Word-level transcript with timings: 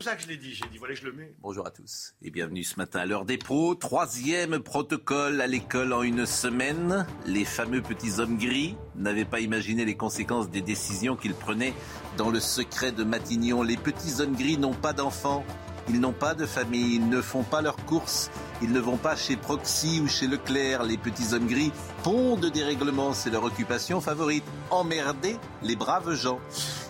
C'est 0.00 0.04
pour 0.04 0.12
ça 0.12 0.16
que 0.16 0.22
je 0.22 0.28
l'ai 0.28 0.38
dit, 0.38 0.54
j'ai 0.54 0.66
dit, 0.72 0.78
voilà, 0.78 0.94
je 0.94 1.04
le 1.04 1.12
mets. 1.12 1.34
Bonjour 1.42 1.66
à 1.66 1.70
tous 1.70 2.14
et 2.22 2.30
bienvenue 2.30 2.64
ce 2.64 2.78
matin 2.78 3.00
à 3.00 3.04
l'heure 3.04 3.26
des 3.26 3.36
pros. 3.36 3.74
Troisième 3.74 4.58
protocole 4.60 5.42
à 5.42 5.46
l'école 5.46 5.92
en 5.92 6.02
une 6.02 6.24
semaine. 6.24 7.06
Les 7.26 7.44
fameux 7.44 7.82
petits 7.82 8.18
hommes 8.18 8.38
gris 8.38 8.76
n'avaient 8.96 9.26
pas 9.26 9.40
imaginé 9.40 9.84
les 9.84 9.98
conséquences 9.98 10.48
des 10.48 10.62
décisions 10.62 11.16
qu'ils 11.16 11.34
prenaient 11.34 11.74
dans 12.16 12.30
le 12.30 12.40
secret 12.40 12.92
de 12.92 13.04
Matignon. 13.04 13.62
Les 13.62 13.76
petits 13.76 14.22
hommes 14.22 14.34
gris 14.34 14.56
n'ont 14.56 14.72
pas 14.72 14.94
d'enfants, 14.94 15.44
ils 15.90 16.00
n'ont 16.00 16.12
pas 16.12 16.34
de 16.34 16.46
famille, 16.46 16.94
ils 16.96 17.08
ne 17.08 17.20
font 17.20 17.42
pas 17.42 17.62
leurs 17.62 17.84
courses, 17.84 18.30
ils 18.62 18.72
ne 18.72 18.78
vont 18.78 18.96
pas 18.96 19.16
chez 19.16 19.36
Proxy 19.36 20.00
ou 20.00 20.06
chez 20.06 20.28
Leclerc. 20.28 20.84
Les 20.84 20.96
petits 20.96 21.34
hommes 21.34 21.48
gris 21.48 21.72
pondent 22.04 22.46
des 22.46 22.62
règlements, 22.62 23.12
c'est 23.12 23.30
leur 23.30 23.42
occupation 23.42 24.00
favorite. 24.00 24.44
Emmerder 24.70 25.36
les 25.62 25.74
braves 25.74 26.14
gens. 26.14 26.38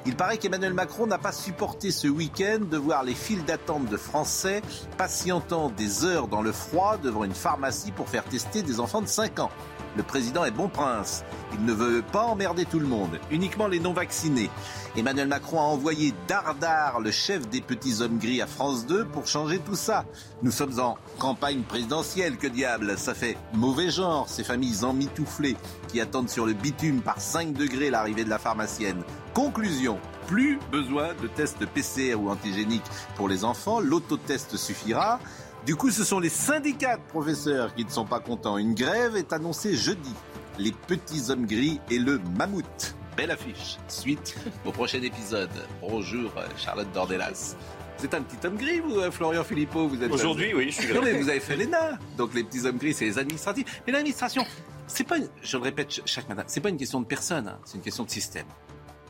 Il 0.05 0.17
paraît 0.17 0.37
qu'Emmanuel 0.37 0.75
Macron 0.75 1.07
n'a 1.07 1.17
pas 1.17 1.33
supporté 1.33 1.91
ce 1.91 2.09
week-end 2.09 2.59
de 2.71 2.77
voir 2.77 3.03
les 3.03 3.15
files 3.15 3.45
d'attente 3.45 3.87
de 3.87 3.97
Français 3.97 4.61
patientant 4.99 5.71
des 5.71 6.05
heures 6.05 6.29
dans 6.29 6.43
le 6.43 6.53
froid 6.53 6.99
devant 6.99 7.25
une 7.25 7.35
pharmacie 7.35 7.93
pour 7.93 8.09
faire 8.09 8.25
tester 8.25 8.63
des 8.63 8.81
enfants 8.81 9.01
de 9.01 9.09
5 9.09 9.39
ans. 9.41 9.51
Le 9.97 10.03
président 10.03 10.45
est 10.45 10.51
bon 10.51 10.69
prince. 10.69 11.25
Il 11.53 11.65
ne 11.65 11.73
veut 11.73 12.03
pas 12.03 12.23
emmerder 12.23 12.65
tout 12.65 12.79
le 12.79 12.87
monde, 12.87 13.19
uniquement 13.31 13.67
les 13.67 13.81
non-vaccinés. 13.81 14.51
Emmanuel 14.97 15.29
Macron 15.29 15.61
a 15.61 15.65
envoyé 15.65 16.15
Dardar, 16.29 17.01
le 17.01 17.11
chef 17.11 17.49
des 17.49 17.61
petits 17.61 18.01
hommes 18.01 18.19
gris, 18.19 18.41
à 18.41 18.47
France 18.47 18.87
2 18.87 19.05
pour 19.07 19.27
changer 19.27 19.59
tout 19.59 19.75
ça. 19.75 20.05
Nous 20.43 20.53
sommes 20.53 20.79
en 20.79 20.97
campagne 21.19 21.63
présidentielle, 21.63 22.37
que 22.37 22.47
diable. 22.47 22.97
Ça 22.99 23.15
fait 23.15 23.37
mauvais 23.53 23.91
genre, 23.91 24.29
ces 24.29 24.45
familles 24.45 24.85
emmitouflées 24.85 25.57
qui 25.89 26.01
attendent 26.01 26.31
sur 26.31 26.47
le 26.47 26.53
bitume 26.53 27.03
par 27.03 27.21
5 27.21 27.53
degrés 27.53 27.91
l'arrivée 27.91 28.25
de 28.25 28.31
la 28.31 28.39
pharmacienne. 28.39 29.03
Conclusion. 29.35 29.99
Plus 30.27 30.61
besoin 30.71 31.09
de 31.21 31.27
tests 31.27 31.67
PCR 31.67 32.15
ou 32.15 32.31
antigéniques 32.31 32.85
pour 33.17 33.29
les 33.29 33.45
enfants, 33.45 33.81
l'autotest 33.81 34.57
suffira. 34.57 35.19
Du 35.67 35.77
coup, 35.77 35.91
ce 35.91 36.05
sont 36.05 36.21
les 36.21 36.29
syndicats 36.31 36.97
de 36.97 37.03
professeurs 37.03 37.75
qui 37.75 37.85
ne 37.85 37.91
sont 37.91 38.07
pas 38.07 38.21
contents. 38.21 38.57
Une 38.59 38.75
grève 38.75 39.17
est 39.17 39.33
annoncée 39.33 39.77
jeudi. 39.77 40.13
Les 40.59 40.73
petits 40.73 41.31
hommes 41.31 41.47
gris 41.47 41.81
et 41.91 41.99
le 41.99 42.19
mammouth. 42.37 42.95
Belle 43.17 43.31
affiche. 43.31 43.77
Suite 43.89 44.37
au 44.65 44.73
prochain 44.73 45.03
épisode. 45.03 45.51
Bonjour 45.81 46.33
Charlotte 46.57 46.91
Dordelas. 46.93 47.57
Vous 47.99 48.07
êtes 48.07 48.15
un 48.15 48.23
petit 48.23 48.47
homme 48.47 48.57
gris, 48.57 48.81
vous, 48.81 48.99
euh, 48.99 49.11
Florian 49.11 49.45
Philippot 49.45 49.87
vous 49.87 50.03
êtes 50.03 50.11
Aujourd'hui, 50.11 50.55
oui, 50.55 50.71
je 50.71 50.81
suis 50.81 50.95
Non, 50.95 51.03
gris. 51.03 51.13
mais 51.13 51.19
vous 51.21 51.29
avez 51.29 51.41
fait 51.41 51.55
l'ENA. 51.57 51.99
Donc 52.17 52.33
les 52.35 52.43
petits 52.45 52.65
hommes 52.67 52.79
gris, 52.79 52.95
c'est 52.95 53.05
les 53.05 53.19
administratifs. 53.19 53.83
Mais 53.87 53.93
l'administration, 53.93 54.47
c'est 54.87 55.05
pas, 55.05 55.19
une- 55.19 55.29
je 55.43 55.59
le 55.59 55.63
répète 55.65 55.93
ch- 55.93 56.07
chaque 56.07 56.27
matin, 56.31 56.45
c'est 56.47 56.61
pas 56.63 56.71
une 56.71 56.79
question 56.79 57.01
de 57.03 57.07
personne, 57.07 57.47
hein, 57.49 57.59
c'est 57.67 57.75
une 57.77 57.83
question 57.83 58.05
de 58.05 58.11
système. 58.11 58.47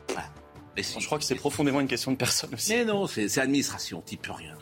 Voilà. 0.09 0.27
Mais 0.75 0.83
si- 0.83 0.99
Je 0.99 1.05
crois 1.05 1.17
que 1.19 1.23
c'est 1.23 1.35
profondément 1.35 1.79
une 1.79 1.87
question 1.87 2.11
de 2.11 2.17
personne 2.17 2.53
aussi. 2.53 2.73
mais 2.73 2.83
non, 2.83 3.07
c'est 3.07 3.37
administration, 3.39 4.01
t'y 4.01 4.17
peux 4.17 4.33
rien. 4.33 4.55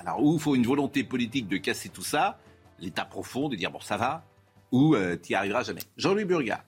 Alors, 0.00 0.22
ou 0.22 0.34
il 0.34 0.40
faut 0.40 0.54
une 0.54 0.64
volonté 0.66 1.04
politique 1.04 1.46
de 1.46 1.56
casser 1.58 1.88
tout 1.90 2.02
ça, 2.02 2.38
l'état 2.78 3.04
profond, 3.04 3.48
de 3.48 3.56
dire 3.56 3.70
bon, 3.70 3.80
ça 3.80 3.96
va, 3.96 4.24
ou 4.72 4.94
euh, 4.94 5.16
t'y 5.16 5.34
arriveras 5.34 5.62
jamais. 5.64 5.82
Jean-Louis 5.96 6.24
Burga, 6.24 6.64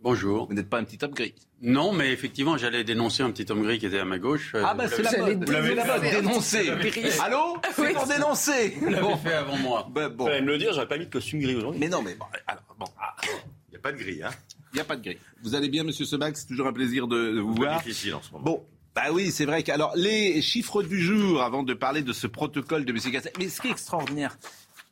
Bonjour. 0.00 0.46
vous 0.46 0.52
n'êtes 0.54 0.68
pas 0.68 0.78
un 0.78 0.84
petit 0.84 0.98
homme 1.02 1.12
gris. 1.14 1.34
Non, 1.62 1.92
mais 1.94 2.12
effectivement, 2.12 2.58
j'allais 2.58 2.84
dénoncer 2.84 3.22
un 3.22 3.30
petit 3.30 3.50
homme 3.50 3.62
gris 3.62 3.78
qui 3.78 3.86
était 3.86 3.98
à 3.98 4.04
ma 4.04 4.18
gauche. 4.18 4.54
Ah, 4.54 4.74
bah 4.74 4.88
c'est 4.88 5.00
la 5.02 5.16
mode. 5.16 5.42
dénoncer. 5.44 5.64
C'est 5.64 5.74
la 5.74 5.86
mode, 5.86 6.82
dénoncer. 6.82 7.20
Allô 7.22 7.56
C'est 7.74 7.92
pour 7.94 8.06
dénoncer. 8.06 8.68
Vous 8.78 8.90
l'avez 8.90 9.00
Bon. 9.02 9.16
fait 9.16 9.32
avant 9.32 9.56
moi. 9.56 9.88
Ben, 9.90 10.10
bon. 10.10 10.26
Fallait 10.26 10.42
me 10.42 10.48
le 10.48 10.58
dire, 10.58 10.74
j'aurais 10.74 10.86
pas 10.88 10.98
mis 10.98 11.06
de 11.06 11.10
costume 11.10 11.40
gris 11.40 11.54
aujourd'hui. 11.56 11.80
Mais 11.80 11.88
non, 11.88 12.02
mais 12.02 12.14
bon, 12.14 12.26
alors, 12.46 12.62
bon, 12.78 12.86
Il 13.68 13.70
n'y 13.70 13.76
a 13.76 13.80
pas 13.80 13.92
de 13.92 13.96
grille, 13.96 14.22
hein. 14.22 14.30
il 14.72 14.76
n'y 14.76 14.80
a 14.80 14.84
pas 14.84 14.96
de 14.96 15.02
gris. 15.02 15.16
Vous 15.42 15.54
allez 15.54 15.70
bien, 15.70 15.82
monsieur 15.82 16.04
Sebac 16.04 16.36
C'est 16.36 16.46
toujours 16.46 16.66
un 16.66 16.74
plaisir 16.74 17.08
de, 17.08 17.32
de 17.32 17.40
vous 17.40 17.54
voir. 17.54 17.78
difficile 17.82 18.14
en 18.16 18.20
ce 18.22 18.32
moment. 18.32 18.44
Bon, 18.44 18.66
bah 18.96 19.12
oui, 19.12 19.30
c'est 19.30 19.44
vrai 19.44 19.62
que 19.62 19.70
alors 19.70 19.94
les 19.94 20.40
chiffres 20.40 20.82
du 20.82 21.02
jour 21.02 21.42
avant 21.42 21.62
de 21.62 21.74
parler 21.74 22.00
de 22.00 22.14
ce 22.14 22.26
protocole 22.26 22.86
de 22.86 22.92
M. 22.92 23.12
Cassel. 23.12 23.30
Mais 23.38 23.50
ce 23.50 23.60
qui 23.60 23.68
est 23.68 23.72
extraordinaire, 23.72 24.38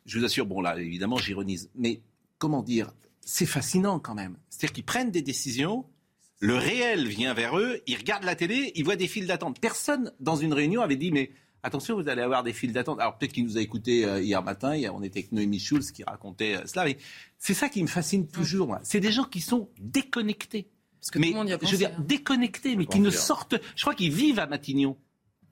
je 0.05 0.19
vous 0.19 0.25
assure, 0.25 0.45
bon 0.45 0.61
là 0.61 0.79
évidemment 0.79 1.17
j'ironise, 1.17 1.71
mais 1.73 2.01
comment 2.37 2.61
dire, 2.61 2.93
c'est 3.21 3.47
fascinant 3.47 3.97
quand 3.97 4.13
même. 4.13 4.37
C'est-à-dire 4.51 4.73
qu'ils 4.73 4.85
prennent 4.85 5.09
des 5.09 5.23
décisions, 5.23 5.87
le 6.39 6.55
réel 6.55 7.07
vient 7.07 7.33
vers 7.33 7.57
eux, 7.57 7.81
ils 7.87 7.97
regardent 7.97 8.25
la 8.25 8.35
télé, 8.35 8.73
ils 8.75 8.85
voient 8.85 8.95
des 8.95 9.07
files 9.07 9.25
d'attente. 9.25 9.59
Personne 9.59 10.11
dans 10.19 10.35
une 10.35 10.53
réunion 10.53 10.83
avait 10.83 10.97
dit 10.97 11.11
mais 11.11 11.31
attention, 11.63 11.99
vous 11.99 12.07
allez 12.07 12.21
avoir 12.21 12.43
des 12.43 12.53
files 12.53 12.73
d'attente. 12.73 12.99
Alors 12.99 13.17
peut-être 13.17 13.33
qu'il 13.33 13.45
nous 13.45 13.57
a 13.57 13.61
écouté 13.61 14.05
euh, 14.05 14.21
hier 14.21 14.43
matin, 14.43 14.79
on 14.93 15.01
était 15.01 15.21
avec 15.21 15.31
Noémie 15.31 15.57
Schulz 15.57 15.91
qui 15.91 16.03
racontait 16.03 16.57
euh, 16.57 16.67
cela, 16.67 16.85
mais 16.85 16.97
c'est 17.39 17.55
ça 17.55 17.69
qui 17.69 17.81
me 17.81 17.87
fascine 17.87 18.27
toujours. 18.27 18.77
C'est 18.83 18.99
des 18.99 19.11
gens 19.11 19.23
qui 19.23 19.41
sont 19.41 19.67
déconnectés 19.79 20.67
Parce 21.05 21.11
que 21.11 21.19
mais 21.19 21.27
tout 21.27 21.33
le 21.33 21.39
monde 21.39 21.49
y 21.49 21.53
a 21.53 21.59
je 21.61 21.69
veux 21.71 21.77
dire 21.77 21.91
hein. 21.95 22.03
déconnectés, 22.07 22.75
mais 22.75 22.85
qui 22.87 22.99
ne 22.99 23.11
sortent. 23.11 23.55
Je 23.75 23.81
crois 23.83 23.93
qu'ils 23.93 24.11
vivent 24.11 24.39
à 24.39 24.47
Matignon. 24.47 24.97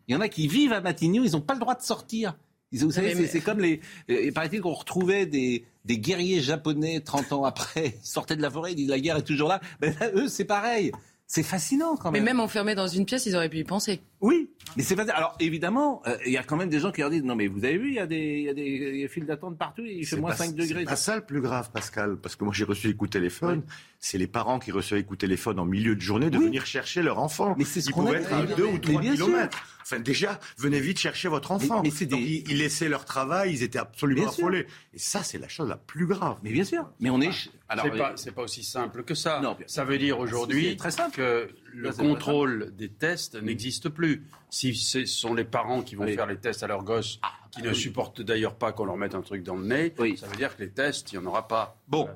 Il 0.08 0.14
y 0.14 0.18
en 0.18 0.22
a 0.22 0.28
qui 0.28 0.48
vivent 0.48 0.74
à 0.74 0.82
Matignon, 0.82 1.24
ils 1.24 1.34
n'ont 1.34 1.42
pas 1.42 1.54
le 1.54 1.60
droit 1.60 1.76
de 1.76 1.84
sortir. 1.84 2.36
Ils- 2.72 2.84
Vous 2.84 2.92
savez, 2.92 3.14
mais- 3.14 3.28
c'est- 3.28 3.36
mais- 3.36 3.42
comme 3.42 3.60
les. 3.60 3.80
euh, 4.10 4.24
Il 4.26 4.34
paraît-il 4.34 4.62
qu'on 4.62 4.74
retrouvait 4.74 5.28
des, 5.28 5.64
des 5.86 6.00
guerriers 6.00 6.42
japonais 6.42 7.02
30 7.02 7.32
ans 7.34 7.44
après, 7.46 7.96
ils 8.04 8.06
sortaient 8.08 8.36
de 8.36 8.42
la 8.42 8.50
forêt, 8.50 8.72
ils 8.72 8.76
disent 8.76 8.90
la 8.90 9.00
guerre 9.00 9.18
est 9.18 9.22
toujours 9.24 9.48
là. 9.48 9.62
Ben 9.80 9.96
là, 10.00 10.10
eux, 10.16 10.28
c'est 10.28 10.46
pareil. 10.46 10.92
C'est 11.28 11.44
fascinant 11.44 11.96
quand 11.98 12.12
Mais 12.12 12.20
même. 12.20 12.38
même 12.38 12.40
enfermés 12.40 12.76
dans 12.76 12.88
une 12.88 13.06
pièce, 13.06 13.26
ils 13.28 13.36
auraient 13.36 13.50
pu 13.50 13.60
y 13.60 13.64
penser. 13.64 14.02
Oui, 14.24 14.50
mais 14.78 14.84
c'est 14.84 14.96
pas. 14.96 15.04
Alors 15.12 15.36
évidemment, 15.42 16.02
euh, 16.08 16.16
il 16.26 16.32
y 16.32 16.38
a 16.38 16.44
quand 16.44 16.56
même 16.56 16.70
des 16.70 16.80
gens 16.80 16.92
qui 16.94 17.02
leur 17.02 17.10
disent 17.10 17.24
non 17.24 17.36
mais 17.36 17.48
vous 17.48 17.66
avez 17.66 17.78
vu, 17.78 17.90
il 17.90 17.96
y 17.96 18.00
a 18.00 18.08
des, 18.08 18.40
y 18.42 18.50
a 18.50 18.54
des 18.54 18.64
il 18.64 18.98
y 19.02 19.04
a 19.04 19.08
files 19.10 19.26
d'attente 19.26 19.58
partout, 19.58 19.84
il 19.86 20.06
fait 20.08 20.16
moins 20.16 20.32
pas- 20.32 20.38
5 20.38 20.56
degrés. 20.56 20.80
C'est 20.80 20.86
pas 20.86 20.96
ça 20.96 21.16
le 21.18 21.26
plus 21.26 21.42
grave, 21.42 21.70
Pascal, 21.74 22.16
parce 22.16 22.38
que 22.38 22.46
moi 22.46 22.54
j'ai 22.56 22.64
reçu 22.64 22.88
des 22.88 22.96
coups 22.96 23.10
de 23.12 23.20
téléphone. 23.20 23.64
C'est 24.00 24.18
les 24.18 24.28
parents 24.28 24.60
qui 24.60 24.72
reçoivent 24.72 25.00
des 25.02 25.06
coups 25.06 25.18
de 25.18 25.26
téléphone 25.26 25.60
en 25.60 25.66
milieu 25.66 25.96
de 25.96 26.02
journée 26.02 26.30
de 26.30 26.38
Oui. 26.38 26.46
venir 26.46 26.66
chercher 26.66 27.02
leur 27.02 27.20
enfant. 27.20 27.54
Mais 27.58 27.66
c'est 27.66 27.82
ce 27.82 27.90
Ils 27.90 27.94
pouvaient 27.94 28.18
être 28.22 28.34
à 28.34 28.44
Mais 28.44 28.56
2 28.56 28.64
ou 28.66 28.72
bien 28.78 28.80
3 28.80 29.02
sûr. 29.04 29.14
kilomètres. 29.14 29.64
Enfin, 29.82 30.00
déjà, 30.00 30.40
venez 30.58 30.80
vite 30.80 31.00
chercher 31.00 31.28
votre 31.28 31.52
enfant. 31.52 31.82
mais 31.84 31.90
Donc, 32.06 32.20
ils, 32.22 32.50
ils 32.50 32.58
laissaient 32.58 32.88
leur 32.88 33.04
travail, 33.04 33.52
ils 33.54 33.64
étaient 33.64 33.80
absolument 33.80 34.22
Bien 34.24 34.32
sûr. 34.32 34.46
affolés. 34.46 34.68
Et 34.94 35.00
ça, 35.00 35.24
c'est 35.24 35.38
la 35.38 35.50
chose 35.50 35.68
la 35.68 35.76
plus 35.78 36.06
grave. 36.08 36.38
Mais 36.44 36.52
bien 36.52 36.64
sûr. 36.64 36.90
Mais 37.02 37.10
on 37.10 37.20
est. 37.22 37.32
Alors, 37.68 37.86
C'est 37.92 37.98
pas, 37.98 38.14
c'est 38.16 38.32
pas 38.32 38.44
aussi 38.44 38.64
simple 38.64 39.04
que 39.04 39.16
ça. 39.16 39.42
Non, 39.42 39.58
ça 39.68 39.84
veut 39.84 39.98
dire 39.98 40.20
aujourd'hui 40.20 40.78
très 40.78 40.92
simple. 40.92 41.16
que 41.18 41.50
le 41.74 41.90
Là, 41.90 41.94
contrôle 41.94 42.74
des 42.76 42.90
tests 42.90 43.36
n'existe 43.42 43.90
plus. 43.90 44.26
Si 44.50 44.76
ce 44.76 45.06
sont 45.06 45.34
les 45.34 45.44
parents 45.44 45.82
qui 45.82 45.96
vont 45.96 46.06
Oui. 46.06 46.14
faire 46.16 46.28
les 46.28 46.38
tests 46.38 46.64
à 46.64 46.68
leurs 46.68 46.84
gosses, 46.84 47.20
qui 47.52 47.60
ah 47.62 47.64
ne 47.64 47.70
oui. 47.70 47.76
supportent 47.76 48.22
d'ailleurs 48.22 48.56
pas 48.56 48.72
qu'on 48.72 48.86
leur 48.86 48.98
mette 48.98 49.16
un 49.16 49.22
truc 49.22 49.44
dans 49.44 49.56
le 49.56 49.66
nez, 49.66 49.94
Oui. 49.98 50.18
ça 50.18 50.28
veut 50.28 50.36
dire 50.36 50.56
que 50.56 50.62
les 50.64 50.70
tests, 50.72 51.12
il 51.12 51.20
n'y 51.20 51.26
en 51.26 51.28
aura 51.30 51.48
pas. 51.48 51.80
Bon. 51.88 52.04
Voilà. 52.04 52.16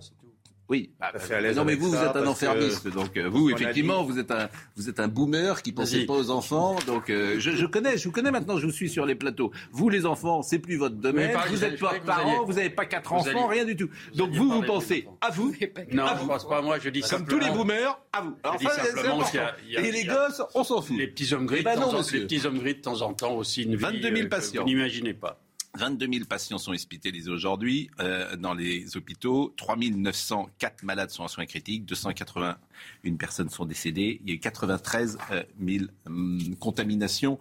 Oui, 0.69 0.91
bah, 0.99 1.13
à 1.31 1.39
l'aise 1.39 1.55
non 1.55 1.63
mais 1.63 1.75
vous, 1.75 1.89
vous 1.89 1.95
êtes 1.95 2.15
un 2.17 2.27
enfermiste, 2.27 2.89
donc 2.89 3.15
euh, 3.15 3.29
vous, 3.29 3.49
effectivement, 3.51 4.03
dit- 4.03 4.11
vous 4.11 4.19
êtes 4.19 4.31
un, 4.31 4.49
vous 4.75 4.89
êtes 4.89 4.99
un 4.99 5.07
boomer 5.07 5.61
qui 5.61 5.71
pensait 5.71 6.05
pas 6.05 6.13
aux 6.15 6.29
enfants, 6.29 6.75
donc 6.85 7.09
euh, 7.09 7.39
je, 7.39 7.51
je 7.51 7.65
connais, 7.65 7.97
je 7.97 8.03
vous 8.03 8.11
connais 8.11 8.31
maintenant, 8.31 8.57
je 8.57 8.65
vous 8.65 8.73
suis 8.73 8.89
sur 8.89 9.05
les 9.05 9.15
plateaux. 9.15 9.51
Vous, 9.71 9.87
les 9.87 10.05
enfants, 10.05 10.41
c'est 10.41 10.59
plus 10.59 10.75
votre 10.75 10.95
domaine, 10.95 11.31
vous 11.49 11.55
je- 11.55 11.63
êtes 11.63 11.77
je 11.77 11.81
pas 11.85 11.93
parents, 12.05 12.43
vous 12.43 12.51
n'avez 12.53 12.69
pas 12.69 12.85
quatre 12.85 13.13
vous 13.13 13.19
enfants, 13.21 13.47
alliez- 13.47 13.59
rien 13.61 13.65
du 13.65 13.77
tout. 13.77 13.87
vous 14.11 14.17
Donc 14.17 14.31
vous, 14.31 14.49
vous 14.51 14.61
pensez 14.63 15.07
à 15.21 15.29
vous, 15.31 15.53
Non, 15.93 16.03
à 16.03 16.15
je 16.17 16.21
vous. 16.23 16.27
pense 16.27 16.47
pas. 16.47 16.61
Moi, 16.61 16.79
je 16.79 16.89
dis 16.89 16.99
comme 16.99 17.09
simplement, 17.11 17.39
tous 17.39 17.45
les 17.47 17.51
boomers, 17.53 17.99
à 18.11 18.21
vous. 18.21 18.35
Alors 18.43 18.57
c'est 18.59 18.67
simplement 18.93 19.19
y 19.33 19.37
a- 19.37 19.55
y 19.69 19.77
a- 19.77 19.79
Et 19.87 19.91
les 19.93 20.01
il 20.01 20.07
y 20.07 20.09
a- 20.09 20.13
gosses, 20.27 20.41
on 20.53 20.65
s'en 20.65 20.81
fout. 20.81 20.97
Les 20.97 21.07
petits 21.07 21.33
hommes 21.33 21.45
gris, 21.45 21.57
Eh 21.61 21.63
ben 21.63 21.75
de 21.75 21.79
non, 21.79 21.85
temps 21.91 21.93
en- 21.93 21.97
monsieur. 21.99 22.19
les 22.19 22.25
petits 22.25 22.45
hommes 22.45 22.59
gris 22.59 22.75
de 22.75 22.81
temps 22.81 23.01
en 23.03 23.13
temps 23.13 23.35
aussi 23.35 23.63
une 23.63 23.75
vie 23.77 23.81
22 23.83 24.09
000 24.13 24.25
euh, 24.25 24.29
patients. 24.29 24.63
vous 24.63 24.67
n'imaginez 24.67 25.13
pas. 25.13 25.39
22 25.77 26.07
000 26.11 26.25
patients 26.25 26.57
sont 26.57 26.71
hospitalisés 26.71 27.29
aujourd'hui 27.29 27.89
euh, 27.99 28.35
dans 28.35 28.53
les 28.53 28.97
hôpitaux. 28.97 29.53
3 29.57 29.77
904 29.77 30.83
malades 30.83 31.09
sont 31.09 31.23
en 31.23 31.27
soins 31.27 31.45
critiques. 31.45 31.85
281 31.85 33.15
personnes 33.15 33.49
sont 33.49 33.65
décédées. 33.65 34.19
Il 34.23 34.29
y 34.29 34.33
a 34.33 34.35
eu 34.35 34.39
93 34.39 35.17
euh, 35.31 35.43
000 35.65 35.85
hum, 36.05 36.55
contaminations 36.59 37.39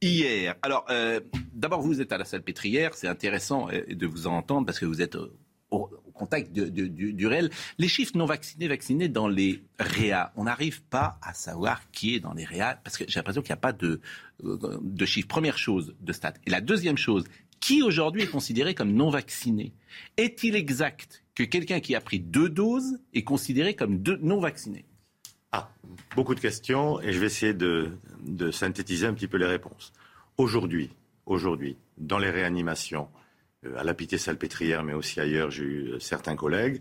hier. 0.00 0.54
Alors, 0.62 0.86
euh, 0.90 1.20
d'abord, 1.54 1.82
vous 1.82 2.00
êtes 2.00 2.12
à 2.12 2.18
la 2.18 2.24
salle 2.24 2.42
pétrière. 2.42 2.94
C'est 2.94 3.08
intéressant 3.08 3.68
euh, 3.70 3.82
de 3.94 4.06
vous 4.06 4.26
en 4.26 4.32
entendre 4.32 4.66
parce 4.66 4.78
que 4.78 4.86
vous 4.86 5.02
êtes 5.02 5.16
euh, 5.16 5.32
au, 5.70 5.90
contact 6.16 6.52
du, 6.52 7.26
réel. 7.26 7.50
Les 7.78 7.88
chiffres 7.88 8.16
non 8.16 8.24
vaccinés, 8.24 8.68
vaccinés 8.68 9.08
dans 9.08 9.28
les 9.28 9.62
réa, 9.78 10.32
on 10.36 10.44
n'arrive 10.44 10.82
pas 10.82 11.18
à 11.22 11.34
savoir 11.34 11.82
qui 11.90 12.14
est 12.14 12.20
dans 12.20 12.32
les 12.32 12.44
réa 12.44 12.80
parce 12.82 12.96
que 12.96 13.04
j'ai 13.06 13.18
l'impression 13.18 13.42
qu'il 13.42 13.50
n'y 13.50 13.58
a 13.58 13.60
pas 13.60 13.72
de, 13.72 14.00
euh, 14.44 14.78
de 14.80 15.06
chiffres. 15.06 15.28
Première 15.28 15.58
chose 15.58 15.94
de 16.00 16.12
stade. 16.12 16.38
Et 16.46 16.50
la 16.50 16.60
deuxième 16.60 16.96
chose, 16.96 17.24
qui 17.60 17.82
aujourd'hui 17.82 18.22
est 18.22 18.30
considéré 18.30 18.74
comme 18.74 18.92
non 18.92 19.10
vacciné? 19.10 19.72
Est-il 20.16 20.56
exact 20.56 21.24
que 21.34 21.42
quelqu'un 21.42 21.80
qui 21.80 21.94
a 21.94 22.00
pris 22.00 22.20
deux 22.20 22.48
doses 22.48 22.98
est 23.14 23.24
considéré 23.24 23.74
comme 23.74 24.02
non 24.20 24.40
vacciné? 24.40 24.84
Ah, 25.52 25.70
beaucoup 26.14 26.34
de 26.34 26.40
questions 26.40 27.00
et 27.00 27.12
je 27.12 27.18
vais 27.18 27.26
essayer 27.26 27.54
de, 27.54 27.92
de 28.22 28.50
synthétiser 28.50 29.06
un 29.06 29.14
petit 29.14 29.28
peu 29.28 29.36
les 29.36 29.46
réponses. 29.46 29.92
Aujourd'hui, 30.38 30.90
aujourd'hui, 31.24 31.76
dans 31.98 32.18
les 32.18 32.30
réanimations, 32.30 33.08
euh, 33.64 33.78
à 33.78 33.84
la 33.84 33.94
Pitié-Salpêtrière, 33.94 34.82
mais 34.82 34.92
aussi 34.92 35.20
ailleurs, 35.20 35.50
j'ai 35.50 35.64
eu 35.64 35.88
euh, 35.92 35.98
certains 35.98 36.36
collègues, 36.36 36.80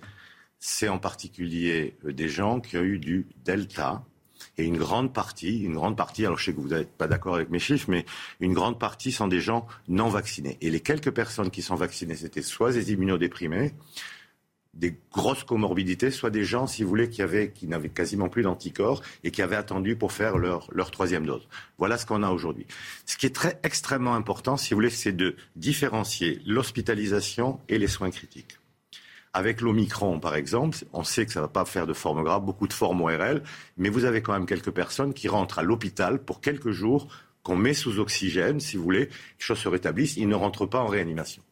c'est 0.60 0.89
en 0.89 0.98
particulier 0.98 1.95
euh, 2.06 2.12
des 2.12 2.28
gens 2.28 2.60
qui 2.60 2.78
ont 2.78 2.83
eu 2.83 3.00
du 3.00 3.28
Delta, 3.44 4.04
et 4.57 4.66
une 4.66 4.78
grande 4.78 5.13
partie, 5.13 5.63
une 5.63 5.74
grande 5.74 5.98
partie, 5.98 6.25
alors 6.25 6.38
je 6.38 6.46
sais 6.46 6.54
que 6.54 6.62
vous 6.62 6.69
n'êtes 6.69 6.92
pas 6.92 7.07
d'accord 7.07 7.36
avec 7.36 7.50
mes 7.50 7.60
chiffres, 7.60 7.90
mais 7.90 8.06
une 8.40 8.54
grande 8.54 8.80
partie 8.80 9.12
sont 9.12 9.28
des 9.28 9.42
gens 9.42 9.68
non 9.88 10.10
vaccinés. 10.10 10.57
Et 10.62 10.69
les 10.69 10.80
quelques 10.80 11.12
personnes 11.12 11.52
qui 11.52 11.62
sont 11.62 11.75
vaccinées, 11.75 12.16
c'était 12.16 12.42
soit 12.42 12.72
des 12.72 12.94
immunodéprimés, 12.94 13.74
des 14.75 14.98
grosses 15.12 15.44
comorbidités, 15.44 16.12
soit 16.12 16.30
des 16.30 16.44
gens, 16.44 16.68
si 16.68 16.84
vous 16.84 16.90
voulez, 16.90 17.10
qui, 17.10 17.22
avaient, 17.22 17.52
qui 17.52 17.68
n'avaient 17.68 17.90
quasiment 17.90 18.28
plus 18.28 18.44
d'anticorps 18.44 19.02
et 19.24 19.31
qui 19.31 19.42
avaient 19.42 19.56
attendu 19.56 19.96
pour 19.96 20.12
faire 20.12 20.38
leur, 20.38 20.68
leur 20.74 20.92
troisième 20.92 21.25
dose. 21.25 21.48
Voilà 21.78 21.98
ce 21.98 22.06
qu'on 22.06 22.24
a 22.24 22.30
aujourd'hui. 22.30 22.66
Ce 23.06 23.16
qui 23.18 23.25
est 23.25 23.36
très 23.36 23.60
extrêmement 23.63 24.16
important, 24.16 24.57
si 24.57 24.74
vous 24.74 24.78
voulez, 24.78 24.90
c'est 24.90 25.13
de 25.13 25.36
différencier 25.56 26.42
l'hospitalisation 26.46 27.60
et 27.69 27.78
les 27.78 27.88
soins 27.88 28.12
critiques. 28.12 28.57
Avec 29.36 29.60
l'Omicron, 29.60 30.22
par 30.22 30.36
exemple, 30.36 30.78
on 30.94 31.04
sait 31.04 31.26
que 31.26 31.34
ça 31.34 31.42
ne 31.42 31.44
va 31.44 31.50
pas 31.50 31.66
faire 31.66 31.86
de 31.86 31.92
forme 31.92 32.24
grave, 32.24 32.46
beaucoup 32.46 32.70
de 32.70 32.74
formes 32.74 33.02
ORL, 33.02 33.44
mais 33.76 33.90
vous 33.90 34.06
avez 34.06 34.22
quand 34.22 34.32
même 34.32 34.46
quelques 34.46 34.72
personnes 34.72 35.14
qui 35.14 35.28
rentrent 35.28 35.60
à 35.60 35.64
l'hôpital 35.64 36.24
pour 36.24 36.40
quelques 36.40 36.72
jours, 36.72 37.10
qu'on 37.44 37.58
met 37.58 37.74
sous 37.74 38.00
oxygène, 38.00 38.62
si 38.62 38.78
vous 38.78 38.84
voulez, 38.84 39.08
les 39.08 39.10
choses 39.38 39.58
se 39.58 39.68
rétablissent, 39.68 40.16
ils 40.16 40.30
ne 40.30 40.36
rentrent 40.36 40.66
pas 40.66 40.80
en 40.80 40.88
réanimation. 40.88 41.44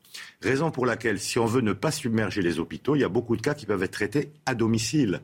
Raison 0.42 0.72
pour 0.72 0.86
laquelle, 0.86 1.20
si 1.20 1.40
on 1.40 1.46
veut 1.46 1.60
ne 1.60 1.74
pas 1.74 1.92
submerger 1.92 2.42
les 2.42 2.58
hôpitaux, 2.58 2.96
il 2.96 3.02
y 3.02 3.04
a 3.04 3.10
beaucoup 3.10 3.36
de 3.36 3.42
cas 3.42 3.54
qui 3.54 3.66
peuvent 3.66 3.84
être 3.84 3.92
traités 3.92 4.32
à 4.46 4.56
domicile. 4.56 5.20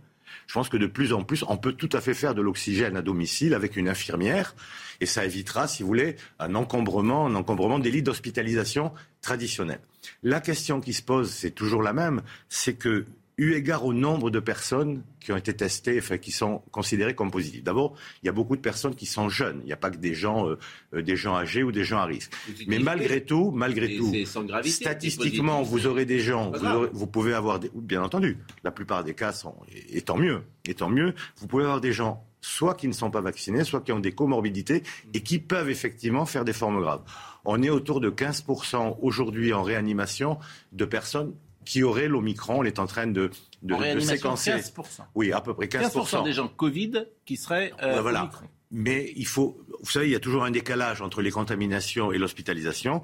Je 0.46 0.54
pense 0.54 0.68
que 0.68 0.76
de 0.76 0.88
plus 0.88 1.14
en 1.14 1.24
plus, 1.24 1.46
on 1.48 1.56
peut 1.56 1.72
tout 1.72 1.90
à 1.94 2.02
fait 2.02 2.14
faire 2.14 2.36
de 2.36 2.42
l'oxygène 2.42 2.98
à 2.98 3.02
domicile 3.02 3.54
avec 3.54 3.78
une 3.78 3.88
infirmière, 3.88 4.54
et 5.00 5.06
ça 5.06 5.24
évitera, 5.24 5.70
si 5.70 5.82
vous 5.82 5.88
voulez, 5.88 6.18
un 6.40 6.56
encombrement, 6.56 7.26
un 7.26 7.36
encombrement 7.36 7.80
des 7.80 7.90
lits 7.90 8.04
d'hospitalisation 8.04 8.92
traditionnels. 9.22 9.80
La 10.24 10.40
question 10.42 10.82
qui 10.82 10.94
se 10.94 11.02
pose, 11.02 11.30
c'est 11.30 11.52
toujours 11.52 11.84
la 11.84 11.94
même, 11.94 12.22
c'est 12.48 12.74
que 12.74 13.06
eu 13.40 13.54
égard 13.54 13.86
au 13.86 13.94
nombre 13.94 14.30
de 14.30 14.40
personnes 14.40 15.02
qui 15.22 15.32
ont 15.32 15.38
été 15.38 15.54
testées, 15.54 15.98
enfin, 15.98 16.18
qui 16.18 16.32
sont 16.32 16.62
considérées 16.72 17.16
comme 17.16 17.32
positives. 17.32 17.64
D'abord, 17.64 17.96
il 18.22 18.26
y 18.26 18.30
a 18.30 18.34
beaucoup 18.34 18.58
de 18.58 18.62
personnes 18.62 18.96
qui 18.96 19.06
sont 19.06 19.30
jeunes. 19.30 19.62
Il 19.64 19.68
n'y 19.68 19.74
a 19.74 19.78
pas 19.78 19.90
que 19.90 19.98
des 19.98 20.14
gens, 20.14 20.48
euh, 20.48 20.60
euh, 20.94 21.02
des 21.02 21.16
gens 21.16 21.38
âgés 21.38 21.64
ou 21.64 21.72
des 21.72 21.86
gens 21.86 22.00
à 22.00 22.06
risque. 22.06 22.32
Mais 22.68 22.80
malgré 22.80 23.24
tout, 23.24 23.52
malgré 23.52 23.96
tout, 23.96 24.14
statistiquement, 24.66 25.64
vous 25.64 25.88
aurez 25.88 26.06
des 26.06 26.20
gens, 26.20 26.52
vous, 26.52 26.88
vous, 26.92 27.08
pouvez 27.08 27.34
avoir, 27.34 27.60
des, 27.60 27.72
bien 27.74 28.04
entendu, 28.04 28.38
la 28.64 28.72
plupart 28.72 29.06
des 29.06 29.14
cas 29.14 29.32
sont, 29.32 29.56
et 29.90 30.02
tant 30.02 30.18
mieux, 30.18 30.42
et 30.66 30.74
tant 30.74 30.90
mieux, 30.90 31.14
vous 31.38 31.48
pouvez 31.48 31.64
avoir 31.64 31.80
des 31.80 31.94
gens 31.94 32.26
soit 32.42 32.76
qui 32.76 32.88
ne 32.88 32.94
sont 32.94 33.12
pas 33.12 33.22
vaccinés, 33.22 33.64
soit 33.64 33.82
qui 33.82 33.92
ont 33.92 34.00
des 34.00 34.12
comorbidités 34.12 34.84
et 35.14 35.22
qui 35.22 35.40
peuvent 35.40 35.70
effectivement 35.70 36.26
faire 36.26 36.46
des 36.46 36.54
formes 36.54 36.82
graves. 36.82 37.02
On 37.46 37.62
est 37.64 37.70
autour 37.70 38.02
de 38.02 38.10
15% 38.10 38.98
aujourd'hui 39.02 39.54
en 39.54 39.64
réanimation 39.64 40.38
de 40.72 40.86
personnes 40.86 41.34
qui 41.66 41.84
auraient 41.84 42.08
l'Omicron. 42.08 42.60
On 42.60 42.64
est 42.64 42.80
en 42.80 42.88
train 42.88 43.08
de, 43.08 43.30
de, 43.62 43.94
de 43.96 44.00
séquencer. 44.00 44.52
15%. 44.52 45.02
Oui, 45.16 45.32
à 45.32 45.42
peu 45.42 45.54
près 45.54 45.68
15%. 45.68 45.92
15% 45.92 46.24
des 46.24 46.34
gens 46.34 46.48
Covid 46.48 47.06
qui 47.26 47.38
seraient 47.38 47.74
euh, 47.84 48.02
voilà. 48.02 48.24
Omicron. 48.24 48.46
Mais 48.72 49.12
il 49.16 49.26
faut, 49.26 49.60
vous 49.82 49.90
savez, 49.90 50.08
il 50.08 50.12
y 50.12 50.16
a 50.16 50.20
toujours 50.20 50.44
un 50.44 50.52
décalage 50.52 51.02
entre 51.02 51.22
les 51.22 51.32
contaminations 51.32 52.12
et 52.12 52.20
l'hospitalisation. 52.20 53.02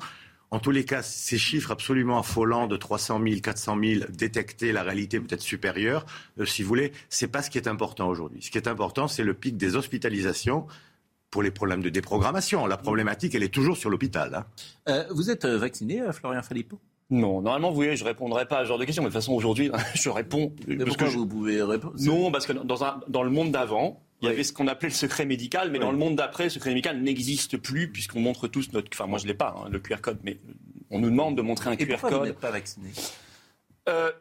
En 0.56 0.60
tous 0.60 0.72
les 0.72 0.86
cas, 0.86 1.02
ces 1.02 1.38
chiffres 1.38 1.72
absolument 1.72 2.18
affolants 2.18 2.66
de 2.68 2.78
300 2.78 3.20
000, 3.22 3.42
400 3.42 3.78
000 3.84 4.06
détectés, 4.10 4.72
la 4.72 4.84
réalité 4.84 5.20
peut-être 5.20 5.42
supérieure, 5.42 6.06
euh, 6.40 6.46
si 6.46 6.62
vous 6.64 6.70
voulez, 6.70 6.94
c'est 7.10 7.28
pas 7.28 7.42
ce 7.42 7.50
qui 7.50 7.58
est 7.58 7.68
important 7.68 8.08
aujourd'hui. 8.08 8.42
Ce 8.42 8.50
qui 8.50 8.58
est 8.58 8.70
important, 8.70 9.10
c'est 9.10 9.26
le 9.26 9.34
pic 9.34 9.58
des 9.58 9.76
hospitalisations 9.76 10.66
pour 11.30 11.44
les 11.44 11.52
problèmes 11.52 11.82
de 11.84 11.90
déprogrammation. 11.90 12.68
La 12.68 12.78
problématique, 12.78 13.36
elle 13.36 13.44
est 13.44 13.54
toujours 13.54 13.76
sur 13.76 13.90
l'hôpital. 13.90 14.34
Hein. 14.34 14.46
Euh, 14.88 15.04
vous 15.12 15.30
êtes 15.30 15.46
vacciné, 15.46 16.02
Florian 16.14 16.42
Philippot? 16.42 16.80
Non, 17.10 17.42
normalement, 17.42 17.72
vous 17.72 17.76
voyez, 17.76 17.98
je 17.98 18.06
répondrai 18.06 18.48
pas 18.48 18.60
à 18.60 18.64
ce 18.64 18.70
genre 18.70 18.80
de 18.80 18.86
questions. 18.86 19.04
Mais 19.04 19.10
de 19.10 19.14
toute 19.14 19.22
façon, 19.22 19.34
aujourd'hui, 19.34 19.70
je 19.94 20.08
réponds. 20.08 20.54
Mais 20.70 20.78
parce 20.78 20.88
pourquoi 20.88 21.08
que 21.08 21.12
je- 21.14 21.18
vous 21.18 21.28
pouvez 21.28 21.62
répondre? 21.64 21.96
Non, 22.00 22.32
parce 22.32 22.46
que 22.46 22.54
dans, 22.54 22.86
un, 22.86 23.02
dans 23.10 23.24
le 23.24 23.30
monde 23.30 23.52
d'avant, 23.52 24.02
il 24.22 24.28
y 24.28 24.32
avait 24.32 24.44
ce 24.44 24.54
qu'on 24.54 24.68
appelait 24.68 24.90
le 24.90 24.94
secret 24.96 25.26
médical, 25.26 25.70
mais 25.72 25.78
Oui. 25.78 25.84
dans 25.86 25.92
le 25.92 25.98
monde 25.98 26.16
d'après, 26.16 26.46
le 26.46 26.50
secret 26.50 26.70
médical 26.72 27.02
n'existe 27.02 27.58
plus 27.58 27.92
puisqu'on 27.92 28.22
montre 28.22 28.48
tous 28.48 28.72
notre. 28.74 28.90
Enfin, 28.94 29.08
moi, 29.08 29.20
je 29.20 29.28
l'ai 29.28 29.34
pas, 29.34 29.56
hein, 29.58 29.70
le 29.70 29.80
QR 29.80 29.98
code, 30.02 30.20
mais 30.24 30.40
on 30.90 31.00
nous 31.00 31.10
demande 31.10 31.36
de 31.38 31.42
montrer 31.42 31.70
un 31.70 31.74
Et 31.74 31.78
QR 31.78 31.98
vous 32.02 32.10
code. 32.10 32.24
n'êtes 32.24 32.40
pas 32.40 32.52
vacciné? 32.52 32.90
Euh, 33.90 34.12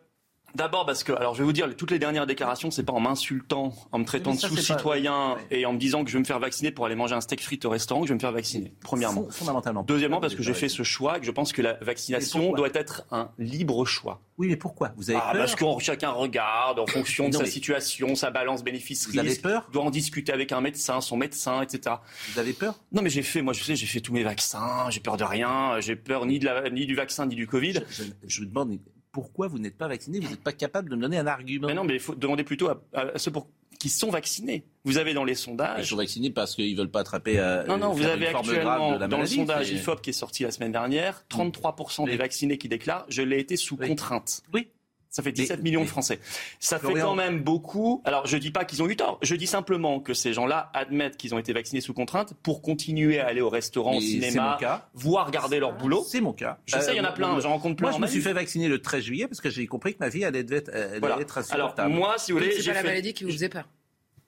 D'abord 0.55 0.87
parce 0.87 1.03
que, 1.03 1.13
alors 1.13 1.35
je 1.35 1.41
vais 1.41 1.45
vous 1.45 1.53
dire, 1.53 1.69
toutes 1.77 1.91
les 1.91 1.99
dernières 1.99 2.27
déclarations, 2.27 2.71
c'est 2.71 2.83
pas 2.85 2.93
en 2.93 3.01
m'insultant, 3.01 3.75
en 3.93 3.99
me 3.99 4.05
traitant 4.05 4.33
de 4.35 4.39
ça, 4.39 4.49
sous-citoyen 4.49 5.37
et 5.51 5.67
en 5.67 5.73
me 5.73 5.79
disant 5.79 6.05
que 6.05 6.11
je 6.11 6.15
vais 6.17 6.21
me 6.21 6.25
faire 6.25 6.39
vacciner 6.39 6.71
pour 6.71 6.87
aller 6.87 6.95
manger 6.95 7.15
un 7.15 7.21
steak 7.21 7.43
frites 7.43 7.65
au 7.65 7.71
restaurant, 7.71 8.03
que 8.03 8.07
je 8.07 8.13
vais 8.13 8.17
me 8.17 8.21
faire 8.21 8.33
vacciner. 8.33 8.73
Premièrement. 8.81 9.23
Fond- 9.25 9.31
Fondamentalement. 9.31 9.83
Deuxièmement, 9.83 10.21
parce 10.21 10.35
que 10.35 10.43
j'ai 10.43 10.55
fait 10.55 10.69
ce 10.69 10.83
choix 10.83 11.17
et 11.17 11.21
que 11.21 11.27
je 11.27 11.31
pense 11.33 11.53
que 11.53 11.63
la 11.63 11.75
vaccination 11.75 12.53
doit 12.53 12.69
être 12.75 13.05
un 13.11 13.31
libre 13.39 13.85
choix. 13.85 14.21
Oui, 14.39 14.49
mais 14.49 14.57
pourquoi? 14.57 14.93
Vous 14.97 15.11
avez 15.11 15.19
Ah, 15.23 15.31
peur? 15.33 15.41
parce 15.43 15.55
que 15.55 15.65
chacun 15.81 16.11
regarde 16.11 16.79
en 16.81 16.87
fonction 16.87 17.29
de 17.29 17.35
Non, 17.35 17.41
sa 17.41 17.47
situation, 17.47 18.15
sa 18.17 18.31
balance 18.31 18.61
Vous 18.61 18.63
avez 18.63 18.73
bénéfice-risque, 18.73 19.43
peur? 19.43 19.69
Doit 19.73 19.85
en 19.85 19.91
discuter 19.91 20.33
avec 20.33 20.51
un 20.53 20.61
médecin, 20.61 21.01
son 21.01 21.17
médecin, 21.17 21.63
etc. 21.63 21.97
Vous 22.33 22.39
avez 22.41 22.53
peur? 22.53 22.75
Non, 22.93 23.03
mais 23.03 23.11
j'ai 23.11 23.23
fait, 23.23 23.43
moi, 23.43 23.53
je 23.53 23.63
sais, 23.63 23.77
j'ai 23.77 23.87
fait 23.87 24.01
tous 24.01 24.13
mes 24.13 24.23
vaccins, 24.25 24.89
j'ai 24.91 25.01
peur 25.01 25.17
de 25.17 25.25
rien, 25.25 25.81
j'ai 25.81 25.95
peur 25.97 26.27
ni, 26.27 26.39
de 26.39 26.47
la, 26.47 26.69
ni 26.71 26.87
du 26.87 26.95
vaccin 26.95 27.27
ni 27.27 27.35
du 27.37 27.47
Covid. 27.47 27.75
je, 27.91 28.03
je- 28.05 28.09
je 28.27 28.41
vous 28.41 28.47
demande 28.47 28.79
pourquoi 29.15 29.47
vous 29.49 29.59
n'êtes 29.59 29.79
pas 29.79 29.89
vacciné 29.89 30.19
Vous 30.21 30.29
n'êtes 30.29 30.43
pas 30.43 30.53
capable 30.53 30.91
de 30.91 30.97
me 30.97 31.01
donner 31.03 31.17
un 31.19 31.27
argument. 31.27 31.69
Mais 31.69 31.75
non, 31.75 31.85
mais 31.85 31.95
il 31.95 32.01
faut 32.01 32.15
demander 32.17 32.43
plutôt 32.45 32.69
à, 32.69 32.83
à 32.93 33.17
ceux 33.19 33.31
pour, 33.31 33.49
qui 33.79 33.89
sont 33.89 34.11
vaccinés. 34.11 34.67
Vous 34.85 34.99
avez 34.99 35.15
dans 35.15 35.25
les 35.25 35.33
Ils 35.35 35.37
sondages. 35.37 35.89
sont 35.91 35.97
vaccinés 35.97 36.31
parce 36.31 36.55
qu'ils 36.57 36.77
veulent 36.77 36.91
pas 36.91 37.01
attraper. 37.01 37.39
euh, 37.39 37.65
Non, 37.67 37.79
non, 37.79 37.93
vous 37.93 38.03
faire 38.03 38.13
avez 38.15 38.27
actuellement, 38.27 38.99
dans 38.99 39.19
le 39.21 39.27
sondage 39.27 39.71
IFOP 39.71 40.01
qui 40.03 40.11
est 40.11 40.13
sorti 40.15 40.43
la 40.43 40.51
semaine 40.51 40.73
dernière, 40.73 41.25
33% 41.31 42.05
des 42.07 42.11
Oui. 42.13 42.17
vaccinés 42.17 42.59
qui 42.59 42.69
déclarent 42.69 43.07
je 43.09 43.23
l'ai 43.23 43.39
été 43.39 43.57
sous 43.57 43.77
Oui. 43.81 43.87
contrainte. 43.89 44.43
Oui. 44.53 44.69
Ça 45.15 45.23
fait 45.23 45.31
17 45.31 45.63
millions 45.63 45.79
mais- 45.81 45.87
de 45.87 45.91
Français. 45.91 46.19
Ça 46.59 46.81
fait 46.81 46.93
quand 46.93 47.15
même 47.15 47.41
beaucoup. 47.41 48.03
Alors, 48.05 48.27
je 48.27 48.37
dis 48.37 48.51
pas 48.51 48.65
qu'ils 48.65 48.83
ont 48.83 48.89
eu 48.89 48.97
tort. 48.97 49.21
Je 49.23 49.37
dis 49.37 49.47
simplement 49.47 50.01
que 50.01 50.13
ces 50.13 50.33
gens-là 50.33 50.73
admettent 50.75 51.17
qu'ils 51.17 51.37
ont 51.37 51.39
été 51.39 51.53
vaccinés 51.53 51.81
sous 51.81 51.95
contrainte 51.95 52.35
pour 52.43 52.63
continuer 52.63 53.21
à 53.21 53.29
aller 53.29 53.41
au 53.41 53.49
restaurant, 53.49 53.93
au 53.93 54.01
Mais 54.01 54.07
cinéma, 54.07 54.59
voire 54.93 55.31
garder 55.31 55.61
leur 55.61 55.73
boulot. 55.77 56.05
C'est 56.05 56.21
mon 56.21 56.33
cas. 56.33 56.59
Je 56.67 56.77
sais, 56.81 56.95
il 56.95 56.97
y 56.97 57.01
en 57.01 57.05
a 57.05 57.11
Euh, 57.11 57.15
plein. 57.15 57.29
moi, 57.31 57.39
J'en 57.41 57.51
rencontre 57.51 57.77
plein 57.77 57.91
Moi, 57.91 57.97
je 57.97 58.03
me 58.03 58.09
suis 58.09 58.21
fait 58.23 58.33
vacciner 58.33 58.67
le 58.67 58.81
13 58.83 59.05
juillet 59.05 59.29
parce 59.29 59.41
que 59.41 59.51
j'ai 59.51 59.69
compris 59.69 59.95
que 59.95 60.01
ma 60.01 60.09
vie 60.09 60.25
allait 60.25 60.45
être, 60.51 60.69
allait 60.75 60.99
Voilà. 60.99 61.21
être 61.21 61.39
Alors, 61.53 61.77
moi, 61.89 62.17
si 62.19 62.33
vous 62.33 62.39
voulez, 62.39 62.51
C'est 62.51 62.63
j'ai 62.63 62.71
pas 62.73 62.75
la 62.79 62.81
fait- 62.83 62.89
maladie 62.89 63.13
qui 63.15 63.23
vous 63.23 63.31
faisait 63.31 63.49
peur. 63.49 63.69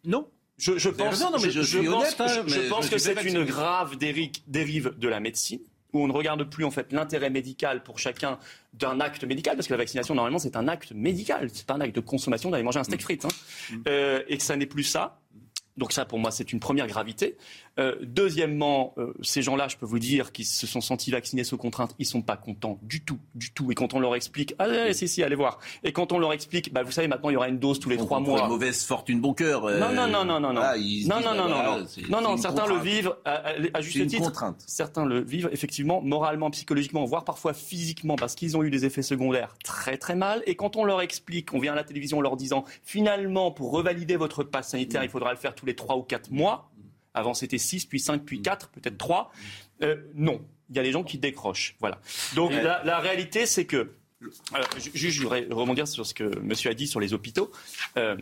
non. 0.05 0.29
Je, 0.59 0.71
pense, 0.73 0.79
je 0.79 0.89
honnête, 0.89 2.15
hein, 2.19 2.29
je, 2.29 2.91
que 2.91 2.99
c'est 2.99 3.23
une 3.29 3.45
grave 3.45 3.97
déri- 3.97 4.33
dérive 4.47 4.95
de 4.97 5.09
la 5.09 5.21
médecine 5.21 5.61
où 5.97 6.05
on 6.05 6.09
ne 6.09 6.13
regarde 6.13 6.45
plus 6.45 6.65
en 6.65 6.71
fait 6.71 6.93
l'intérêt 6.93 7.31
médical 7.31 7.83
pour 7.83 7.99
chacun 7.99 8.39
d'un 8.75 9.01
acte 9.01 9.25
médical 9.25 9.57
parce 9.57 9.67
que 9.69 9.73
la 9.73 9.79
vaccination 9.79 10.15
normalement 10.15 10.39
c'est 10.39 10.57
un 10.57 10.69
acte 10.69 10.93
médical, 10.93 11.49
c'est 11.53 11.67
pas 11.67 11.75
un 11.75 11.81
acte 11.81 11.97
de 11.97 12.01
consommation 12.01 12.51
d'aller 12.51 12.63
manger 12.63 12.81
un 12.81 12.85
steak 12.85 13.03
frites 13.03 13.25
hein. 13.25 13.29
Euh, 13.89 14.23
et 14.29 14.37
que 14.37 14.43
ça 14.43 14.57
n'est 14.57 14.67
plus 14.67 14.85
ça. 14.85 15.19
Donc 15.77 15.93
ça, 15.93 16.05
pour 16.07 16.19
moi, 16.19 16.31
c'est 16.31 16.53
une 16.53 16.61
première 16.61 16.87
gravité. 16.87 17.37
Euh, 17.79 17.95
deuxièmement, 18.03 18.95
euh, 18.99 19.13
ces 19.23 19.43
gens-là, 19.43 19.69
je 19.69 19.77
peux 19.77 19.87
vous 19.87 19.99
dire, 19.99 20.33
qui 20.33 20.45
se 20.45 20.67
sont 20.67 20.81
sentis 20.81 21.11
vaccinés 21.11 21.45
sous 21.45 21.59
contrainte, 21.59 21.95
ils 21.99 22.07
sont 22.07 22.23
pas 22.23 22.37
contents 22.37 22.79
du 22.83 23.05
tout, 23.05 23.19
du 23.35 23.51
tout. 23.53 23.71
Et 23.71 23.75
quand 23.75 23.93
on 23.95 24.01
leur 24.01 24.15
explique, 24.17 24.55
ah 24.59 24.67
ouais, 24.69 24.95
si 24.95 25.07
si, 25.09 25.23
allez 25.23 25.37
voir. 25.37 25.59
Et 25.85 25.93
quand 25.93 26.13
on 26.13 26.19
leur 26.19 26.33
explique, 26.33 26.73
bah 26.73 26.83
vous 26.83 26.91
savez, 26.91 27.07
maintenant 27.09 27.29
il 27.31 27.35
y 27.35 27.37
aura 27.37 27.49
une 27.49 27.59
dose 27.59 27.79
tous 27.79 27.91
les 27.91 27.97
trois 27.99 28.19
mois. 28.21 28.43
Une 28.43 28.49
mauvaise 28.49 28.83
fortune, 28.85 29.21
bon 29.21 29.35
cœur. 29.35 29.67
euh, 29.67 29.79
Non, 29.79 29.93
non, 29.93 30.07
non, 30.09 30.25
non, 30.25 30.41
non, 30.41 30.53
non. 30.55 30.63
se 30.63 31.07
non, 31.09 31.17
non, 31.17 31.23
bah, 31.23 31.35
non, 31.35 31.49
non, 31.49 31.63
non. 31.79 31.87
Non, 32.09 32.21
non, 32.23 32.37
certains 32.37 32.67
le 32.67 32.79
vivent 32.81 33.15
à, 33.25 33.53
à- 33.75 33.81
juste 33.83 33.97
une 33.97 34.07
titre. 34.07 34.23
contrainte. 34.25 34.63
Certains 34.67 35.05
le 35.05 35.21
vivent 35.21 35.49
effectivement 35.53 36.01
moralement, 36.01 36.51
psychologiquement, 36.51 37.05
voire 37.05 37.25
parfois 37.25 37.53
physiquement, 37.53 38.17
parce 38.17 38.35
qu'ils 38.35 38.57
ont 38.57 38.63
eu 38.63 38.71
des 38.71 38.85
effets 38.87 39.03
secondaires 39.03 39.55
très 39.63 39.99
très 39.99 40.15
mal. 40.17 40.43
Et 40.47 40.55
quand 40.57 40.77
on 40.77 40.85
leur 40.85 41.03
explique, 41.03 41.53
on 41.53 41.59
vient 41.59 41.73
à 41.73 41.77
la 41.77 41.85
télévision 41.85 42.19
en 42.19 42.23
leur 42.23 42.37
disant, 42.37 42.65
finalement, 42.83 43.51
pour 43.51 43.71
revalider 43.71 44.17
votre 44.17 44.43
passe 44.45 44.71
sanitaire, 44.71 45.03
il 45.05 45.11
faudra 45.11 45.31
le 45.33 45.39
faire 45.39 45.55
tous 45.55 45.67
les 45.67 45.75
trois 45.77 45.97
ou 45.97 46.03
quatre 46.03 46.31
mois. 46.31 46.71
Avant, 47.17 47.35
c'était 47.35 47.59
6, 47.59 47.87
puis 47.87 47.99
5, 47.99 48.25
puis 48.25 48.41
4, 48.43 48.69
peut-être 48.69 48.97
3. 48.99 49.33
Euh, 49.83 49.97
non, 50.15 50.41
il 50.71 50.77
y 50.77 50.79
a 50.79 50.83
des 50.83 50.93
gens 50.93 51.03
qui 51.03 51.19
décrochent. 51.19 51.75
Voilà. 51.81 52.01
Donc 52.35 52.53
la, 52.53 52.85
la 52.85 52.99
réalité, 53.01 53.47
c'est 53.47 53.65
que, 53.65 53.77
euh, 54.23 54.29
ju- 54.79 54.91
juste, 54.95 55.17
je 55.17 55.23
voudrais 55.23 55.47
rebondir 55.51 55.89
sur 55.89 56.07
ce 56.07 56.15
que 56.15 56.39
monsieur 56.41 56.71
a 56.71 56.75
dit 56.75 56.87
sur 56.87 57.01
les 57.01 57.13
hôpitaux. 57.15 57.51
Euh, 57.97 58.17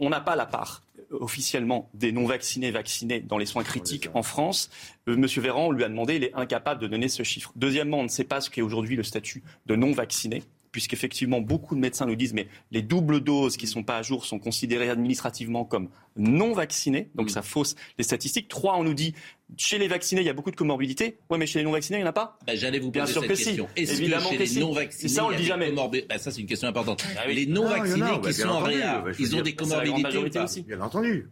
on 0.00 0.08
n'a 0.10 0.20
pas 0.20 0.34
la 0.34 0.46
part 0.46 0.82
officiellement 1.12 1.90
des 1.94 2.12
non-vaccinés 2.12 2.70
vaccinés 2.70 3.20
dans 3.20 3.36
les 3.38 3.46
soins 3.46 3.64
critiques 3.64 4.08
en 4.14 4.22
France. 4.22 4.70
Monsieur 5.06 5.42
Véran, 5.42 5.66
on 5.66 5.70
lui 5.72 5.82
a 5.84 5.88
demandé, 5.88 6.16
il 6.16 6.24
est 6.24 6.34
incapable 6.34 6.80
de 6.80 6.86
donner 6.86 7.08
ce 7.08 7.22
chiffre. 7.24 7.52
Deuxièmement, 7.56 7.98
on 7.98 8.04
ne 8.04 8.08
sait 8.08 8.24
pas 8.24 8.40
ce 8.40 8.48
qu'est 8.48 8.62
aujourd'hui 8.62 8.94
le 8.96 9.02
statut 9.02 9.42
de 9.66 9.74
non-vacciné 9.76 10.42
puisqu'effectivement 10.72 11.40
beaucoup 11.40 11.74
de 11.74 11.80
médecins 11.80 12.06
nous 12.06 12.16
disent 12.16 12.34
mais 12.34 12.48
les 12.70 12.82
doubles 12.82 13.20
doses 13.20 13.56
qui 13.56 13.66
sont 13.66 13.82
pas 13.82 13.96
à 13.98 14.02
jour 14.02 14.24
sont 14.24 14.38
considérées 14.38 14.90
administrativement 14.90 15.64
comme 15.64 15.88
non 16.16 16.52
vaccinés. 16.52 17.10
Donc 17.14 17.30
ça 17.30 17.42
fausse 17.42 17.74
les 17.98 18.04
statistiques. 18.04 18.48
Trois, 18.48 18.76
on 18.76 18.84
nous 18.84 18.94
dit 18.94 19.14
chez 19.56 19.78
les 19.78 19.88
vaccinés, 19.88 20.20
il 20.20 20.26
y 20.26 20.30
a 20.30 20.32
beaucoup 20.32 20.50
de 20.50 20.56
comorbidités. 20.56 21.18
Oui, 21.30 21.38
mais 21.38 21.46
chez 21.46 21.58
les 21.58 21.64
non-vaccinés, 21.64 21.98
il 21.98 22.02
n'y 22.02 22.06
en 22.06 22.10
a 22.10 22.12
pas 22.12 22.38
ben, 22.46 22.56
J'allais 22.56 22.78
vous 22.78 22.90
poser 22.90 23.04
Bien 23.04 23.12
sûr 23.12 23.22
cette 23.22 23.30
que 23.30 23.36
question. 23.36 23.68
si. 23.76 23.82
Est-ce 23.82 23.92
Évidemment 24.00 24.30
que 24.30 24.34
que 24.34 24.38
chez 24.40 24.46
si. 24.46 24.54
les 24.56 24.60
non-vaccinés, 24.60 25.08
ça, 25.08 25.24
on 25.24 25.30
le 25.30 25.36
dit 25.36 25.44
jamais. 25.44 25.70
comorbi- 25.70 26.06
ben, 26.08 26.18
Ça, 26.18 26.30
c'est 26.30 26.40
une 26.40 26.46
question 26.46 26.68
importante. 26.68 27.04
Ah 27.16 27.22
oui. 27.26 27.34
Les 27.34 27.46
Non, 27.46 27.62
non-vaccinés 27.64 28.00
bah, 28.00 28.14
qui 28.16 28.20
bien 28.20 28.32
sont 28.32 28.48
en 28.48 28.56
entendu, 28.58 28.74
réa, 28.76 29.00
bah, 29.00 29.10
ils 29.18 29.36
ont 29.36 29.40
des 29.42 29.54
comorbidités 29.54 30.18
ou 30.18 30.42
aussi. 30.44 30.62
Bien 30.62 30.80
entendu. 30.80 31.28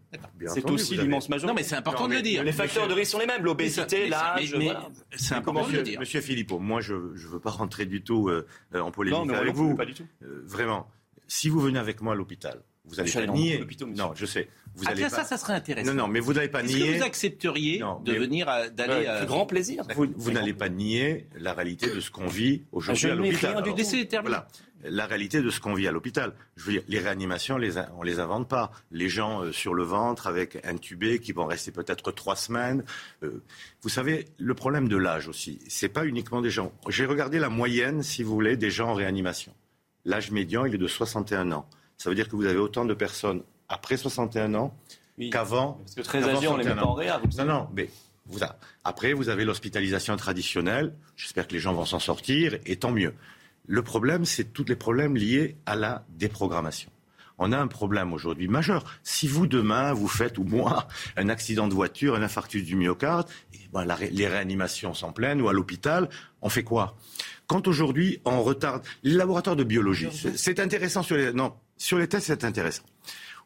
C'est 0.47 0.71
aussi 0.71 0.97
l'immense 0.97 1.29
majorité. 1.29 1.47
Non, 1.49 1.55
mais 1.55 1.63
c'est 1.63 1.77
important 1.77 2.05
Non, 2.05 2.09
de 2.11 2.15
le 2.15 2.23
dire. 2.23 2.43
Les 2.45 2.53
facteurs 2.53 2.89
de 2.89 2.95
risque 2.95 3.13
sont 3.13 3.19
les 3.19 3.27
mêmes, 3.27 3.43
l'obésité, 3.45 4.09
l'âge. 4.09 4.55
C'est 5.17 5.35
important 5.35 5.61
de 5.63 5.67
le 5.67 5.71
Monsieur, 5.79 5.83
dire. 5.83 6.01
Monsieur 6.01 6.21
Philippot, 6.21 6.59
moi 6.59 6.81
je 6.81 6.95
ne 6.95 7.29
veux 7.31 7.41
pas 7.41 7.51
rentrer 7.51 7.87
du 7.87 8.03
tout 8.03 8.29
euh, 8.29 8.47
euh, 8.75 8.81
en 8.81 8.91
polémique 8.91 9.31
avec 9.33 9.55
vous. 9.55 9.75
pas 9.75 9.85
du 9.85 9.95
tout. 9.95 10.07
Euh, 10.23 10.43
vraiment, 10.47 10.89
si 11.27 11.49
vous 11.49 11.61
venez 11.61 11.79
avec 11.79 12.01
moi 12.01 12.13
à 12.15 12.17
l'hôpital, 12.17 12.63
vous 12.85 12.95
Je 12.95 13.01
allez 13.01 13.11
suis 13.11 13.17
pas 13.19 13.23
allé 13.25 13.27
dans 13.27 13.33
beaucoup 13.35 13.85
nier. 13.91 13.97
Non, 13.97 14.13
je 14.15 14.25
sais. 14.27 14.49
Vous 14.79 14.85
Ah 14.87 14.91
allez 14.93 15.01
tiens, 15.01 15.11
pas... 15.11 15.17
ça, 15.17 15.25
ça 15.25 15.37
serait 15.37 15.55
intéressant. 15.55 15.93
Non, 15.93 16.03
non, 16.05 16.09
mais 16.09 16.21
vous 16.21 16.33
n'allez 16.35 16.49
pas 16.49 16.63
Est-ce 16.63 16.73
nier. 16.77 16.93
que 16.93 16.99
vous 16.99 17.03
accepteriez 17.05 17.79
Non, 17.81 18.01
de 18.01 18.13
venir 18.15 18.47
d'aller 18.73 19.07
à... 19.07 19.25
grand 19.27 19.45
plaisir. 19.45 19.85
Vous, 19.95 20.07
vous 20.17 20.31
n'allez 20.31 20.55
pas 20.55 20.69
nier 20.69 21.27
la 21.37 21.53
réalité 21.53 21.93
de 21.93 22.01
ce 22.01 22.11
qu'on 22.11 22.29
vit 22.29 22.63
aujourd'hui 22.73 23.03
Je 23.03 23.09
à 23.09 23.15
l'hôpital. 23.15 23.53
rien 23.57 23.61
du. 23.63 23.73
Laissez 23.77 24.07
terminer. 24.07 24.37
Voilà. 24.37 24.49
La 24.85 25.07
réalité 25.07 25.43
de 25.43 25.51
ce 25.51 25.59
qu'on 25.59 25.75
vit 25.75 25.89
à 25.89 25.91
l'hôpital. 25.93 26.33
Je 26.57 26.63
veux 26.65 26.73
dire, 26.73 26.83
les 26.87 27.01
réanimations, 27.01 27.59
les 27.59 27.73
on 27.99 28.05
les 28.05 28.21
invente 28.21 28.49
pas. 28.49 28.71
Les 28.93 29.09
gens 29.09 29.43
euh, 29.43 29.51
sur 29.51 29.75
le 29.75 29.83
ventre 29.83 30.29
avec 30.29 30.65
intubés 30.65 31.19
qui 31.19 31.33
vont 31.33 31.47
rester 31.47 31.73
peut-être 31.73 32.13
trois 32.13 32.37
semaines. 32.37 32.85
Euh, 33.25 33.43
vous 33.83 33.89
savez, 33.89 34.27
le 34.39 34.55
problème 34.55 34.87
de 34.89 34.97
l'âge 34.97 35.27
aussi, 35.27 35.59
c'est 35.67 35.89
pas 35.89 36.07
uniquement 36.07 36.41
des 36.41 36.51
gens. 36.51 36.71
J'ai 36.89 37.07
regardé 37.07 37.41
la 37.41 37.49
moyenne, 37.49 38.05
si 38.05 38.23
vous 38.23 38.33
voulez, 38.33 38.57
des 38.57 38.71
gens 38.71 38.91
en 38.91 38.95
réanimation. 38.95 39.53
L'âge 40.05 40.31
médian, 40.31 40.65
il 40.65 40.77
est 40.77 40.79
de 40.79 40.87
61 40.87 41.51
ans. 41.51 41.69
Ça 41.97 42.09
veut 42.09 42.15
dire 42.15 42.29
que 42.29 42.37
vous 42.37 42.47
avez 42.47 42.59
autant 42.61 42.85
de 42.85 42.95
personnes 42.95 43.43
après 43.69 43.97
61 43.97 44.55
ans 44.55 44.75
Oui. 45.19 45.31
qu'avant. 45.31 45.75
Parce 45.85 45.95
que 45.95 46.01
très 46.03 46.23
âgés, 46.25 46.49
on 46.49 46.57
les 46.57 46.65
met 46.65 46.71
61 46.71 46.77
pas 46.77 46.87
en 46.87 46.95
réa. 46.95 47.21
Non, 47.39 47.45
non, 47.45 47.69
mais 47.75 47.89
vous 48.27 48.43
a- 48.45 48.57
après, 48.85 49.13
vous 49.13 49.29
avez 49.29 49.45
l'hospitalisation 49.45 50.17
traditionnelle. 50.17 50.93
J'espère 51.17 51.47
que 51.49 51.53
les 51.55 51.61
gens 51.61 51.73
vont 51.75 51.85
s'en 51.87 51.99
sortir, 51.99 52.59
et 52.67 52.77
tant 52.77 52.93
mieux. 52.93 53.15
Le 53.67 53.83
problème, 53.83 54.25
c'est 54.25 54.45
tous 54.53 54.65
les 54.65 54.77
problèmes 54.77 55.17
liés 55.17 55.57
à 55.67 55.77
la 55.77 56.05
déprogrammation. 56.11 56.91
On 57.41 57.53
a 57.53 57.59
un 57.59 57.69
problème 57.69 58.13
aujourd'hui 58.13 58.49
majeur. 58.49 58.83
Si 59.05 59.29
vous, 59.29 59.47
demain, 59.47 59.93
vous 59.93 60.09
faites, 60.09 60.39
ou 60.39 60.45
moi, 60.45 60.89
un 61.17 61.29
accident 61.29 61.69
de 61.69 61.75
voiture, 61.75 62.17
un 62.17 62.23
infarctus 62.23 62.65
du 62.65 62.75
myocarde, 62.75 63.29
et 63.55 63.59
ben, 63.73 63.85
la 63.85 63.95
ré- 63.95 64.11
les 64.11 64.27
réanimations 64.27 64.93
sont 64.95 65.13
pleines, 65.13 65.41
ou 65.41 65.49
à 65.49 65.53
l'hôpital, 65.53 66.09
on 66.43 66.49
fait 66.49 66.65
quoi? 66.65 66.97
Quand 67.47 67.69
aujourd'hui, 67.69 68.21
on 68.25 68.43
retarde... 68.43 68.83
Les 69.05 69.15
laboratoires 69.15 69.55
de 69.57 69.63
biologie, 69.65 70.09
c'est- 70.13 70.37
c'est 70.37 70.59
intéressant 70.61 71.03
sur 71.05 71.17
les... 71.17 71.33
Non, 71.33 71.53
sur 71.77 71.99
les 71.99 72.09
tests, 72.09 72.27
c'est 72.27 72.43
intéressant. 72.45 72.83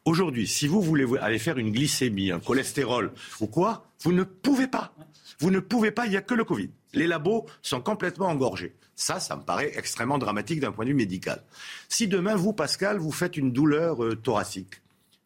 Aujourd'hui, 0.05 0.47
si 0.47 0.67
vous 0.67 0.81
voulez 0.81 1.05
aller 1.21 1.39
faire 1.39 1.57
une 1.57 1.71
glycémie, 1.71 2.31
un 2.31 2.39
cholestérol 2.39 3.13
ou 3.39 3.47
quoi, 3.47 3.85
vous 4.01 4.11
ne 4.11 4.23
pouvez 4.23 4.67
pas. 4.67 4.93
Vous 5.39 5.49
ne 5.49 5.59
pouvez 5.59 5.91
pas, 5.91 6.05
il 6.05 6.11
n'y 6.11 6.17
a 6.17 6.21
que 6.21 6.33
le 6.33 6.43
Covid. 6.43 6.69
Les 6.93 7.07
labos 7.07 7.45
sont 7.61 7.81
complètement 7.81 8.27
engorgés. 8.27 8.75
Ça, 8.95 9.19
ça 9.19 9.35
me 9.35 9.41
paraît 9.43 9.71
extrêmement 9.75 10.17
dramatique 10.17 10.59
d'un 10.59 10.71
point 10.71 10.85
de 10.85 10.89
vue 10.89 10.95
médical. 10.95 11.41
Si 11.89 12.07
demain, 12.07 12.35
vous, 12.35 12.53
Pascal, 12.53 12.97
vous 12.97 13.11
faites 13.11 13.37
une 13.37 13.51
douleur 13.51 14.03
euh, 14.03 14.15
thoracique, 14.15 14.81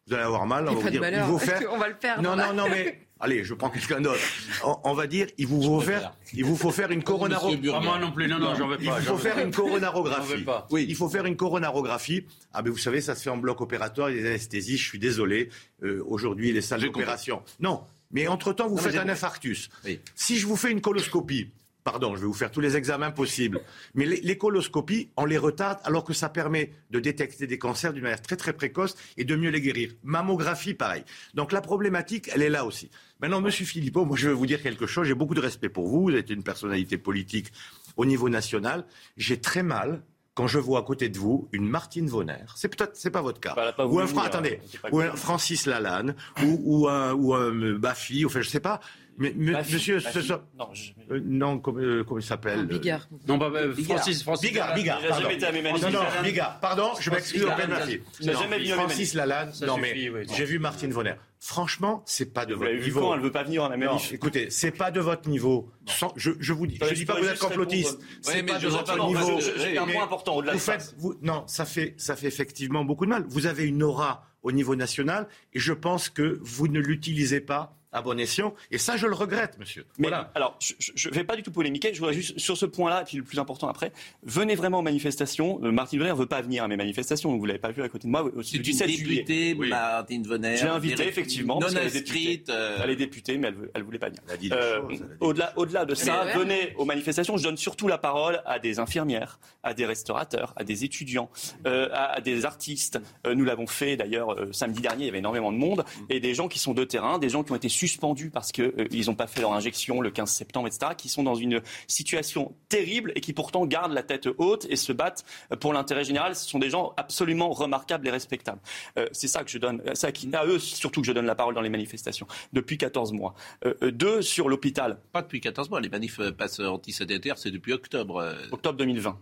vous 0.06 0.14
allez 0.14 0.22
avoir 0.22 0.46
mal, 0.46 0.68
on 0.68 0.74
va 0.74 0.80
vous 0.80 0.88
dire, 0.88 1.02
il 1.06 1.20
faut 1.24 1.38
faire... 1.38 1.60
On 1.70 1.76
va 1.76 1.88
le 1.88 1.96
perdre. 1.96 2.22
Non, 2.22 2.34
non, 2.34 2.54
non, 2.54 2.68
mais 2.70 3.07
allez, 3.20 3.44
je 3.44 3.54
prends 3.54 3.70
quelqu'un 3.70 4.00
d'autre. 4.00 4.18
On, 4.64 4.76
on 4.84 4.94
va 4.94 5.06
dire, 5.06 5.26
il 5.38 5.46
vous 5.46 5.62
faut 5.62 5.80
faire, 5.80 6.12
il 6.34 6.44
vous 6.44 6.56
faut 6.56 6.70
faire 6.70 6.90
une 6.90 7.02
coronarographie. 7.02 7.84
Moi 7.84 7.98
non 7.98 8.12
plus, 8.12 8.28
non, 8.28 8.38
non, 8.38 8.54
j'en 8.54 8.68
veux 8.68 8.76
Il 8.80 8.86
pas. 8.88 8.96
faut 8.96 9.02
j'en 9.06 9.14
veux 9.14 9.22
faire 9.22 9.34
pas. 9.36 9.42
une 9.42 9.50
coronarographie. 9.50 10.44
Oui. 10.70 10.86
Il 10.88 10.94
faut 10.96 11.08
faire 11.08 11.26
une 11.26 11.36
coronarographie. 11.36 12.24
Ah 12.52 12.62
ben 12.62 12.70
vous 12.70 12.78
savez, 12.78 13.00
ça 13.00 13.14
se 13.14 13.22
fait 13.22 13.30
en 13.30 13.36
bloc 13.36 13.60
opératoire, 13.60 14.10
il 14.10 14.16
y 14.16 14.18
a 14.20 14.22
des 14.22 14.28
anesthésies. 14.28 14.76
Je 14.78 14.84
suis 14.88 14.98
désolé. 14.98 15.48
Euh, 15.82 16.02
Aujourd'hui, 16.06 16.52
les 16.52 16.60
salles 16.60 16.80
d'opération. 16.82 17.42
Non, 17.60 17.82
mais 18.10 18.26
entre-temps, 18.26 18.68
vous 18.68 18.76
Non, 18.76 18.82
mais 18.84 18.90
faites 18.90 19.00
un 19.00 19.08
infarctus. 19.08 19.68
Oui. 19.84 20.00
Si 20.14 20.38
je 20.38 20.46
vous 20.46 20.56
fais 20.56 20.70
une 20.70 20.80
coloscopie, 20.80 21.50
pardon, 21.90 22.16
je 22.16 22.20
vais 22.20 22.26
vous 22.26 22.34
faire 22.34 22.50
tous 22.50 22.60
les 22.60 22.76
examens 22.76 23.10
possibles, 23.10 23.62
mais 23.94 24.04
les, 24.04 24.36
coloscopies, 24.36 25.08
on 25.16 25.24
les 25.24 25.38
retarde 25.38 25.78
alors 25.84 26.04
que 26.04 26.12
ça 26.12 26.28
permet 26.28 26.70
de 26.90 27.00
détecter 27.00 27.46
des 27.46 27.56
cancers 27.56 27.94
d'une 27.94 28.02
manière 28.02 28.20
très 28.20 28.36
très 28.36 28.52
précoce 28.52 28.94
et 29.16 29.24
de 29.24 29.34
mieux 29.36 29.48
les 29.48 29.62
guérir. 29.62 29.92
Mammographie, 30.02 30.74
pareil. 30.74 31.02
Donc 31.32 31.50
la 31.50 31.62
problématique, 31.62 32.28
elle 32.34 32.42
est 32.42 32.50
là 32.50 32.66
aussi. 32.66 32.90
Maintenant, 33.20 33.40
Monsieur 33.40 33.64
Philippot, 33.64 34.04
moi 34.04 34.18
je 34.18 34.28
vais 34.28 34.34
vous 34.34 34.44
dire 34.44 34.62
quelque 34.62 34.86
chose. 34.86 35.06
J'ai 35.06 35.14
beaucoup 35.14 35.34
de 35.34 35.40
respect 35.40 35.70
pour 35.70 35.88
vous. 35.88 36.02
Vous 36.02 36.14
êtes 36.14 36.28
une 36.28 36.42
personnalité 36.42 36.98
politique 36.98 37.52
au 37.96 38.04
niveau 38.04 38.28
national. 38.28 38.84
J'ai 39.16 39.40
très 39.40 39.62
mal 39.62 40.02
quand 40.34 40.46
je 40.46 40.58
vois 40.58 40.80
à 40.80 40.82
côté 40.82 41.08
de 41.08 41.18
vous 41.18 41.48
une 41.52 41.66
Martine 41.66 42.06
Vonner, 42.06 42.44
c'est 42.54 42.68
peut-être 42.68 42.94
c'est 42.94 43.10
pas 43.10 43.22
votre 43.22 43.40
cas, 43.40 43.54
Bah, 43.56 43.72
pas 43.72 43.86
ou 43.88 43.98
un 43.98 44.06
Fra- 44.06 44.20
venir, 44.20 44.24
attendez, 44.24 44.60
ou 44.92 45.00
un. 45.00 45.16
Francis 45.16 45.66
Lalanne, 45.66 46.14
ou, 46.44 46.60
ou 46.64 46.88
un 46.88 47.12
ou 47.14 47.34
un 47.34 47.50
euh, 47.52 47.76
Baffy, 47.76 48.24
enfin 48.24 48.40
je 48.40 48.48
sais 48.48 48.60
pas, 48.60 48.78
mais 49.18 49.32
me- 49.36 49.52
Ma 49.52 49.62
fille- 49.64 49.74
Monsieur, 49.74 50.00
ce 50.00 50.20
soir- 50.22 50.40
Non, 50.58 50.68
je- 50.72 50.92
euh, 51.10 51.20
non, 51.24 51.58
comment, 51.58 51.78
euh, 51.80 52.04
comment 52.04 52.20
il 52.20 52.24
s'appelle 52.24 52.60
euh, 52.60 52.64
Bigard. 52.64 53.08
Non, 53.26 53.36
bah, 53.36 53.50
bah, 53.50 53.60
Francis, 53.84 54.22
Francis. 54.22 54.48
Bigard, 54.48 54.74
Bigard, 54.74 55.00
pardon. 55.00 55.22
jamais 55.22 55.34
été 55.34 55.46
à 55.46 55.52
mes 55.52 55.62
Non, 55.62 55.72
manifs. 55.72 55.92
non, 55.92 56.00
Bigard, 56.22 56.60
pardon, 56.60 56.90
je 57.00 57.10
m'excuse 57.10 57.44
auprès 57.44 57.66
de 57.66 57.70
ma 57.70 57.74
Bigard, 57.76 57.88
fille. 57.88 58.00
il 58.20 58.26
n'a 58.26 58.32
Non, 58.34 58.40
jamais 58.40 58.58
venu 58.58 58.68
Francis 58.70 59.14
Lalanne, 59.14 59.52
non 59.66 59.76
suffit, 59.76 59.80
mais 60.10 60.10
oui. 60.10 60.26
j'ai 60.36 60.44
vu 60.44 60.58
Martine 60.58 60.90
Vonner. 60.92 61.14
Franchement, 61.40 62.02
c'est 62.04 62.32
pas 62.34 62.46
de 62.46 62.54
Vous 62.54 62.60
votre 62.64 62.72
niveau. 62.74 63.00
quand 63.00 63.14
Elle 63.14 63.20
veut 63.20 63.30
pas 63.30 63.44
venir 63.44 63.62
Non, 63.70 63.76
manif. 63.76 64.12
écoutez, 64.12 64.50
c'est 64.50 64.72
pas 64.72 64.90
de 64.90 64.98
votre 65.00 65.28
niveau. 65.28 65.70
Sans- 65.86 66.12
je, 66.16 66.32
je 66.40 66.52
vous 66.52 66.66
dis, 66.66 66.78
je 66.82 66.94
dis 66.94 67.04
pas 67.04 67.14
que 67.14 67.20
vous 67.20 67.28
êtes 67.28 67.38
complotiste. 67.38 67.98
C'est 68.22 68.32
Ouais, 68.34 68.42
mais 68.42 68.52
pas 68.52 68.58
je 68.58 68.66
de 68.66 68.72
votre 68.72 69.06
niveau. 69.06 69.38
j'ai 69.56 69.78
un 69.78 69.86
Mais 69.86 69.92
point 69.94 70.02
important 70.04 70.34
au-delà 70.36 70.52
vous 70.52 70.58
de 70.58 70.62
ça. 70.62 70.72
faites, 70.78 70.94
vous, 70.98 71.14
non, 71.22 71.44
ça 71.46 71.64
fait, 71.64 71.94
ça 71.96 72.16
fait 72.16 72.26
effectivement 72.26 72.84
beaucoup 72.84 73.04
de 73.04 73.10
mal. 73.10 73.24
Vous 73.28 73.46
avez 73.46 73.64
une 73.64 73.82
aura 73.84 74.24
au 74.42 74.50
niveau 74.50 74.74
national 74.74 75.28
et 75.54 75.60
je 75.60 75.72
pense 75.72 76.08
que 76.08 76.38
vous 76.42 76.66
ne 76.66 76.80
l'utilisez 76.80 77.40
pas 77.40 77.77
à 77.92 78.02
bon 78.02 78.18
escient. 78.18 78.54
Et 78.70 78.78
ça, 78.78 78.96
je 78.96 79.06
le 79.06 79.14
regrette, 79.14 79.58
monsieur. 79.58 79.84
Mais 79.98 80.08
voilà. 80.08 80.30
alors, 80.34 80.58
je 80.94 81.08
ne 81.08 81.14
vais 81.14 81.24
pas 81.24 81.36
du 81.36 81.42
tout 81.42 81.50
polémiquer. 81.50 81.92
Je 81.94 81.98
voudrais 82.00 82.14
juste, 82.14 82.38
sur 82.38 82.56
ce 82.56 82.66
point-là, 82.66 83.04
qui 83.04 83.16
est 83.16 83.20
le 83.20 83.24
plus 83.24 83.38
important 83.38 83.68
après, 83.68 83.92
venez 84.22 84.54
vraiment 84.54 84.80
aux 84.80 84.82
manifestations. 84.82 85.60
Euh, 85.64 85.70
Martine 85.72 85.98
Vonner 86.00 86.12
ne 86.12 86.16
veut 86.18 86.26
pas 86.26 86.42
venir 86.42 86.64
à 86.64 86.68
mes 86.68 86.76
manifestations. 86.76 87.34
Vous 87.36 87.42
ne 87.42 87.46
l'avez 87.48 87.58
pas 87.58 87.70
vu 87.70 87.82
à 87.82 87.88
côté 87.88 88.06
de 88.08 88.12
moi. 88.12 88.28
C'est 88.42 88.56
une 88.56 88.62
17 88.62 88.88
juillet. 88.90 89.14
députée, 89.22 89.56
Oui. 89.58 89.68
Martine 89.70 90.22
Vonner. 90.26 90.56
J'ai 90.56 90.66
invité, 90.68 91.06
effectivement, 91.08 91.54
Non 91.54 91.60
parce 91.60 91.74
qu'elle 91.74 91.82
est 91.84 91.96
inscrite. 91.96 92.48
euh, 92.50 92.78
Elle 92.82 92.90
est 92.90 92.96
députée, 92.96 93.38
mais 93.38 93.52
elle 93.74 93.80
ne 93.82 93.86
voulait 93.86 93.98
pas 93.98 94.08
venir. 94.08 94.20
Euh, 94.52 94.80
au-delà, 95.20 95.84
de 95.84 95.94
ça, 95.94 96.24
venez 96.36 96.74
aux 96.76 96.84
manifestations. 96.84 97.36
Je 97.36 97.42
donne 97.44 97.56
surtout 97.56 97.88
la 97.88 97.98
parole 97.98 98.42
à 98.46 98.58
des 98.58 98.78
infirmières, 98.78 99.38
à 99.62 99.74
des 99.74 99.86
restaurateurs, 99.86 100.52
à 100.56 100.64
des 100.64 100.84
étudiants, 100.84 101.30
euh, 101.66 101.88
à, 101.92 102.16
à 102.16 102.20
des 102.20 102.44
artistes. 102.44 102.98
Euh, 103.26 103.34
nous 103.34 103.44
l'avons 103.44 103.66
fait 103.66 103.96
d'ailleurs 103.96 104.32
euh, 104.32 104.52
samedi 104.52 104.80
dernier. 104.80 105.04
Il 105.04 105.06
y 105.06 105.10
avait 105.10 105.18
énormément 105.18 105.52
de 105.52 105.56
monde 105.56 105.84
et 106.10 106.20
des 106.20 106.34
gens 106.34 106.48
qui 106.48 106.58
sont 106.58 106.74
de 106.74 106.84
terrain, 106.84 107.18
des 107.18 107.28
gens 107.28 107.42
qui 107.44 107.52
ont 107.52 107.56
été 107.56 107.68
suspendus 107.78 108.30
parce 108.30 108.52
que 108.52 108.62
euh, 108.62 109.04
n'ont 109.06 109.14
pas 109.14 109.26
fait 109.26 109.40
leur 109.40 109.52
injection 109.52 110.00
le 110.00 110.10
15 110.10 110.30
septembre, 110.30 110.66
etc. 110.66 110.92
Qui 110.96 111.08
sont 111.08 111.22
dans 111.22 111.34
une 111.34 111.62
situation 111.86 112.54
terrible 112.68 113.12
et 113.14 113.20
qui 113.20 113.32
pourtant 113.32 113.64
gardent 113.66 113.92
la 113.92 114.02
tête 114.02 114.28
haute 114.38 114.66
et 114.68 114.76
se 114.76 114.92
battent 114.92 115.24
pour 115.60 115.72
l'intérêt 115.72 116.04
général. 116.04 116.34
Ce 116.34 116.48
sont 116.48 116.58
des 116.58 116.70
gens 116.70 116.92
absolument 116.96 117.50
remarquables 117.50 118.06
et 118.06 118.10
respectables. 118.10 118.60
Euh, 118.98 119.06
c'est 119.12 119.28
ça 119.28 119.44
que 119.44 119.50
je 119.50 119.58
donne, 119.58 119.82
c'est 119.94 120.34
à, 120.34 120.44
eux 120.46 120.58
surtout 120.58 121.00
que 121.00 121.06
je 121.06 121.12
donne 121.12 121.26
la 121.26 121.34
parole 121.34 121.54
dans 121.54 121.60
les 121.60 121.68
manifestations 121.68 122.26
depuis 122.52 122.78
14 122.78 123.12
mois. 123.12 123.34
Euh, 123.64 123.74
euh, 123.82 123.90
deux 123.92 124.22
sur 124.22 124.48
l'hôpital, 124.48 124.98
Pas 125.12 125.22
depuis 125.22 125.40
14 125.40 125.70
mois. 125.70 125.80
Les 125.80 125.88
manifs 125.88 126.18
euh, 126.20 126.32
passent 126.32 126.60
antisédentaires, 126.60 127.38
c'est 127.38 127.50
depuis 127.50 127.72
octobre. 127.72 128.16
euh, 128.18 128.34
octobre 128.52 128.78
2020. 128.78 129.18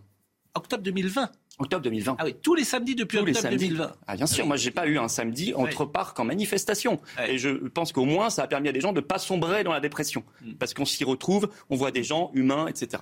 Octobre 0.55 0.83
2020. 0.83 1.29
Octobre 1.59 1.81
2020. 1.83 2.17
Ah 2.19 2.25
oui, 2.25 2.35
tous 2.41 2.53
les 2.53 2.63
samedis 2.63 2.93
depuis 2.93 3.17
Tous 3.17 3.25
les 3.25 3.31
octobre 3.31 3.49
samedis. 3.49 3.69
2020. 3.69 3.91
Ah, 4.05 4.15
bien 4.15 4.27
sûr, 4.27 4.45
moi 4.45 4.57
j'ai 4.57 4.69
pas 4.69 4.85
eu 4.85 4.99
un 4.99 5.07
samedi 5.07 5.53
entre 5.55 5.85
parcs 5.85 6.19
en 6.19 6.23
manifestation. 6.25 6.99
Et 7.27 7.37
je 7.39 7.49
pense 7.49 7.91
qu'au 7.91 8.05
moins 8.05 8.29
ça 8.29 8.43
a 8.43 8.47
permis 8.47 8.69
à 8.69 8.71
des 8.71 8.79
gens 8.81 8.93
de 8.93 9.01
pas 9.01 9.17
sombrer 9.17 9.63
dans 9.63 9.73
la 9.73 9.79
dépression. 9.79 10.23
Mm. 10.43 10.53
Parce 10.53 10.73
qu'on 10.75 10.85
s'y 10.85 11.03
retrouve, 11.03 11.49
on 11.69 11.75
voit 11.75 11.91
des 11.91 12.03
gens 12.03 12.29
humains, 12.35 12.67
etc. 12.67 13.01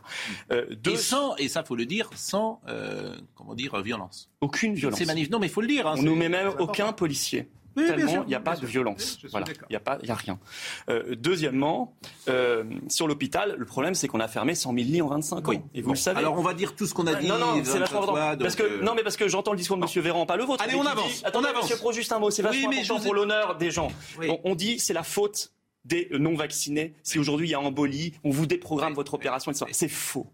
Euh, 0.52 0.66
deux, 0.76 0.94
Et 0.94 0.98
sans, 0.98 1.36
et 1.36 1.50
ça 1.50 1.64
faut 1.64 1.76
le 1.76 1.86
dire, 1.86 2.10
sans, 2.16 2.62
euh, 2.68 3.16
comment 3.36 3.56
dire, 3.56 3.82
violence. 3.82 4.30
aucune 4.40 4.74
violence. 4.74 5.00
Ces 5.00 5.06
manifs, 5.06 5.30
non 5.30 5.40
mais 5.40 5.48
il 5.48 5.52
faut 5.54 5.62
le 5.62 5.68
dire. 5.68 5.86
Hein, 5.88 5.94
On 5.94 5.98
c'est- 5.98 6.04
nous 6.04 6.16
met 6.16 6.30
même 6.30 6.52
c'est 6.56 6.62
aucun 6.64 6.94
policier. 6.94 7.50
Oui, 7.76 7.88
Tellement 7.88 8.24
il 8.24 8.28
n'y 8.28 8.36
a 8.36 8.40
pas 8.40 8.56
de 8.56 8.66
violence. 8.66 9.20
Voilà, 9.32 9.46
il 9.50 9.66
n'y 9.72 9.76
a 9.76 9.80
pas, 9.80 9.98
y 10.04 10.10
a 10.12 10.16
rien. 10.16 10.40
Euh, 10.90 11.16
deuxièmement, 11.16 11.94
euh, 12.30 12.64
sur 12.88 13.08
l'hôpital, 13.08 13.56
le 13.58 13.66
problème 13.66 13.96
c'est 13.96 14.08
qu'on 14.08 14.20
a 14.20 14.28
fermé 14.28 14.56
100 14.56 14.74
000 14.74 14.86
lits 14.88 15.02
en 15.02 15.08
25 15.10 15.36
ans. 15.38 15.52
Oui. 15.52 15.60
Et 15.74 15.82
vous 15.82 15.90
le 15.92 15.96
savez. 15.96 16.20
Alors 16.20 16.38
on 16.38 16.42
va 16.42 16.54
dire 16.54 16.76
tout 16.76 16.86
ce 16.86 16.94
qu'on 16.94 17.08
a 17.08 17.16
dit. 17.16 17.28
non, 17.28 17.38
non, 17.38 17.62
c'est 17.64 17.88
fois, 17.88 18.36
Parce 18.38 18.56
que, 18.56 18.64
euh, 18.64 18.82
non, 18.82 18.94
mais 18.96 19.04
parce 19.04 19.18
que 19.18 19.28
j'entends 19.28 19.52
le 19.52 19.58
discours 19.58 19.78
de 19.78 19.84
M. 19.84 20.04
Véran, 20.04 20.26
pas 20.26 20.38
le 20.38 20.44
vôtre. 20.44 20.64
Allez, 20.64 20.76
on 20.76 20.86
avance, 20.86 21.08
dit- 21.08 21.22
Attendez, 21.26 21.48
on 21.48 21.50
avance. 21.52 21.64
Monsieur 21.64 21.78
Pro, 21.78 21.92
juste 21.92 22.12
un 22.12 22.20
mot. 22.20 22.32
C'est 22.32 22.42
vachement 22.42 22.70
Oui, 22.70 22.80
important 22.80 23.00
ai- 23.02 23.04
pour 23.04 23.14
l'honneur 23.14 23.58
des 23.58 23.72
gens. 23.72 23.90
On, 24.44 24.56
dit 24.56 24.80
c'est 24.80 24.94
la 24.94 25.04
faute 25.04 25.52
des 25.84 26.08
non 26.12 26.36
vaccinés 26.36 26.94
si 27.04 27.20
aujourd'hui 27.20 27.48
il 27.48 27.52
y 27.52 27.56
a 27.56 27.60
embolie, 27.60 28.14
on 28.24 28.30
vous 28.32 28.46
déprogramme 28.46 28.94
votre 28.94 29.14
opération, 29.14 29.52
etc. 29.52 29.66
C'est 29.72 29.88
faux. 29.90 30.28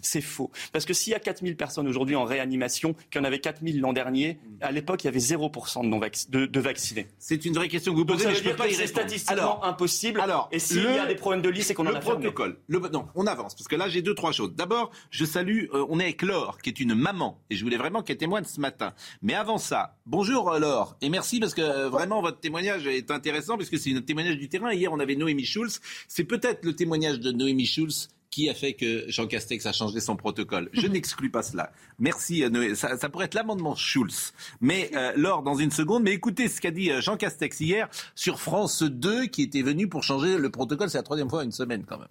C'est 0.00 0.20
faux. 0.20 0.50
Parce 0.72 0.84
que 0.84 0.94
s'il 0.94 1.12
y 1.12 1.16
a 1.16 1.18
4000 1.18 1.56
personnes 1.56 1.88
aujourd'hui 1.88 2.14
en 2.16 2.24
réanimation, 2.24 2.94
qu'il 3.10 3.20
y 3.20 3.22
en 3.22 3.24
avait 3.24 3.40
4000 3.40 3.80
l'an 3.80 3.92
dernier, 3.92 4.38
à 4.60 4.70
l'époque, 4.70 5.02
il 5.04 5.06
y 5.06 5.08
avait 5.08 5.18
0% 5.18 5.82
de, 5.82 5.86
non 5.88 5.98
de, 5.98 6.46
de 6.46 6.60
vaccinés. 6.60 7.08
C'est 7.18 7.44
une 7.44 7.54
vraie 7.54 7.68
question 7.68 7.92
que 7.92 7.98
vous 7.98 8.04
posez, 8.04 8.24
Donc 8.24 8.28
mais 8.32 8.34
ça 8.34 8.38
je 8.42 8.44
veut 8.44 8.50
dire 8.54 8.56
pas 8.56 8.68
que 8.68 8.74
c'est 8.74 8.86
statistiquement 8.86 9.64
impossible. 9.64 10.20
alors, 10.20 10.48
et 10.52 10.58
s'il 10.58 10.82
y 10.82 10.86
a 10.98 11.06
des 11.06 11.14
problèmes 11.16 11.42
de 11.42 11.48
lit, 11.48 11.62
c'est 11.62 11.74
qu'on 11.74 11.86
en 11.86 11.94
a 11.94 12.00
protocole. 12.00 12.58
Le- 12.68 12.78
non, 12.92 13.06
on 13.14 13.26
avance 13.26 13.54
parce 13.54 13.66
que 13.68 13.76
là 13.76 13.88
j'ai 13.88 14.02
deux 14.02 14.14
trois 14.14 14.32
choses. 14.32 14.54
D'abord, 14.54 14.90
je 15.10 15.24
salue. 15.24 15.64
euh, 15.74 15.84
on 15.88 15.98
est 16.00 16.04
avec 16.04 16.22
Laure, 16.22 16.58
qui 16.62 16.70
est 16.70 16.80
une 16.80 16.94
maman, 16.94 17.40
et 17.50 17.56
je 17.56 17.64
voulais 17.64 17.76
vraiment 17.76 18.02
qu'elle 18.02 18.16
témoigne 18.18 18.44
ce 18.44 18.60
matin. 18.60 18.94
Mais 19.22 19.34
avant 19.34 19.58
ça, 19.58 19.96
bonjour 20.06 20.50
euh, 20.52 20.58
Laure, 20.60 20.96
et 21.02 21.08
merci 21.08 21.40
parce 21.40 21.54
que 21.54 21.60
euh, 21.62 21.88
vraiment 21.88 22.22
votre 22.22 22.38
témoignage 22.40 22.86
est 22.86 23.10
intéressant 23.10 23.56
puisque 23.56 23.78
c'est 23.78 23.92
un 23.92 24.00
témoignage 24.00 24.36
du 24.38 24.48
terrain. 24.48 24.72
Hier, 24.72 24.92
on 24.92 25.00
avait 25.00 25.16
Noémie 25.16 25.44
Schulz. 25.44 25.80
C'est 26.06 26.24
peut-être 26.24 26.64
le 26.64 26.74
témoignage 26.76 27.18
de 27.20 27.32
Noémie 27.32 27.66
Schulz 27.66 28.08
qui 28.30 28.48
a 28.48 28.54
fait 28.54 28.74
que 28.74 29.04
Jean 29.08 29.26
Castex 29.26 29.64
a 29.66 29.72
changé 29.72 30.00
son 30.00 30.16
protocole. 30.16 30.68
Je 30.72 30.86
n'exclus 30.86 31.30
pas 31.30 31.42
cela. 31.42 31.72
Merci 31.98 32.44
euh, 32.44 32.50
Noé. 32.50 32.74
Ça, 32.74 32.96
ça 32.98 33.08
pourrait 33.08 33.26
être 33.26 33.34
l'amendement 33.34 33.74
Schulz. 33.74 34.32
Mais 34.60 34.90
euh, 34.94 35.12
Laure, 35.16 35.42
dans 35.42 35.54
une 35.54 35.70
seconde. 35.70 36.02
Mais 36.02 36.12
écoutez 36.12 36.48
ce 36.48 36.60
qu'a 36.60 36.70
dit 36.70 36.90
euh, 36.90 37.00
Jean 37.00 37.16
Castex 37.16 37.60
hier 37.60 37.88
sur 38.14 38.40
France 38.40 38.82
2, 38.82 39.26
qui 39.26 39.42
était 39.42 39.62
venu 39.62 39.88
pour 39.88 40.02
changer 40.02 40.38
le 40.38 40.50
protocole. 40.50 40.90
C'est 40.90 40.98
la 40.98 41.02
troisième 41.02 41.30
fois 41.30 41.40
en 41.40 41.44
une 41.44 41.52
semaine 41.52 41.84
quand 41.84 41.98
même. 41.98 42.08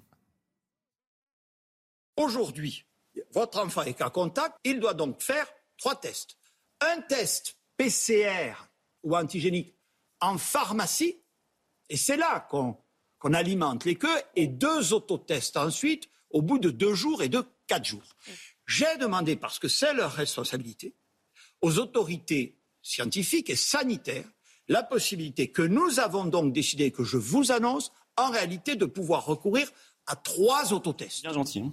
Aujourd'hui, 2.17 2.83
votre 3.31 3.59
enfant 3.59 3.83
est 3.83 3.93
cas 3.93 4.09
contact, 4.09 4.55
il 4.63 4.79
doit 4.79 4.95
donc 4.95 5.21
faire 5.21 5.45
trois 5.77 5.95
tests. 5.95 6.37
Un 6.81 7.01
test 7.01 7.57
PCR 7.77 8.53
ou 9.03 9.15
antigénique 9.15 9.75
en 10.19 10.37
pharmacie, 10.37 11.21
et 11.89 11.97
c'est 11.97 12.17
là 12.17 12.47
qu'on 12.49 12.75
qu'on 13.19 13.33
alimente 13.33 13.85
les 13.85 13.95
queues, 13.95 14.21
et 14.35 14.47
deux 14.47 14.93
autotests 14.93 15.57
ensuite 15.57 16.09
au 16.29 16.41
bout 16.41 16.59
de 16.59 16.69
deux 16.69 16.93
jours 16.93 17.21
et 17.21 17.29
de 17.29 17.43
quatre 17.67 17.85
jours. 17.85 18.15
J'ai 18.65 18.97
demandé, 18.97 19.35
parce 19.35 19.59
que 19.59 19.67
c'est 19.67 19.93
leur 19.93 20.11
responsabilité, 20.11 20.93
aux 21.61 21.79
autorités 21.79 22.57
scientifiques 22.81 23.49
et 23.49 23.55
sanitaires 23.55 24.29
la 24.67 24.83
possibilité 24.83 25.49
que 25.49 25.61
nous 25.61 25.99
avons 25.99 26.25
donc 26.25 26.53
décidé, 26.53 26.91
que 26.91 27.03
je 27.03 27.17
vous 27.17 27.51
annonce, 27.51 27.91
en 28.17 28.31
réalité 28.31 28.75
de 28.75 28.85
pouvoir 28.85 29.25
recourir 29.25 29.71
à 30.05 30.15
trois 30.15 30.73
autotests. 30.73 31.21
Bien 31.21 31.33
gentil. 31.33 31.63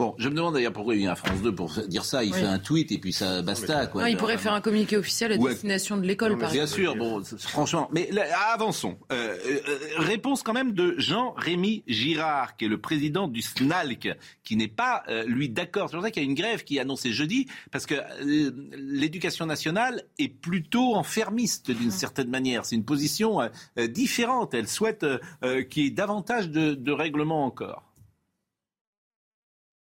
Bon, 0.00 0.14
je 0.16 0.28
me 0.28 0.34
demande 0.36 0.54
d'ailleurs 0.54 0.72
pourquoi 0.72 0.94
il 0.94 0.98
vient 0.98 1.10
à 1.10 1.16
France 1.16 1.42
2 1.42 1.52
pour 1.52 1.72
dire 1.88 2.04
ça. 2.04 2.22
Il 2.22 2.32
Oui. 2.32 2.38
fait 2.38 2.46
un 2.46 2.60
tweet 2.60 2.92
et 2.92 2.98
puis 2.98 3.12
ça 3.12 3.42
basta. 3.42 3.88
Quoi. 3.88 4.04
Ouais, 4.04 4.12
il 4.12 4.16
pourrait 4.16 4.38
faire 4.38 4.52
un 4.52 4.60
communiqué 4.60 4.96
officiel 4.96 5.32
à 5.32 5.36
Ouais. 5.36 5.50
destination 5.50 5.96
de 5.96 6.02
l'école, 6.06 6.38
par 6.38 6.52
Bien 6.52 6.62
exemple. 6.62 6.80
sûr, 6.82 6.94
bon, 6.94 7.20
franchement. 7.38 7.88
Mais 7.92 8.08
là, 8.12 8.22
avançons. 8.54 8.96
Euh, 9.10 9.36
euh, 9.44 9.60
réponse 9.96 10.44
quand 10.44 10.52
même 10.52 10.70
de 10.70 10.94
Jean-Rémy 10.98 11.82
Girard, 11.88 12.56
qui 12.56 12.66
est 12.66 12.68
le 12.68 12.80
président 12.80 13.26
du 13.26 13.42
SNALC, 13.42 14.16
qui 14.44 14.54
n'est 14.54 14.68
pas, 14.68 15.02
euh, 15.08 15.24
lui, 15.24 15.48
d'accord. 15.48 15.88
C'est 15.90 15.96
pour 15.96 16.04
ça 16.04 16.12
qu'il 16.12 16.22
y 16.22 16.26
a 16.26 16.28
une 16.28 16.36
grève 16.36 16.62
qui 16.62 16.76
est 16.76 16.80
annoncée 16.80 17.10
jeudi, 17.10 17.48
parce 17.72 17.84
que 17.84 17.96
euh, 17.96 18.52
l'éducation 18.76 19.46
nationale 19.46 20.04
est 20.20 20.28
plutôt 20.28 20.94
enfermiste 20.94 21.72
d'une 21.72 21.90
certaine 21.90 22.30
manière. 22.30 22.64
C'est 22.66 22.76
une 22.76 22.84
position 22.84 23.40
euh, 23.40 23.88
différente. 23.88 24.54
Elle 24.54 24.68
souhaite 24.68 25.04
qu'il 25.70 25.82
y 25.82 25.86
ait 25.88 25.90
davantage 25.90 26.50
de, 26.50 26.74
de 26.74 26.92
règlements 26.92 27.44
encore. 27.44 27.82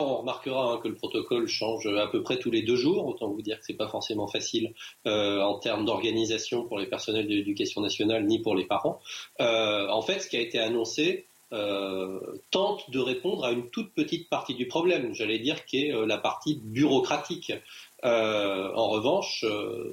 On 0.00 0.18
remarquera 0.18 0.74
hein, 0.74 0.80
que 0.80 0.86
le 0.86 0.94
protocole 0.94 1.48
change 1.48 1.88
à 1.88 2.06
peu 2.06 2.22
près 2.22 2.38
tous 2.38 2.52
les 2.52 2.62
deux 2.62 2.76
jours. 2.76 3.04
Autant 3.08 3.30
vous 3.30 3.42
dire 3.42 3.58
que 3.58 3.64
c'est 3.64 3.74
pas 3.74 3.88
forcément 3.88 4.28
facile 4.28 4.72
euh, 5.08 5.40
en 5.40 5.58
termes 5.58 5.84
d'organisation 5.84 6.62
pour 6.68 6.78
les 6.78 6.86
personnels 6.86 7.26
de 7.26 7.34
l'éducation 7.34 7.80
nationale 7.80 8.24
ni 8.24 8.38
pour 8.38 8.54
les 8.54 8.64
parents. 8.64 9.00
Euh, 9.40 9.88
en 9.88 10.00
fait, 10.00 10.20
ce 10.20 10.28
qui 10.28 10.36
a 10.36 10.40
été 10.40 10.60
annoncé 10.60 11.26
euh, 11.52 12.20
tente 12.52 12.88
de 12.92 13.00
répondre 13.00 13.44
à 13.44 13.50
une 13.50 13.70
toute 13.70 13.92
petite 13.92 14.28
partie 14.28 14.54
du 14.54 14.68
problème. 14.68 15.14
J'allais 15.14 15.40
dire 15.40 15.64
qui 15.64 15.86
est 15.86 16.06
la 16.06 16.18
partie 16.18 16.60
bureaucratique. 16.62 17.52
En 18.04 18.88
revanche, 18.90 19.44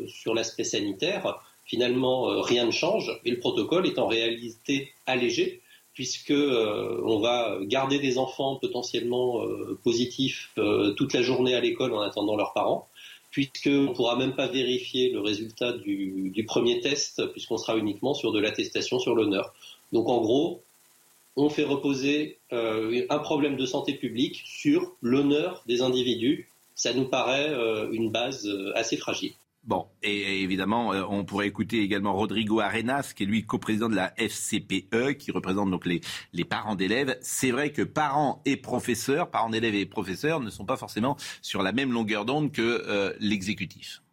sur 0.06 0.36
l'aspect 0.36 0.66
sanitaire, 0.66 1.42
finalement, 1.66 2.44
rien 2.44 2.68
ne 2.68 2.72
change 2.72 3.20
et 3.26 3.32
le 3.32 3.40
protocole 3.40 3.88
est 3.88 3.98
en 3.98 4.06
réalité 4.06 4.94
allégé 5.08 5.64
puisque 5.96 6.32
euh, 6.32 7.02
on 7.04 7.20
va 7.20 7.58
garder 7.62 7.98
des 8.00 8.18
enfants 8.20 8.58
potentiellement 8.58 9.44
euh, 9.44 9.80
positifs 9.84 10.52
euh, 10.58 10.92
toute 10.92 11.14
la 11.14 11.24
journée 11.24 11.56
à 11.56 11.62
l'école 11.62 11.94
en 11.94 12.02
attendant 12.02 12.36
leurs 12.36 12.54
parents, 12.54 12.88
puisqu'on 13.32 13.70
ne 13.70 13.94
pourra 13.94 14.18
même 14.18 14.36
pas 14.36 14.48
vérifier 14.48 15.10
le 15.10 15.22
résultat 15.22 15.72
du, 15.72 16.30
du 16.30 16.44
premier 16.44 16.82
test, 16.82 17.26
puisqu'on 17.32 17.58
sera 17.58 17.78
uniquement 17.78 18.14
sur 18.14 18.34
de 18.34 18.40
l'attestation 18.40 19.00
sur 19.00 19.16
l'honneur. 19.16 19.54
Donc 19.94 20.10
en 20.10 20.20
gros, 20.20 20.62
on 21.38 21.50
fait 21.50 21.64
reposer 21.64 22.38
un 22.52 23.20
problème 23.20 23.58
de 23.58 23.66
santé 23.66 23.94
publique 23.94 24.42
sur 24.46 24.94
l'honneur 25.02 25.64
des 25.66 25.82
individus. 25.82 26.50
Ça 26.76 26.94
nous 26.94 27.10
paraît 27.10 27.54
une 27.92 28.10
base 28.10 28.50
assez 28.74 28.96
fragile. 28.96 29.34
Bon, 29.66 29.88
et, 30.04 30.44
évidemment, 30.44 30.94
euh, 30.94 31.04
on 31.10 31.26
pourrait 31.26 31.48
écouter 31.48 31.82
également 31.82 32.14
Rodrigo 32.14 32.60
Arenas, 32.60 33.14
qui 33.16 33.24
est 33.24 33.26
lui 33.26 33.46
coprésident 33.48 33.90
de 33.90 33.96
la 33.96 34.14
FCPE, 34.16 35.18
qui 35.18 35.32
représente 35.32 35.72
donc 35.72 35.88
les, 35.88 36.02
les 36.34 36.46
parents 36.46 36.76
d'élèves. 36.76 37.18
C'est 37.22 37.50
vrai 37.50 37.72
que 37.72 37.82
parents 37.82 38.44
et 38.46 38.58
professeurs, 38.58 39.32
parents 39.32 39.50
d'élèves 39.50 39.74
et 39.74 39.88
professeurs 39.88 40.40
ne 40.40 40.52
sont 40.52 40.66
pas 40.66 40.78
forcément 40.78 41.18
sur 41.42 41.64
la 41.64 41.72
même 41.72 41.92
longueur 41.92 42.26
d'onde 42.26 42.52
que 42.52 42.62
euh, 42.62 43.14
l'exécutif. 43.20 44.04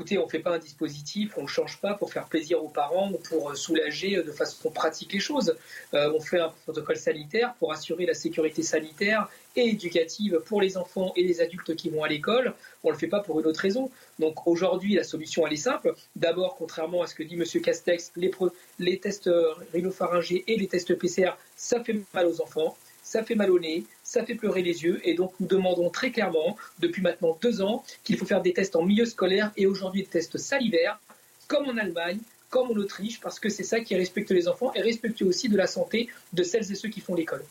Écoutez, 0.00 0.16
on 0.16 0.24
ne 0.24 0.30
fait 0.30 0.38
pas 0.38 0.54
un 0.54 0.58
dispositif, 0.58 1.34
on 1.36 1.42
ne 1.42 1.46
change 1.46 1.78
pas 1.78 1.92
pour 1.92 2.10
faire 2.10 2.24
plaisir 2.24 2.64
aux 2.64 2.70
parents 2.70 3.12
ou 3.12 3.18
pour 3.18 3.50
euh, 3.50 3.54
soulager 3.54 4.16
euh, 4.16 4.22
de 4.22 4.32
façon 4.32 4.70
pratique 4.70 5.12
les 5.12 5.20
choses. 5.20 5.54
Euh, 5.92 6.10
on 6.14 6.20
fait 6.20 6.38
un 6.38 6.48
protocole 6.64 6.96
sanitaire 6.96 7.52
pour 7.58 7.70
assurer 7.70 8.06
la 8.06 8.14
sécurité 8.14 8.62
sanitaire 8.62 9.28
et 9.56 9.66
éducative 9.68 10.40
pour 10.46 10.62
les 10.62 10.78
enfants 10.78 11.12
et 11.16 11.22
les 11.22 11.42
adultes 11.42 11.76
qui 11.76 11.90
vont 11.90 12.02
à 12.02 12.08
l'école. 12.08 12.54
On 12.82 12.88
ne 12.88 12.94
le 12.94 12.98
fait 12.98 13.08
pas 13.08 13.20
pour 13.20 13.40
une 13.40 13.46
autre 13.46 13.60
raison. 13.60 13.90
Donc 14.18 14.46
aujourd'hui, 14.46 14.94
la 14.94 15.04
solution, 15.04 15.46
elle 15.46 15.52
est 15.52 15.56
simple. 15.56 15.92
D'abord, 16.16 16.56
contrairement 16.56 17.02
à 17.02 17.06
ce 17.06 17.14
que 17.14 17.22
dit 17.22 17.34
M. 17.34 17.44
Castex, 17.60 18.12
les, 18.16 18.30
les 18.78 18.98
tests 19.00 19.28
rhinopharyngés 19.74 20.44
et 20.46 20.56
les 20.56 20.66
tests 20.66 20.94
PCR, 20.94 21.32
ça 21.56 21.84
fait 21.84 22.00
mal 22.14 22.24
aux 22.24 22.40
enfants, 22.40 22.74
ça 23.10 23.24
fait 23.24 23.34
mal 23.34 23.50
au 23.50 23.58
nez, 23.58 23.84
ça 24.04 24.24
fait 24.24 24.36
pleurer 24.36 24.62
les 24.62 24.84
yeux. 24.84 25.00
Et 25.02 25.14
donc, 25.14 25.32
nous 25.40 25.48
demandons 25.48 25.90
très 25.90 26.12
clairement, 26.12 26.56
depuis 26.78 27.02
maintenant 27.02 27.36
deux 27.42 27.60
ans, 27.60 27.82
qu'il 28.04 28.16
faut 28.16 28.24
faire 28.24 28.40
des 28.40 28.52
tests 28.52 28.76
en 28.76 28.84
milieu 28.84 29.04
scolaire 29.04 29.50
et 29.56 29.66
aujourd'hui 29.66 30.02
des 30.02 30.08
tests 30.08 30.38
salivaires, 30.38 31.00
comme 31.48 31.66
en 31.68 31.76
Allemagne, 31.76 32.20
comme 32.50 32.70
en 32.70 32.74
Autriche, 32.74 33.18
parce 33.20 33.40
que 33.40 33.48
c'est 33.48 33.64
ça 33.64 33.80
qui 33.80 33.96
respecte 33.96 34.30
les 34.30 34.46
enfants 34.46 34.72
et 34.74 34.80
respectueux 34.80 35.26
aussi 35.26 35.48
de 35.48 35.56
la 35.56 35.66
santé 35.66 36.08
de 36.32 36.44
celles 36.44 36.70
et 36.70 36.76
ceux 36.76 36.88
qui 36.88 37.00
font 37.00 37.16
l'école. 37.16 37.44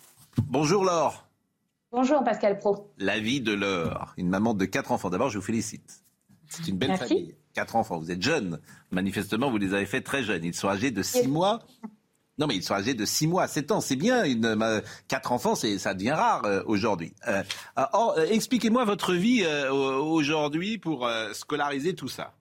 Bonjour 0.46 0.86
Laure, 0.86 1.28
Bonjour 1.92 2.24
Pascal 2.24 2.58
Pro. 2.58 2.88
la 2.98 3.20
vie 3.20 3.42
de 3.42 3.52
Laure, 3.52 4.14
une 4.16 4.30
maman 4.30 4.54
de 4.54 4.64
quatre 4.64 4.94
enfants. 4.94 5.10
D'abord, 5.10 5.30
je 5.30 5.40
vous 5.40 5.46
félicite. 5.46 6.04
C'est 6.48 6.70
une 6.70 6.78
belle 6.78 6.90
Merci. 6.90 7.08
famille. 7.10 7.36
Quatre 7.54 7.76
enfants, 7.76 8.00
vous 8.00 8.12
êtes 8.12 8.22
jeunes. 8.22 8.62
Manifestement, 8.92 9.52
vous 9.52 9.58
les 9.58 9.74
avez 9.74 9.86
fait 9.86 10.00
très 10.02 10.24
jeunes. 10.24 10.46
Ils 10.46 10.54
sont 10.54 10.70
âgés 10.70 10.92
de 10.92 11.04
six 11.04 11.28
mois. 11.28 11.60
Non, 12.40 12.48
mais 12.48 12.56
ils 12.56 12.64
sont 12.64 12.74
âgés 12.74 12.94
de 12.94 13.06
6 13.06 13.28
mois 13.28 13.44
à 13.44 13.48
7 13.48 13.72
ans. 13.72 13.82
C'est 13.82 13.96
bien. 13.98 14.24
Une, 14.24 14.56
ma- 14.56 14.82
quatre 15.08 15.32
enfants, 15.34 15.56
ça 15.56 15.94
devient 15.94 16.12
rare 16.12 16.46
euh, 16.46 16.64
aujourd'hui. 16.66 17.14
Euh, 17.28 17.44
alors, 17.76 18.16
euh, 18.18 18.26
expliquez-moi 18.30 18.86
votre 18.86 19.14
vie 19.14 19.44
euh, 19.44 19.70
au- 19.72 20.14
aujourd'hui 20.14 20.78
pour 20.78 21.06
euh, 21.06 21.34
scolariser 21.34 21.94
tout 21.96 22.08
ça. 22.08 22.32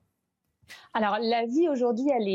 Alors 0.94 1.18
la 1.20 1.46
vie 1.46 1.68
aujourd'hui, 1.68 2.06
elle 2.18 2.28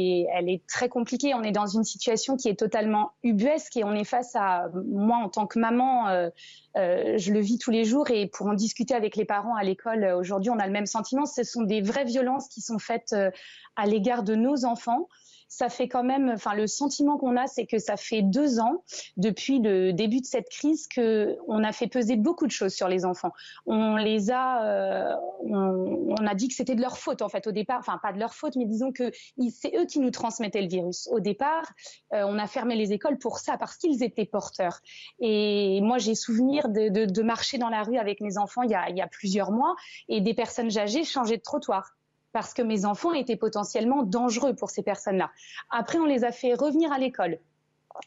est, 0.49 0.62
très 0.67 0.88
compliquée. 0.89 1.34
On 1.34 1.43
est 1.43 1.52
dans 1.52 1.65
une 1.67 1.84
situation 1.84 2.38
qui 2.38 2.47
est 2.49 2.58
totalement 2.58 3.12
ubuesque 3.23 3.78
et 3.78 3.84
on 3.84 3.93
est 3.93 4.04
face 4.06 4.36
à 4.36 4.69
moi 4.86 5.17
en 5.17 5.30
tant 5.30 5.47
que 5.47 5.60
maman, 5.60 6.08
euh, 6.08 6.30
euh, 6.78 7.17
je 7.17 7.32
le 7.34 7.39
vis 7.39 7.58
tous 7.58 7.71
les 7.71 7.84
jours 7.84 8.10
et 8.10 8.28
pour 8.28 8.47
en 8.47 8.54
discuter 8.54 8.93
avec 8.95 9.15
les 9.15 9.26
parents 9.26 9.56
à 9.56 9.63
l'école 9.63 10.04
euh, 10.04 10.17
aujourd'hui, 10.17 10.49
on 10.52 10.60
a 10.60 10.65
le 10.65 10.71
même 10.71 10.86
sentiment. 10.86 11.26
Ce 11.26 11.43
sont 11.43 11.63
des 11.63 11.82
vraies 11.82 12.06
violences 12.06 12.47
qui 12.47 12.62
sont 12.62 12.80
faites 12.80 13.13
euh, 13.13 13.32
à 13.76 13.86
l'égard 13.86 14.23
de 14.23 14.36
nos 14.36 14.65
enfants. 14.65 15.10
Ça 15.56 15.70
fait 15.70 15.88
quand 15.88 16.04
même, 16.04 16.32
enfin 16.34 16.56
le 16.56 16.66
sentiment 16.66 17.20
qu'on 17.20 17.38
a, 17.38 17.46
c'est 17.46 17.68
que 17.68 17.78
ça 17.78 17.96
fait 17.96 18.24
deux 18.24 18.60
ans 18.60 18.84
depuis 19.18 19.60
le 19.60 19.94
début 19.94 20.20
de 20.20 20.26
cette 20.26 20.50
crise 20.50 20.88
que 20.88 21.38
on 21.48 21.63
a 21.63 21.72
fait 21.72 21.86
peser 21.86 22.16
beaucoup 22.16 22.48
de 22.48 22.52
choses 22.52 22.74
sur 22.74 22.88
les 22.88 23.06
enfants. 23.06 23.32
On 23.68 23.96
les 23.96 24.32
a, 24.32 24.66
euh, 24.66 25.16
on, 25.42 26.26
a 26.26 26.34
dit 26.34 26.48
que 26.48 26.56
c'était 26.56 26.74
de 26.74 26.82
leur 26.82 26.98
faute 26.98 27.22
en 27.22 27.30
fait 27.30 27.46
au 27.46 27.52
départ, 27.52 27.78
enfin 27.78 28.00
pas 28.02 28.12
de 28.13 28.18
leur 28.18 28.34
faute, 28.34 28.56
mais 28.56 28.66
disons 28.66 28.92
que 28.92 29.12
c'est 29.52 29.78
eux 29.78 29.86
qui 29.86 30.00
nous 30.00 30.10
transmettaient 30.10 30.63
le 30.63 30.70
virus. 30.70 31.08
Au 31.12 31.20
départ, 31.20 31.72
euh, 32.13 32.24
on 32.26 32.39
a 32.39 32.48
fermé 32.48 32.76
les 32.76 32.92
écoles 32.92 33.20
pour 33.20 33.38
ça 33.38 33.56
parce 33.60 33.78
qu'ils 33.78 34.02
étaient 34.02 34.26
porteurs. 34.26 34.80
Et 35.20 35.82
moi 35.82 36.00
j'ai 36.00 36.16
souvenir 36.16 36.68
de, 36.68 36.89
de, 36.89 37.06
de 37.06 37.22
marcher 37.22 37.60
dans 37.60 37.70
la 37.70 37.84
rue 37.84 37.98
avec 37.98 38.22
mes 38.22 38.39
enfants 38.39 38.63
il 38.63 38.72
y 38.72 38.76
a, 38.76 38.89
il 38.89 38.98
y 38.98 39.02
a 39.02 39.08
plusieurs 39.08 39.52
mois 39.52 39.76
et 40.10 40.20
des 40.20 40.34
personnes 40.34 40.76
âgées 40.80 41.04
changer 41.04 41.38
de 41.38 41.44
trottoir 41.44 41.94
parce 42.34 42.54
que 42.54 42.62
mes 42.62 42.84
enfants 42.84 43.13
étaient 43.13 43.38
potentiellement 43.38 44.04
dangereux 44.04 44.56
pour 44.56 44.69
ces 44.69 44.84
personnes-là. 44.84 45.32
Après, 45.69 46.00
on 46.00 46.06
les 46.06 46.26
a 46.26 46.32
fait 46.32 46.54
revenir 46.54 46.91
à 46.91 46.98
l'école 46.98 47.39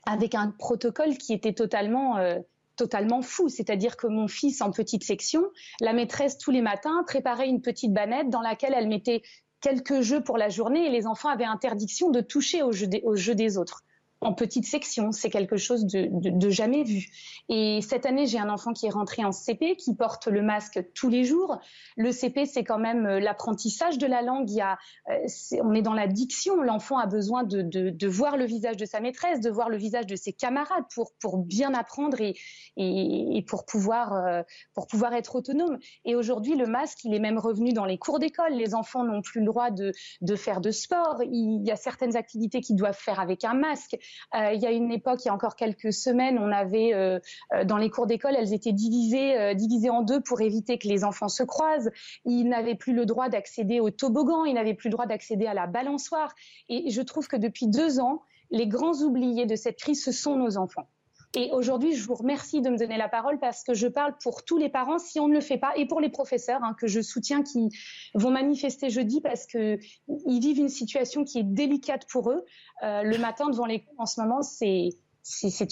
avec 0.04 0.34
un 0.34 0.50
protocole 0.50 1.16
qui 1.16 1.32
était 1.32 1.52
totalement, 1.52 2.18
euh, 2.18 2.38
totalement 2.76 3.22
fou. 3.22 3.48
C'est-à-dire 3.48 3.96
que 3.96 4.08
mon 4.08 4.28
fils 4.28 4.60
en 4.60 4.72
petite 4.72 5.04
section, 5.04 5.44
la 5.80 5.92
maîtresse 5.92 6.38
tous 6.38 6.50
les 6.50 6.60
matins 6.60 7.04
préparait 7.06 7.48
une 7.48 7.62
petite 7.62 7.94
banette 7.94 8.28
dans 8.28 8.42
laquelle 8.42 8.74
elle 8.76 8.88
mettait 8.88 9.22
quelques 9.60 10.00
jeux 10.00 10.22
pour 10.22 10.38
la 10.38 10.48
journée 10.48 10.86
et 10.86 10.90
les 10.90 11.06
enfants 11.06 11.28
avaient 11.28 11.44
interdiction 11.44 12.10
de 12.10 12.20
toucher 12.20 12.62
aux 12.62 12.72
jeux 12.72 13.34
des 13.34 13.58
autres. 13.58 13.84
En 14.20 14.32
petite 14.32 14.64
section. 14.64 15.12
C'est 15.12 15.30
quelque 15.30 15.56
chose 15.56 15.84
de, 15.86 16.08
de, 16.10 16.50
jamais 16.50 16.82
vu. 16.82 17.06
Et 17.48 17.80
cette 17.82 18.06
année, 18.06 18.26
j'ai 18.26 18.38
un 18.38 18.48
enfant 18.48 18.72
qui 18.72 18.86
est 18.86 18.90
rentré 18.90 19.24
en 19.24 19.32
CP, 19.32 19.76
qui 19.76 19.94
porte 19.94 20.26
le 20.26 20.42
masque 20.42 20.82
tous 20.94 21.08
les 21.08 21.24
jours. 21.24 21.58
Le 21.96 22.12
CP, 22.12 22.46
c'est 22.46 22.64
quand 22.64 22.78
même 22.78 23.06
euh, 23.06 23.20
l'apprentissage 23.20 23.98
de 23.98 24.06
la 24.06 24.22
langue. 24.22 24.50
Il 24.50 24.56
y 24.56 24.60
a, 24.60 24.78
euh, 25.10 25.60
on 25.62 25.74
est 25.74 25.82
dans 25.82 25.92
la 25.92 26.06
diction. 26.06 26.62
L'enfant 26.62 26.98
a 26.98 27.06
besoin 27.06 27.44
de, 27.44 27.62
de, 27.62 27.90
de, 27.90 28.08
voir 28.08 28.36
le 28.36 28.46
visage 28.46 28.76
de 28.76 28.86
sa 28.86 29.00
maîtresse, 29.00 29.40
de 29.40 29.50
voir 29.50 29.68
le 29.68 29.76
visage 29.76 30.06
de 30.06 30.16
ses 30.16 30.32
camarades 30.32 30.84
pour, 30.94 31.12
pour 31.20 31.38
bien 31.38 31.74
apprendre 31.74 32.20
et, 32.20 32.34
et, 32.76 33.36
et 33.36 33.42
pour, 33.42 33.66
pouvoir, 33.66 34.14
euh, 34.14 34.42
pour 34.74 34.86
pouvoir 34.86 35.12
être 35.12 35.36
autonome. 35.36 35.78
Et 36.04 36.14
aujourd'hui, 36.14 36.56
le 36.56 36.66
masque, 36.66 37.04
il 37.04 37.14
est 37.14 37.20
même 37.20 37.38
revenu 37.38 37.72
dans 37.72 37.84
les 37.84 37.98
cours 37.98 38.18
d'école. 38.18 38.54
Les 38.54 38.74
enfants 38.74 39.04
n'ont 39.04 39.22
plus 39.22 39.40
le 39.40 39.46
droit 39.46 39.70
de, 39.70 39.92
de 40.22 40.36
faire 40.36 40.60
de 40.60 40.70
sport. 40.70 41.20
Il 41.22 41.62
y 41.66 41.70
a 41.70 41.76
certaines 41.76 42.16
activités 42.16 42.60
qu'ils 42.60 42.76
doivent 42.76 42.98
faire 42.98 43.20
avec 43.20 43.44
un 43.44 43.54
masque. 43.54 43.96
Euh, 44.34 44.52
il 44.52 44.60
y 44.60 44.66
a 44.66 44.70
une 44.70 44.90
époque, 44.90 45.24
il 45.24 45.28
y 45.28 45.30
a 45.30 45.34
encore 45.34 45.56
quelques 45.56 45.92
semaines, 45.92 46.38
on 46.38 46.50
avait 46.52 46.94
euh, 46.94 47.18
euh, 47.54 47.64
dans 47.64 47.76
les 47.76 47.90
cours 47.90 48.06
d'école, 48.06 48.34
elles 48.36 48.52
étaient 48.52 48.72
divisées, 48.72 49.54
divisées 49.54 49.90
en 49.90 50.02
deux 50.02 50.20
pour 50.20 50.40
éviter 50.40 50.78
que 50.78 50.88
les 50.88 51.04
enfants 51.04 51.28
se 51.28 51.42
croisent. 51.42 51.90
Ils 52.24 52.44
n'avaient 52.44 52.74
plus 52.74 52.94
le 52.94 53.06
droit 53.06 53.28
d'accéder 53.28 53.80
au 53.80 53.90
toboggan, 53.90 54.44
ils 54.44 54.54
n'avaient 54.54 54.74
plus 54.74 54.88
le 54.88 54.92
droit 54.92 55.06
d'accéder 55.06 55.46
à 55.46 55.54
la 55.54 55.66
balançoire. 55.66 56.34
Et 56.68 56.90
je 56.90 57.02
trouve 57.02 57.28
que 57.28 57.36
depuis 57.36 57.66
deux 57.66 58.00
ans, 58.00 58.22
les 58.50 58.66
grands 58.66 59.00
oubliés 59.02 59.46
de 59.46 59.56
cette 59.56 59.78
crise, 59.78 60.04
ce 60.04 60.12
sont 60.12 60.36
nos 60.36 60.56
enfants. 60.56 60.88
Et 61.34 61.50
aujourd'hui, 61.52 61.94
je 61.94 62.06
vous 62.06 62.14
remercie 62.14 62.62
de 62.62 62.70
me 62.70 62.78
donner 62.78 62.96
la 62.96 63.08
parole 63.08 63.38
parce 63.38 63.62
que 63.62 63.74
je 63.74 63.86
parle 63.88 64.14
pour 64.22 64.44
tous 64.44 64.56
les 64.56 64.68
parents 64.68 64.98
si 64.98 65.20
on 65.20 65.28
ne 65.28 65.34
le 65.34 65.40
fait 65.40 65.58
pas 65.58 65.76
et 65.76 65.86
pour 65.86 66.00
les 66.00 66.08
professeurs 66.08 66.62
hein, 66.62 66.74
que 66.78 66.86
je 66.86 67.00
soutiens 67.00 67.42
qui 67.42 67.68
vont 68.14 68.30
manifester 68.30 68.90
jeudi 68.90 69.20
parce 69.20 69.46
que 69.46 69.78
ils 70.08 70.40
vivent 70.40 70.58
une 70.58 70.68
situation 70.68 71.24
qui 71.24 71.40
est 71.40 71.44
délicate 71.44 72.06
pour 72.10 72.30
eux. 72.30 72.44
Euh, 72.82 73.02
le 73.02 73.18
matin 73.18 73.48
devant 73.50 73.66
les 73.66 73.84
en 73.98 74.06
ce 74.06 74.20
moment, 74.20 74.42
c'est 74.42 74.90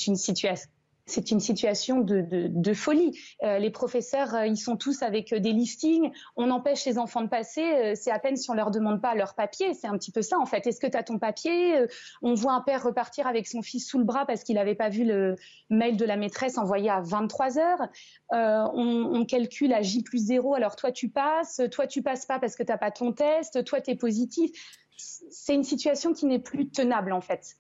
une 0.07 0.17
situation 0.17 0.69
c'est 1.07 1.31
une 1.31 1.41
situation 1.41 2.01
de, 2.01 2.75
folie. 2.75 3.19
Euh, 3.43 3.59
les 3.59 3.71
professeurs, 3.71 4.35
euh, 4.35 4.47
ils 4.47 4.57
sont 4.57 4.77
tous 4.77 5.03
avec 5.03 5.33
euh, 5.33 5.39
des 5.39 5.53
listings. 5.53 6.11
On 6.37 6.51
empêche 6.51 6.87
les 6.87 6.99
enfants 6.99 7.21
de 7.21 7.29
passer. 7.29 7.95
C'est 7.95 8.11
à 8.11 8.19
peine 8.19 8.37
si 8.37 8.51
on 8.51 8.55
leur 8.55 8.71
demande 8.71 9.03
pas 9.03 9.15
leur 9.15 9.35
papier. 9.35 9.75
C'est 9.75 9.87
un 9.87 9.99
petit 9.99 10.11
peu 10.11 10.23
ça, 10.23 10.39
en 10.39 10.47
fait. 10.47 10.67
Est-ce 10.67 10.81
que 10.81 10.87
tu 10.87 10.97
as 10.97 11.03
ton 11.03 11.19
papier 11.19 11.87
On 12.23 12.35
voit 12.35 12.53
un 12.53 12.61
père 12.61 12.83
repartir 12.83 13.27
avec 13.27 13.47
son 13.47 13.61
fils 13.61 13.87
sous 13.87 13.99
le 13.99 14.05
bras 14.05 14.25
parce 14.25 14.45
qu'il 14.45 14.55
n'avait 14.55 14.75
pas 14.75 14.89
vu 14.89 15.05
le 15.05 15.37
mail 15.69 15.97
de 15.97 16.05
la 16.05 16.17
maîtresse 16.17 16.57
envoyé 16.59 16.89
à 16.89 17.01
23 17.01 17.59
heures. 17.59 17.89
On, 18.31 19.11
on, 19.13 19.25
calcule 19.27 19.73
à 19.73 19.83
J 19.83 20.03
plus 20.03 20.27
0. 20.27 20.55
Alors 20.55 20.77
toi, 20.77 20.91
tu 20.91 21.09
passes. 21.09 21.61
Toi, 21.71 21.87
tu 21.87 22.03
passes 22.03 22.27
pas 22.27 22.39
parce 22.39 22.57
que 22.57 22.63
tu 22.63 22.73
n'as 22.73 22.79
pas 22.79 22.91
ton 22.91 23.13
test. 23.13 23.63
Toi, 23.65 23.81
tu 23.81 23.91
es 23.91 23.97
positif. 23.97 24.51
C'est 24.97 25.55
une 25.55 25.65
situation 25.65 26.13
qui 26.13 26.27
n'est 26.27 26.39
plus 26.39 26.69
tenable, 26.71 27.13
en 27.13 27.21
fait. 27.21 27.57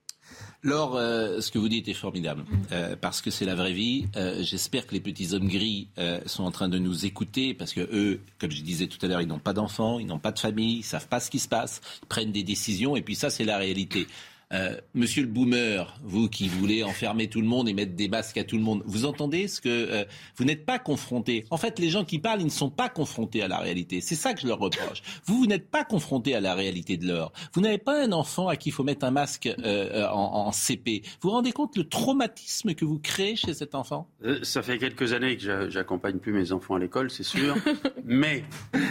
Laure, 0.64 0.96
euh, 0.96 1.42
ce 1.42 1.50
que 1.50 1.58
vous 1.58 1.68
dites 1.68 1.88
est 1.88 1.94
formidable, 1.94 2.42
mm. 2.42 2.56
euh, 2.72 2.96
parce 2.98 3.20
que 3.20 3.30
c'est 3.30 3.44
la 3.44 3.54
vraie 3.54 3.72
vie. 3.74 4.06
Euh, 4.16 4.42
j'espère 4.42 4.86
que 4.86 4.94
les 4.94 5.00
petits 5.00 5.34
hommes 5.34 5.46
gris 5.46 5.88
sont 6.26 6.44
en 6.44 6.50
train 6.50 6.68
de 6.68 6.78
nous 6.78 7.04
écouter, 7.04 7.52
parce 7.52 7.74
que 7.74 7.80
eux, 7.80 8.20
comme 8.38 8.50
je 8.50 8.62
disais 8.62 8.86
tout 8.86 8.98
à 9.04 9.08
l'heure, 9.08 9.20
ils 9.20 9.28
n'ont 9.28 9.38
pas 9.38 9.52
d'enfants, 9.52 9.98
ils 9.98 10.06
n'ont 10.06 10.18
pas 10.18 10.32
de 10.32 10.38
famille, 10.38 10.78
ils 10.78 10.82
savent 10.82 11.08
pas 11.08 11.20
ce 11.20 11.30
qui 11.30 11.38
se 11.38 11.48
passe, 11.48 11.82
ils 12.02 12.06
prennent 12.06 12.32
des 12.32 12.42
décisions, 12.42 12.96
et 12.96 13.02
puis 13.02 13.14
ça, 13.14 13.28
c'est 13.28 13.44
la 13.44 13.58
réalité. 13.58 14.06
Euh, 14.54 14.76
monsieur 14.94 15.22
le 15.22 15.28
boomer, 15.28 15.98
vous 16.04 16.28
qui 16.28 16.48
voulez 16.48 16.84
enfermer 16.84 17.28
tout 17.28 17.40
le 17.40 17.46
monde 17.46 17.68
et 17.68 17.74
mettre 17.74 17.94
des 17.94 18.08
masques 18.08 18.38
à 18.38 18.44
tout 18.44 18.56
le 18.56 18.62
monde, 18.62 18.82
vous 18.86 19.04
entendez 19.04 19.48
ce 19.48 19.60
que 19.60 19.68
euh, 19.68 20.04
vous 20.36 20.44
n'êtes 20.44 20.64
pas 20.64 20.78
confronté. 20.78 21.44
En 21.50 21.56
fait, 21.56 21.78
les 21.80 21.90
gens 21.90 22.04
qui 22.04 22.20
parlent, 22.20 22.40
ils 22.40 22.46
ne 22.46 22.50
sont 22.50 22.70
pas 22.70 22.88
confrontés 22.88 23.42
à 23.42 23.48
la 23.48 23.58
réalité. 23.58 24.00
C'est 24.00 24.14
ça 24.14 24.32
que 24.32 24.40
je 24.40 24.46
leur 24.46 24.58
reproche. 24.58 25.02
Vous, 25.24 25.38
vous 25.38 25.46
n'êtes 25.46 25.68
pas 25.70 25.84
confronté 25.84 26.34
à 26.36 26.40
la 26.40 26.54
réalité 26.54 26.96
de 26.96 27.08
l'heure. 27.08 27.32
Vous 27.52 27.60
n'avez 27.60 27.78
pas 27.78 28.00
un 28.04 28.12
enfant 28.12 28.48
à 28.48 28.56
qui 28.56 28.68
il 28.68 28.72
faut 28.72 28.84
mettre 28.84 29.04
un 29.04 29.10
masque 29.10 29.48
euh, 29.64 30.08
en, 30.08 30.46
en, 30.46 30.52
CP. 30.52 31.02
Vous 31.20 31.28
vous 31.28 31.34
rendez 31.34 31.52
compte 31.52 31.76
le 31.76 31.84
traumatisme 31.88 32.74
que 32.74 32.84
vous 32.84 32.98
créez 32.98 33.36
chez 33.36 33.54
cet 33.54 33.74
enfant? 33.74 34.08
Ça 34.42 34.62
fait 34.62 34.78
quelques 34.78 35.12
années 35.12 35.36
que 35.36 35.68
j'accompagne 35.68 36.18
plus 36.18 36.32
mes 36.32 36.52
enfants 36.52 36.76
à 36.76 36.78
l'école, 36.78 37.10
c'est 37.10 37.24
sûr. 37.24 37.56
mais, 38.04 38.44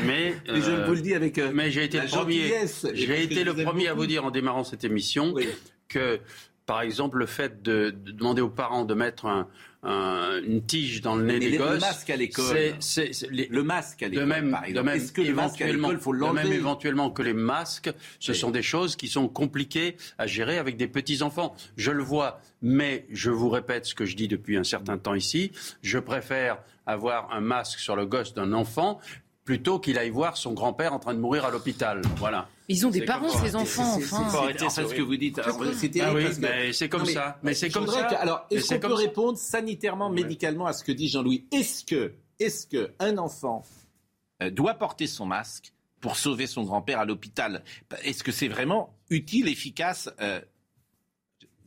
mais, 0.05 0.35
je 0.47 0.85
vous 0.85 0.93
le 0.93 1.01
dis 1.01 1.15
avec. 1.15 1.37
mais 1.53 1.71
j'ai 1.71 1.85
été 1.85 1.99
le 1.99 2.07
premier. 2.07 2.51
J'ai 2.93 3.23
été 3.23 3.43
le 3.43 3.53
premier 3.53 3.87
à 3.87 3.93
vous 3.93 4.05
dire 4.05 4.25
en 4.25 4.31
démarrant 4.31 4.63
cette 4.63 4.83
émission 4.83 5.33
que, 5.93 6.19
par 6.65 6.81
exemple, 6.81 7.17
le 7.17 7.25
fait 7.25 7.61
de, 7.61 7.89
demander 7.91 8.41
aux 8.41 8.49
parents 8.49 8.85
de 8.85 8.93
mettre 8.93 9.47
une 9.83 10.65
tige 10.65 11.01
dans 11.01 11.15
le 11.15 11.23
nez 11.25 11.39
des 11.39 11.57
gosses. 11.57 11.73
Le 11.73 11.79
masque 11.79 12.09
à 12.09 12.15
l'école. 12.15 12.55
le 12.55 13.63
masque 13.63 14.03
à 14.03 14.07
l'école. 14.07 14.23
De 14.23 14.29
même, 14.29 14.57
de 14.69 14.79
même 14.79 14.95
Est-ce 14.95 15.11
que 15.11 15.21
le 15.21 15.33
masque 15.33 15.61
à 15.61 15.67
l'école, 15.67 15.99
faut 15.99 16.13
l'enlever 16.13 16.43
même 16.43 16.53
éventuellement 16.53 17.09
que 17.09 17.21
les 17.21 17.33
masques, 17.33 17.91
ce 18.19 18.33
sont 18.33 18.51
des 18.51 18.61
choses 18.61 18.95
qui 18.95 19.07
sont 19.07 19.27
compliquées 19.27 19.97
à 20.17 20.27
gérer 20.27 20.57
avec 20.57 20.77
des 20.77 20.87
petits 20.87 21.21
enfants. 21.21 21.55
Je 21.75 21.91
le 21.91 22.03
vois, 22.03 22.39
mais 22.61 23.05
je 23.11 23.29
vous 23.29 23.49
répète 23.49 23.85
ce 23.85 23.95
que 23.95 24.05
je 24.05 24.15
dis 24.15 24.27
depuis 24.27 24.57
un 24.57 24.63
certain 24.63 24.97
temps 24.97 25.15
ici. 25.15 25.51
Je 25.81 25.99
préfère 25.99 26.59
avoir 26.85 27.31
un 27.33 27.41
masque 27.41 27.79
sur 27.79 27.95
le 27.95 28.05
gosse 28.05 28.33
d'un 28.33 28.53
enfant 28.53 28.99
plutôt 29.43 29.79
qu'il 29.79 29.97
aille 29.97 30.09
voir 30.09 30.37
son 30.37 30.53
grand-père 30.53 30.93
en 30.93 30.99
train 30.99 31.13
de 31.13 31.19
mourir 31.19 31.45
à 31.45 31.51
l'hôpital. 31.51 32.01
Voilà. 32.17 32.49
Ils 32.69 32.87
ont 32.87 32.89
des 32.89 33.03
parents, 33.03 33.29
ces 33.29 33.55
enfants, 33.55 33.97
enfin. 33.97 34.49
C'est 34.57 34.69
ce 34.69 34.93
que 34.93 35.01
vous 35.01 35.17
dites. 35.17 35.35
C'est 35.35 36.01
ah 36.01 36.13
oui, 36.13 36.25
mais 36.39 36.71
c'est 36.71 36.89
comme 36.89 37.05
ça. 37.05 37.39
Mais 37.43 37.53
c'est 37.53 37.69
comme 37.69 37.87
ça. 37.87 38.07
alors, 38.07 38.45
est-ce 38.49 38.73
qu'on 38.73 38.79
peut 38.79 38.93
répondre 38.93 39.37
sanitairement, 39.37 40.09
médicalement 40.09 40.65
à 40.65 40.73
ce 40.73 40.83
que 40.83 40.91
dit 40.91 41.09
Jean-Louis 41.09 41.45
Est-ce 41.51 41.83
que, 41.83 42.13
est-ce 42.39 42.67
que 42.67 42.91
un 42.99 43.17
enfant 43.17 43.63
euh, 44.41 44.49
doit 44.49 44.75
porter 44.75 45.07
son 45.07 45.25
masque 45.25 45.73
pour 45.99 46.15
sauver 46.15 46.47
son 46.47 46.63
grand-père 46.63 46.99
à 46.99 47.05
l'hôpital? 47.05 47.63
Est-ce 48.03 48.23
que 48.23 48.31
c'est 48.31 48.47
vraiment 48.47 48.95
utile, 49.09 49.49
efficace 49.49 50.09
euh, 50.21 50.39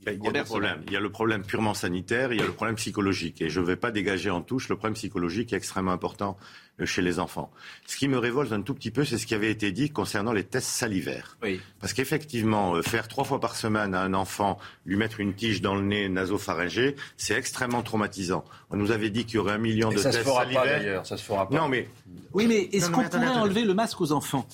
il 0.09 0.23
y, 0.23 0.39
a, 0.39 0.45
problèmes. 0.45 0.83
il 0.87 0.93
y 0.93 0.97
a 0.97 1.01
le 1.01 1.11
problème 1.11 1.43
purement 1.43 1.75
sanitaire, 1.75 2.33
il 2.33 2.39
y 2.39 2.43
a 2.43 2.47
le 2.47 2.53
problème 2.53 2.77
psychologique. 2.77 3.43
Et 3.43 3.49
je 3.49 3.61
ne 3.61 3.67
vais 3.67 3.77
pas 3.77 3.91
dégager 3.91 4.31
en 4.31 4.41
touche 4.41 4.69
le 4.69 4.77
problème 4.77 4.95
psychologique 4.95 5.49
qui 5.49 5.55
est 5.57 5.59
extrêmement 5.59 5.91
important 5.91 6.37
chez 6.85 7.03
les 7.03 7.19
enfants. 7.19 7.51
Ce 7.87 7.97
qui 7.97 8.09
me 8.09 8.19
révolte 8.19 8.53
un 8.53 8.61
tout 8.61 8.75
petit 8.75 8.91
peu, 8.91 9.05
c'est 9.05 9.19
ce 9.19 9.27
qui 9.27 9.35
avait 9.35 9.51
été 9.51 9.73
dit 9.73 9.91
concernant 9.91 10.33
les 10.33 10.45
tests 10.45 10.69
salivaires. 10.69 11.39
Oui. 11.43 11.61
Parce 11.81 11.93
qu'effectivement, 11.93 12.75
euh, 12.75 12.83
faire 12.83 13.09
trois 13.09 13.25
fois 13.25 13.41
par 13.41 13.57
semaine 13.57 13.95
à 13.95 14.03
un 14.03 14.13
enfant, 14.13 14.59
lui 14.85 14.97
mettre 14.97 15.21
une 15.21 15.35
tige 15.35 15.63
dans 15.63 15.75
le 15.75 15.83
nez 15.83 16.09
nasopharyngé, 16.09 16.97
c'est 17.17 17.35
extrêmement 17.35 17.83
traumatisant. 17.83 18.45
On 18.71 18.77
nous 18.77 18.91
avait 18.91 19.11
dit 19.11 19.25
qu'il 19.25 19.37
y 19.37 19.39
aurait 19.39 19.55
un 19.55 19.59
million 19.59 19.91
de 19.91 19.97
ça 19.97 20.11
tests 20.11 20.25
se 20.25 20.29
fera 20.29 20.43
salivaires. 20.43 20.63
Pas, 20.63 20.69
d'ailleurs, 20.69 21.07
ça 21.07 21.17
se 21.17 21.25
fera 21.25 21.49
pas. 21.49 21.57
Non, 21.57 21.69
mais... 21.69 21.89
Oui, 22.35 22.47
mais 22.47 22.69
est-ce 22.73 22.91
qu'on 22.91 23.05
pourrait 23.05 23.29
enlever 23.29 23.65
le 23.65 23.73
masque 23.73 24.01
aux 24.01 24.13
enfants? 24.13 24.47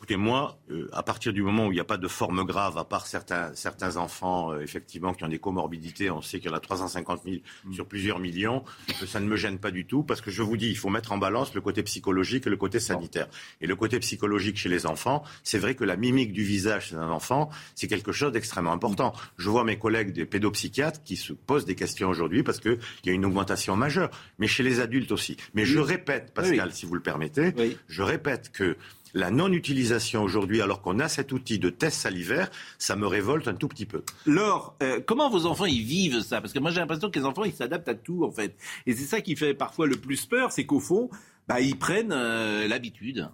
Écoutez, 0.00 0.16
moi, 0.16 0.58
euh, 0.70 0.88
à 0.94 1.02
partir 1.02 1.34
du 1.34 1.42
moment 1.42 1.66
où 1.66 1.72
il 1.72 1.74
n'y 1.74 1.80
a 1.80 1.84
pas 1.84 1.98
de 1.98 2.08
forme 2.08 2.42
grave, 2.44 2.78
à 2.78 2.84
part 2.84 3.06
certains, 3.06 3.54
certains 3.54 3.98
enfants, 3.98 4.50
euh, 4.50 4.60
effectivement, 4.62 5.12
qui 5.12 5.24
ont 5.24 5.28
des 5.28 5.38
comorbidités, 5.38 6.10
on 6.10 6.22
sait 6.22 6.40
qu'il 6.40 6.50
y 6.50 6.54
en 6.54 6.56
a 6.56 6.60
350 6.60 7.24
000 7.24 7.36
mm. 7.64 7.74
sur 7.74 7.84
plusieurs 7.84 8.18
millions, 8.18 8.64
ça 9.06 9.20
ne 9.20 9.26
me 9.26 9.36
gêne 9.36 9.58
pas 9.58 9.70
du 9.70 9.84
tout, 9.84 10.02
parce 10.02 10.22
que 10.22 10.30
je 10.30 10.40
vous 10.40 10.56
dis, 10.56 10.70
il 10.70 10.78
faut 10.78 10.88
mettre 10.88 11.12
en 11.12 11.18
balance 11.18 11.52
le 11.52 11.60
côté 11.60 11.82
psychologique 11.82 12.46
et 12.46 12.50
le 12.50 12.56
côté 12.56 12.80
sanitaire. 12.80 13.28
Et 13.60 13.66
le 13.66 13.76
côté 13.76 14.00
psychologique 14.00 14.56
chez 14.56 14.70
les 14.70 14.86
enfants, 14.86 15.22
c'est 15.44 15.58
vrai 15.58 15.74
que 15.74 15.84
la 15.84 15.96
mimique 15.96 16.32
du 16.32 16.44
visage 16.44 16.88
chez 16.88 16.96
un 16.96 17.10
enfant, 17.10 17.50
c'est 17.74 17.86
quelque 17.86 18.10
chose 18.10 18.32
d'extrêmement 18.32 18.72
important. 18.72 19.12
Je 19.36 19.50
vois 19.50 19.64
mes 19.64 19.78
collègues 19.78 20.14
des 20.14 20.24
pédopsychiatres 20.24 21.02
qui 21.02 21.16
se 21.16 21.34
posent 21.34 21.66
des 21.66 21.74
questions 21.74 22.08
aujourd'hui 22.08 22.42
parce 22.42 22.58
qu'il 22.58 22.78
y 23.04 23.10
a 23.10 23.12
une 23.12 23.26
augmentation 23.26 23.76
majeure, 23.76 24.10
mais 24.38 24.46
chez 24.46 24.62
les 24.62 24.80
adultes 24.80 25.12
aussi. 25.12 25.36
Mais 25.52 25.66
je 25.66 25.78
répète, 25.78 26.32
Pascal, 26.32 26.72
si 26.72 26.86
vous 26.86 26.94
le 26.94 27.02
permettez, 27.02 27.52
je 27.86 28.02
répète 28.02 28.50
que 28.50 28.78
la 29.14 29.30
non-utilisation 29.30 30.22
aujourd'hui, 30.22 30.62
alors 30.62 30.82
qu'on 30.82 30.98
a 30.98 31.08
cet 31.08 31.32
outil 31.32 31.58
de 31.58 31.70
test 31.70 32.00
salivaire, 32.00 32.50
ça 32.78 32.96
me 32.96 33.06
révolte 33.06 33.48
un 33.48 33.54
tout 33.54 33.68
petit 33.68 33.86
peu. 33.86 34.02
Laure, 34.26 34.76
euh, 34.82 35.00
comment 35.04 35.30
vos 35.30 35.46
enfants 35.46 35.66
ils 35.66 35.84
vivent 35.84 36.20
ça? 36.20 36.40
Parce 36.40 36.52
que 36.52 36.58
moi 36.58 36.70
j'ai 36.70 36.80
l'impression 36.80 37.10
que 37.10 37.18
les 37.18 37.24
enfants 37.24 37.44
ils 37.44 37.52
s'adaptent 37.52 37.88
à 37.88 37.94
tout 37.94 38.24
en 38.24 38.30
fait. 38.30 38.56
Et 38.86 38.94
c'est 38.94 39.04
ça 39.04 39.20
qui 39.20 39.36
fait 39.36 39.54
parfois 39.54 39.86
le 39.86 39.96
plus 39.96 40.26
peur, 40.26 40.52
c'est 40.52 40.64
qu'au 40.64 40.80
fond, 40.80 41.10
bah, 41.48 41.60
ils 41.60 41.78
prennent 41.78 42.12
euh, 42.12 42.68
l'habitude. 42.68 43.28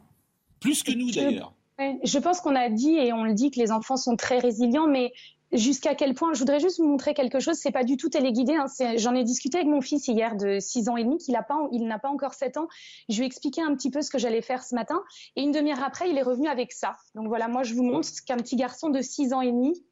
Plus 0.61 0.83
que 0.83 0.93
nous 0.93 1.11
d'ailleurs. 1.11 1.53
Je 1.79 2.19
pense 2.19 2.41
qu'on 2.41 2.57
a 2.57 2.71
dit 2.71 2.97
et 2.97 3.13
on 3.13 3.25
le 3.25 3.35
dit 3.35 3.51
que 3.51 3.61
les 3.61 3.71
enfants 3.71 3.99
sont 3.99 4.17
très 4.17 4.39
résilients, 4.39 4.87
mais 4.87 5.13
jusqu'à 5.53 5.95
quel 5.95 6.15
point 6.15 6.33
je 6.35 6.41
voudrais 6.41 6.61
juste 6.61 6.79
vous 6.79 6.87
montrer 6.87 7.15
quelque 7.15 7.41
chose 7.41 7.57
c'est 7.57 7.71
pas 7.71 7.85
du 7.85 7.97
tout 7.97 8.09
téléguidé 8.09 8.55
hein, 8.55 8.67
j'en 8.97 9.15
ai 9.15 9.25
discuté 9.25 9.59
avec 9.59 9.69
mon 9.69 9.81
fils 9.81 10.09
hier 10.09 10.37
de 10.37 10.59
6 10.61 10.89
ans 10.89 10.97
et 10.97 11.05
demi 11.05 11.19
qu'il 11.19 11.37
a 11.37 11.43
pas 11.43 11.69
il 11.73 11.87
n'a 11.87 11.99
pas 11.99 12.09
encore 12.09 12.35
7 12.35 12.57
ans. 12.57 12.69
Je 13.09 13.17
lui 13.17 13.25
ai 13.25 13.27
expliqué 13.27 13.63
un 13.63 13.75
petit 13.75 13.91
peu 13.91 14.03
ce 14.03 14.11
que 14.11 14.19
j'allais 14.19 14.43
faire 14.43 14.63
ce 14.63 14.75
matin 14.75 15.03
et 15.37 15.43
une 15.43 15.53
demi-heure 15.53 15.83
après 15.83 16.11
il 16.11 16.19
est 16.19 16.23
revenu 16.23 16.49
avec 16.49 16.73
ça. 16.73 16.97
Donc 17.15 17.29
voilà 17.29 17.49
moi 17.49 17.63
je 17.63 17.75
vous 17.75 17.85
montre 17.85 18.09
qu'un 18.27 18.37
petit 18.37 18.57
garçon 18.57 18.91
de 18.91 19.01
6 19.01 19.33
ans 19.33 19.41
et 19.41 19.53
demi 19.53 19.85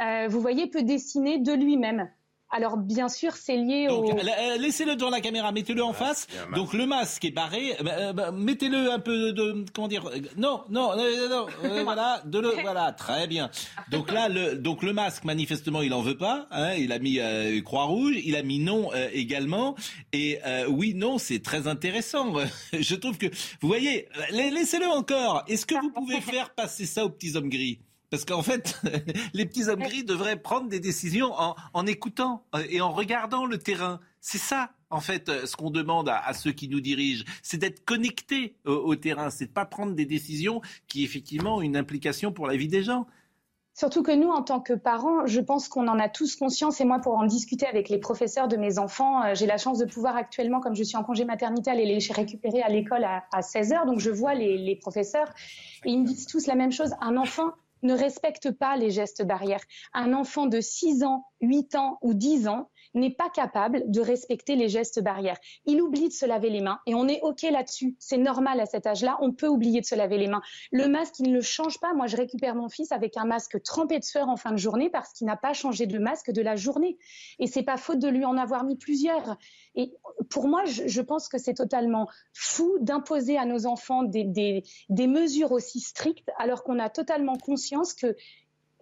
euh, 0.00 0.28
vous 0.28 0.40
voyez 0.40 0.68
peut 0.68 0.82
dessiner 0.82 1.38
de 1.38 1.52
lui-même 1.52 2.08
alors 2.50 2.78
bien 2.78 3.08
sûr, 3.08 3.34
c'est 3.34 3.56
lié 3.56 3.88
au. 3.90 4.10
Euh, 4.10 4.56
laissez-le 4.58 4.96
devant 4.96 5.10
la 5.10 5.20
caméra, 5.20 5.52
mettez-le 5.52 5.82
en 5.82 5.92
face. 5.92 6.26
Donc 6.54 6.72
le 6.72 6.86
masque 6.86 7.24
est 7.24 7.30
barré. 7.30 7.76
Euh, 7.80 7.82
bah, 7.82 8.12
bah, 8.12 8.32
mettez-le 8.32 8.90
un 8.90 8.98
peu 8.98 9.32
de 9.32 9.64
comment 9.74 9.88
dire 9.88 10.08
Non, 10.36 10.64
non, 10.70 10.96
non, 10.96 11.46
voilà, 11.84 12.22
de 12.24 12.38
le 12.38 12.50
voilà, 12.62 12.92
très 12.92 13.26
bien. 13.26 13.50
Donc 13.90 14.10
là, 14.10 14.28
le 14.28 14.56
donc 14.56 14.82
le 14.82 14.92
masque 14.92 15.24
manifestement 15.24 15.82
il 15.82 15.92
en 15.92 16.00
veut 16.00 16.16
pas. 16.16 16.46
Hein, 16.50 16.74
il 16.74 16.92
a 16.92 16.98
mis 16.98 17.20
croix 17.64 17.84
rouge, 17.84 18.16
il 18.24 18.34
a 18.36 18.42
mis 18.42 18.60
non 18.60 18.90
également. 19.12 19.74
Et 20.12 20.38
oui, 20.68 20.94
non, 20.94 21.18
c'est 21.18 21.42
très 21.42 21.68
intéressant. 21.68 22.32
Je 22.72 22.94
trouve 22.94 23.18
que 23.18 23.26
vous 23.60 23.68
voyez, 23.68 24.08
laissez-le 24.30 24.86
encore. 24.86 25.44
Est-ce 25.48 25.66
que 25.66 25.74
vous 25.74 25.90
pouvez 25.94 26.20
faire 26.20 26.50
passer 26.50 26.86
ça 26.86 27.04
aux 27.04 27.10
petits 27.10 27.36
hommes 27.36 27.50
gris? 27.50 27.78
Parce 28.10 28.24
qu'en 28.24 28.42
fait, 28.42 28.80
les 29.34 29.44
petits 29.44 29.68
hommes 29.68 29.80
gris 29.80 30.04
devraient 30.04 30.40
prendre 30.40 30.68
des 30.68 30.80
décisions 30.80 31.32
en, 31.74 31.86
écoutant 31.86 32.44
euh, 32.54 32.64
et 32.70 32.80
en 32.80 32.90
regardant 32.90 33.44
le 33.44 33.58
terrain. 33.58 34.00
C'est 34.20 34.38
ça, 34.38 34.70
en 34.90 35.00
fait, 35.00 35.28
euh, 35.28 35.46
ce 35.46 35.56
qu'on 35.56 35.70
demande 35.70 36.08
à, 36.08 36.32
ceux 36.32 36.52
qui 36.52 36.68
nous 36.68 36.80
dirigent. 36.80 37.24
C'est 37.42 37.58
d'être 37.58 37.84
connectés 37.84 38.56
au, 38.64 38.96
terrain. 38.96 39.30
C'est 39.30 39.46
de 39.46 39.52
pas 39.52 39.66
prendre 39.66 39.94
des 39.94 40.06
décisions 40.06 40.62
qui, 40.86 41.04
effectivement, 41.04 41.56
ont 41.56 41.62
une 41.62 41.76
implication 41.76 42.32
pour 42.32 42.46
la 42.46 42.56
vie 42.56 42.68
des 42.68 42.82
gens. 42.82 43.06
Surtout 43.74 44.02
que 44.02 44.10
nous, 44.10 44.28
en 44.28 44.42
tant 44.42 44.58
que 44.58 44.72
parents, 44.72 45.26
je 45.26 45.40
pense 45.40 45.68
qu'on 45.68 45.86
en 45.86 46.00
a 46.00 46.08
tous 46.08 46.34
conscience. 46.34 46.80
Et 46.80 46.84
moi, 46.84 46.98
pour 46.98 47.14
en 47.14 47.26
discuter 47.26 47.64
avec 47.64 47.90
les 47.90 47.98
professeurs 47.98 48.48
de 48.48 48.56
mes 48.56 48.78
enfants, 48.78 49.22
euh, 49.22 49.34
j'ai 49.34 49.46
la 49.46 49.58
chance 49.58 49.78
de 49.78 49.84
pouvoir 49.84 50.16
actuellement, 50.16 50.60
comme 50.60 50.74
je 50.74 50.82
suis 50.82 50.96
en 50.96 51.04
congé 51.04 51.24
maternité, 51.24 51.70
aller 51.70 51.84
les 51.84 52.12
récupérer 52.12 52.62
à 52.62 52.68
l'école 52.70 53.04
à, 53.04 53.42
16 53.42 53.72
heures. 53.72 53.86
Donc, 53.86 54.00
je 54.00 54.10
vois 54.10 54.34
les, 54.34 54.58
les 54.58 54.74
professeurs 54.74 55.28
et 55.84 55.90
ils 55.90 56.00
me 56.00 56.06
disent 56.06 56.26
tous 56.26 56.46
la 56.46 56.56
même 56.56 56.72
chose. 56.72 56.90
Un 57.00 57.16
enfant 57.16 57.52
ne 57.82 57.94
respecte 57.94 58.50
pas 58.50 58.76
les 58.76 58.90
gestes 58.90 59.24
barrières. 59.24 59.64
Un 59.92 60.12
enfant 60.12 60.46
de 60.46 60.60
6 60.60 61.04
ans, 61.04 61.24
8 61.40 61.74
ans 61.74 61.98
ou 62.02 62.14
10 62.14 62.48
ans 62.48 62.70
n'est 62.94 63.14
pas 63.14 63.30
capable 63.30 63.82
de 63.90 64.00
respecter 64.00 64.56
les 64.56 64.68
gestes 64.68 65.02
barrières. 65.02 65.38
Il 65.66 65.80
oublie 65.82 66.08
de 66.08 66.12
se 66.12 66.26
laver 66.26 66.50
les 66.50 66.60
mains 66.60 66.80
et 66.86 66.94
on 66.94 67.08
est 67.08 67.20
OK 67.22 67.42
là-dessus. 67.42 67.96
C'est 67.98 68.18
normal 68.18 68.60
à 68.60 68.66
cet 68.66 68.86
âge-là, 68.86 69.18
on 69.20 69.32
peut 69.32 69.48
oublier 69.48 69.80
de 69.80 69.86
se 69.86 69.94
laver 69.94 70.18
les 70.18 70.28
mains. 70.28 70.42
Le 70.72 70.88
masque, 70.88 71.18
il 71.18 71.32
ne 71.32 71.40
change 71.40 71.78
pas. 71.80 71.94
Moi, 71.94 72.06
je 72.06 72.16
récupère 72.16 72.54
mon 72.54 72.68
fils 72.68 72.92
avec 72.92 73.16
un 73.16 73.24
masque 73.24 73.62
trempé 73.62 73.98
de 73.98 74.04
sueur 74.04 74.28
en 74.28 74.36
fin 74.36 74.52
de 74.52 74.56
journée 74.56 74.90
parce 74.90 75.12
qu'il 75.12 75.26
n'a 75.26 75.36
pas 75.36 75.52
changé 75.52 75.86
de 75.86 75.98
masque 75.98 76.30
de 76.30 76.42
la 76.42 76.56
journée. 76.56 76.98
Et 77.38 77.46
c'est 77.46 77.62
pas 77.62 77.76
faute 77.76 77.98
de 77.98 78.08
lui 78.08 78.24
en 78.24 78.36
avoir 78.36 78.64
mis 78.64 78.76
plusieurs. 78.76 79.36
Et 79.74 79.92
pour 80.30 80.48
moi, 80.48 80.64
je, 80.64 81.00
pense 81.00 81.28
que 81.28 81.38
c'est 81.38 81.54
totalement 81.54 82.08
fou 82.32 82.78
d'imposer 82.80 83.38
à 83.38 83.44
nos 83.44 83.66
enfants 83.66 84.02
des 84.02 84.62
mesures 84.90 85.52
aussi 85.52 85.80
strictes 85.80 86.30
alors 86.38 86.64
qu'on 86.64 86.78
a 86.78 86.90
totalement 86.90 87.36
conscience 87.36 87.94
que 87.94 88.16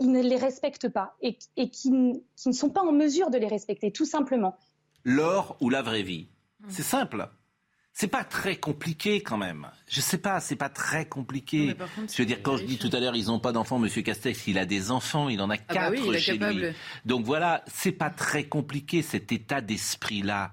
ils 0.01 0.11
ne 0.11 0.23
les 0.23 0.37
respectent 0.37 0.89
pas 0.89 1.17
et, 1.23 1.39
et 1.57 1.71
qui, 1.71 1.91
ne 1.91 2.53
sont 2.53 2.71
pas 2.71 2.83
en 2.83 2.93
mesure 2.93 3.31
de 3.31 3.39
les 3.39 3.49
respecter, 3.49 3.91
tout 3.91 4.05
simplement. 4.05 4.57
L'or 5.05 5.57
ou 5.61 5.71
la 5.71 5.83
vraie 5.83 6.03
vie 6.03 6.29
C'est 6.69 6.83
simple. 6.83 7.29
C'est 7.93 8.09
pas 8.09 8.25
très 8.25 8.57
compliqué 8.57 9.23
quand 9.23 9.39
même. 9.39 9.69
Je 9.89 10.03
sais 10.03 10.19
pas, 10.19 10.39
c'est 10.41 10.57
pas 10.57 10.69
très 10.69 11.07
compliqué. 11.07 11.75
je 12.13 12.23
veux 12.23 12.27
dire, 12.27 12.43
quand 12.43 12.59
je 12.59 12.65
dis 12.65 12.77
tout 12.77 12.91
à 12.93 13.01
l'heure, 13.01 13.17
ils 13.17 13.29
n'ont 13.29 13.41
pas 13.41 13.53
d'enfants, 13.53 13.79
Monsieur 13.79 14.03
Castex, 14.03 14.49
il 14.49 14.59
a 14.59 14.67
des 14.67 14.91
enfants, 14.91 15.31
il 15.31 15.41
en 15.41 15.49
a 15.49 15.55
ah 15.55 15.75
bah 15.75 15.75
quatre 15.75 16.19
chez 16.19 16.37
lui. 16.37 16.75
Donc 17.07 17.25
voilà, 17.25 17.65
c'est 17.67 17.93
pas 17.93 18.11
très 18.11 18.45
compliqué 18.45 19.01
cet 19.01 19.33
état 19.33 19.63
d'esprit-là. 19.63 20.53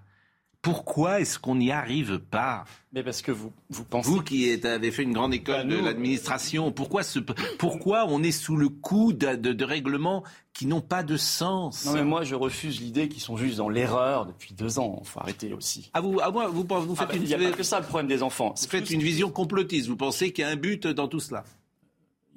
Pourquoi 0.63 1.19
est-ce 1.19 1.39
qu'on 1.39 1.55
n'y 1.55 1.71
arrive 1.71 2.19
pas 2.19 2.63
Mais 2.93 3.03
parce 3.03 3.21
que 3.21 3.33
vous, 3.33 3.51
vous 3.69 3.83
pensez... 3.83 4.09
Vous 4.09 4.21
qui 4.21 4.49
avez 4.65 4.91
fait 4.91 5.03
une 5.03 5.11
grande 5.11 5.33
école 5.33 5.67
bah, 5.67 5.75
de 5.75 5.81
l'administration, 5.83 6.71
pourquoi, 6.71 7.03
ce, 7.03 7.19
pourquoi 7.59 8.05
on 8.07 8.23
est 8.23 8.31
sous 8.31 8.55
le 8.55 8.69
coup 8.69 9.11
de, 9.11 9.35
de, 9.35 9.65
règlements 9.65 10.23
qui 10.53 10.65
n'ont 10.65 10.79
pas 10.79 11.03
de 11.03 11.17
sens 11.17 11.85
Non 11.85 11.91
mais 11.91 12.05
moi 12.05 12.23
je 12.23 12.33
refuse 12.33 12.79
l'idée 12.79 13.09
qu'ils 13.09 13.21
sont 13.21 13.35
juste 13.35 13.57
dans 13.57 13.67
l'erreur 13.67 14.25
depuis 14.25 14.53
deux 14.53 14.79
ans. 14.79 15.01
Il 15.03 15.07
faut 15.07 15.19
arrêter 15.19 15.53
aussi. 15.53 15.91
Ah 15.93 15.99
vous, 15.99 16.19
ah, 16.21 16.29
vous, 16.29 16.63
vous, 16.63 16.65
vous 16.65 16.95
faites 16.95 17.09
ah, 17.11 17.15
une... 17.17 17.23
Il 17.23 17.27
n'y 17.27 17.33
a 17.33 17.49
pas 17.49 17.57
que 17.57 17.63
ça 17.63 17.81
le 17.81 17.85
problème 17.85 18.07
des 18.07 18.23
enfants. 18.23 18.55
Vous 18.57 18.67
faites 18.69 18.89
une 18.89 19.01
vision 19.01 19.29
complotiste. 19.29 19.89
Vous 19.89 19.97
pensez 19.97 20.31
qu'il 20.31 20.45
y 20.45 20.47
a 20.47 20.49
un 20.49 20.55
but 20.55 20.87
dans 20.87 21.09
tout 21.09 21.19
cela? 21.19 21.43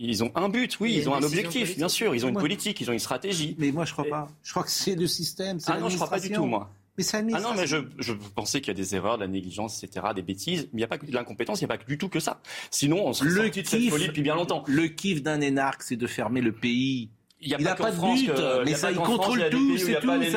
Ils 0.01 0.25
ont 0.25 0.33
un 0.35 0.49
but, 0.49 0.77
oui, 0.81 0.95
ils 0.97 1.09
ont 1.09 1.15
un 1.15 1.23
objectif, 1.23 1.77
bien 1.77 1.89
sûr, 1.89 2.13
ils 2.15 2.27
ont 2.27 2.29
une 2.29 2.39
politique, 2.39 2.81
ils 2.81 2.91
ont 2.91 2.93
une 2.93 2.99
stratégie. 2.99 3.55
Mais 3.59 3.71
moi 3.71 3.85
je 3.85 3.93
crois 3.93 4.05
pas. 4.05 4.29
Je 4.43 4.51
crois 4.51 4.65
que 4.65 4.71
c'est 4.73 4.97
le 4.97 5.07
système. 5.07 5.59
Ah 5.69 5.79
non, 5.79 5.89
je 5.89 5.95
crois 5.95 6.11
pas 6.11 6.19
du 6.19 6.33
tout, 6.33 6.45
moi. 6.45 6.73
Mais 6.97 7.05
ah 7.35 7.41
non, 7.41 7.55
mais 7.55 7.67
je, 7.67 7.77
je 7.99 8.13
pensais 8.13 8.61
qu'il 8.61 8.69
y 8.69 8.71
a 8.71 8.83
des 8.83 8.95
erreurs, 8.95 9.17
de 9.17 9.23
la 9.23 9.29
négligence, 9.29 9.83
etc., 9.83 10.07
des 10.15 10.23
bêtises. 10.23 10.63
Mais 10.73 10.75
il 10.75 10.77
n'y 10.79 10.85
a 10.85 10.89
pas 10.89 10.99
que 10.99 11.07
de 11.07 11.13
l'incompétence, 11.13 11.61
il 11.61 11.65
n'y 11.65 11.73
a 11.73 11.77
pas 11.77 11.85
du 11.85 11.99
tout 11.99 12.09
que 12.09 12.21
ça. 12.21 12.41
Sinon, 12.71 13.07
on 13.07 13.13
serait 13.13 13.29
le 13.29 13.43
sorti 13.45 13.63
de 13.63 13.67
cette 13.67 13.89
folie 13.91 14.07
depuis 14.07 14.23
bien 14.23 14.35
longtemps. 14.35 14.65
Le 14.67 14.89
kiff 14.89 15.23
d'un 15.23 15.41
énarque, 15.41 15.83
c'est 15.83 15.97
de 15.97 16.07
fermer 16.07 16.41
le 16.41 16.53
pays. 16.53 17.11
Il 17.39 17.49
n'y 17.49 17.67
a, 17.67 17.75
pas, 17.75 17.91
de 17.91 18.01
but, 18.01 18.33
mais 18.65 18.75
ça, 18.75 18.91
il 18.91 18.97
contrôle 18.97 19.51
tout, 19.51 19.77
c'est 19.77 20.01
tout. 20.01 20.11
Il 20.11 20.31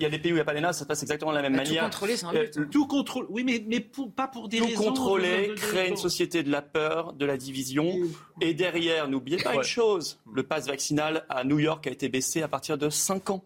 y, 0.00 0.06
a 0.06 0.08
des 0.08 0.18
pays 0.20 0.30
où 0.30 0.34
il 0.34 0.34
n'y 0.34 0.40
a 0.40 0.44
pas 0.44 0.52
l'ENA, 0.52 0.72
ça 0.72 0.80
se 0.80 0.84
passe 0.84 1.02
exactement 1.02 1.32
de 1.32 1.36
la 1.36 1.42
même 1.42 1.52
bah, 1.52 1.64
manière. 1.64 1.82
Tout 1.82 1.90
contrôler, 1.90 2.16
c'est 2.16 2.26
un 2.26 2.32
but. 2.32 2.58
Euh, 2.58 2.66
tout 2.70 2.86
contrôle, 2.86 3.26
oui, 3.28 3.42
mais, 3.42 3.62
mais 3.66 3.80
pas 3.80 4.28
pour 4.28 4.48
des 4.48 4.58
tout 4.58 4.66
raisons. 4.66 4.76
Tout 4.76 4.88
contrôler, 4.88 5.52
créer 5.56 5.88
une 5.88 5.96
société 5.96 6.44
de 6.44 6.50
la 6.50 6.62
peur, 6.62 7.12
de 7.12 7.26
la 7.26 7.36
division. 7.36 7.92
Et 8.40 8.54
derrière, 8.54 9.08
n'oubliez 9.08 9.38
pas 9.38 9.56
une 9.56 9.64
chose, 9.64 10.20
le 10.32 10.44
pass 10.44 10.68
vaccinal 10.68 11.26
à 11.28 11.42
New 11.42 11.58
York 11.58 11.84
a 11.88 11.90
été 11.90 12.08
baissé 12.08 12.40
à 12.42 12.48
partir 12.48 12.78
de 12.78 12.88
5 12.88 13.30
ans 13.30 13.44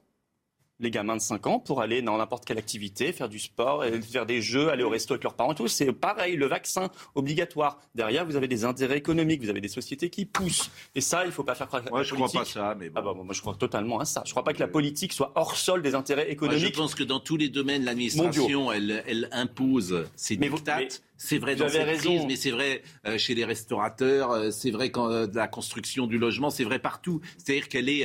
les 0.80 0.90
gamins 0.90 1.16
de 1.16 1.20
5 1.20 1.46
ans 1.46 1.58
pour 1.58 1.80
aller 1.80 2.02
dans 2.02 2.18
n'importe 2.18 2.44
quelle 2.44 2.58
activité, 2.58 3.12
faire 3.12 3.28
du 3.28 3.38
sport, 3.38 3.84
faire 4.10 4.26
des 4.26 4.42
jeux, 4.42 4.70
aller 4.70 4.82
au 4.82 4.88
resto 4.88 5.14
avec 5.14 5.24
leurs 5.24 5.34
parents. 5.34 5.54
Tout 5.54 5.68
c'est 5.68 5.92
pareil, 5.92 6.36
le 6.36 6.46
vaccin 6.46 6.90
obligatoire. 7.14 7.80
Derrière, 7.94 8.26
vous 8.26 8.36
avez 8.36 8.48
des 8.48 8.64
intérêts 8.64 8.98
économiques, 8.98 9.42
vous 9.42 9.50
avez 9.50 9.60
des 9.60 9.68
sociétés 9.68 10.10
qui 10.10 10.26
poussent. 10.26 10.70
Et 10.94 11.00
ça, 11.00 11.24
il 11.24 11.28
ne 11.28 11.32
faut 11.32 11.44
pas 11.44 11.54
faire 11.54 11.68
croire. 11.68 11.82
Moi, 11.90 12.02
je 12.02 12.14
ne 12.14 12.16
crois 12.16 12.40
pas 12.40 12.44
ça, 12.44 12.74
mais 12.78 12.90
ah 12.94 13.02
bah, 13.02 13.14
moi, 13.14 13.32
je 13.32 13.40
crois 13.40 13.54
totalement 13.54 14.00
à 14.00 14.04
ça. 14.04 14.22
Je 14.24 14.30
ne 14.30 14.32
crois 14.32 14.44
pas 14.44 14.52
que 14.52 14.60
la 14.60 14.68
politique 14.68 15.12
soit 15.12 15.32
hors 15.34 15.56
sol 15.56 15.82
des 15.82 15.94
intérêts 15.94 16.30
économiques. 16.30 16.74
je 16.74 16.78
pense 16.78 16.94
que 16.94 17.04
dans 17.04 17.20
tous 17.20 17.36
les 17.36 17.48
domaines, 17.48 17.84
l'administration, 17.84 18.72
elle, 18.72 19.02
elle, 19.06 19.28
impose 19.32 20.04
ses 20.16 20.36
dictates. 20.36 21.02
C'est 21.16 21.38
vrai 21.38 21.54
dans 21.54 21.68
cette 21.68 21.98
crise, 21.98 22.22
mais 22.26 22.34
c'est 22.34 22.50
vrai 22.50 22.82
euh, 23.06 23.16
chez 23.16 23.36
les 23.36 23.44
restaurateurs, 23.44 24.32
euh, 24.32 24.50
c'est 24.50 24.72
vrai 24.72 24.90
quand 24.90 25.08
euh, 25.08 25.28
la 25.32 25.46
construction 25.46 26.08
du 26.08 26.18
logement, 26.18 26.50
c'est 26.50 26.64
vrai 26.64 26.80
partout. 26.80 27.20
C'est-à-dire 27.38 27.68
qu'elle 27.68 27.88
est, 27.88 28.04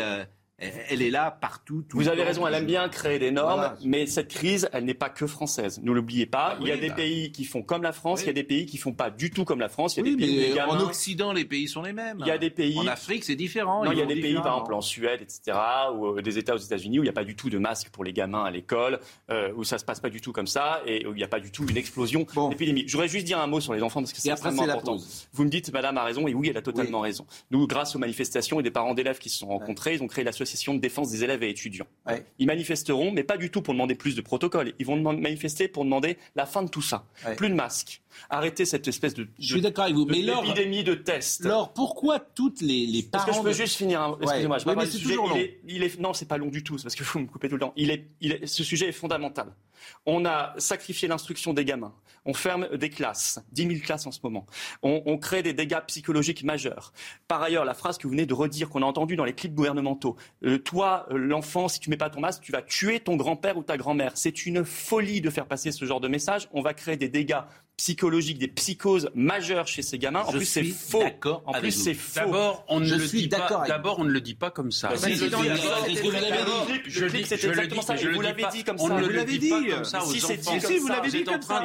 elle 0.60 1.04
est 1.04 1.12
là 1.12 1.30
partout. 1.30 1.84
Vous 1.92 2.08
avez 2.08 2.24
raison, 2.24 2.48
elle 2.48 2.56
aime 2.56 2.66
bien 2.66 2.90
créer 2.90 3.20
des 3.20 3.30
normes, 3.30 3.74
mais 3.84 4.08
cette 4.08 4.30
crise, 4.30 4.68
elle 4.74 4.86
n'est 4.86 4.96
pas 4.96 5.10
que 5.10 5.28
française. 5.28 5.80
Ne 5.84 5.92
l'oubliez 5.92 6.26
pas. 6.26 6.54
Ah 6.54 6.58
il 6.62 6.68
y 6.68 6.72
a 6.72 6.78
des 6.78 6.90
bah. 6.90 6.96
pays 6.96 7.32
qui 7.32 7.44
font 7.44 7.62
comme 7.62 7.84
la 7.84 7.92
France, 7.92 8.24
il 8.24 8.28
y 8.28 8.30
a 8.32 8.34
des 8.34 8.44
pays 8.44 8.66
qui 8.66 8.78
font 8.78 8.94
pas 8.94 9.12
du 9.12 9.30
tout 9.30 9.46
comme 9.46 9.60
la 9.60 9.70
France. 9.70 9.98
Il 9.98 10.06
y 10.06 10.10
a 10.10 10.12
des 10.12 10.18
pays 10.18 10.54
mais 10.56 10.62
en 10.62 10.80
Occident, 10.80 11.32
les 11.32 11.46
pays 11.46 11.68
sont 11.68 11.84
les 11.84 11.94
mêmes. 11.94 12.18
Il 12.22 12.28
y 12.28 12.32
a 12.32 12.40
des 12.40 12.50
pays. 12.50 12.80
En 12.80 12.88
Afrique, 12.88 13.24
c'est 13.24 13.36
différent. 13.36 13.86
Non, 13.86 13.92
il 13.92 14.00
y 14.00 14.02
a 14.02 14.06
des 14.06 14.20
pays, 14.20 14.34
par 14.36 14.56
exemple 14.56 14.74
en 14.74 14.82
Suède, 14.82 15.22
etc., 15.22 15.58
ou 15.94 16.08
euh, 16.08 16.22
des 16.22 16.40
États 16.40 16.56
aux 16.56 16.60
États-Unis 16.60 17.00
où 17.00 17.04
il 17.04 17.06
n'y 17.06 17.10
a 17.10 17.14
pas 17.14 17.24
du 17.24 17.36
tout 17.36 17.52
de 17.52 17.60
masque 17.60 17.90
pour 17.90 18.04
les 18.04 18.14
gamins 18.14 18.44
à 18.44 18.50
l'école, 18.50 19.00
euh, 19.30 19.54
où 19.56 19.64
ça 19.64 19.78
se 19.78 19.86
passe 19.86 20.00
pas 20.00 20.10
du 20.10 20.22
tout 20.22 20.32
comme 20.32 20.48
ça, 20.48 20.82
et 20.88 21.06
où 21.06 21.12
il 21.12 21.18
n'y 21.18 21.24
a 21.24 21.28
pas 21.28 21.40
du 21.40 21.52
tout 21.52 21.68
une 21.70 21.78
explosion 21.78 22.26
d'épidémie. 22.50 22.86
Je 22.88 22.94
voudrais 22.94 23.08
juste 23.08 23.26
dire 23.26 23.40
un 23.40 23.48
mot 23.48 23.60
sur 23.60 23.74
les 23.74 23.84
enfants 23.84 24.02
parce 24.02 24.14
que 24.14 24.22
c'est 24.22 24.32
extrêmement 24.32 24.64
important. 24.64 24.98
Vous 25.34 25.44
me 25.44 25.50
dites, 25.50 25.72
Madame 25.72 25.98
a 25.98 26.04
raison, 26.04 26.28
et 26.28 26.34
oui, 26.34 26.50
elle 26.50 26.58
a 26.58 26.64
totalement 26.64 27.02
raison. 27.02 27.28
Nous, 27.52 27.68
grâce 27.68 27.96
aux 27.96 28.00
manifestations 28.00 28.60
et 28.60 28.64
des 28.64 28.72
parents 28.72 28.96
d'élèves 28.96 29.20
qui 29.20 29.30
se 29.30 29.38
sont 29.38 29.48
rencontrés, 29.48 29.94
ils 29.94 30.02
ont 30.02 30.08
créé 30.08 30.24
l'association 30.24 30.47
de 30.74 30.80
défense 30.80 31.12
des 31.12 31.24
élèves 31.24 31.44
et 31.44 31.50
étudiants. 31.50 31.88
Ils 32.40 32.48
manifesteront, 32.48 33.12
mais 33.12 33.24
pas 33.24 33.38
du 33.38 33.50
tout 33.50 33.62
pour 33.62 33.74
demander 33.74 33.96
plus 33.96 34.16
de 34.16 34.22
protocoles. 34.22 34.74
Ils 34.80 34.86
vont 34.86 34.96
manifester 34.98 35.68
pour 35.68 35.84
demander 35.84 36.18
la 36.36 36.46
fin 36.46 36.64
de 36.64 36.70
tout 36.70 36.82
ça. 36.82 37.06
Plus 37.36 37.50
de 37.50 37.54
masques. 37.54 38.02
Arrêter 38.30 38.66
cette 38.66 38.88
espèce 38.88 39.14
de, 39.14 39.28
je 39.40 39.54
suis 39.54 39.62
d'accord 39.62 39.86
avec 39.86 39.96
vous, 39.96 40.06
mais 40.06 40.22
de 40.84 40.94
tests. 40.94 41.46
Alors 41.46 41.74
pourquoi 41.74 42.20
toutes 42.20 42.62
les, 42.62 42.86
les 42.86 43.04
parents 43.04 43.26
Parce 43.26 43.38
que 43.38 43.44
je 43.44 43.50
peux 43.50 43.54
juste 43.54 43.78
finir. 43.78 44.18
Excusez-moi, 44.22 44.58
je 44.58 44.66
mais 44.70 44.86
c'est 44.86 45.00
toujours 45.00 45.28
long. 45.28 45.36
Il 45.68 45.84
est, 45.84 46.00
non, 46.00 46.14
c'est 46.14 46.28
pas 46.28 46.38
long 46.38 46.48
du 46.48 46.64
tout. 46.64 46.78
C'est 46.78 46.84
parce 46.84 46.96
que 46.96 47.04
vous 47.04 47.20
me 47.20 47.28
coupez 47.28 47.50
tout 47.50 47.56
le 47.56 47.62
temps. 47.62 47.74
Il 47.76 47.92
est, 47.92 48.08
il 48.22 48.34
est, 48.34 48.46
ce 48.46 48.64
sujet 48.64 48.90
est 48.90 48.94
fondamental. 48.94 49.54
On 50.06 50.26
a 50.26 50.54
sacrifié 50.58 51.08
l'instruction 51.08 51.54
des 51.54 51.66
gamins. 51.66 51.94
On 52.26 52.34
ferme 52.34 52.68
des 52.76 52.90
classes, 52.90 53.40
10 53.54 53.68
000 53.68 53.74
classes 53.82 54.06
en 54.06 54.12
ce 54.12 54.20
moment. 54.24 54.46
On, 54.82 55.18
crée 55.18 55.44
des 55.44 55.54
dégâts 55.54 55.80
psychologiques 55.88 56.44
majeurs. 56.44 56.92
Par 57.28 57.42
ailleurs, 57.42 57.64
la 57.64 57.74
phrase 57.74 57.98
que 57.98 58.04
vous 58.04 58.12
venez 58.12 58.26
de 58.26 58.34
redire, 58.34 58.70
qu'on 58.70 58.82
a 58.82 58.86
entendue 58.86 59.16
dans 59.16 59.24
les 59.24 59.34
clips 59.34 59.54
gouvernementaux, 59.54 60.16
euh, 60.44 60.58
toi, 60.58 61.08
euh, 61.12 61.18
l'enfant, 61.18 61.68
si 61.68 61.80
tu 61.80 61.90
mets 61.90 61.98
pas 61.98 62.10
ton 62.10 62.20
masque, 62.20 62.44
tu 62.44 62.52
vas 62.52 62.62
tuer 62.62 63.00
ton 63.00 63.16
grand-père 63.16 63.58
ou 63.58 63.64
ta 63.64 63.78
grand-mère. 63.78 64.12
C'est 64.16 64.46
une 64.46 64.66
folie 64.66 65.22
de 65.22 65.30
faire 65.30 65.46
passer 65.46 65.72
ce 65.72 65.86
genre 65.86 66.02
de 66.02 66.08
message. 66.08 66.50
On 66.52 66.62
va 66.62 66.74
créer 66.74 66.98
des 66.98 67.10
dégâts 67.10 67.42
psychologiques, 67.78 68.40
des 68.40 68.48
psychoses 68.48 69.10
majeures 69.14 69.68
chez 69.68 69.84
ces 69.84 70.00
gamins. 70.00 70.24
En 70.24 70.32
plus, 70.32 70.46
c'est 70.46 70.64
faux. 70.64 71.04
En 71.46 71.54
plus, 71.54 71.72
c'est 71.72 71.94
faux. 71.94 72.20
D'abord, 72.20 72.66
on 72.68 72.80
ne 72.80 72.90
le 72.90 73.08
dit 73.08 73.30
pas. 73.30 73.64
D'abord, 73.68 74.00
on 74.00 74.04
ne 74.04 74.10
le 74.10 74.20
dit 74.20 74.34
pas 74.34 74.50
comme 74.50 74.72
ça. 74.72 74.90
Je 74.96 75.06
exactement 77.06 77.82
ça. 77.84 77.96
Vous 77.96 78.22
l'avez 78.22 78.46
dit 78.52 78.64
comme 78.64 78.78
ça. 78.78 78.84
On 78.84 79.00
ne 79.00 79.08
le 79.08 79.24
dit 79.24 79.50
pas 79.50 79.64
comme 79.64 79.86
ça 79.86 80.04
aux 80.04 80.26
enfants. 80.26 80.60
Si, 80.60 80.78
vous 80.80 80.88
l'avez 80.88 81.10
dit 81.10 81.24
comme 81.24 81.42
ça. 81.42 81.64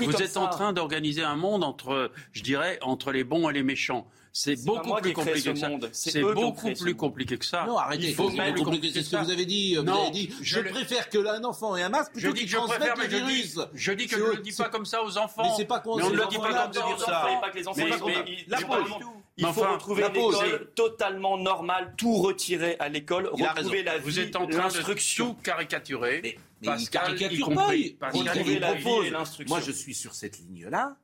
Vous 0.00 0.22
êtes 0.22 0.36
en 0.36 0.48
train 0.48 0.72
d'organiser 0.72 1.22
un 1.22 1.36
monde 1.36 1.64
entre, 1.64 2.10
je 2.32 2.42
dirais, 2.42 2.78
entre 2.82 3.10
les 3.12 3.24
bons 3.24 3.50
et 3.50 3.52
les 3.52 3.64
méchants. 3.64 4.06
C'est 4.32 4.64
beaucoup 4.64 4.94
plus 4.96 5.12
compliqué 5.12 5.52
que 5.52 5.58
ça. 5.58 5.70
C'est 5.92 6.20
beaucoup 6.20 6.72
plus 6.72 6.94
compliqué 6.94 7.38
que 7.38 7.44
ça. 7.44 7.64
Non, 7.66 7.78
arrêtez. 7.78 8.08
Il. 8.08 8.92
C'est 8.92 9.02
ce 9.02 9.10
que 9.10 9.24
vous 9.24 9.30
avez 9.30 9.46
dit. 9.46 9.76
Vous 9.76 9.88
avez 9.88 10.10
dit. 10.10 10.30
Je 10.42 10.60
préfère 10.60 11.08
que 11.08 11.18
un 11.26 11.44
enfant 11.44 11.76
ait 11.76 11.82
un 11.82 11.88
masque 11.88 12.12
plutôt 12.12 12.32
qu'il 12.32 12.50
transmette 12.50 12.96
le 12.96 13.06
virus. 13.06 13.58
Je 13.74 13.92
dis 13.92 14.06
que 14.06 14.16
je 14.16 14.22
ne 14.22 14.30
le 14.30 14.36
dis 14.38 14.52
pas 14.52 14.68
comme 14.68 14.86
ça 14.86 15.02
aux 15.02 15.18
enfants. 15.18 15.42
Mais 15.42 15.50
c'est 15.56 15.64
pas 15.64 15.80
qu'on 15.80 15.96
ne 15.96 16.10
le 16.10 16.26
dit 16.28 16.38
pas 16.38 16.64
comme 16.64 16.72
ça 16.72 16.86
aux 16.86 16.92
enfants. 16.92 17.40
Pas 17.40 17.50
que 17.50 17.58
les 17.58 17.68
enfants. 17.68 17.82
Il 19.40 19.46
faut 19.46 19.60
retrouver 19.62 20.02
une 20.02 20.16
école 20.16 20.70
totalement 20.74 21.38
normale, 21.38 21.94
tout 21.96 22.16
retirer 22.16 22.76
à 22.80 22.88
l'école, 22.88 23.28
retrouver 23.28 23.84
la 23.84 23.98
vie, 23.98 24.04
Vous 24.04 24.18
êtes 24.18 24.34
en 24.34 24.46
train 24.46 24.68
de 24.68 25.16
tout 25.16 25.34
caricaturer. 25.34 26.20
Mais, 26.22 26.38
mais 26.62 26.80
il 26.80 26.90
caricature 26.90 27.54
pas. 27.54 27.68
Retrouver 28.10 28.58
la 28.58 28.74
vie 28.74 28.88
et 29.04 29.10
l'instruction. 29.10 29.54
Moi, 29.54 29.64
je 29.64 29.70
suis 29.70 29.94
sur 29.94 30.14
cette 30.14 30.38
ligne-là. 30.38 30.96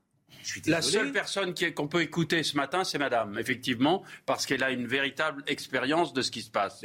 La 0.67 0.83
seule 0.83 1.13
personne 1.13 1.55
qu'on 1.75 1.89
peut 1.89 2.03
écouter 2.03 2.43
ce 2.43 2.57
matin, 2.57 2.85
c'est 2.85 2.99
Madame, 2.99 3.39
effectivement, 3.39 4.03
parce 4.27 4.47
qu'elle 4.47 4.63
a 4.63 4.71
une 4.71 4.87
véritable 4.87 5.43
expérience 5.47 6.13
de 6.13 6.23
ce 6.23 6.31
qui 6.31 6.43
se 6.43 6.51
passe. 6.51 6.83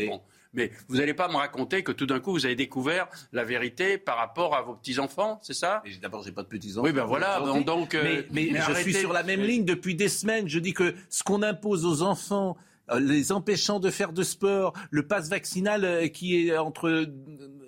Mais 0.54 0.72
vous 0.88 0.98
n'allez 0.98 1.14
pas 1.14 1.28
me 1.28 1.36
raconter 1.36 1.84
que 1.84 1.92
tout 1.92 2.08
d'un 2.08 2.20
coup, 2.20 2.32
vous 2.32 2.46
avez 2.46 2.56
découvert 2.56 3.08
la 3.34 3.44
vérité 3.44 3.98
par 4.00 4.18
rapport 4.18 4.56
à 4.56 4.64
vos 4.64 4.74
petits-enfants, 4.74 5.40
c'est 5.44 5.54
ça? 5.54 5.84
D'abord, 6.02 6.24
j'ai 6.24 6.32
pas 6.32 6.42
de 6.42 6.48
petits-enfants. 6.48 6.86
Oui, 6.88 6.92
ben 6.92 7.06
voilà. 7.06 7.40
Donc, 7.66 7.94
euh, 7.94 8.24
mais, 8.32 8.50
je 8.50 8.74
suis 8.82 8.94
sur 8.94 9.14
la 9.14 9.24
même 9.24 9.42
ligne 9.42 9.66
depuis 9.66 9.94
des 9.94 10.10
semaines. 10.10 10.48
Je 10.48 10.60
dis 10.60 10.74
que 10.74 10.96
ce 11.10 11.24
qu'on 11.24 11.44
impose 11.44 11.86
aux 11.86 12.02
enfants 12.02 12.58
euh, 12.92 13.00
les 13.00 13.32
empêchant 13.32 13.80
de 13.80 13.92
faire 13.92 14.12
de 14.12 14.24
sport, 14.24 14.74
le 14.90 15.06
pass 15.06 15.30
vaccinal 15.30 15.86
euh, 15.86 16.08
qui 16.08 16.48
est 16.48 16.58
entre 16.58 17.06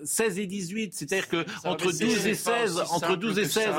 16 0.03 0.39
et 0.39 0.45
18, 0.45 0.93
c'est-à-dire 0.93 1.27
que 1.27 1.45
entre 1.63 1.85
12 1.85 2.27
et 2.27 2.35
16, 2.35 2.83
entre 2.91 3.15
12 3.15 3.39
et 3.39 3.45
16, 3.45 3.69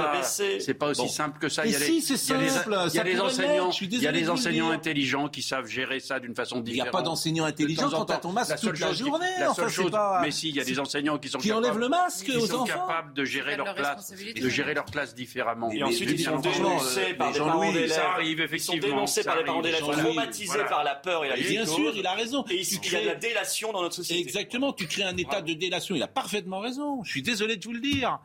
c'est 0.60 0.74
pas 0.74 0.90
aussi 0.90 1.08
simple 1.08 1.38
que 1.38 1.48
ça. 1.48 1.64
Il 1.66 1.72
y 1.72 1.76
a 1.76 1.78
si, 1.78 2.00
c'est 2.00 2.16
simple. 2.16 2.42
Il 2.88 2.94
y 2.94 2.98
a 2.98 3.04
des 3.04 3.20
enseignants, 3.20 3.70
il 3.80 4.02
y 4.02 4.06
a 4.06 4.12
des 4.12 4.28
enseignants 4.30 4.70
intelligents 4.70 5.28
qui 5.28 5.42
savent 5.42 5.66
gérer 5.66 6.00
ça 6.00 6.20
d'une 6.20 6.34
façon 6.34 6.60
différente. 6.60 6.68
Il 6.68 6.82
n'y 6.82 6.88
a 6.88 6.90
pas 6.90 7.02
d'enseignants 7.02 7.44
intelligents 7.44 7.90
quand 7.90 8.06
tu 8.06 8.12
as 8.12 8.18
ton 8.18 8.32
masque 8.32 8.58
toute 8.60 8.80
la 8.80 8.92
journée. 8.92 9.26
La 9.38 9.54
seule 9.54 9.68
chose, 9.68 9.92
mais 10.22 10.30
si, 10.30 10.48
il 10.48 10.56
y 10.56 10.60
a 10.60 10.64
des 10.64 10.78
enseignants 10.78 11.18
qui 11.18 11.28
sont 11.28 11.38
qui 11.38 11.52
enlèvent 11.52 11.78
le 11.78 11.88
masque 11.88 12.30
aux 12.36 12.54
enfants, 12.54 12.64
capables 12.64 13.14
de 13.14 13.24
gérer 13.24 13.56
leur 13.56 13.74
classe, 13.74 14.12
de 14.12 14.48
gérer 14.48 14.74
leur 14.74 14.86
classe 14.86 15.14
différemment. 15.14 15.70
Et 15.70 15.82
ensuite, 15.82 16.10
ils 16.10 16.24
sont 16.24 16.38
dénoncés 16.38 17.14
par 17.14 17.32
des 17.32 17.38
parents 17.38 17.72
d'élèves. 17.72 17.92
Ça 17.92 18.10
arrive 18.12 18.40
effectivement. 18.40 18.76
Ils 18.76 18.82
sont 18.82 18.88
dénoncés 18.88 19.22
par 19.24 19.36
des 19.36 19.44
parents 19.44 19.62
d'élèves, 19.62 19.80
traumatisés 19.80 20.64
par 20.68 20.84
la 20.84 20.94
peur 20.94 21.24
et 21.24 21.28
la 21.28 21.36
Bien 21.36 21.66
sûr, 21.66 21.92
il 21.94 22.06
a 22.06 22.14
raison. 22.14 22.44
Et 22.50 22.62
il 22.62 22.92
y 22.92 22.96
a 22.96 23.00
de 23.00 23.06
la 23.06 23.14
délation 23.14 23.72
dans 23.72 23.82
notre 23.82 23.94
société. 23.96 24.20
Exactement, 24.20 24.72
tu 24.72 24.86
crées 24.86 25.02
un 25.02 25.16
état 25.16 25.42
de 25.42 25.52
délation. 25.52 25.94
Il 25.94 26.02
a 26.02 26.08
parfaitement 26.12 26.60
raison. 26.60 27.02
Je 27.04 27.10
suis 27.10 27.22
désolé 27.22 27.56
de 27.56 27.64
vous 27.64 27.72
le 27.72 27.80
dire. 27.80 28.20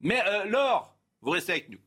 Mais 0.00 0.22
euh, 0.26 0.44
Laure, 0.44 0.96
vous 1.22 1.30
restez 1.30 1.52
avec 1.52 1.68
nous. 1.68 1.78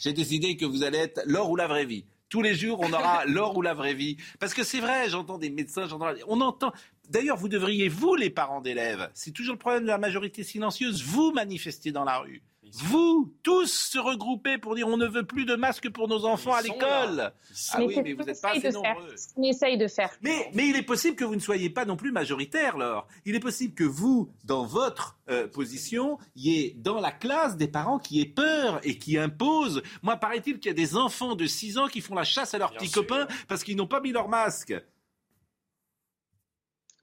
J'ai 0.00 0.12
décidé 0.12 0.56
que 0.56 0.64
vous 0.64 0.82
allez 0.82 0.98
être 0.98 1.22
l'or 1.26 1.50
ou 1.50 1.56
la 1.56 1.66
vraie 1.66 1.84
vie. 1.84 2.04
Tous 2.28 2.42
les 2.42 2.54
jours, 2.54 2.80
on 2.80 2.92
aura 2.92 3.24
l'or 3.26 3.56
ou 3.56 3.62
la 3.62 3.74
vraie 3.74 3.94
vie. 3.94 4.16
Parce 4.38 4.54
que 4.54 4.64
c'est 4.64 4.80
vrai, 4.80 5.08
j'entends 5.08 5.38
des 5.38 5.50
médecins, 5.50 5.86
j'entends. 5.86 6.12
On 6.28 6.40
entend. 6.40 6.72
D'ailleurs, 7.08 7.36
vous 7.36 7.48
devriez, 7.48 7.88
vous, 7.88 8.14
les 8.14 8.30
parents 8.30 8.60
d'élèves, 8.60 9.10
c'est 9.14 9.32
toujours 9.32 9.54
le 9.54 9.58
problème 9.58 9.82
de 9.82 9.88
la 9.88 9.98
majorité 9.98 10.42
silencieuse, 10.44 11.02
vous 11.02 11.32
manifester 11.32 11.92
dans 11.92 12.04
la 12.04 12.18
rue. 12.18 12.42
Vous, 12.74 13.34
tous 13.42 13.66
se 13.66 13.98
regrouper 13.98 14.56
pour 14.56 14.74
dire 14.74 14.88
on 14.88 14.96
ne 14.96 15.06
veut 15.06 15.26
plus 15.26 15.44
de 15.44 15.54
masques 15.56 15.90
pour 15.90 16.08
nos 16.08 16.24
enfants 16.24 16.54
à 16.54 16.62
l'école. 16.62 17.32
Ah 17.72 17.78
oui, 17.84 17.98
mais 18.02 18.14
vous 18.14 18.22
n'êtes 18.22 18.40
pas 18.40 18.52
assez 18.52 18.70
nombreux. 18.70 19.14
On 19.36 19.42
essaye 19.42 19.76
de 19.76 19.86
faire. 19.88 20.10
Mais, 20.22 20.50
mais 20.54 20.68
il 20.68 20.76
est 20.76 20.82
possible 20.82 21.14
que 21.14 21.24
vous 21.24 21.34
ne 21.34 21.40
soyez 21.40 21.68
pas 21.68 21.84
non 21.84 21.96
plus 21.96 22.12
majoritaire, 22.12 22.78
Laure. 22.78 23.06
Il 23.26 23.34
est 23.34 23.40
possible 23.40 23.74
que 23.74 23.84
vous, 23.84 24.30
dans 24.44 24.64
votre 24.64 25.18
euh, 25.28 25.46
position, 25.46 26.18
y 26.34 26.58
ait 26.58 26.74
dans 26.78 26.98
la 26.98 27.12
classe 27.12 27.56
des 27.56 27.68
parents 27.68 27.98
qui 27.98 28.22
aient 28.22 28.26
peur 28.26 28.80
et 28.84 28.96
qui 28.96 29.18
imposent. 29.18 29.82
Moi, 30.02 30.16
paraît-il 30.16 30.58
qu'il 30.58 30.70
y 30.70 30.74
a 30.74 30.74
des 30.74 30.96
enfants 30.96 31.34
de 31.34 31.46
6 31.46 31.76
ans 31.76 31.88
qui 31.88 32.00
font 32.00 32.14
la 32.14 32.24
chasse 32.24 32.54
à 32.54 32.58
leurs 32.58 32.72
petits 32.72 32.90
copains 32.90 33.26
parce 33.48 33.64
qu'ils 33.64 33.76
n'ont 33.76 33.86
pas 33.86 34.00
mis 34.00 34.12
leur 34.12 34.28
masque. 34.28 34.74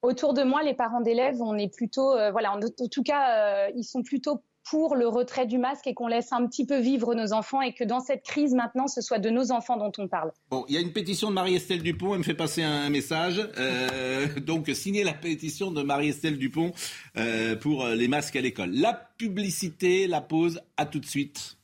Autour 0.02 0.34
de 0.34 0.44
moi, 0.44 0.64
les 0.64 0.74
parents 0.74 1.02
d'élèves, 1.02 1.42
on 1.42 1.58
est 1.58 1.74
plutôt, 1.74 2.14
euh, 2.16 2.32
voilà, 2.32 2.56
en, 2.56 2.60
tout 2.90 3.04
cas, 3.04 3.66
euh, 3.68 3.72
ils 3.76 3.84
sont 3.84 4.02
plutôt 4.02 4.42
pour 4.70 4.96
le 4.96 5.08
retrait 5.08 5.48
du 5.48 5.58
masque 5.58 5.88
et 5.88 5.94
qu'on 5.94 6.08
laisse 6.08 6.32
un 6.32 6.46
petit 6.48 6.66
peu 6.66 6.80
vivre 6.80 7.16
nos 7.16 7.34
enfants 7.34 7.62
et 7.62 7.74
que 7.74 7.84
dans 7.84 8.00
cette 8.00 8.24
crise 8.24 8.54
maintenant, 8.54 8.88
ce 8.88 9.02
soit 9.02 9.20
de 9.20 9.30
nos 9.30 9.52
enfants 9.52 9.78
dont 9.78 9.92
on 9.98 10.08
parle. 10.08 10.32
Bon, 10.50 10.66
il 10.68 10.76
y 10.76 10.78
a 10.78 10.82
une 10.82 10.94
pétition 10.94 11.30
de 11.30 11.36
Marie-Estelle 11.36 11.82
Dupont, 11.82 12.14
elle 12.14 12.20
me 12.20 12.24
fait 12.24 12.34
passer 12.34 12.64
un 12.64 12.90
message. 12.90 13.42
Euh, 13.58 14.28
donc, 14.46 14.70
signez 14.74 15.04
la 15.04 15.14
pétition 15.14 15.72
de 15.72 15.82
Marie-Estelle 15.82 16.38
Dupont 16.38 16.72
euh, 17.18 17.56
pour 17.56 17.88
les 17.88 18.08
masques 18.08 18.36
à 18.36 18.42
l'école. 18.42 18.72
La 18.72 18.94
publicité, 18.94 20.08
la 20.08 20.22
pause, 20.22 20.62
à 20.78 20.86
tout 20.86 21.00
de 21.00 21.06
suite. 21.06 21.59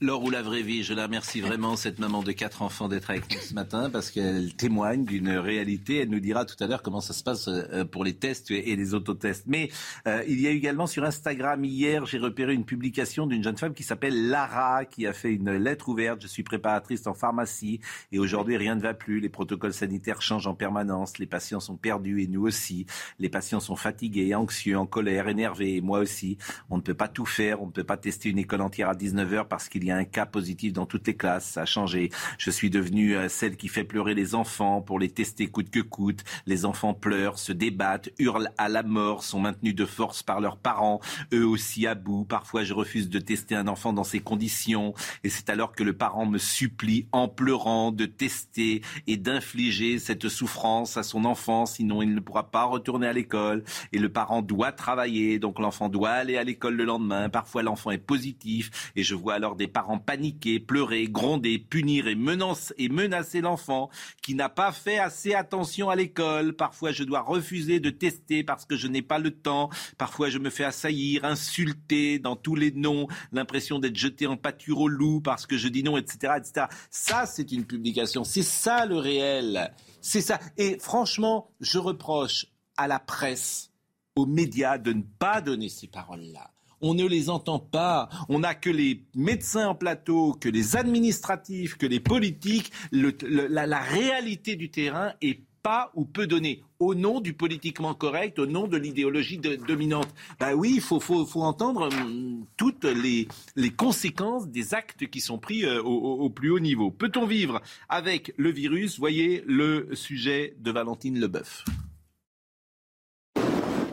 Laure 0.00 0.22
ou 0.24 0.30
la 0.30 0.42
vraie 0.42 0.62
vie, 0.62 0.82
je 0.82 0.94
la 0.94 1.04
remercie 1.04 1.40
vraiment, 1.40 1.76
cette 1.76 1.98
maman 1.98 2.22
de 2.22 2.32
quatre 2.32 2.62
enfants, 2.62 2.88
d'être 2.88 3.10
avec 3.10 3.32
nous 3.34 3.40
ce 3.40 3.54
matin 3.54 3.90
parce 3.90 4.10
qu'elle 4.10 4.54
témoigne 4.54 5.04
d'une 5.04 5.30
réalité. 5.30 5.98
Elle 5.98 6.10
nous 6.10 6.20
dira 6.20 6.44
tout 6.44 6.56
à 6.62 6.66
l'heure 6.66 6.82
comment 6.82 7.00
ça 7.00 7.12
se 7.12 7.22
passe 7.22 7.48
euh, 7.48 7.84
pour 7.84 8.04
les 8.04 8.14
tests 8.14 8.50
et 8.50 8.76
les 8.76 8.94
autotests. 8.94 9.44
Mais 9.46 9.70
euh, 10.06 10.22
il 10.26 10.40
y 10.40 10.46
a 10.46 10.50
également 10.50 10.86
sur 10.86 11.04
Instagram, 11.04 11.64
hier, 11.64 12.06
j'ai 12.06 12.18
repéré 12.18 12.54
une 12.54 12.64
publication 12.64 13.26
d'une 13.26 13.42
jeune 13.42 13.56
femme 13.56 13.74
qui 13.74 13.82
s'appelle 13.82 14.28
Lara, 14.28 14.84
qui 14.84 15.06
a 15.06 15.12
fait 15.12 15.32
une 15.32 15.52
lettre 15.52 15.88
ouverte. 15.88 16.22
Je 16.22 16.28
suis 16.28 16.42
préparatrice 16.42 17.06
en 17.06 17.14
pharmacie 17.14 17.80
et 18.12 18.18
aujourd'hui, 18.18 18.56
rien 18.56 18.74
ne 18.74 18.80
va 18.80 18.94
plus. 18.94 19.20
Les 19.20 19.28
protocoles 19.28 19.74
sanitaires 19.74 20.22
changent 20.22 20.46
en 20.46 20.54
permanence. 20.54 21.18
Les 21.18 21.26
patients 21.26 21.60
sont 21.60 21.76
perdus 21.76 22.22
et 22.22 22.26
nous 22.26 22.46
aussi. 22.46 22.86
Les 23.18 23.28
patients 23.28 23.60
sont 23.60 23.76
fatigués, 23.76 24.34
anxieux, 24.34 24.78
en 24.78 24.86
colère, 24.86 25.28
énervés 25.28 25.76
et 25.76 25.80
moi 25.80 26.00
aussi. 26.00 26.38
On 26.68 26.76
ne 26.76 26.82
peut 26.82 26.94
pas 26.94 27.08
tout 27.08 27.26
faire. 27.26 27.62
On 27.62 27.66
ne 27.66 27.72
peut 27.72 27.84
pas 27.84 27.96
tester 27.96 28.28
une 28.28 28.38
école 28.38 28.60
entière 28.60 28.88
à 28.88 28.94
19h 28.94 29.46
parce 29.48 29.68
qu'il 29.70 29.84
y 29.84 29.90
a 29.90 29.96
un 29.96 30.04
cas 30.04 30.26
positif 30.26 30.74
dans 30.74 30.84
toutes 30.84 31.06
les 31.06 31.16
classes. 31.16 31.46
Ça 31.46 31.62
a 31.62 31.66
changé. 31.66 32.10
Je 32.36 32.50
suis 32.50 32.68
devenue 32.68 33.16
euh, 33.16 33.28
celle 33.28 33.56
qui 33.56 33.68
fait 33.68 33.84
pleurer 33.84 34.14
les 34.14 34.34
enfants 34.34 34.82
pour 34.82 34.98
les 34.98 35.08
tester 35.08 35.46
coûte 35.46 35.70
que 35.70 35.80
coûte. 35.80 36.24
Les 36.46 36.64
enfants 36.66 36.92
pleurent, 36.92 37.38
se 37.38 37.52
débattent, 37.52 38.10
hurlent 38.18 38.50
à 38.58 38.68
la 38.68 38.82
mort, 38.82 39.24
sont 39.24 39.40
maintenus 39.40 39.74
de 39.74 39.86
force 39.86 40.22
par 40.22 40.40
leurs 40.40 40.58
parents, 40.58 41.00
eux 41.32 41.46
aussi 41.46 41.86
à 41.86 41.94
bout. 41.94 42.24
Parfois, 42.24 42.64
je 42.64 42.74
refuse 42.74 43.08
de 43.08 43.18
tester 43.18 43.54
un 43.54 43.68
enfant 43.68 43.92
dans 43.92 44.04
ces 44.04 44.20
conditions. 44.20 44.94
Et 45.24 45.30
c'est 45.30 45.48
alors 45.48 45.72
que 45.72 45.84
le 45.84 45.92
parent 45.92 46.26
me 46.26 46.38
supplie 46.38 47.06
en 47.12 47.28
pleurant 47.28 47.92
de 47.92 48.06
tester 48.06 48.82
et 49.06 49.16
d'infliger 49.16 49.98
cette 49.98 50.28
souffrance 50.28 50.96
à 50.96 51.02
son 51.02 51.24
enfant. 51.24 51.66
Sinon, 51.66 52.02
il 52.02 52.14
ne 52.14 52.20
pourra 52.20 52.50
pas 52.50 52.64
retourner 52.64 53.06
à 53.06 53.12
l'école. 53.12 53.64
Et 53.92 53.98
le 53.98 54.08
parent 54.08 54.42
doit 54.42 54.72
travailler. 54.72 55.38
Donc, 55.38 55.58
l'enfant 55.58 55.88
doit 55.88 56.10
aller 56.10 56.36
à 56.36 56.44
l'école 56.44 56.74
le 56.74 56.84
lendemain. 56.84 57.28
Parfois, 57.28 57.62
l'enfant 57.62 57.90
est 57.90 57.98
positif. 57.98 58.92
Et 58.96 59.02
je 59.02 59.14
vois 59.14 59.34
alors 59.34 59.56
des 59.60 59.68
parents 59.68 59.98
paniquer, 59.98 60.58
pleurer, 60.58 61.04
gronder, 61.04 61.58
punir 61.58 62.08
et 62.08 62.14
menacer, 62.14 62.74
et 62.78 62.88
menacer 62.88 63.42
l'enfant 63.42 63.90
qui 64.22 64.34
n'a 64.34 64.48
pas 64.48 64.72
fait 64.72 64.98
assez 64.98 65.34
attention 65.34 65.90
à 65.90 65.96
l'école. 65.96 66.54
Parfois, 66.54 66.92
je 66.92 67.04
dois 67.04 67.20
refuser 67.20 67.78
de 67.78 67.90
tester 67.90 68.42
parce 68.42 68.64
que 68.64 68.74
je 68.74 68.88
n'ai 68.88 69.02
pas 69.02 69.18
le 69.18 69.30
temps. 69.30 69.68
Parfois, 69.98 70.30
je 70.30 70.38
me 70.38 70.48
fais 70.48 70.64
assaillir, 70.64 71.26
insulter 71.26 72.18
dans 72.18 72.36
tous 72.36 72.54
les 72.54 72.72
noms, 72.72 73.06
l'impression 73.32 73.78
d'être 73.78 73.96
jeté 73.96 74.26
en 74.26 74.38
pâture 74.38 74.80
au 74.80 74.88
loup 74.88 75.20
parce 75.20 75.46
que 75.46 75.58
je 75.58 75.68
dis 75.68 75.82
non, 75.82 75.98
etc., 75.98 76.34
etc. 76.38 76.66
Ça, 76.90 77.26
c'est 77.26 77.52
une 77.52 77.66
publication. 77.66 78.24
C'est 78.24 78.42
ça 78.42 78.86
le 78.86 78.96
réel. 78.96 79.74
C'est 80.00 80.22
ça. 80.22 80.40
Et 80.56 80.78
franchement, 80.78 81.50
je 81.60 81.78
reproche 81.78 82.46
à 82.78 82.88
la 82.88 82.98
presse, 82.98 83.70
aux 84.16 84.24
médias 84.24 84.78
de 84.78 84.94
ne 84.94 85.02
pas 85.02 85.42
donner 85.42 85.68
ces 85.68 85.86
paroles-là 85.86 86.50
on 86.80 86.94
ne 86.94 87.06
les 87.06 87.30
entend 87.30 87.58
pas. 87.58 88.08
On 88.28 88.40
n'a 88.40 88.54
que 88.54 88.70
les 88.70 89.02
médecins 89.14 89.68
en 89.68 89.74
plateau, 89.74 90.36
que 90.40 90.48
les 90.48 90.76
administratifs, 90.76 91.76
que 91.76 91.86
les 91.86 92.00
politiques. 92.00 92.72
la, 92.92 93.80
réalité 93.80 94.56
du 94.56 94.70
terrain 94.70 95.12
est 95.20 95.40
pas 95.62 95.90
ou 95.94 96.04
peu 96.04 96.26
donnée 96.26 96.62
au 96.78 96.94
nom 96.94 97.20
du 97.20 97.34
politiquement 97.34 97.92
correct, 97.92 98.38
au 98.38 98.46
nom 98.46 98.66
de 98.66 98.78
l'idéologie 98.78 99.38
dominante. 99.38 100.08
Ben 100.38 100.54
oui, 100.54 100.72
il 100.76 100.80
faut, 100.80 101.00
entendre 101.42 101.88
hum, 101.92 102.46
toutes 102.56 102.84
les, 102.84 103.28
conséquences 103.76 104.48
des 104.48 104.74
actes 104.74 105.06
qui 105.08 105.20
sont 105.20 105.38
pris 105.38 105.64
euh, 105.64 105.82
au, 105.82 106.30
plus 106.30 106.50
haut 106.50 106.60
niveau. 106.60 106.90
Peut-on 106.90 107.26
vivre 107.26 107.60
avec 107.88 108.32
le 108.36 108.50
virus? 108.50 108.98
Voyez 108.98 109.44
le 109.46 109.88
sujet 109.92 110.54
de 110.58 110.70
Valentine 110.70 111.18
Leboeuf. 111.18 111.64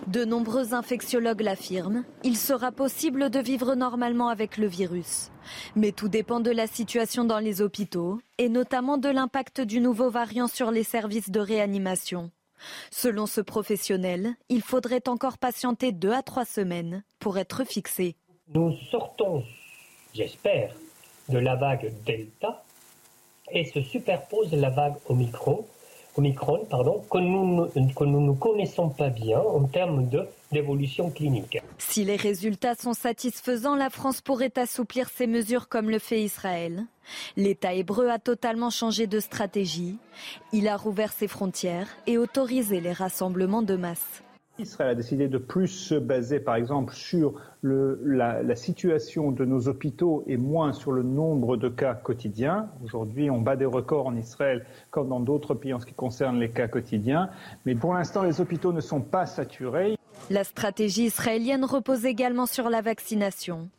De 0.07 0.23
nombreux 0.23 0.73
infectiologues 0.73 1.41
l'affirment, 1.41 2.05
il 2.23 2.37
sera 2.37 2.71
possible 2.71 3.29
de 3.29 3.39
vivre 3.39 3.75
normalement 3.75 4.29
avec 4.29 4.57
le 4.57 4.65
virus. 4.65 5.31
Mais 5.75 5.91
tout 5.91 6.07
dépend 6.07 6.39
de 6.39 6.49
la 6.49 6.65
situation 6.65 7.25
dans 7.25 7.39
les 7.39 7.61
hôpitaux 7.61 8.19
et 8.37 8.47
notamment 8.47 8.97
de 8.97 9.09
l'impact 9.09 9.59
du 9.59 9.81
nouveau 9.81 10.09
variant 10.09 10.47
sur 10.47 10.71
les 10.71 10.83
services 10.83 11.29
de 11.29 11.41
réanimation. 11.41 12.31
Selon 12.89 13.25
ce 13.25 13.41
professionnel, 13.41 14.35
il 14.47 14.61
faudrait 14.61 15.09
encore 15.09 15.37
patienter 15.37 15.91
deux 15.91 16.13
à 16.13 16.23
trois 16.23 16.45
semaines 16.45 17.03
pour 17.19 17.37
être 17.37 17.65
fixé. 17.65 18.15
Nous 18.53 18.77
sortons, 18.89 19.43
j'espère, 20.13 20.73
de 21.27 21.37
la 21.37 21.57
vague 21.57 21.91
Delta 22.05 22.63
et 23.51 23.65
se 23.65 23.81
superpose 23.81 24.53
la 24.53 24.69
vague 24.69 24.95
Omicron 25.09 25.65
Omicron, 26.17 26.65
pardon, 26.69 27.03
que 27.09 27.17
nous, 27.17 27.67
ne 27.75 28.33
connaissons 28.33 28.89
pas 28.89 29.09
bien 29.09 29.39
en 29.39 29.63
termes 29.65 30.09
d'évolution 30.51 31.09
clinique. 31.09 31.59
Si 31.77 32.03
les 32.03 32.15
résultats 32.15 32.75
sont 32.75 32.93
satisfaisants, 32.93 33.75
la 33.75 33.89
France 33.89 34.21
pourrait 34.21 34.57
assouplir 34.57 35.09
ses 35.09 35.27
mesures 35.27 35.69
comme 35.69 35.89
le 35.89 35.99
fait 35.99 36.21
Israël. 36.21 36.85
L'État 37.35 37.73
hébreu 37.73 38.09
a 38.09 38.19
totalement 38.19 38.69
changé 38.69 39.07
de 39.07 39.19
stratégie. 39.19 39.97
Il 40.51 40.67
a 40.67 40.75
rouvert 40.75 41.13
ses 41.13 41.27
frontières 41.27 41.87
et 42.07 42.17
autorisé 42.17 42.81
les 42.81 42.93
rassemblements 42.93 43.61
de 43.61 43.75
masse. 43.75 44.23
Israël 44.59 44.89
a 44.89 44.95
décidé 44.95 45.27
de 45.27 45.37
plus 45.37 45.67
se 45.67 45.95
baser, 45.95 46.39
par 46.39 46.55
exemple, 46.55 46.93
sur 46.93 47.35
la, 47.61 48.55
situation 48.55 49.31
de 49.31 49.45
nos 49.45 49.67
hôpitaux 49.67 50.23
et 50.27 50.37
moins 50.37 50.73
sur 50.73 50.91
le 50.91 51.03
nombre 51.03 51.57
de 51.57 51.69
cas 51.69 51.93
quotidiens. 51.93 52.69
Aujourd'hui, 52.83 53.29
on 53.29 53.41
bat 53.41 53.55
des 53.55 53.65
records 53.65 54.07
en 54.07 54.15
Israël 54.15 54.65
comme 54.89 55.09
dans 55.09 55.19
d'autres 55.19 55.53
pays 55.53 55.73
en 55.73 55.79
ce 55.79 55.85
qui 55.85 55.93
concerne 55.93 56.39
les 56.39 56.49
cas 56.49 56.67
quotidiens. 56.67 57.29
Mais 57.65 57.75
pour 57.75 57.93
l'instant, 57.93 58.23
les 58.23 58.41
hôpitaux 58.41 58.73
ne 58.73 58.81
sont 58.81 59.01
pas 59.01 59.25
saturés. 59.25 59.95
La 60.29 60.43
stratégie 60.43 61.05
israélienne 61.05 61.63
repose 61.63 62.05
également 62.05 62.47
sur 62.47 62.69
la 62.69 62.81
vaccination. 62.81 63.69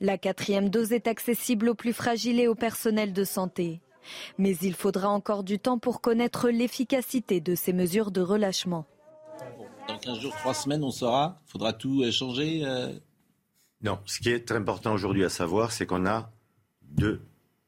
La 0.00 0.18
quatrième 0.18 0.68
dose 0.68 0.92
est 0.92 1.08
accessible 1.08 1.68
aux 1.70 1.74
plus 1.74 1.92
fragiles 1.92 2.40
et 2.40 2.48
au 2.48 2.54
personnel 2.54 3.12
de 3.12 3.24
santé. 3.24 3.80
Mais 4.38 4.54
il 4.56 4.74
faudra 4.74 5.08
encore 5.08 5.42
du 5.42 5.58
temps 5.58 5.78
pour 5.78 6.00
connaître 6.00 6.50
l'efficacité 6.50 7.40
de 7.40 7.54
ces 7.54 7.72
mesures 7.72 8.10
de 8.10 8.20
relâchement. 8.20 8.86
Dans 9.88 9.98
15 9.98 10.20
jours, 10.20 10.34
3 10.36 10.54
semaines, 10.54 10.84
on 10.84 10.90
saura 10.90 11.40
Faudra 11.46 11.72
tout 11.72 12.02
euh, 12.02 12.10
changer 12.10 12.62
euh? 12.64 12.92
Non. 13.82 13.98
Ce 14.06 14.18
qui 14.18 14.30
est 14.30 14.46
très 14.46 14.56
important 14.56 14.92
aujourd'hui 14.92 15.24
à 15.24 15.28
savoir, 15.28 15.72
c'est 15.72 15.86
qu'on 15.86 16.06
a 16.06 16.30
deux 16.82 17.20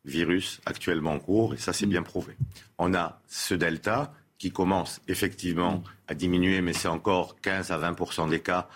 virus 0.04 0.60
actuellement 0.64 1.12
en 1.12 1.18
cours, 1.18 1.54
et 1.54 1.58
ça 1.58 1.72
c'est 1.72 1.86
bien 1.86 2.02
prouvé. 2.02 2.36
On 2.78 2.94
a 2.94 3.20
ce 3.28 3.54
delta 3.54 4.12
qui 4.38 4.50
commence 4.50 5.00
effectivement 5.08 5.82
à 6.06 6.14
diminuer, 6.14 6.60
mais 6.60 6.72
c'est 6.72 6.88
encore 6.88 7.40
15 7.40 7.70
à 7.70 7.78
20% 7.78 8.30
des 8.30 8.40
cas 8.40 8.68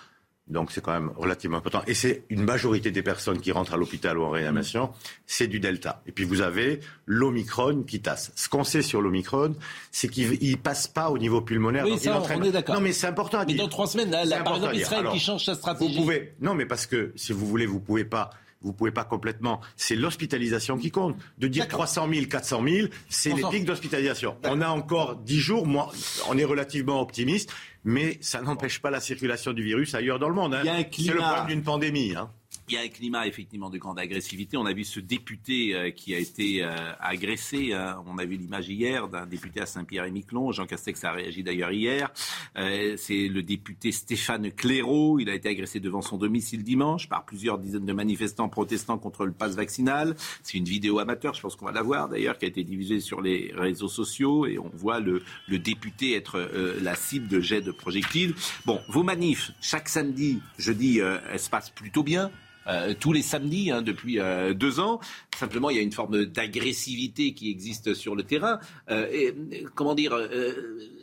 donc 0.49 0.73
c'est 0.73 0.81
quand 0.81 0.93
même 0.93 1.13
relativement 1.17 1.59
important. 1.59 1.83
Et 1.87 1.95
c'est 1.95 2.25
une 2.29 2.43
majorité 2.43 2.91
des 2.91 3.03
personnes 3.03 3.41
qui 3.41 3.53
rentrent 3.53 3.75
à 3.75 3.77
l'hôpital 3.77 4.19
ou 4.19 4.25
en 4.25 4.31
réanimation, 4.31 4.91
c'est 5.27 5.47
du 5.47 5.61
Delta. 5.61 6.03
Et 6.07 6.13
puis 6.13 6.25
vous 6.25 6.41
avez 6.41 6.81
l'Omicron 7.07 7.83
qui 7.83 8.01
tasse. 8.01 8.33
Ce 8.35 8.49
qu'on 8.49 8.65
sait 8.65 8.83
sur 8.83 9.01
l'Omicron, 9.01 9.55
c'est 9.91 10.09
qu'il 10.09 10.51
ne 10.51 10.57
passe 10.57 10.89
pas 10.89 11.11
au 11.11 11.19
niveau 11.19 11.41
pulmonaire. 11.41 11.85
Oui, 11.85 11.99
ça, 11.99 12.21
on 12.21 12.43
est 12.43 12.51
d'accord. 12.51 12.75
Non, 12.75 12.81
mais 12.81 12.93
c'est 12.93 13.07
important 13.07 13.39
à 13.39 13.45
dire. 13.45 13.57
Mais 13.57 13.63
dans 13.63 13.69
trois 13.69 13.87
semaines, 13.87 14.11
là, 14.11 14.43
par 14.43 14.57
exemple, 14.57 14.77
Israël 14.77 15.07
qui 15.13 15.21
change 15.21 15.45
sa 15.45 15.55
stratégie. 15.55 15.95
Vous 15.95 16.03
pouvez... 16.03 16.35
Non, 16.41 16.55
mais 16.55 16.67
parce 16.67 16.87
que, 16.87 17.13
si 17.17 17.33
vous 17.33 17.47
voulez, 17.47 17.67
vous 17.67 17.81
pouvez 17.81 18.05
pas 18.05 18.31
vous 18.63 18.73
pouvez 18.73 18.93
pas 18.93 19.05
complètement. 19.05 19.61
C'est 19.77 19.97
l'hospitalisation 19.97 20.79
qui 20.79 20.91
compte. 20.91 21.17
De 21.39 21.49
dire 21.49 21.69
300 21.69 22.09
000, 22.13 22.27
400 22.27 22.63
000, 22.65 22.89
c'est 23.09 23.35
les 23.35 23.43
pics 23.51 23.65
d'hospitalisation. 23.65 24.37
On 24.45 24.61
a 24.61 24.69
encore 24.69 25.17
10 25.17 25.39
jours, 25.39 25.67
moi, 25.67 25.91
on 26.29 26.39
est 26.39 26.45
relativement 26.45 27.01
optimiste 27.01 27.53
mais 27.85 28.19
ça 28.21 28.41
n'empêche 28.43 28.81
pas 28.81 28.91
la 28.91 29.01
circulation 29.01 29.53
du 29.53 29.63
virus 29.63 29.95
ailleurs 29.95 30.19
dans 30.19 30.29
le 30.29 30.35
monde. 30.35 30.55
Hein. 30.55 30.63
C'est 30.93 31.13
le 31.13 31.19
problème 31.19 31.47
d'une 31.47 31.63
pandémie. 31.63 32.15
Hein. 32.17 32.31
Il 32.69 32.75
y 32.75 32.77
a 32.77 32.83
un 32.83 32.89
climat 32.89 33.27
effectivement 33.27 33.71
de 33.71 33.79
grande 33.79 33.99
agressivité. 33.99 34.57
On 34.57 34.67
a 34.67 34.73
vu 34.73 34.85
ce 34.85 35.01
député 35.01 35.75
euh, 35.75 35.91
qui 35.91 36.15
a 36.15 36.19
été 36.19 36.63
euh, 36.63 36.93
agressé. 37.01 37.73
Hein. 37.73 38.01
On 38.07 38.19
a 38.19 38.25
vu 38.25 38.37
l'image 38.37 38.69
hier 38.69 39.09
d'un 39.09 39.27
député 39.27 39.61
à 39.61 39.67
Saint-Pierre-et-Miquelon. 39.67 40.53
Jean 40.53 40.65
Castex 40.67 41.03
a 41.03 41.11
réagi 41.11 41.43
d'ailleurs 41.43 41.73
hier. 41.73 42.13
Euh, 42.57 42.95
c'est 42.97 43.27
le 43.27 43.43
député 43.43 43.91
Stéphane 43.91 44.53
Clairaut. 44.53 45.19
Il 45.19 45.29
a 45.29 45.35
été 45.35 45.49
agressé 45.49 45.81
devant 45.81 46.03
son 46.03 46.19
domicile 46.19 46.63
dimanche 46.63 47.09
par 47.09 47.25
plusieurs 47.25 47.59
dizaines 47.59 47.85
de 47.85 47.93
manifestants 47.93 48.49
protestant 48.49 48.97
contre 48.97 49.27
le 49.27 49.33
pass 49.33 49.57
vaccinal. 49.57 50.15
C'est 50.45 50.57
une 50.57 50.65
vidéo 50.65 51.01
amateur, 51.01 51.35
je 51.35 51.43
pense 51.43 51.57
qu'on 51.57 51.67
va 51.67 51.73
la 51.73 51.83
voir 51.83 52.09
d'ailleurs, 52.09 52.39
qui 52.39 52.45
a 52.45 52.49
été 52.49 52.63
diffusée 52.63 53.01
sur 53.01 53.21
les 53.21 53.53
réseaux 53.57 53.89
sociaux 53.89 54.47
et 54.47 54.59
on 54.61 54.71
voit 54.73 55.01
le, 55.01 55.25
le 55.49 55.59
député 55.59 56.15
être 56.15 56.49
la 56.81 56.95
cible 56.95 57.27
de 57.27 57.41
jets 57.41 57.61
de 57.61 57.73
projectiles. 57.73 58.35
Bon, 58.67 58.81
vos 58.89 59.03
manifs, 59.03 59.51
chaque 59.61 59.89
samedi, 59.89 60.41
jeudi, 60.59 61.01
elles 61.01 61.41
se 61.41 61.51
passent 61.51 61.71
plutôt 61.71 62.05
bien. 62.05 62.31
Euh, 62.67 62.95
tous 62.99 63.13
les 63.13 63.23
samedis 63.23 63.71
hein, 63.71 63.83
depuis 63.83 64.19
euh, 64.19 64.55
deux 64.55 64.81
ans. 64.81 65.01
Simplement, 65.37 65.71
il 65.71 65.77
y 65.77 65.81
a 65.81 65.83
une 65.83 65.93
forme 65.93 66.27
d'agressivité 66.27 67.35
qui 67.35 67.51
existe 67.51 67.95
sur 67.95 68.15
le 68.15 68.23
terrain. 68.23 68.61
Euh, 68.91 69.33
comment 69.75 69.95
dire 69.95 70.17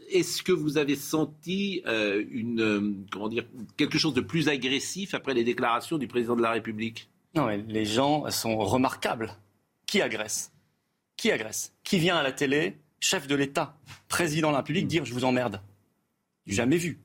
Est-ce 0.10 0.44
que 0.44 0.52
vous 0.52 0.78
avez 0.78 0.96
senti 0.96 1.84
une, 1.86 3.06
comment 3.12 3.30
dire, 3.30 3.46
quelque 3.78 3.98
chose 3.98 4.14
de 4.14 4.22
plus 4.22 4.50
agressif 4.50 5.14
après 5.14 5.34
les 5.34 5.44
déclarations 5.44 5.98
du 5.98 6.08
président 6.08 6.36
de 6.36 6.42
la 6.42 6.52
République? 6.52 7.10
Non, 7.36 7.48
les 7.48 7.86
gens 7.86 8.30
sont 8.32 8.58
remarquables. 8.58 9.36
Qui 9.86 10.02
agresse? 10.02 10.52
Qui 11.18 11.32
agresse? 11.32 11.74
Qui 11.84 12.00
vient 12.00 12.18
à 12.18 12.24
la 12.24 12.32
télé, 12.32 12.78
chef 13.00 13.28
de 13.28 13.36
l'État, 13.36 13.78
président 14.08 14.50
de 14.50 14.54
la 14.54 14.60
République, 14.60 14.88
dire 14.88 15.06
je 15.06 15.14
vous 15.14 15.26
emmerde 15.26 15.62
Jamais 16.48 16.78
vu. 16.78 17.00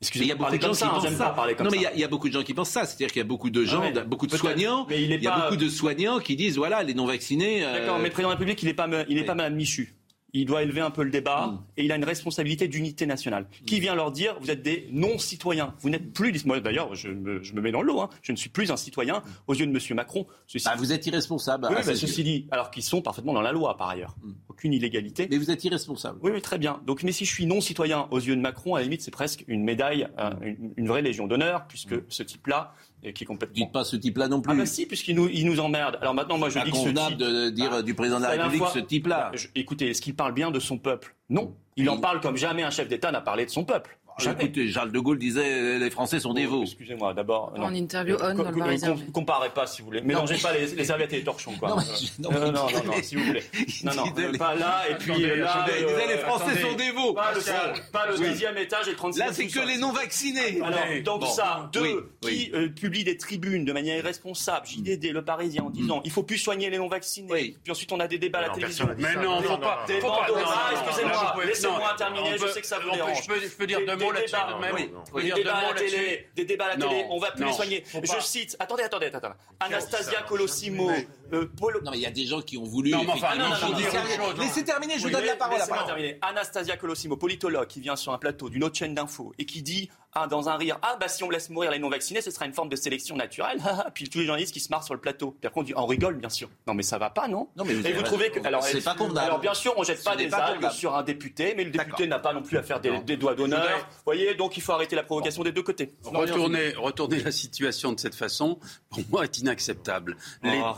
Excusez-moi, 0.00 0.26
il 0.26 0.28
y 0.28 0.32
a 0.32 0.34
beaucoup 0.36 0.56
de 0.56 0.62
gens 0.62 0.72
qui 0.72 0.84
pensent 0.84 1.16
ça. 1.16 1.34
non, 1.60 1.70
mais 1.70 1.78
il 1.94 2.00
y, 2.00 2.04
a, 2.04 2.08
beaucoup 2.08 2.28
de 2.28 2.32
gens 2.34 2.42
qui 2.42 2.54
pensent 2.54 2.70
ça. 2.70 2.84
C'est-à-dire 2.84 3.08
qu'il 3.08 3.18
y 3.18 3.24
a 3.24 3.28
beaucoup 3.28 3.50
de 3.50 3.64
gens, 3.64 3.82
beaucoup 4.06 4.26
de 4.26 4.36
soignants. 4.36 4.86
il, 4.90 5.22
y 5.22 5.26
a 5.26 5.40
beaucoup 5.40 5.56
de 5.56 5.68
soignants 5.68 6.18
qui 6.18 6.36
disent 6.36 6.56
voilà, 6.56 6.82
les 6.82 6.94
non 6.94 7.06
vaccinés. 7.06 7.64
Euh, 7.64 7.80
D'accord, 7.80 7.98
mais 7.98 8.08
le 8.08 8.10
président 8.10 8.28
de 8.28 8.34
la 8.34 8.38
République, 8.38 8.62
il 8.62 8.66
n'est 8.66 8.74
pas, 8.74 8.88
il 9.08 9.18
est 9.18 9.24
pas 9.24 9.34
Madame 9.34 9.54
Michu 9.54 9.94
il 10.34 10.46
doit 10.46 10.62
élever 10.62 10.80
un 10.80 10.90
peu 10.90 11.02
le 11.04 11.10
débat 11.10 11.46
mm. 11.46 11.64
et 11.78 11.84
il 11.84 11.92
a 11.92 11.96
une 11.96 12.04
responsabilité 12.04 12.68
d'unité 12.68 13.06
nationale. 13.06 13.46
Qui 13.66 13.80
vient 13.80 13.94
leur 13.94 14.10
dire 14.10 14.36
vous 14.40 14.50
êtes 14.50 14.62
des 14.62 14.88
non-citoyens, 14.92 15.74
vous 15.80 15.88
n'êtes 15.88 16.12
plus. 16.12 16.44
Moi 16.44 16.60
d'ailleurs, 16.60 16.94
je 16.94 17.08
me, 17.08 17.42
je 17.42 17.54
me, 17.54 17.60
mets 17.60 17.70
dans 17.70 17.82
l'eau. 17.82 18.00
Hein. 18.00 18.10
Je 18.22 18.32
ne 18.32 18.36
suis 18.36 18.50
plus 18.50 18.70
un 18.70 18.76
citoyen 18.76 19.22
aux 19.46 19.54
yeux 19.54 19.66
de 19.66 19.70
M. 19.70 19.96
Macron. 19.96 20.26
Bah, 20.64 20.74
vous 20.76 20.92
êtes 20.92 21.06
irresponsable. 21.06 21.68
Oui, 21.70 21.76
ceci 21.84 22.24
dit, 22.24 22.48
alors 22.50 22.70
qu'ils 22.70 22.82
sont 22.82 23.00
parfaitement 23.00 23.32
dans 23.32 23.42
la 23.42 23.52
loi 23.52 23.76
par 23.76 23.88
ailleurs. 23.88 24.16
Mm. 24.22 24.32
Aucune 24.48 24.72
illégalité. 24.72 25.28
Mais 25.30 25.38
vous 25.38 25.50
êtes 25.50 25.64
irresponsable. 25.64 26.18
Oui, 26.22 26.40
très 26.42 26.58
bien. 26.58 26.80
Donc, 26.84 27.02
mais 27.04 27.12
si 27.12 27.24
je 27.24 27.32
suis 27.32 27.46
non-citoyen 27.46 28.08
aux 28.10 28.18
yeux 28.20 28.36
de 28.36 28.40
Macron, 28.40 28.74
à 28.74 28.78
la 28.78 28.84
limite, 28.84 29.02
c'est 29.02 29.10
presque 29.10 29.44
une 29.46 29.62
médaille, 29.62 30.08
euh, 30.18 30.30
une, 30.76 30.88
vraie 30.88 31.02
légion 31.02 31.26
d'honneur, 31.26 31.66
puisque 31.68 31.92
mm. 31.92 32.04
ce 32.08 32.22
type-là 32.24 32.74
qui 33.12 33.24
est 33.24 33.26
complètement. 33.26 33.54
Dites 33.54 33.72
pas 33.72 33.84
ce 33.84 33.96
type-là 33.96 34.28
non 34.28 34.40
plus. 34.40 34.52
Ah 34.52 34.56
bah 34.56 34.66
si, 34.66 34.86
puisqu'il 34.86 35.16
nous, 35.16 35.28
il 35.28 35.46
nous 35.46 35.60
emmerde. 35.60 35.98
Alors 36.00 36.14
maintenant, 36.14 36.38
moi 36.38 36.48
je 36.48 36.58
dis 36.60 36.70
que 36.70 36.76
ce 36.76 36.88
type... 36.88 37.18
de 37.18 37.50
dire 37.50 37.70
ah, 37.72 37.82
du 37.82 37.94
président 37.94 38.18
de 38.18 38.22
la 38.22 38.30
République 38.30 38.62
ce 38.72 38.78
type-là. 38.78 39.32
écoutez, 39.54 39.90
est-ce 39.90 40.00
qu'il 40.00 40.14
parle 40.14 40.32
bien 40.32 40.50
de 40.50 40.60
son 40.60 40.78
peuple? 40.78 41.14
Non. 41.28 41.54
Il 41.76 41.90
en 41.90 41.98
parle 41.98 42.20
comme 42.20 42.36
jamais 42.36 42.62
un 42.62 42.70
chef 42.70 42.88
d'État 42.88 43.10
n'a 43.10 43.20
parlé 43.20 43.44
de 43.44 43.50
son 43.50 43.64
peuple. 43.64 43.98
Écoutez, 44.20 44.70
Charles 44.70 44.92
de 44.92 44.98
Gaulle 45.00 45.18
disait 45.18 45.42
euh, 45.44 45.78
les 45.78 45.90
Français 45.90 46.20
sont 46.20 46.34
des 46.34 46.46
veaux. 46.46 46.62
Excusez-moi, 46.62 47.14
d'abord. 47.14 47.52
En 47.56 47.74
interview 47.74 48.16
on 48.20 48.34
dans 48.34 48.50
le 48.50 48.56
Parisien. 48.56 48.96
Comparez 49.12 49.50
pas, 49.50 49.66
si 49.66 49.82
vous 49.82 49.86
voulez. 49.86 50.02
Mélangez 50.02 50.36
pas 50.36 50.52
les, 50.52 50.66
les, 50.66 50.84
serviettes 50.84 51.12
et 51.12 51.16
les 51.16 51.24
torchons, 51.24 51.52
quoi. 51.58 51.70
Non, 51.70 51.76
non, 52.18 52.30
non, 52.30 52.52
non, 52.52 52.84
non, 52.84 52.92
si 53.02 53.16
vous 53.16 53.24
voulez. 53.24 53.42
Non, 53.82 53.92
non, 53.94 54.04
pas 54.38 54.54
là, 54.54 54.82
et 54.88 54.94
puis 54.94 55.22
là. 55.22 55.66
Il 55.78 55.86
disait 55.86 56.06
les 56.06 56.18
Français 56.18 56.60
sont 56.60 56.74
des 56.76 56.92
veaux. 56.92 57.12
Pas 57.12 57.32
le, 57.32 57.90
pas 57.90 58.06
le 58.06 58.18
deuxième 58.18 58.56
étage 58.56 58.88
et 58.88 58.94
36 58.94 59.18
Là, 59.18 59.26
c'est 59.32 59.46
que 59.46 59.66
les 59.66 59.78
non-vaccinés. 59.78 60.60
Alors, 60.62 60.78
donc 61.04 61.26
ça, 61.26 61.68
deux, 61.72 62.10
qui 62.20 62.50
euh, 62.54 62.68
publient 62.68 63.04
des 63.04 63.16
tribunes 63.16 63.64
de 63.64 63.72
manière 63.72 63.96
irresponsable, 63.96 64.66
JDD, 64.66 65.12
Le 65.12 65.24
Parisien, 65.24 65.64
en 65.64 65.70
disant 65.70 66.00
il 66.04 66.10
faut 66.10 66.22
plus 66.22 66.38
soigner 66.38 66.70
les 66.70 66.78
non-vaccinés. 66.78 67.56
Puis 67.62 67.72
ensuite, 67.72 67.90
on 67.92 68.00
a 68.00 68.06
des 68.06 68.18
débats 68.18 68.38
à 68.38 68.42
la 68.42 68.50
télévision. 68.50 68.88
Mais 68.98 69.14
non, 69.16 69.42
faut 69.42 69.58
pas. 69.58 69.84
Excusez-moi, 69.88 71.34
laissez-moi 71.44 71.94
terminer, 71.98 72.38
je 72.38 72.46
sais 72.46 72.60
que 72.60 72.66
ça 72.66 72.78
vous 72.78 72.90
dérange. 72.90 73.22
Je 73.24 73.56
peux 73.56 73.66
dire 73.66 73.80
deux 73.84 74.03
mots 74.04 74.12
là-dessus 74.12 74.36
même 74.60 74.76
des, 74.76 75.32
débats 75.32 75.56
à 75.56 75.72
la 75.72 75.74
télé, 75.74 76.28
des 76.34 76.44
débats 76.44 76.64
à 76.66 76.76
la 76.76 76.76
télé, 76.76 77.06
on 77.10 77.18
va 77.18 77.30
plus 77.32 77.44
les 77.44 77.52
soigner. 77.52 77.84
Je 78.02 78.20
cite, 78.20 78.56
attendez, 78.58 78.82
attendez, 78.82 79.06
attendez. 79.06 79.34
Anastasia 79.60 80.22
Colossimo, 80.22 80.90
euh, 81.32 81.48
Non, 81.60 81.90
mais 81.90 81.98
il 81.98 82.02
y 82.02 82.06
a 82.06 82.10
des 82.10 82.26
gens 82.26 82.40
qui 82.42 82.56
ont 82.58 82.64
voulu. 82.64 82.90
Non, 82.90 83.04
enfin, 83.08 83.36
non, 83.36 83.48
non, 83.48 84.32
Laissez 84.38 84.64
terminer, 84.64 84.98
je 84.98 85.04
vous 85.04 85.10
donne 85.10 85.24
la 85.24 85.36
parole. 85.36 85.58
terminer. 85.86 86.18
Anastasia 86.22 86.76
Colossimo, 86.76 87.16
politologue, 87.16 87.66
qui 87.66 87.80
vient 87.80 87.96
sur 87.96 88.12
un 88.12 88.18
plateau 88.18 88.48
d'une 88.48 88.64
autre 88.64 88.76
chaîne 88.76 88.94
d'infos 88.94 89.32
et 89.38 89.46
qui 89.46 89.62
dit 89.62 89.90
ah, 90.16 90.28
dans 90.28 90.48
un 90.48 90.56
rire, 90.56 90.78
ah 90.82 90.96
bah 91.00 91.08
si 91.08 91.24
on 91.24 91.30
laisse 91.30 91.50
mourir 91.50 91.72
les 91.72 91.80
non-vaccinés, 91.80 92.20
ce 92.20 92.30
sera 92.30 92.46
une 92.46 92.52
forme 92.52 92.68
de 92.68 92.76
sélection 92.76 93.16
naturelle. 93.16 93.60
puis 93.94 94.08
tous 94.08 94.18
les 94.18 94.26
journalistes 94.26 94.52
qui 94.52 94.60
se 94.60 94.68
marrent 94.68 94.84
sur 94.84 94.94
le 94.94 95.00
plateau. 95.00 95.36
Puis 95.40 95.48
après 95.48 95.60
on 95.74 95.86
rigole 95.86 96.14
bien 96.16 96.28
sûr. 96.28 96.48
Non 96.68 96.74
mais 96.74 96.84
ça 96.84 96.98
va 96.98 97.10
pas, 97.10 97.26
non 97.26 97.48
Non 97.56 97.64
mais 97.64 97.74
vous, 97.74 97.84
et 97.84 97.92
vous 97.92 98.02
trouvez 98.02 98.30
que 98.30 98.46
alors 98.46 98.62
c'est 98.62 98.80
pas 98.80 98.94
condamnable. 98.94 99.26
Alors 99.26 99.40
bien 99.40 99.54
sûr, 99.54 99.74
on 99.76 99.82
jette 99.82 100.04
pas 100.04 100.14
des 100.14 100.32
algues 100.32 100.70
sur 100.70 100.94
un 100.94 101.02
député, 101.02 101.54
mais 101.56 101.64
le 101.64 101.70
député 101.70 102.06
n'a 102.06 102.20
pas 102.20 102.32
non 102.32 102.42
plus 102.42 102.56
à 102.56 102.62
faire 102.62 102.80
des, 102.80 103.16
doigts 103.16 103.34
d'honneur. 103.34 103.78
Vous 103.78 104.02
voyez, 104.04 104.34
donc 104.34 104.56
il 104.56 104.62
faut 104.62 104.72
arrêter 104.72 104.94
la 104.94 105.02
provocation 105.02 105.42
des 105.42 105.52
deux 105.52 105.62
côtés. 105.62 105.94
Retourner, 106.04 106.74
retourner 106.76 107.20
la 107.20 107.32
situation 107.32 107.92
de 107.92 107.98
cette 107.98 108.14
façon, 108.14 108.58
pour 108.90 109.02
moi, 109.10 109.24
est 109.24 109.38
inacceptable. 109.38 110.16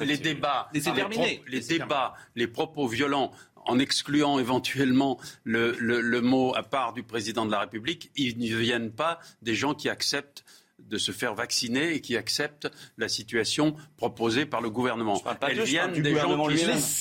Les, 0.01 0.17
débats, 0.17 0.69
les, 0.73 1.43
les 1.47 1.61
débats, 1.61 2.15
les 2.35 2.47
propos 2.47 2.87
violents 2.87 3.33
en 3.67 3.79
excluant 3.79 4.39
éventuellement 4.39 5.19
le, 5.45 6.21
mot 6.21 6.55
à 6.55 6.63
part 6.63 6.93
du 6.93 7.03
président 7.03 7.45
de 7.45 7.51
la 7.51 7.61
République, 7.61 8.11
ils 8.17 8.39
ne 8.39 8.57
viennent 8.57 8.93
pas 8.93 9.21
des 9.43 9.55
gens 9.55 9.75
qui 9.75 9.89
acceptent 9.89 10.45
de 10.79 10.99
se 10.99 11.13
faire 11.13 11.35
vacciner 11.35 11.95
et 11.95 12.01
qui 12.01 12.17
acceptent 12.17 12.69
la 12.99 13.09
situation 13.09 13.77
proposée 13.97 14.47
par 14.47 14.61
le 14.61 14.71
gouvernement. 14.71 15.21
Elles 15.49 15.63
viennent 15.63 15.93
des 15.93 16.15
gens 16.15 16.47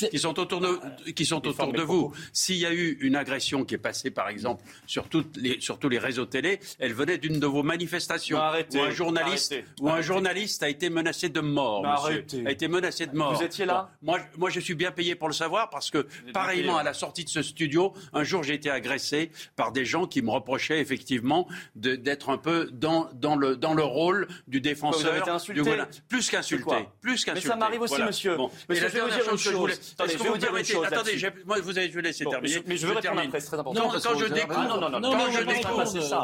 qui 0.10 0.18
sont, 0.18 0.40
autour 0.40 0.62
de, 0.62 1.12
qui 1.12 1.26
sont 1.26 1.46
autour 1.46 1.74
de 1.74 1.82
vous. 1.82 2.14
S'il 2.34 2.58
y 2.58 2.66
a 2.66 2.74
eu 2.74 2.98
une 3.02 3.16
agression 3.16 3.66
qui 3.66 3.76
est 3.76 3.80
passée, 3.80 4.12
par 4.12 4.30
exemple, 4.30 4.64
sur, 4.88 5.10
toutes 5.10 5.38
les, 5.38 5.60
sur 5.60 5.78
tous 5.78 5.90
les 5.90 6.00
réseaux 6.00 6.26
télé, 6.26 6.60
elle 6.80 6.94
venait 6.94 7.18
d'une 7.18 7.40
de 7.40 7.46
vos 7.46 7.64
manifestations. 7.64 8.38
où 8.38 8.80
un 8.80 8.92
journaliste, 8.92 9.56
où 9.82 9.90
un 9.90 10.02
journaliste 10.02 10.64
a 10.64 10.70
été 10.70 10.90
menacé 10.90 11.30
de 11.30 11.42
mort, 11.42 11.84
monsieur. 11.84 12.26
A 12.46 12.52
été 12.52 12.68
menacé 12.68 13.08
de 13.08 13.16
mort. 13.16 13.34
Vous 13.34 13.44
étiez 13.44 13.66
là 13.66 13.90
moi, 14.02 14.20
moi, 14.38 14.50
je 14.50 14.60
suis 14.60 14.76
bien 14.76 14.92
payé 14.92 15.16
pour 15.16 15.28
le 15.28 15.34
savoir 15.34 15.70
parce 15.70 15.92
que, 15.92 16.08
pareillement, 16.34 16.78
à 16.78 16.84
la 16.84 16.94
sortie 16.94 17.24
de 17.24 17.30
ce 17.30 17.42
studio, 17.42 17.94
un 18.14 18.24
jour, 18.24 18.44
j'ai 18.44 18.54
été 18.54 18.70
agressé 18.70 19.32
par 19.56 19.72
des 19.72 19.86
gens 19.86 20.08
qui 20.08 20.22
me 20.22 20.32
reprochaient 20.32 20.80
effectivement 20.80 21.48
d'être 21.76 22.30
un 22.30 22.38
peu 22.38 22.70
dans, 22.72 23.10
dans 23.14 23.36
le 23.36 23.56
dans 23.65 23.65
le 23.74 23.84
rôle 23.84 24.28
du 24.48 24.62
défenseur. 24.62 25.28
Insulté. 25.28 25.62
Du... 25.62 26.02
Plus 26.08 26.30
qu'insulté. 26.30 26.88
Plus 27.02 27.26
qu'insulté. 27.26 27.34
Mais 27.34 27.42
ça 27.42 27.56
m'arrive 27.56 27.82
aussi, 27.82 28.02
monsieur. 28.02 28.36
Bon. 28.36 28.52
Monsieur, 28.70 28.88
je 28.88 28.94
vais 28.94 29.02
vous 29.02 29.10
dire 29.10 29.32
une 29.32 29.38
chose. 29.38 29.94
Attendez, 29.98 30.18
je 30.18 30.24
vais 30.24 30.30
vous 30.30 30.38
dire 30.38 30.56
une 30.56 30.66
chose. 30.66 30.86
Attendez, 30.86 31.18
moi, 31.46 31.58
vous 31.62 31.78
avez, 31.78 31.90
je 31.90 31.96
vais 31.96 32.02
laisser 32.02 32.26
terminer. 32.26 32.64
Mais 32.68 32.78
je 32.78 32.88
veux 32.88 32.94
répondre 32.94 33.22
après, 33.22 33.40
c'est 33.40 33.48
très 33.48 33.60
important. 33.60 33.82
Non, 33.82 33.90
quand 33.90 34.18
je 34.18 34.26
découvre, 34.26 34.92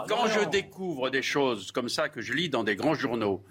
quand 0.08 0.28
je 0.28 0.50
découvre 0.50 1.10
des 1.10 1.22
choses 1.22 1.72
comme 1.72 1.90
ça 1.90 2.10
que 2.10 2.22
je 2.22 2.34
lis 2.34 2.50
dans 2.50 2.64
des 2.64 2.76
grands 2.76 2.96
journaux, 2.96 3.44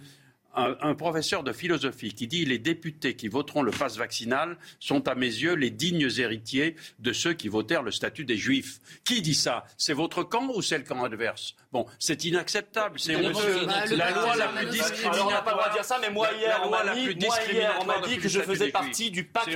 un, 0.54 0.94
professeur 0.94 1.42
de 1.42 1.52
philosophie 1.52 2.12
qui 2.12 2.26
dit 2.26 2.44
les 2.44 2.58
députés 2.58 3.14
qui 3.14 3.28
voteront 3.28 3.62
le 3.62 3.70
pass 3.70 3.96
vaccinal 3.96 4.56
sont 4.78 5.06
à 5.08 5.14
mes 5.14 5.26
yeux 5.26 5.54
les 5.54 5.70
dignes 5.70 6.08
héritiers 6.18 6.76
de 6.98 7.12
ceux 7.12 7.34
qui 7.34 7.48
votèrent 7.48 7.82
le 7.82 7.90
statut 7.90 8.24
des 8.24 8.36
juifs. 8.36 8.80
Qui 9.04 9.22
dit 9.22 9.34
ça? 9.34 9.64
C'est 9.76 9.92
votre 9.92 10.22
camp 10.22 10.50
ou 10.54 10.62
c'est 10.62 10.78
le 10.78 10.84
camp 10.84 11.04
adverse? 11.04 11.54
Bon, 11.72 11.86
c'est 11.98 12.24
inacceptable, 12.24 12.98
c'est 12.98 13.16
honteux. 13.16 13.66
La 13.96 14.10
loi 14.10 14.36
la 14.36 14.48
plus 14.48 14.66
discriminatoire. 14.66 15.26
on 15.26 15.30
n'a 15.30 15.42
pas 15.42 15.50
le 15.50 15.56
droit 15.56 15.68
de 15.68 15.74
dire 15.74 15.84
ça, 15.84 15.98
mais 16.00 16.10
moi 16.10 16.28
hier, 16.38 16.60
on 16.64 16.70
m'a 16.70 18.00
dit, 18.06 18.18
que 18.18 18.28
je 18.28 18.40
faisais 18.40 18.70
partie 18.70 19.10
du 19.10 19.24
pacte. 19.24 19.50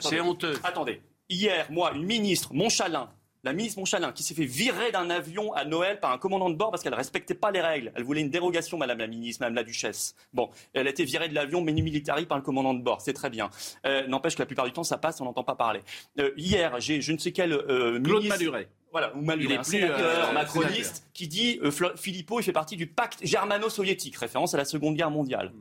C'est 0.00 0.20
honteux. 0.20 0.54
Attendez. 0.64 1.02
Hier, 1.28 1.66
moi, 1.70 1.92
une 1.92 2.04
ministre, 2.04 2.54
Montchalin, 2.54 3.10
la 3.46 3.52
ministre 3.52 3.78
Monchalin, 3.78 4.12
qui 4.12 4.24
s'est 4.24 4.34
fait 4.34 4.44
virer 4.44 4.90
d'un 4.90 5.08
avion 5.08 5.52
à 5.52 5.64
Noël 5.64 6.00
par 6.00 6.12
un 6.12 6.18
commandant 6.18 6.50
de 6.50 6.56
bord 6.56 6.70
parce 6.70 6.82
qu'elle 6.82 6.92
ne 6.92 6.96
respectait 6.96 7.34
pas 7.34 7.52
les 7.52 7.60
règles. 7.60 7.92
Elle 7.94 8.02
voulait 8.02 8.20
une 8.20 8.30
dérogation, 8.30 8.76
Madame 8.76 8.98
la 8.98 9.06
ministre, 9.06 9.40
Madame 9.40 9.54
la 9.54 9.62
Duchesse. 9.62 10.16
Bon, 10.34 10.50
elle 10.74 10.88
a 10.88 10.90
été 10.90 11.04
virée 11.04 11.28
de 11.28 11.34
l'avion 11.34 11.62
menu 11.62 11.82
militari 11.82 12.26
par 12.26 12.36
le 12.36 12.42
commandant 12.42 12.74
de 12.74 12.82
bord, 12.82 13.00
c'est 13.00 13.12
très 13.12 13.30
bien. 13.30 13.48
Euh, 13.86 14.06
n'empêche 14.08 14.34
que 14.34 14.42
la 14.42 14.46
plupart 14.46 14.64
du 14.64 14.72
temps, 14.72 14.82
ça 14.82 14.98
passe, 14.98 15.20
on 15.20 15.24
n'entend 15.24 15.44
pas 15.44 15.54
parler. 15.54 15.80
Euh, 16.18 16.32
hier, 16.36 16.78
j'ai 16.80 17.00
je 17.00 17.12
ne 17.12 17.18
sais 17.18 17.30
quel 17.30 17.52
euh, 17.52 18.00
Claude 18.00 18.26
Maluret. 18.26 18.68
Voilà, 18.90 19.14
ou 19.14 19.20
Maluret, 19.20 19.58
un 19.58 19.62
sénateur 19.62 20.32
macroniste 20.32 21.06
qui 21.14 21.28
dit 21.28 21.60
Philippot, 21.96 22.40
il 22.40 22.42
fait 22.42 22.52
partie 22.52 22.76
du 22.76 22.86
pacte 22.86 23.24
germano-soviétique, 23.24 24.16
référence 24.16 24.54
à 24.54 24.56
la 24.56 24.64
Seconde 24.64 24.96
Guerre 24.96 25.10
mondiale. 25.10 25.52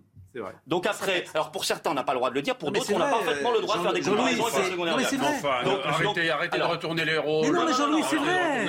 Donc 0.67 0.85
après, 0.85 1.25
alors 1.33 1.51
pour 1.51 1.65
certains, 1.65 1.91
on 1.91 1.93
n'a 1.93 2.03
pas 2.03 2.13
le 2.13 2.19
droit 2.19 2.29
de 2.29 2.35
le 2.35 2.41
dire, 2.41 2.57
pour 2.57 2.71
d'autres, 2.71 2.91
on 2.93 2.99
a 2.99 3.09
parfaitement 3.09 3.51
le 3.51 3.61
droit 3.61 3.77
de 3.77 3.81
faire 3.83 3.93
des 3.93 4.01
comparaisons 4.01 4.45
avec 4.45 4.57
la 4.57 4.71
Seconde 4.71 4.87
Guerre 4.87 4.97
mondiale. 4.97 5.81
arrêtez, 5.85 6.29
arrêtez 6.29 6.57
de 6.57 6.63
retourner 6.63 7.05
les 7.05 7.17
rôles. 7.17 7.45
Mais 7.47 7.51
non, 7.51 7.65
mais 7.65 7.73
Jean-Louis, 7.73 8.03
c'est 8.09 8.15
vrai. 8.17 8.65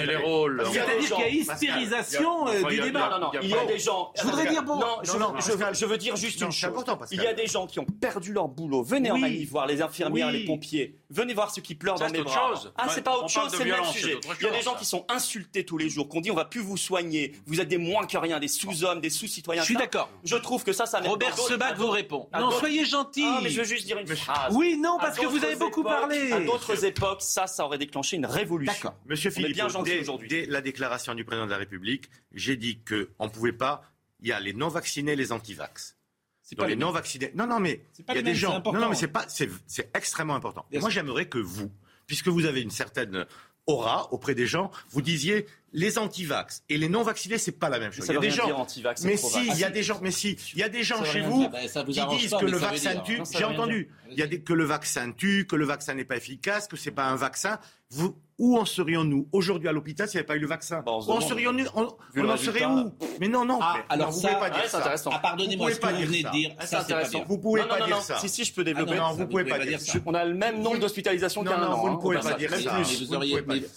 C'est-à-dire 0.73 1.09
qu'il 1.09 1.19
y 1.19 1.23
a 1.23 1.29
hystérisation 1.29 2.49
euh, 2.49 2.65
du 2.65 2.81
débat. 2.81 3.09
Non, 3.11 3.19
non, 3.19 3.33
non, 3.33 3.41
il 3.43 3.51
y 3.51 3.55
a 3.55 3.65
des 3.65 3.79
gens. 3.79 4.13
Je 4.17 4.23
voudrais 4.23 4.47
dire 4.47 4.63
bon. 4.63 4.77
Non, 4.77 5.01
je 5.03 5.87
veux 5.87 5.99
dire 5.99 6.17
juste 6.17 6.41
une 6.41 6.53
chose. 6.53 6.85
Il 7.11 7.23
y 7.23 7.27
a 7.27 7.33
des 7.33 7.47
gens 7.47 7.67
qui 7.67 7.79
ont 7.81 7.87
perdu 8.01 8.33
leur 8.33 8.49
boulot. 8.49 8.83
Venez 8.83 9.11
en 9.11 9.19
Mali 9.19 9.45
voir 9.45 9.67
les 9.67 9.83
infirmières, 9.83 10.31
les 10.31 10.45
pompiers. 10.45 10.99
Venez 11.09 11.35
voir 11.35 11.53
ceux 11.53 11.63
qui 11.63 11.75
pleurent 11.75 11.99
dans 11.99 12.09
les 12.09 12.23
bras. 12.23 12.55
Ah, 12.77 12.87
c'est 12.91 13.03
pas 13.03 13.17
autre 13.17 13.29
chose, 13.29 13.55
c'est 13.57 13.65
le 13.65 13.71
même 13.71 13.85
sujet. 13.85 14.19
Il 14.41 14.47
y 14.47 14.49
a 14.49 14.53
des 14.53 14.63
gens 14.63 14.75
qui 14.75 14.85
sont 14.85 15.05
insultés 15.09 15.65
tous 15.65 15.79
les 15.79 15.89
jours, 15.89 16.09
qu'on 16.09 16.21
dit 16.21 16.31
on 16.31 16.35
va 16.35 16.45
plus 16.45 16.61
vous 16.61 16.77
soigner. 16.77 17.33
Vous 17.47 17.61
êtes 17.61 17.69
des 17.69 17.79
moins 17.79 18.07
que 18.07 18.19
rien, 18.19 18.41
des 18.41 18.49
sous-hommes, 18.49 19.01
des 19.01 19.11
sous-citoyens. 19.11 19.63
Je 19.63 19.67
suis 19.67 19.77
d'accord. 19.77 20.11
Je 20.25 20.37
trouve 20.37 20.65
que 20.65 20.73
ça, 20.73 20.87
ça 20.87 21.01
Robert 21.01 21.37
Sebac 21.57 21.77
vous 21.77 21.91
répond. 21.91 22.29
Non, 22.33 22.51
soyez 22.51 22.85
gentil. 22.85 23.25
Ah, 23.27 23.41
mais 23.43 23.51
je 23.51 23.59
veux 23.59 23.67
juste 23.67 23.87
dire 23.87 23.99
une 23.99 24.07
phrase. 24.07 24.55
Oui, 24.55 24.77
non, 24.79 24.99
parce 25.01 25.19
que 25.19 25.27
vous 25.27 25.43
avez 25.45 25.57
beaucoup 25.57 25.83
parlé. 25.83 26.33
À 26.33 26.41
d'autres 26.41 26.85
époques, 26.85 27.23
ça, 27.23 27.47
ça 27.47 27.65
aurait 27.65 27.79
déclenché 27.79 28.17
une 28.17 28.27
révolution. 28.27 28.75
D'accord. 28.75 28.97
Monsieur 29.07 29.31
Philippe, 29.31 29.55
bien 29.55 29.69
gentil 29.69 29.99
aujourd'hui. 30.01 30.29
Dès 30.29 30.47
la 30.47 30.61
déclaration 30.61 31.15
du 31.15 31.25
président 31.25 31.47
de 31.47 31.51
la 31.51 31.57
République, 31.57 32.11
j'ai 32.33 32.57
dit 32.57 32.81
qu'on 32.85 33.25
ne 33.25 33.31
pouvait 33.31 33.53
pas. 33.53 33.83
Il 34.21 34.29
y 34.29 34.33
a 34.33 34.41
les 34.41 34.55
non-vaccinés, 34.55 35.15
les 35.15 35.33
anti-vax. 35.33 35.97
C'est 36.43 36.57
pas 36.57 36.67
les 36.67 36.77
non 36.77 36.93
vaccinés. 36.93 37.33
Non, 37.35 37.47
non, 37.47 37.59
mais 37.59 37.83
il 38.09 38.15
y 38.15 38.19
a 38.19 38.23
des 38.23 38.35
gens. 38.35 38.63
Non, 38.65 38.73
non, 38.73 38.89
mais 38.89 38.95
c'est 38.95 39.09
pas, 39.09 39.25
c'est 39.29 39.91
extrêmement 39.95 40.35
important. 40.35 40.67
moi, 40.73 40.91
j'aimerais 40.91 41.27
que 41.29 41.39
vous, 41.39 41.73
puisque 42.07 42.29
vous 42.29 42.47
avez 42.47 42.63
une 42.63 42.71
certaine 42.71 43.27
aura 43.67 44.13
auprès 44.13 44.35
des 44.35 44.47
gens, 44.47 44.71
vous 44.91 45.03
disiez 45.03 45.47
les 45.73 45.99
anti-vax 45.99 46.63
et 46.71 46.79
les 46.79 46.89
non-vaccinés, 46.89 47.37
c'est 47.37 47.53
pas 47.53 47.69
la 47.69 47.79
même 47.79 47.93
chose. 47.93 48.07
il 48.09 48.15
y 48.15 48.17
a 48.17 48.21
des 48.21 48.31
gens, 48.31 48.67
mais 49.05 49.17
si, 49.17 49.47
il 49.47 49.59
y 49.59 49.65
a 49.65 49.71
des 49.71 49.83
gens, 49.83 49.99
mais 50.03 50.11
si, 50.11 50.39
il 50.55 50.61
y 50.61 50.63
a 50.63 50.69
des 50.69 50.83
gens 50.83 51.05
chez 51.05 51.21
vous 51.21 51.49
qui 51.91 52.07
disent 52.17 52.35
que 52.41 52.47
le 52.47 52.57
vaccin 52.57 52.97
tue. 53.01 53.21
J'ai 53.31 53.45
entendu. 53.45 53.91
Il 54.11 54.19
y 54.19 54.23
a 54.23 54.27
des, 54.27 54.41
que 54.41 54.53
le 54.53 54.65
vaccin 54.65 55.13
tue, 55.13 55.47
que 55.47 55.57
le 55.57 55.65
vaccin 55.65 55.95
n'est 55.95 56.05
pas 56.05 56.17
efficace, 56.17 56.67
que 56.69 56.77
c'est 56.77 56.93
pas 56.93 57.07
un 57.07 57.17
vaccin. 57.17 57.59
Vous, 57.91 58.17
où 58.39 58.59
en 58.59 58.65
serions-nous 58.65 59.29
aujourd'hui 59.33 59.69
à 59.69 59.73
l'hôpital 59.73 60.09
s'il 60.09 60.19
n'y 60.19 60.21
avait 60.21 60.27
pas 60.27 60.37
eu 60.37 60.41
le 60.41 60.47
vaccin 60.47 60.85
serions-nous 61.21 61.65
On, 61.75 62.29
en 62.29 62.37
serait 62.37 62.67
où 62.67 62.93
Mais 63.21 63.29
non, 63.29 63.45
non. 63.45 63.59
Ah, 63.63 63.85
alors 63.89 64.11
vous 64.11 64.21
ça, 64.21 64.29
pouvez 64.29 64.41
pas 64.41 64.51
dire 64.51 64.69
ça. 64.69 64.95
Ah, 65.11 65.19
pardonnez-moi 65.21 65.73
ce 65.73 65.81
que 65.81 65.87
vous 65.87 66.07
venez 66.07 66.23
de 66.23 66.31
dire. 66.31 66.55
Ça, 66.61 66.85
c'est 66.87 66.93
pas 66.93 67.09
bien. 67.09 67.25
Vous 67.27 67.39
pouvez 67.39 67.63
pas 67.65 67.87
dire 67.87 68.03
ça. 68.03 68.19
Si, 68.19 68.29
si, 68.29 68.45
je 68.45 68.53
peux 68.53 68.65
développer. 68.65 68.97
Non, 68.97 69.13
vous 69.13 69.27
pouvez 69.27 69.45
pas 69.45 69.65
dire 69.65 69.81
ça. 69.81 69.99
On 70.05 70.15
a 70.15 70.25
le 70.25 70.35
même 70.35 70.61
nombre 70.61 70.79
d'hospitalisations 70.79 71.45
qu'un 71.45 71.63
an. 71.63 71.71
Non, 71.71 71.81
vous 71.81 71.91
ne 71.91 71.97
pouvez 71.97 72.19
pas 72.19 72.35
dire 72.35 72.51
ça. 72.55 72.83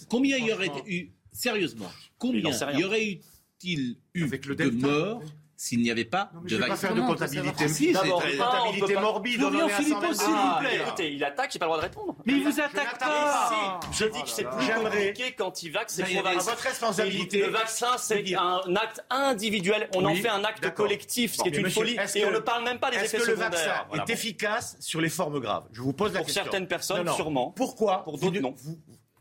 Combien 0.08 0.36
il 0.36 0.46
y 0.46 0.52
aurait 0.52 0.72
eu 0.86 1.12
Sérieusement, 1.32 1.86
combien 2.18 2.50
y 2.72 2.84
aurait-il 2.84 3.96
eu 4.14 4.28
de 4.28 4.70
morts 4.70 5.22
s'il 5.60 5.82
n'y 5.82 5.90
avait 5.90 6.06
pas 6.06 6.30
de 6.32 6.38
vaccin. 6.38 6.48
Je 6.48 6.56
ne 6.56 6.62
vais 6.62 6.68
pas 6.68 6.76
faire 6.76 6.94
de 6.94 7.00
comptabilité, 7.02 7.68
si, 7.68 7.92
comptabilité 7.92 8.94
morbide. 8.94 9.40
Florian 9.40 9.68
Philippot, 9.68 10.14
s'il 10.14 10.32
vous 10.32 10.58
plaît. 10.58 10.80
Écoutez, 10.80 11.12
il 11.12 11.22
attaque, 11.22 11.52
j'ai 11.52 11.58
pas 11.58 11.66
le 11.66 11.72
droit 11.72 11.82
de 11.82 11.86
répondre. 11.86 12.16
Mais 12.24 12.32
il 12.32 12.44
vous 12.44 12.60
attaque 12.60 12.98
pas. 12.98 13.78
Je 13.92 14.06
dis 14.06 14.22
que 14.22 14.28
c'est 14.30 14.44
plus 14.44 14.72
compliqué 14.72 15.32
qu'anti-vax. 15.32 15.92
C'est 15.96 16.14
votre 16.14 16.62
responsabilité. 16.62 17.40
Le 17.42 17.48
vaccin, 17.48 17.98
c'est 17.98 18.24
un 18.34 18.74
acte 18.74 19.04
individuel. 19.10 19.90
On 19.94 20.06
en 20.06 20.14
fait 20.14 20.30
un 20.30 20.44
acte 20.44 20.72
collectif, 20.72 21.34
ce 21.34 21.42
qui 21.42 21.50
est 21.50 21.58
une 21.58 21.70
folie. 21.70 21.98
Et 22.14 22.24
on 22.24 22.30
ne 22.30 22.38
parle 22.38 22.64
même 22.64 22.78
pas 22.78 22.90
des 22.90 22.96
effets 22.96 23.18
secondaires. 23.18 23.52
Est-ce 23.52 23.64
que 23.64 23.68
le 23.68 23.98
vaccin 23.98 24.02
est 24.02 24.10
efficace 24.10 24.78
sur 24.80 25.02
les 25.02 25.10
formes 25.10 25.40
graves 25.40 25.66
Je 25.72 25.82
vous 25.82 25.92
pose 25.92 26.14
la 26.14 26.20
question. 26.20 26.42
Pour 26.42 26.52
certaines 26.52 26.68
personnes, 26.68 27.12
sûrement. 27.12 27.50
Pourquoi 27.50 28.02
Pour 28.04 28.16
d'autres, 28.16 28.40
non. 28.40 28.54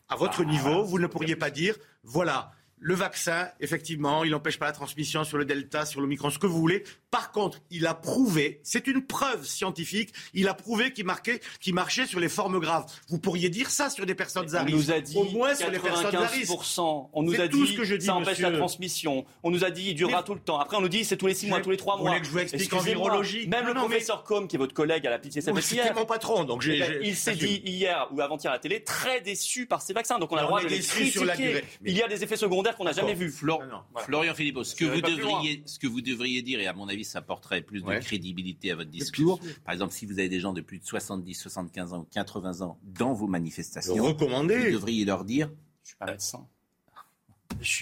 À 0.07 0.15
votre 0.15 0.45
niveau, 0.45 0.83
vous 0.85 0.99
ne 0.99 1.07
pourriez 1.07 1.35
pas 1.35 1.49
dire, 1.49 1.75
voilà, 2.03 2.53
le 2.79 2.95
vaccin, 2.95 3.49
effectivement, 3.59 4.23
il 4.23 4.31
n'empêche 4.31 4.57
pas 4.57 4.65
la 4.65 4.71
transmission 4.71 5.23
sur 5.23 5.37
le 5.37 5.45
Delta, 5.45 5.85
sur 5.85 6.01
le 6.01 6.07
micron, 6.07 6.29
ce 6.29 6.39
que 6.39 6.47
vous 6.47 6.59
voulez. 6.59 6.83
Par 7.11 7.31
contre, 7.31 7.59
il 7.71 7.87
a 7.87 7.93
prouvé, 7.93 8.61
c'est 8.63 8.87
une 8.87 9.05
preuve 9.05 9.45
scientifique, 9.45 10.13
il 10.33 10.47
a 10.47 10.53
prouvé 10.53 10.93
qu'il 10.93 11.05
marquait, 11.05 11.41
qu'il 11.59 11.73
marchait 11.73 12.05
sur 12.05 12.19
les 12.19 12.29
formes 12.29 12.59
graves. 12.59 12.85
Vous 13.09 13.19
pourriez 13.19 13.49
dire 13.49 13.69
ça 13.69 13.89
sur 13.89 14.05
des 14.05 14.15
personnes 14.15 14.55
à 14.55 14.63
risque. 14.63 14.75
On 14.75 14.77
nous 14.77 14.91
a 14.91 14.99
dit 15.01 15.17
au 15.17 15.23
moins 15.25 15.55
sur 15.55 15.69
les 15.69 15.79
personnes 15.79 16.15
à 16.15 16.27
risque. 16.27 16.51
On 16.77 17.23
nous 17.23 17.39
a 17.39 17.47
dit 17.47 17.67
ce 17.67 17.73
que 17.73 17.83
je 17.83 17.95
dis, 17.95 18.05
ça 18.05 18.15
empêche 18.15 18.39
la 18.39 18.51
transmission. 18.51 19.25
On 19.43 19.51
nous 19.51 19.63
a 19.63 19.71
dit 19.71 19.89
il 19.89 19.95
durera 19.95 20.23
tout 20.23 20.33
le 20.33 20.39
temps. 20.39 20.59
Après, 20.59 20.77
on 20.77 20.81
nous 20.81 20.89
dit 20.89 21.03
c'est 21.03 21.17
tous 21.17 21.27
les 21.27 21.33
six 21.33 21.47
mois, 21.47 21.61
tous 21.61 21.71
les 21.71 21.77
trois 21.77 21.97
mois. 21.97 22.13
Vous 22.13 22.19
que 22.19 22.25
je 22.25 22.31
vous 22.31 22.39
explique 22.39 22.73
en 22.73 22.79
virologie 22.79 23.47
Même 23.47 23.67
le 23.67 23.73
professeur 23.73 24.23
Com, 24.23 24.47
qui 24.47 24.55
est 24.55 24.59
votre 24.59 24.73
collègue 24.73 25.05
à 25.07 25.09
la 25.09 25.19
pitié 25.19 25.41
C'est 25.41 25.51
mon 25.51 26.05
patron, 26.05 26.43
donc 26.43 26.63
eh 26.67 26.79
ben, 26.79 26.99
Il 27.03 27.15
s'est 27.15 27.35
dit 27.35 27.61
hier 27.65 28.07
ou 28.11 28.21
avant-hier 28.21 28.51
à 28.51 28.55
la 28.55 28.59
télé 28.59 28.83
très 28.83 29.21
déçu 29.21 29.65
par 29.65 29.81
ces 29.81 29.93
vaccins. 29.93 30.19
Donc 30.19 30.31
on 30.31 30.37
a 30.37 30.41
le 30.41 30.47
droit 30.47 30.61
de 30.61 30.67
les 30.67 30.79
critiquer. 30.79 31.63
Il 31.83 31.97
y 31.97 32.03
a 32.03 32.07
des 32.07 32.23
effets 32.23 32.37
secondaires 32.37 32.68
qu'on 32.75 32.83
n'a 32.85 32.91
jamais 32.93 33.13
vus. 33.13 33.31
Florian 33.31 34.33
Philippot, 34.33 34.63
ce 34.63 34.75
que, 34.75 34.85
vous 34.85 35.01
devriez, 35.01 35.63
ce 35.65 35.79
que 35.79 35.87
vous 35.87 36.01
devriez 36.01 36.41
dire, 36.41 36.59
et 36.59 36.67
à 36.67 36.73
mon 36.73 36.87
avis, 36.87 37.03
ça 37.03 37.19
apporterait 37.19 37.61
plus 37.61 37.81
de 37.81 37.99
crédibilité 37.99 38.71
à 38.71 38.75
votre 38.75 38.89
discours. 38.89 39.39
Par 39.65 39.73
exemple, 39.73 39.93
si 39.93 40.05
vous 40.05 40.19
avez 40.19 40.29
des 40.29 40.39
gens 40.39 40.53
de 40.53 40.61
plus 40.61 40.79
de 40.79 40.85
70, 40.85 41.33
75 41.33 41.93
ans 41.93 41.99
ou 41.99 42.07
80 42.11 42.61
ans 42.61 42.79
dans 42.83 43.13
vos 43.13 43.27
manifestations, 43.27 43.95
vous 43.95 44.47
devriez 44.71 45.05
leur 45.05 45.25
dire. 45.25 45.49
Je 45.83 45.89
suis 45.89 45.97
pas 45.97 46.05
médecin 46.05 46.47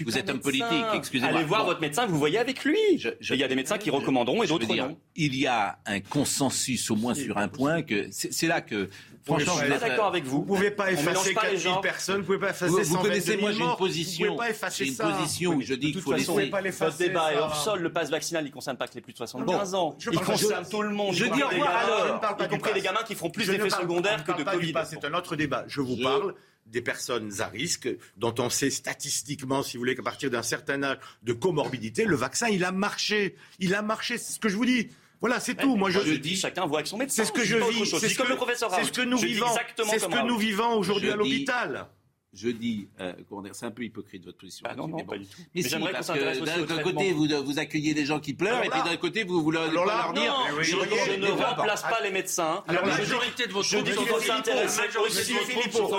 vous 0.04 0.18
êtes 0.18 0.30
un 0.30 0.38
politique, 0.38 0.66
excusez-moi. 0.94 1.36
Allez 1.36 1.46
voir 1.46 1.64
votre 1.64 1.80
médecin, 1.80 2.06
vous 2.06 2.18
voyez 2.18 2.38
avec 2.38 2.64
lui. 2.64 2.78
il 2.92 3.36
y 3.36 3.44
a 3.44 3.48
des 3.48 3.56
médecins 3.56 3.78
qui 3.78 3.90
recommanderont 3.90 4.42
et 4.42 4.46
d'autres 4.46 4.66
non. 4.66 4.96
Il 5.16 5.36
y 5.36 5.46
a 5.46 5.78
un 5.86 6.00
consensus 6.00 6.90
au 6.90 6.96
moins 6.96 7.14
sur 7.14 7.38
un 7.38 7.48
point 7.48 7.82
que 7.82 8.08
c'est 8.10 8.46
là 8.46 8.60
que 8.60 8.88
Franchement, 9.28 9.52
je 9.58 9.64
suis 9.64 9.68
pas 9.68 9.88
d'accord 9.88 10.06
avec 10.06 10.24
vous. 10.24 10.38
Vous 10.38 10.44
pouvez 10.54 10.70
pas 10.70 10.90
effacer 10.90 11.34
4000 11.34 11.80
personnes, 11.82 12.20
vous 12.20 12.26
pouvez 12.26 12.38
pas 12.38 12.50
effacer 12.50 12.72
Vous, 12.72 12.82
vous 12.82 12.98
connaissez, 12.98 13.36
moi 13.36 13.52
j'ai 13.52 13.62
une 13.62 13.76
position. 13.76 14.26
Vous 14.26 14.36
pouvez 14.36 14.46
pas 14.46 14.50
effacer 14.50 14.86
une 14.86 14.96
position 14.96 15.54
où 15.54 15.60
je 15.60 15.74
dis 15.74 15.92
qu'il 15.92 16.00
faut 16.00 16.12
laisser. 16.12 16.50
Votre 16.50 16.96
débat 16.96 17.32
est 17.34 17.36
hors 17.36 17.56
sol. 17.56 17.80
Le 17.80 17.92
pass 17.92 18.10
vaccinal, 18.10 18.46
il 18.46 18.50
concerne 18.50 18.76
pas 18.76 18.88
que 18.88 18.94
les 18.94 19.00
plus 19.00 19.12
de 19.12 19.18
75 19.18 19.74
ans. 19.74 19.96
Il 20.10 20.18
concerne 20.20 20.66
tout 20.68 20.82
le 20.82 20.90
monde. 20.90 21.14
Je 21.14 21.26
dis 21.26 21.42
au 21.42 21.48
revoir 21.48 21.76
alors. 21.76 22.38
Y 22.40 22.48
compris 22.48 22.72
les 22.74 22.80
gamins 22.80 23.02
qui 23.06 23.14
feront 23.14 23.30
plus 23.30 23.46
d'effets 23.46 23.70
secondaires 23.70 24.24
que 24.24 24.32
de 24.32 24.42
Covid. 24.42 24.72
C'est 24.86 25.04
un 25.04 25.14
autre 25.14 25.36
débat. 25.36 25.64
Je 25.68 25.80
vous 25.80 25.96
parle 25.96 26.34
des 26.70 26.82
personnes 26.82 27.40
à 27.40 27.46
risque, 27.46 27.88
dont 28.16 28.34
on 28.38 28.50
sait 28.50 28.70
statistiquement, 28.70 29.62
si 29.62 29.76
vous 29.76 29.80
voulez, 29.80 29.94
qu'à 29.94 30.02
partir 30.02 30.30
d'un 30.30 30.42
certain 30.42 30.82
âge 30.82 30.98
de 31.22 31.32
comorbidité, 31.32 32.04
le 32.04 32.16
vaccin, 32.16 32.48
il 32.48 32.64
a 32.64 32.72
marché. 32.72 33.36
Il 33.58 33.74
a 33.74 33.82
marché, 33.82 34.18
c'est 34.18 34.32
ce 34.34 34.40
que 34.40 34.48
je 34.48 34.56
vous 34.56 34.66
dis. 34.66 34.88
Voilà, 35.20 35.40
c'est 35.40 35.54
tout. 35.54 35.76
Moi, 35.76 35.90
je, 35.90 35.98
dis, 36.14 36.36
chacun 36.36 36.66
voit 36.66 36.78
avec 36.78 36.86
son 36.86 36.96
médecin. 36.96 37.22
C'est 37.22 37.28
ce 37.28 37.32
que 37.32 37.44
je 37.44 37.56
vis. 37.56 37.86
C'est 37.86 38.08
ce, 38.08 38.18
que, 38.18 38.28
le 38.28 38.36
professeur 38.36 38.72
C'est 38.72 38.84
ce 38.84 38.92
que 38.92 39.00
nous 39.00 39.18
vivons. 39.18 39.46
C'est 39.84 39.98
ce 39.98 40.06
que 40.06 40.26
nous 40.26 40.38
vivons 40.38 40.74
aujourd'hui 40.74 41.10
à 41.10 41.16
l'hôpital 41.16 41.88
je 42.34 42.48
dis, 42.48 42.88
euh, 43.00 43.12
c'est 43.52 43.66
un 43.66 43.70
peu 43.70 43.84
hypocrite 43.84 44.24
votre 44.24 44.36
position. 44.36 44.66
Ah 44.68 44.74
non, 44.74 44.86
non, 44.86 45.04
pas 45.04 45.16
du 45.16 45.26
tout. 45.26 45.40
Mais, 45.54 45.62
si, 45.62 45.76
parce 45.78 46.08
que 46.08 46.66
d'un 46.66 46.82
côté, 46.82 47.12
vous, 47.12 47.26
vous 47.44 47.58
accueillez 47.58 47.94
des 47.94 48.04
gens 48.04 48.20
qui 48.20 48.34
pleurent, 48.34 48.62
et 48.62 48.68
puis 48.68 48.82
d'un 48.82 48.96
côté, 48.96 49.24
vous, 49.24 49.42
vous 49.42 49.50
leur, 49.50 49.70
leur 49.72 50.12
dire... 50.12 50.32
Non, 50.32 50.60
je, 50.60 50.64
je, 50.64 51.20
ne 51.20 51.30
remplace 51.30 51.82
pas 51.82 52.00
les 52.02 52.10
médecins. 52.10 52.62
Alors, 52.68 52.84
la 52.84 52.98
majorité 52.98 53.46
de 53.46 53.52
votre 53.52 53.68
je 53.68 53.78
dis 53.78 53.92
qu'il 53.92 54.06
faut 54.06 54.20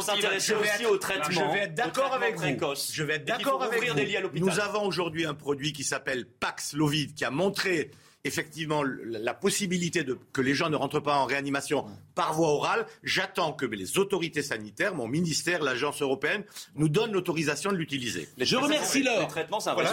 s'intéresser 0.01 0.53
aussi 0.53 0.85
au 0.85 0.97
traitement. 0.97 1.29
Je 1.29 1.53
vais 1.53 1.63
être 1.65 1.75
d'accord 1.75 2.13
avec 2.13 2.37
vous. 2.37 2.75
Je 2.91 3.03
vais 3.03 3.15
être 3.15 3.25
d'accord 3.25 3.63
avec 3.63 3.83
vous. 3.83 4.39
Nous 4.39 4.59
avons 4.59 4.85
aujourd'hui 4.85 5.25
un 5.25 5.33
produit 5.33 5.73
qui 5.73 5.83
s'appelle 5.83 6.25
Paxlovid, 6.25 7.15
qui 7.15 7.25
a 7.25 7.31
montré 7.31 7.91
effectivement 8.23 8.83
la 8.83 9.33
possibilité 9.33 10.03
de, 10.03 10.17
que 10.33 10.41
les 10.41 10.53
gens 10.53 10.69
ne 10.69 10.75
rentrent 10.75 10.99
pas 10.99 11.17
en 11.17 11.25
réanimation 11.25 11.85
par 12.15 12.33
voie 12.33 12.49
orale, 12.49 12.85
j'attends 13.03 13.53
que 13.53 13.65
les 13.65 13.97
autorités 13.97 14.41
sanitaires, 14.41 14.93
mon 14.95 15.07
ministère, 15.07 15.63
l'agence 15.63 16.01
européenne, 16.01 16.43
nous 16.75 16.89
donnent 16.89 17.13
l'autorisation 17.13 17.71
de 17.71 17.77
l'utiliser. 17.77 18.27
Je 18.37 18.57
remercie 18.57 19.03
Laure. 19.03 19.29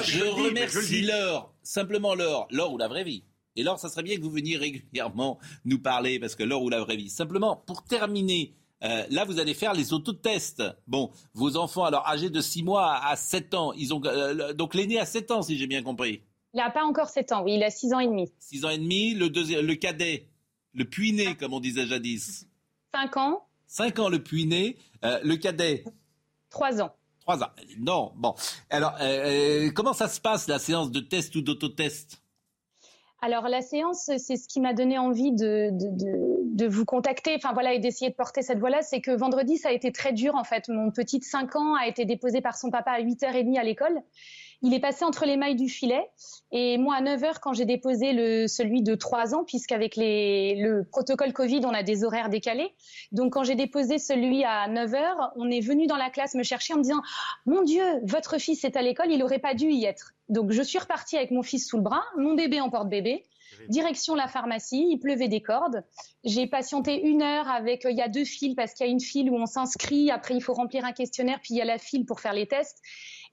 je, 0.03 0.25
remercie 0.25 1.03
Laure. 1.03 1.53
Simplement 1.63 2.15
Laure. 2.15 2.49
Laure 2.51 2.73
ou 2.73 2.79
la 2.79 2.89
vraie 2.89 3.05
vie. 3.05 3.25
Et 3.55 3.63
Laure, 3.63 3.79
ça 3.79 3.89
serait 3.89 4.03
bien 4.03 4.17
que 4.17 4.23
vous 4.23 4.31
veniez 4.31 4.57
régulièrement 4.57 5.39
nous 5.65 5.79
parler, 5.79 6.19
parce 6.19 6.35
que 6.35 6.43
Laure 6.43 6.63
ou 6.63 6.69
la 6.69 6.81
vraie 6.81 6.97
vie. 6.97 7.09
Simplement, 7.09 7.57
pour 7.67 7.85
terminer, 7.85 8.55
euh, 8.85 9.05
là, 9.11 9.25
vous 9.25 9.39
allez 9.39 9.55
faire 9.55 9.73
les 9.73 9.93
autotests. 9.93 10.63
Bon, 10.87 11.11
vos 11.33 11.57
enfants, 11.57 11.85
alors 11.85 12.07
âgés 12.07 12.29
de 12.29 12.41
6 12.41 12.63
mois 12.63 13.01
à 13.05 13.17
7 13.17 13.55
ans, 13.55 13.73
ils 13.73 13.95
ont 13.95 14.03
euh, 14.05 14.53
donc 14.53 14.75
l'aîné 14.75 14.99
à 14.99 15.07
7 15.07 15.31
ans, 15.31 15.43
si 15.43 15.57
j'ai 15.57 15.67
bien 15.67 15.83
compris. 15.83 16.23
Il 16.57 16.61
n'a 16.61 16.71
pas 16.71 16.85
encore 16.85 17.11
7 17.11 17.33
ans, 17.33 17.43
oui, 17.45 17.57
il 17.57 17.63
a 17.63 17.69
6 17.69 17.93
ans 17.93 18.01
et 18.01 18.07
demi. 18.07 18.33
6 18.39 18.65
ans 18.65 18.71
et 18.71 18.79
demi, 18.79 19.13
le, 19.13 19.29
le 19.29 19.75
cadet, 19.75 20.27
le 20.73 20.87
puiné, 20.87 21.35
comme 21.35 21.53
on 21.53 21.61
disait 21.61 21.85
jadis. 21.85 22.47
5 22.95 23.17
ans. 23.19 23.47
5 23.67 23.99
ans 23.99 24.09
le 24.09 24.23
puiné, 24.23 24.79
euh, 25.05 25.21
le 25.23 25.37
cadet. 25.37 25.85
3 26.49 26.81
ans. 26.81 26.93
3 27.21 27.43
ans. 27.43 27.51
Non, 27.79 28.13
bon. 28.17 28.35
Alors, 28.71 28.95
euh, 29.03 29.67
euh, 29.67 29.71
comment 29.71 29.93
ça 29.93 30.09
se 30.09 30.19
passe, 30.19 30.49
la 30.49 30.59
séance 30.59 30.91
de 30.91 31.01
test 31.01 31.37
ou 31.37 31.43
d'autotest? 31.43 32.23
Alors 33.21 33.49
la 33.49 33.61
séance, 33.61 34.11
c'est 34.17 34.37
ce 34.37 34.49
qui 34.49 34.61
m'a 34.61 34.73
donné 34.73 34.99
envie 34.99 35.33
de, 35.33 35.71
de, 35.73 36.67
vous 36.67 36.85
contacter, 36.85 37.35
enfin 37.37 37.53
voilà, 37.53 37.75
et 37.75 37.79
d'essayer 37.79 38.11
de 38.11 38.15
porter 38.15 38.43
cette 38.43 38.59
voix-là, 38.59 38.83
c'est 38.83 39.01
que 39.01 39.11
vendredi, 39.11 39.57
ça 39.57 39.71
a 39.71 39.73
été 39.73 39.91
très 39.91 40.13
dur 40.13 40.35
en 40.37 40.45
fait. 40.45 40.69
Mon 40.69 40.91
petit 40.91 41.19
de 41.19 41.25
5 41.25 41.57
ans 41.57 41.75
a 41.75 41.87
été 41.87 42.05
déposé 42.05 42.41
par 42.41 42.57
son 42.57 42.71
papa 42.71 42.93
à 42.93 43.01
8h30 43.01 43.59
à 43.59 43.65
l'école. 43.65 44.03
Il 44.67 44.75
est 44.75 44.81
passé 44.81 45.05
entre 45.05 45.27
les 45.27 45.37
mailles 45.37 45.55
du 45.55 45.69
filet. 45.69 46.11
Et 46.51 46.77
moi, 46.77 46.97
à 46.97 47.01
9 47.01 47.23
h 47.23 47.35
quand 47.41 47.53
j'ai 47.53 47.67
déposé 47.67 48.13
le, 48.13 48.49
celui 48.49 48.83
de 48.83 48.97
3 48.97 49.33
ans, 49.33 49.45
puisqu'avec 49.45 49.95
le 49.97 50.83
protocole 50.83 51.33
Covid, 51.33 51.61
on 51.65 51.73
a 51.73 51.85
des 51.85 52.03
horaires 52.03 52.31
décalés. 52.31 52.75
Donc, 53.13 53.35
quand 53.35 53.45
j'ai 53.45 53.55
déposé 53.55 53.99
celui 53.99 54.43
à 54.43 54.67
9 54.67 54.91
h 54.91 55.31
on 55.37 55.49
est 55.53 55.61
venu 55.61 55.87
dans 55.87 55.97
la 55.97 56.11
classe 56.11 56.35
me 56.35 56.43
chercher 56.43 56.75
en 56.75 56.79
me 56.79 56.83
disant, 56.83 57.01
mon 57.47 57.63
Dieu, 57.63 57.85
votre 58.03 58.39
fils 58.39 58.65
est 58.65 58.77
à 58.77 58.83
l'école, 58.83 59.13
il 59.13 59.19
n'aurait 59.19 59.39
pas 59.39 59.55
dû 59.55 59.71
y 59.71 59.85
être. 59.85 60.15
Donc, 60.29 60.51
je 60.51 60.63
suis 60.63 60.81
repartie 60.81 61.17
avec 61.17 61.31
mon 61.31 61.45
fils 61.45 61.69
sous 61.69 61.77
le 61.77 61.85
bras, 61.85 62.03
mon 62.19 62.35
bébé 62.35 62.61
en 62.61 62.69
porte-bébé. 62.69 63.23
Direction 63.69 64.17
la 64.17 64.27
pharmacie, 64.27 64.89
il 64.91 64.99
pleuvait 64.99 65.29
des 65.29 65.41
cordes. 65.41 65.85
J'ai 66.25 66.49
patienté 66.49 67.01
une 67.03 67.23
heure 67.23 67.49
avec, 67.49 67.87
il 67.89 67.97
y 67.97 68.03
a 68.03 68.09
deux 68.09 68.25
files 68.25 68.57
parce 68.57 68.75
qu'il 68.75 68.85
y 68.85 68.89
a 68.89 68.93
une 68.93 69.01
file 69.01 69.31
où 69.31 69.37
on 69.37 69.47
s'inscrit, 69.47 70.11
après 70.11 70.35
il 70.35 70.43
faut 70.43 70.55
remplir 70.55 70.85
un 70.85 70.93
questionnaire, 70.93 71.39
puis 71.41 71.55
il 71.55 71.57
y 71.59 71.63
a 71.63 71.65
la 71.65 71.79
file 71.79 72.05
pour 72.05 72.21
faire 72.21 72.33
les 72.33 72.47
tests. 72.47 72.83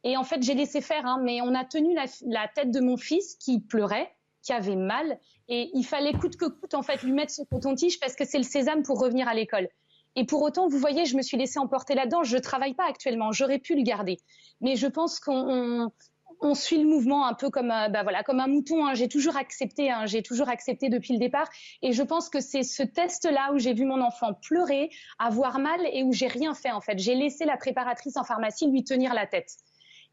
Et 0.04 0.18
en 0.18 0.24
fait, 0.24 0.44
j'ai 0.44 0.54
laissé 0.54 0.82
faire, 0.82 1.06
hein, 1.06 1.20
mais 1.24 1.42
on 1.42 1.56
a 1.56 1.64
tenu 1.64 1.96
la, 1.96 2.48
tête 2.48 2.72
de 2.72 2.82
mon 2.82 2.98
fils 2.98 3.36
qui 3.36 3.62
pleurait, 3.62 4.14
qui 4.42 4.52
avait 4.52 4.76
mal, 4.76 5.18
et 5.48 5.72
il 5.74 5.84
fallait 5.84 6.14
coûte 6.14 6.36
que 6.36 6.46
coûte 6.46 6.74
en 6.74 6.82
fait 6.82 7.02
lui 7.04 7.14
mettre 7.14 7.32
ce 7.32 7.44
coton-tige 7.44 8.00
parce 8.00 8.16
que 8.16 8.26
c'est 8.26 8.38
le 8.38 8.44
sésame 8.44 8.84
pour 8.84 9.00
revenir 9.00 9.28
à 9.28 9.34
l'école. 9.34 9.70
Et 10.16 10.26
pour 10.26 10.42
autant, 10.42 10.68
vous 10.68 10.78
voyez, 10.78 11.06
je 11.06 11.18
me 11.18 11.22
suis 11.22 11.38
laissée 11.38 11.60
emporter 11.60 11.96
là-dedans. 11.96 12.24
Je 12.24 12.36
ne 12.36 12.42
travaille 12.42 12.74
pas 12.74 12.88
actuellement. 12.88 13.32
J'aurais 13.32 13.60
pu 13.60 13.76
le 13.76 13.82
garder, 13.82 14.20
mais 14.62 14.76
je 14.76 14.88
pense 14.88 15.20
qu'on 15.20 15.92
on, 16.40 16.56
suit 16.56 16.78
le 16.78 16.88
mouvement 16.88 17.26
un 17.26 17.34
peu 17.34 17.50
comme, 17.50 17.72
euh, 17.72 17.88
bah 17.88 18.04
voilà, 18.04 18.22
comme 18.22 18.40
un 18.40 18.48
mouton. 18.48 18.86
Hein. 18.86 18.94
J'ai 18.94 19.08
toujours 19.08 19.38
accepté. 19.38 19.90
Hein. 19.90 20.06
J'ai 20.06 20.22
toujours 20.22 20.50
accepté 20.50 20.90
depuis 20.90 21.14
le 21.14 21.20
départ. 21.20 21.50
Et 21.82 21.94
je 21.94 22.04
pense 22.04 22.30
que 22.30 22.42
c'est 22.42 22.64
ce 22.64 22.84
test-là 22.84 23.54
où 23.54 23.58
j'ai 23.58 23.74
vu 23.74 23.86
mon 23.86 24.02
enfant 24.02 24.34
pleurer, 24.34 24.92
avoir 25.18 25.58
mal 25.58 25.80
et 25.92 26.04
où 26.04 26.12
j'ai 26.12 26.28
rien 26.28 26.54
fait 26.54 26.72
en 26.72 26.82
fait. 26.82 27.00
J'ai 27.00 27.16
laissé 27.16 27.46
la 27.46 27.58
préparatrice 27.58 28.18
en 28.18 28.24
pharmacie 28.24 28.70
lui 28.70 28.84
tenir 28.84 29.14
la 29.14 29.26
tête. 29.26 29.56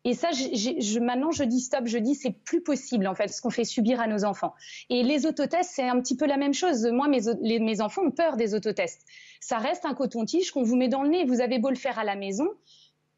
Et 0.05 0.15
ça, 0.15 0.31
je, 0.33 0.99
maintenant, 0.99 1.31
je 1.31 1.45
dis 1.45 1.61
stop, 1.61 1.87
je 1.87 1.99
dis 1.99 2.15
c'est 2.15 2.31
plus 2.31 2.63
possible 2.63 3.07
en 3.07 3.15
fait 3.15 3.29
ce 3.29 3.43
qu'on 3.43 3.51
fait 3.51 3.65
subir 3.65 4.01
à 4.01 4.07
nos 4.07 4.25
enfants. 4.25 4.55
Et 4.89 5.03
les 5.03 5.27
autotests, 5.27 5.73
c'est 5.75 5.87
un 5.87 6.01
petit 6.01 6.17
peu 6.17 6.27
la 6.27 6.39
même 6.39 6.55
chose. 6.55 6.87
Moi, 6.87 7.07
mes, 7.09 7.59
mes 7.59 7.81
enfants 7.83 8.03
ont 8.03 8.11
peur 8.11 8.37
des 8.37 8.55
autotests. 8.55 9.05
Ça 9.41 9.59
reste 9.59 9.85
un 9.85 9.95
coton-tige 9.95 10.53
qu'on 10.53 10.63
vous 10.63 10.77
met 10.77 10.89
dans 10.89 11.03
le 11.03 11.11
nez. 11.11 11.25
Vous 11.27 11.43
avez 11.43 11.59
beau 11.59 11.69
le 11.69 11.77
faire 11.77 11.99
à 11.99 12.05
la 12.05 12.17
maison, 12.17 12.49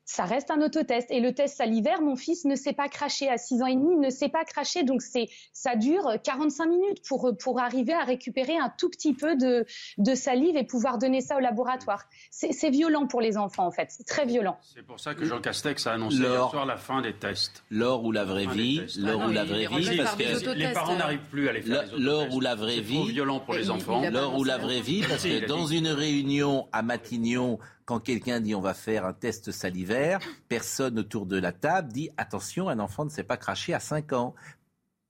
ça 0.05 0.25
reste 0.25 0.51
un 0.51 0.61
autotest. 0.61 1.11
Et 1.11 1.21
le 1.21 1.33
test 1.33 1.57
salivaire, 1.57 2.01
mon 2.03 2.17
fils 2.17 2.45
ne 2.45 2.57
sait 2.57 2.73
pas 2.73 2.89
cracher 2.89 3.29
à 3.29 3.39
6 3.39 3.63
ans 3.63 3.67
et 3.67 3.77
demi, 3.77 3.97
ne 3.97 4.11
sait 4.11 4.29
pas 4.29 4.45
cracher. 4.45 4.83
Donc, 4.83 5.03
c'est, 5.03 5.29
ça 5.53 5.77
dure 5.77 6.17
45 6.23 6.67
minutes 6.67 7.07
pour, 7.07 7.37
pour 7.39 7.61
arriver 7.61 7.93
à 7.93 8.05
récupérer 8.05 8.57
un 8.57 8.73
tout 8.79 8.91
petit 8.91 9.15
peu 9.15 9.37
de, 9.37 9.65
de 9.99 10.15
salive 10.15 10.57
et 10.57 10.65
pouvoir 10.65 10.99
donner 10.99 11.21
ça 11.21 11.37
au 11.37 11.41
laboratoire. 11.41 12.05
C'est, 12.31 12.71
violent 12.71 13.07
pour 13.07 13.21
les 13.21 13.37
enfants, 13.37 13.67
en 13.67 13.71
fait. 13.71 13.89
C'est 13.91 14.07
très 14.07 14.25
violent. 14.25 14.59
C'est 14.75 14.83
pour 14.83 14.99
ça 14.99 15.15
que 15.15 15.25
Jean 15.25 15.41
Castex 15.41 15.87
a 15.87 15.93
annoncé 15.93 16.19
hier 16.19 16.51
soir 16.51 16.67
la 16.67 16.77
fin 16.77 17.03
des 17.03 17.13
tests. 17.13 17.65
L'or 17.71 18.05
ou 18.05 18.13
la 18.13 18.25
vraie 18.25 18.47
vie. 18.47 18.83
L'or 18.99 19.29
ou 19.29 19.31
la 19.31 19.45
vraie 19.45 19.67
vie. 19.67 19.97
Parce 19.99 20.43
que 20.43 20.51
les 20.51 20.73
parents 20.73 20.97
n'arrivent 20.97 21.29
plus 21.31 21.49
à 21.49 21.53
les 21.53 21.63
faire. 21.63 21.85
L'or 21.99 22.33
ou 22.33 22.41
la 22.41 22.55
vraie 22.55 22.81
vie. 22.81 23.03
C'est 23.07 23.13
violent 23.13 23.41
pour 23.41 23.55
les 23.55 23.71
enfants. 23.71 24.03
L'or 24.11 24.39
ou 24.39 24.45
la 24.45 24.59
vraie 24.59 24.81
vie. 24.81 25.03
Parce 25.07 25.23
que 25.25 25.47
dans 25.47 25.67
une 25.67 25.89
réunion 25.89 26.69
à 26.73 26.83
Matignon, 26.83 27.59
quand 27.93 28.01
quelqu'un 28.01 28.40
dit 28.40 28.55
on 28.55 28.62
va 28.62 28.72
faire 28.72 29.05
un 29.05 29.12
test 29.12 29.53
salivaire, 29.53 30.18
personne 30.49 30.99
autour 30.99 31.26
de 31.26 31.38
la 31.38 31.53
table 31.53 31.93
dit 31.93 32.09
attention, 32.16 32.70
un 32.70 32.78
enfant 32.78 33.05
ne 33.05 33.11
sait 33.11 33.22
pas 33.22 33.36
cracher 33.36 33.74
à 33.74 33.80
5 33.80 34.14
ans. 34.14 34.34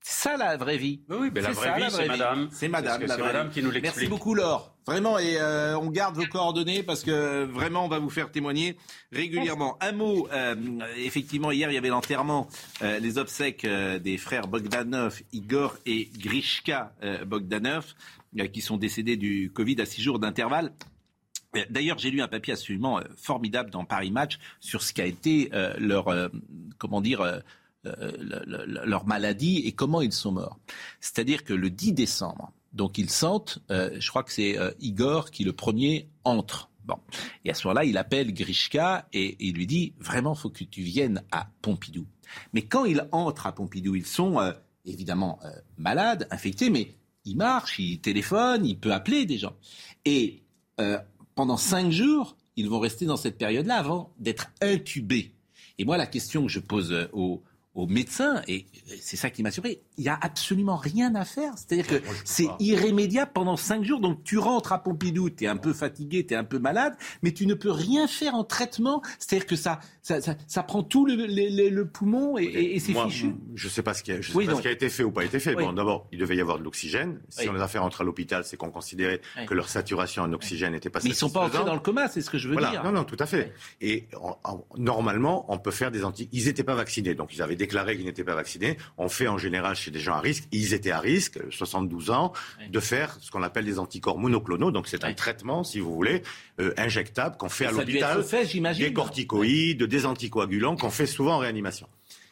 C'est 0.00 0.30
ça 0.30 0.36
la 0.36 0.56
vraie 0.56 0.78
vie. 0.78 1.00
Oui, 1.08 1.30
mais 1.32 1.42
la 1.42 1.52
vraie 1.52 1.78
vie, 1.78 1.90
c'est 1.92 2.08
madame. 2.08 2.48
C'est 2.50 2.68
madame. 2.68 3.04
C'est 3.06 3.18
madame 3.18 3.50
qui 3.50 3.62
nous 3.62 3.70
l'explique. 3.70 3.94
Merci 3.94 4.08
beaucoup, 4.08 4.34
Laure. 4.34 4.74
Vraiment, 4.84 5.16
et 5.20 5.36
euh, 5.36 5.78
on 5.78 5.90
garde 5.90 6.16
vos 6.16 6.26
coordonnées 6.26 6.82
parce 6.82 7.04
que 7.04 7.44
vraiment, 7.44 7.84
on 7.84 7.88
va 7.88 8.00
vous 8.00 8.10
faire 8.10 8.32
témoigner 8.32 8.76
régulièrement. 9.12 9.78
Un 9.80 9.92
mot, 9.92 10.26
euh, 10.32 10.56
effectivement, 10.96 11.52
hier, 11.52 11.70
il 11.70 11.74
y 11.74 11.78
avait 11.78 11.88
l'enterrement, 11.88 12.48
euh, 12.82 12.98
les 12.98 13.16
obsèques 13.16 13.64
des 13.64 14.18
frères 14.18 14.48
Bogdanov, 14.48 15.22
Igor 15.32 15.76
et 15.86 16.10
Grishka 16.18 16.96
Bogdanov, 17.26 17.94
qui 18.52 18.60
sont 18.60 18.76
décédés 18.76 19.16
du 19.16 19.52
Covid 19.54 19.80
à 19.80 19.86
six 19.86 20.02
jours 20.02 20.18
d'intervalle. 20.18 20.72
D'ailleurs, 21.70 21.98
j'ai 21.98 22.10
lu 22.10 22.22
un 22.22 22.28
papier 22.28 22.54
absolument 22.54 22.98
euh, 22.98 23.02
formidable 23.16 23.70
dans 23.70 23.84
Paris 23.84 24.10
Match 24.10 24.38
sur 24.60 24.82
ce 24.82 24.92
qu'a 24.92 25.06
été 25.06 25.50
euh, 25.52 25.74
leur, 25.78 26.08
euh, 26.08 26.28
comment 26.78 27.00
dire, 27.00 27.42
leur 27.84 29.06
maladie 29.06 29.58
et 29.66 29.72
comment 29.72 30.00
ils 30.00 30.12
sont 30.12 30.32
morts. 30.32 30.58
C'est-à-dire 31.00 31.44
que 31.44 31.52
le 31.52 31.68
10 31.68 31.92
décembre, 31.92 32.52
donc 32.72 32.96
ils 32.96 33.10
sentent, 33.10 33.58
je 33.68 34.08
crois 34.08 34.22
que 34.22 34.30
c'est 34.30 34.56
Igor 34.78 35.32
qui 35.32 35.42
le 35.42 35.52
premier 35.52 36.08
entre. 36.22 36.70
Bon. 36.84 36.94
Et 37.44 37.50
à 37.50 37.54
ce 37.54 37.66
moment-là, 37.66 37.84
il 37.84 37.96
appelle 37.96 38.32
Grishka 38.32 39.08
et, 39.12 39.36
il 39.40 39.56
lui 39.56 39.66
dit 39.66 39.94
vraiment, 39.98 40.36
faut 40.36 40.48
que 40.48 40.62
tu 40.62 40.82
viennes 40.82 41.24
à 41.32 41.48
Pompidou. 41.60 42.06
Mais 42.52 42.62
quand 42.62 42.84
ils 42.84 43.04
entrent 43.10 43.48
à 43.48 43.52
Pompidou, 43.52 43.96
ils 43.96 44.06
sont 44.06 44.38
évidemment 44.84 45.40
malades, 45.76 46.28
infectés, 46.30 46.70
mais 46.70 46.94
il 47.24 47.36
marche, 47.36 47.80
il 47.80 48.00
téléphone, 48.00 48.64
il 48.64 48.78
peut 48.78 48.92
appeler 48.92 49.26
des 49.26 49.38
gens. 49.38 49.56
Et 50.04 50.44
pendant 51.34 51.56
cinq 51.56 51.90
jours, 51.90 52.36
ils 52.56 52.68
vont 52.68 52.80
rester 52.80 53.06
dans 53.06 53.16
cette 53.16 53.38
période-là 53.38 53.76
avant 53.76 54.12
d'être 54.18 54.52
intubés. 54.60 55.32
Et 55.78 55.84
moi, 55.84 55.96
la 55.96 56.06
question 56.06 56.42
que 56.42 56.48
je 56.48 56.60
pose 56.60 56.92
euh, 56.92 57.06
aux, 57.12 57.42
aux 57.74 57.86
médecins, 57.86 58.42
et 58.48 58.66
c'est 59.00 59.16
ça 59.16 59.30
qui 59.30 59.42
m'a 59.42 59.50
surpris, 59.50 59.78
il 59.96 60.02
n'y 60.02 60.10
a 60.10 60.18
absolument 60.20 60.76
rien 60.76 61.14
à 61.14 61.24
faire. 61.24 61.54
C'est-à-dire 61.56 61.86
que 61.86 62.02
c'est 62.24 62.48
irrémédiable 62.60 63.30
pendant 63.32 63.56
cinq 63.56 63.82
jours. 63.82 64.00
Donc 64.00 64.24
tu 64.24 64.36
rentres 64.36 64.72
à 64.72 64.82
Pompidou, 64.82 65.30
tu 65.30 65.44
es 65.44 65.46
un 65.46 65.56
peu 65.56 65.72
fatigué, 65.72 66.26
tu 66.26 66.34
es 66.34 66.36
un 66.36 66.44
peu 66.44 66.58
malade, 66.58 66.94
mais 67.22 67.32
tu 67.32 67.46
ne 67.46 67.54
peux 67.54 67.70
rien 67.70 68.06
faire 68.06 68.34
en 68.34 68.44
traitement. 68.44 69.00
C'est-à-dire 69.18 69.46
que 69.46 69.56
ça, 69.56 69.80
ça, 70.02 70.18
ça, 70.20 70.62
prend 70.62 70.82
tout 70.82 71.06
le, 71.06 71.14
le, 71.14 71.84
poumon 71.86 72.36
et, 72.36 72.44
et, 72.44 72.78
c'est 72.78 72.92
fichu. 72.92 73.34
Je 73.54 73.66
ne 73.66 73.70
sais 73.70 73.82
pas, 73.82 73.94
ce 73.94 74.02
qui 74.02 74.12
a, 74.12 74.20
je 74.20 74.32
sais 74.32 74.46
pas 74.46 74.54
ce 74.54 74.60
qui 74.60 74.68
a 74.68 74.72
été 74.72 74.90
fait 74.90 75.04
ou 75.04 75.10
pas 75.10 75.24
été 75.24 75.40
fait. 75.40 75.54
Bon, 75.54 75.72
d'abord, 75.72 76.08
il 76.12 76.18
devait 76.18 76.36
y 76.36 76.40
avoir 76.40 76.58
de 76.58 76.64
l'oxygène. 76.64 77.20
Si 77.30 77.48
on 77.48 77.54
les 77.54 77.60
a 77.62 77.68
fait 77.68 77.78
rentrer 77.78 78.02
à 78.02 78.04
l'hôpital, 78.04 78.44
c'est 78.44 78.58
qu'on 78.58 78.70
considérait 78.70 79.22
que 79.46 79.54
leur 79.54 79.68
saturation 79.68 80.24
en 80.24 80.32
oxygène 80.34 80.72
n'était 80.72 80.90
pas 80.90 81.00
Mais 81.02 81.10
ils 81.10 81.12
ne 81.12 81.16
sont 81.16 81.30
pas 81.30 81.46
entrés 81.46 81.64
dans 81.64 81.74
le 81.74 81.80
coma, 81.80 82.08
c'est 82.08 82.20
ce 82.20 82.28
que 82.28 82.38
je 82.38 82.48
veux 82.48 82.56
dire. 82.56 82.84
Non, 82.84 82.92
non, 82.92 83.04
tout 83.04 83.16
à 83.18 83.26
fait. 83.26 83.54
Et 83.80 84.08
normalement, 84.76 85.46
on 85.48 85.58
peut 85.58 85.70
faire 85.70 85.90
des 85.90 86.04
anti... 86.04 86.28
Ils 86.32 86.44
n'étaient 86.44 86.64
pas 86.64 86.74
vaccinés, 86.74 87.14
donc 87.14 87.34
ils 87.34 87.42
avaient 87.42 87.56
déclaré 87.62 87.96
qu'ils 87.96 88.06
n'étaient 88.06 88.24
pas 88.24 88.34
vaccinés. 88.34 88.76
On 88.98 89.08
fait 89.08 89.28
en 89.28 89.38
général 89.38 89.76
chez 89.76 89.92
des 89.92 90.00
gens 90.00 90.14
à 90.14 90.20
risque, 90.20 90.44
ils 90.50 90.74
étaient 90.74 90.90
à 90.90 90.98
risque, 90.98 91.38
72 91.50 92.10
ans, 92.10 92.32
de 92.68 92.80
faire 92.80 93.16
ce 93.20 93.30
qu'on 93.30 93.42
appelle 93.44 93.64
des 93.64 93.78
anticorps 93.78 94.18
monoclonaux. 94.18 94.72
Donc 94.72 94.88
c'est 94.88 95.04
un 95.04 95.14
traitement, 95.14 95.62
si 95.62 95.78
vous 95.78 95.94
voulez, 95.94 96.22
euh, 96.60 96.74
injectable 96.76 97.36
qu'on 97.36 97.48
fait 97.48 97.66
à 97.66 97.70
l'hôpital. 97.70 98.24
Des 98.76 98.92
corticoïdes, 98.92 99.84
des 99.84 100.06
anticoagulants 100.06 100.76
qu'on 100.76 100.90
fait 100.90 101.06
souvent 101.06 101.36
en 101.36 101.38
réanimation. 101.38 101.88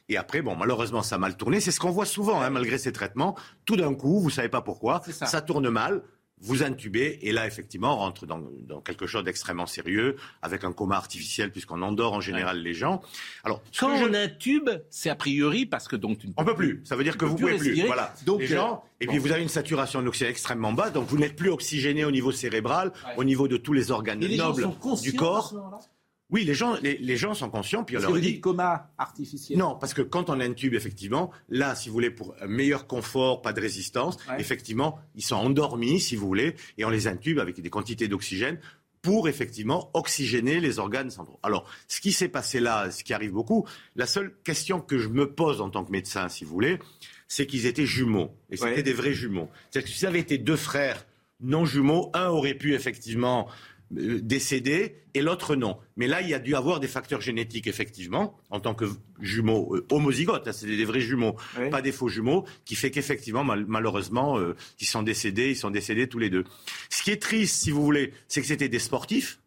Et 0.09 0.17
après, 0.17 0.43
bon, 0.43 0.57
malheureusement, 0.57 1.05
ça 1.05 1.15
a 1.15 1.19
mal 1.19 1.37
tourné. 1.37 1.61
C'est 1.61 1.71
ce 1.71 1.79
qu'on 1.79 1.93
voit 1.93 2.07
souvent, 2.07 2.43
hein, 2.43 2.51
malgré 2.51 2.79
ces 2.79 2.93
traitements. 2.93 3.37
Tout 3.65 3.77
d'un 3.77 3.95
coup, 3.95 4.19
vous 4.19 4.31
savez 4.31 4.49
pas 4.49 4.61
pourquoi, 4.61 5.01
ça 5.11 5.41
tourne 5.41 5.69
mal 5.71 6.03
vous 6.41 6.63
intubez, 6.63 7.19
et 7.23 7.33
là, 7.33 7.47
effectivement, 7.47 7.95
on 7.95 7.99
rentre 7.99 8.27
dans, 8.27 8.41
quelque 8.81 9.07
chose 9.07 9.25
d'extrêmement 9.25 9.67
sérieux, 9.67 10.17
avec 10.43 10.65
un 10.65 10.73
coma 10.73 10.97
artificiel, 10.97 11.51
puisqu'on 11.51 11.83
endort 11.83 12.15
en 12.15 12.21
général 12.21 12.63
les 12.63 12.75
gens. 12.75 13.03
Alors, 13.45 13.63
quand 13.79 13.91
on 13.91 14.15
intube, 14.15 14.71
c'est 14.89 15.11
a 15.11 15.15
priori 15.15 15.67
parce 15.67 15.87
que 15.87 15.97
donc 15.97 16.19
tu 16.19 16.29
ne 16.29 16.33
on 16.37 16.45
peut 16.45 16.55
plus. 16.55 16.81
Ça 16.85 16.97
veut 16.97 17.05
dire 17.05 17.19
que 17.19 17.25
vous 17.25 17.37
pouvez 17.37 17.57
plus. 17.57 17.83
Voilà. 17.87 18.15
Donc, 18.25 18.41
les 18.41 18.47
gens, 18.47 18.83
euh, 18.85 19.05
et 19.05 19.07
puis 19.07 19.19
vous 19.19 19.33
avez 19.33 19.43
une 19.43 19.49
saturation 19.49 20.03
d'oxygène 20.03 20.31
extrêmement 20.31 20.73
basse, 20.73 20.93
donc 20.93 21.07
vous 21.09 21.19
n'êtes 21.19 21.37
plus 21.37 21.51
oxygéné 21.51 22.05
au 22.05 22.11
niveau 22.11 22.33
cérébral, 22.33 22.93
au 23.17 23.25
niveau 23.25 23.49
de 23.49 23.57
tous 23.57 23.73
les 23.73 23.91
organes 23.91 24.21
nobles 24.21 24.69
du 25.03 25.13
corps. 25.15 25.55
Oui, 26.31 26.45
les 26.45 26.55
gens, 26.55 26.77
les, 26.83 27.17
gens 27.17 27.35
sont 27.35 27.51
conscients. 27.51 27.85
Puis 27.85 27.97
on 27.97 28.01
leur 28.01 28.13
dit 28.19 28.41
coma 28.41 28.91
artificiel? 28.99 29.59
Non, 29.59 29.77
parce 29.77 29.95
que 29.95 30.03
quand 30.03 30.31
on 30.31 30.41
intube, 30.41 30.75
effectivement, 30.75 31.31
là, 31.49 31.75
si 31.75 31.89
vous 31.89 31.93
voulez, 31.93 32.11
pour 32.11 32.35
un 32.41 32.47
meilleur 32.47 32.87
confort, 32.87 33.43
pas 33.43 33.53
de 33.53 33.61
résistance, 33.61 34.17
effectivement, 34.39 34.99
ils 35.17 35.25
sont 35.25 35.37
endormis, 35.37 36.01
si 36.01 36.17
vous 36.17 36.27
voulez, 36.27 36.55
et 36.79 36.85
on 36.85 36.91
les 36.91 37.07
intube 37.07 37.39
avec 37.39 37.61
des 37.61 37.71
quantités 37.71 38.09
d'oxygène 38.09 38.59
pour 39.03 39.29
effectivement 39.29 39.91
oxygéner 39.95 40.61
les 40.61 40.79
organes 40.79 41.11
centraux. 41.11 41.39
Alors, 41.43 41.69
ce 41.89 42.01
qui 42.01 42.13
s'est 42.13 42.29
passé 42.29 42.61
là, 42.61 42.91
ce 42.91 43.03
qui 43.03 43.15
arrive 43.15 43.33
beaucoup, 43.33 43.67
la 43.97 44.07
seule 44.07 44.35
question 44.45 44.81
que 44.81 44.99
je 44.99 45.09
me 45.09 45.33
pose 45.33 45.61
en 45.61 45.71
tant 45.71 45.85
que 45.85 45.91
médecin, 45.91 46.29
si 46.29 46.45
vous 46.45 46.53
voulez, 46.53 46.79
c'est 47.27 47.47
qu'ils 47.47 47.67
étaient 47.67 47.87
jumeaux. 47.87 48.31
Et 48.51 48.57
c'était 48.57 48.83
des 48.83 48.93
vrais 48.93 49.15
jumeaux. 49.15 49.49
C'est-à-dire 49.71 49.89
que 49.89 49.95
si 49.95 50.01
ça 50.01 50.09
avait 50.09 50.21
été 50.21 50.37
deux 50.37 50.57
frères 50.57 51.07
non 51.41 51.65
jumeaux, 51.65 52.11
un 52.13 52.29
aurait 52.29 52.55
pu 52.55 52.75
effectivement 52.75 53.49
décédé 53.91 54.97
et 55.15 55.23
l'autre 55.23 55.57
non. 55.57 55.79
Mais 55.97 56.07
là, 56.07 56.21
il 56.21 56.29
y 56.29 56.35
a 56.35 56.39
dû 56.39 56.55
avoir 56.55 56.81
des 56.81 56.87
facteurs 56.87 57.21
génétiques, 57.21 57.67
effectivement, 57.67 58.39
en 58.51 58.61
tant 58.61 58.75
que 58.75 58.85
jumeaux 59.21 59.75
euh, 59.75 59.87
homozygotes, 59.91 60.47
hein, 60.47 60.53
c'est 60.53 60.67
des, 60.67 60.85
vrais 60.85 61.01
jumeaux, 61.01 61.37
pas 61.71 61.83
des 61.83 61.93
faux 61.93 62.09
jumeaux, 62.09 62.47
qui 62.65 62.77
fait 62.77 62.91
qu'effectivement, 62.91 63.45
malheureusement, 63.45 64.39
euh, 64.39 64.55
ils 64.81 64.87
sont 64.87 65.03
décédés, 65.03 65.51
ils 65.51 65.57
sont 65.57 65.71
décédés 65.71 66.09
tous 66.09 66.19
les 66.19 66.31
deux. 66.31 66.45
Ce 66.89 67.03
qui 67.03 67.11
est 67.11 67.21
triste, 67.21 67.57
si 67.63 67.71
vous 67.71 67.83
voulez, 67.83 68.13
c'est 68.29 68.41
que 68.41 68.47
c'était 68.47 68.69
des 68.69 68.79
sportifs. 68.79 69.41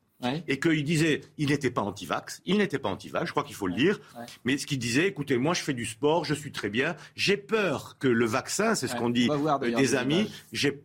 Et 0.47 0.59
qu'il 0.59 0.83
disait, 0.83 1.21
il 1.37 1.49
n'était 1.49 1.71
pas 1.71 1.81
anti-vax, 1.81 2.41
il 2.45 2.57
n'était 2.57 2.79
pas 2.79 2.89
anti-vax, 2.89 3.27
je 3.27 3.31
crois 3.31 3.43
qu'il 3.43 3.55
faut 3.55 3.67
le 3.67 3.75
dire, 3.75 3.99
mais 4.45 4.57
ce 4.57 4.65
qu'il 4.65 4.79
disait, 4.79 5.07
écoutez, 5.07 5.37
moi 5.37 5.53
je 5.53 5.61
fais 5.61 5.73
du 5.73 5.85
sport, 5.85 6.25
je 6.25 6.33
suis 6.33 6.51
très 6.51 6.69
bien, 6.69 6.95
j'ai 7.15 7.37
peur 7.37 7.97
que 7.99 8.07
le 8.07 8.25
vaccin, 8.25 8.75
c'est 8.75 8.87
ce 8.87 8.95
qu'on 8.95 9.09
dit 9.09 9.29
euh, 9.29 9.75
des 9.75 9.95
amis, 9.95 10.31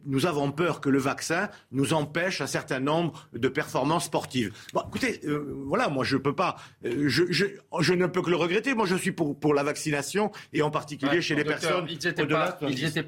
nous 0.06 0.26
avons 0.26 0.52
peur 0.52 0.80
que 0.80 0.88
le 0.88 0.98
vaccin 0.98 1.48
nous 1.72 1.92
empêche 1.92 2.40
un 2.40 2.46
certain 2.46 2.80
nombre 2.80 3.28
de 3.32 3.48
performances 3.48 4.06
sportives. 4.06 4.52
Bon, 4.72 4.82
écoutez, 4.88 5.20
euh, 5.24 5.54
voilà, 5.66 5.88
moi 5.88 6.04
je 6.04 6.16
peux 6.16 6.34
pas, 6.34 6.56
euh, 6.84 7.08
je, 7.08 7.24
je, 7.30 7.46
je, 7.80 7.94
ne 7.94 8.06
peux 8.06 8.22
que 8.22 8.30
le 8.30 8.36
regretter, 8.36 8.74
moi 8.74 8.86
je 8.86 8.96
suis 8.96 9.12
pour, 9.12 9.38
pour 9.38 9.54
la 9.54 9.62
vaccination 9.62 10.30
et 10.52 10.62
en 10.62 10.70
particulier 10.70 11.20
chez 11.20 11.34
les 11.34 11.44
personnes. 11.44 11.86
Ils 11.88 11.94
n'étaient 11.94 12.26
pas, 12.26 12.52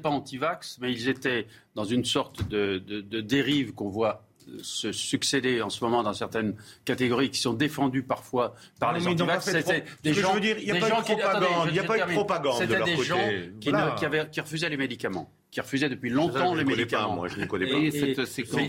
pas 0.01 0.09
anti-vax, 0.09 0.77
mais 0.81 0.91
ils 0.91 1.09
étaient 1.09 1.47
dans 1.75 1.85
une 1.85 2.05
sorte 2.05 2.47
de, 2.47 2.77
de, 2.79 3.01
de 3.01 3.21
dérive 3.21 3.73
qu'on 3.73 3.89
voit 3.89 4.23
se 4.61 4.91
succéder 4.91 5.61
en 5.61 5.69
ce 5.69 5.83
moment 5.83 6.03
dans 6.03 6.13
certaines 6.13 6.55
catégories 6.85 7.29
qui 7.29 7.39
sont 7.39 7.53
défendues 7.53 8.03
parfois 8.03 8.55
par 8.79 8.93
les 8.93 9.07
antivax. 9.07 9.45
C'était 9.45 9.83
des 10.03 10.13
gens. 10.13 10.29
Je 10.29 10.33
veux 10.35 10.39
dire, 10.39 10.57
il 10.59 10.65
n'y 10.65 10.71
a, 10.71 10.79
pas 10.79 10.89
eu 10.89 10.91
propagande. 10.91 11.67
Il 11.67 11.73
n'y 11.73 11.79
a 11.79 11.83
pas 11.83 11.97
eu 11.97 12.01
de 12.01 12.13
propagande. 12.13 12.57
C'était 12.59 12.83
des 12.83 13.03
gens 13.03 13.29
qui, 13.59 13.69
voilà. 13.69 13.91
qui, 13.91 14.05
avaient, 14.05 14.29
qui, 14.29 14.41
refusaient 14.41 14.69
les 14.69 14.77
médicaments, 14.77 15.31
qui 15.49 15.61
refusaient 15.61 15.89
depuis 15.89 16.09
longtemps 16.09 16.53
les 16.53 16.63
médicaments. 16.63 17.09
Pas, 17.09 17.15
moi, 17.15 17.27
je 17.27 17.39
ne 17.39 17.45
connais 17.45 17.67
pas. 17.67 17.77
Et 17.77 17.91
cette 17.91 18.25
séquence, 18.25 18.61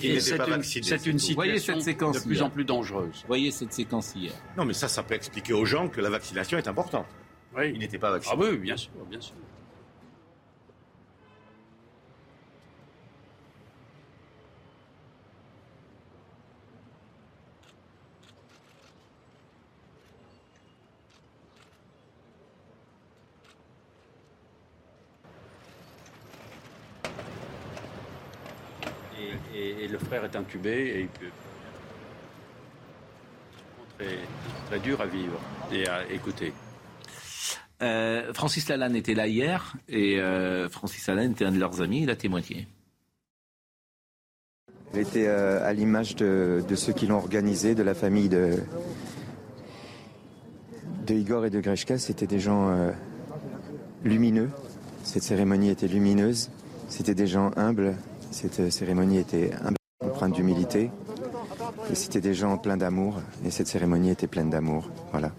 c'est 0.63 1.07
une, 1.07 1.19
situation 1.19 1.75
cette 1.75 1.83
séquence 1.83 2.21
de 2.21 2.27
plus 2.27 2.43
en 2.43 2.51
plus 2.51 2.65
dangereuse. 2.65 3.25
Voyez 3.27 3.51
cette 3.51 3.73
séquence 3.73 4.13
hier. 4.15 4.33
Non, 4.57 4.65
mais 4.65 4.75
ça, 4.75 4.89
ça 4.89 5.03
peut 5.03 5.15
expliquer 5.15 5.53
aux 5.53 5.65
gens 5.65 5.89
que 5.89 6.01
la 6.01 6.11
vaccination 6.11 6.59
est 6.59 6.69
importante. 6.69 7.07
Oui. 7.57 7.71
Ils 7.75 7.79
n'étaient 7.79 7.99
pas 7.99 8.11
vaccinés. 8.11 8.37
Ah 8.39 8.45
oui, 8.51 8.57
bien 8.57 8.77
sûr, 8.77 8.91
bien 9.11 9.21
sûr. 9.21 9.35
Et, 29.63 29.89
le 29.89 29.99
frère 29.99 30.25
est 30.25 30.37
intubé 30.37 30.71
et 30.71 31.01
il 31.01 31.09
peut. 31.09 31.27
Très, 33.99 34.19
très 34.67 34.79
dur 34.81 35.01
à 35.01 35.07
vivre 35.07 35.39
et 35.71 35.87
à 35.87 36.11
écouter. 36.11 36.53
Euh, 37.83 38.33
Francis 38.33 38.69
Lalanne 38.69 38.95
était 38.95 39.15
là 39.15 39.27
hier 39.27 39.75
et 39.89 40.21
euh, 40.21 40.69
Francis 40.69 41.07
Lalanne 41.09 41.33
était 41.33 41.45
un 41.45 41.51
de 41.51 41.59
leurs 41.59 41.83
amis, 41.83 42.03
il 42.03 42.11
a 42.11 42.17
témoigné. 42.17 42.69
Il 44.95 45.01
était 45.01 45.27
euh, 45.27 45.67
à 45.67 45.73
l'image 45.73 46.15
de, 46.15 46.63
ceux 46.77 46.93
qui 46.93 47.07
l'ont 47.07 47.17
organisé, 47.17 47.75
de 47.75 47.83
la 47.83 47.95
famille 47.95 48.29
de, 48.29 48.59
de 51.07 51.15
Igor 51.15 51.47
et 51.47 51.51
de 51.51 51.61
Greshka. 51.61 51.99
C'était 51.99 52.27
des 52.27 52.39
gens 52.39 52.93
lumineux. 54.05 54.51
Cette 55.03 55.23
cérémonie 55.23 55.71
était 55.71 55.89
lumineuse. 55.89 56.51
C'était 56.89 57.15
des 57.15 57.27
gens 57.27 57.51
humbles, 57.57 57.97
cette 58.33 58.71
cérémonie 58.73 59.19
était 59.19 59.51
empreinte 60.01 60.35
d'humilité 60.35 60.91
c'était 61.95 62.21
des 62.21 62.35
gens 62.35 62.57
pleins 62.59 62.77
d'amour 62.77 63.21
et 63.45 63.51
cette 63.51 63.67
cérémonie 63.67 64.11
était 64.11 64.27
pleine 64.27 64.51
d'amour. 64.51 64.91
Voilà. 65.11 65.33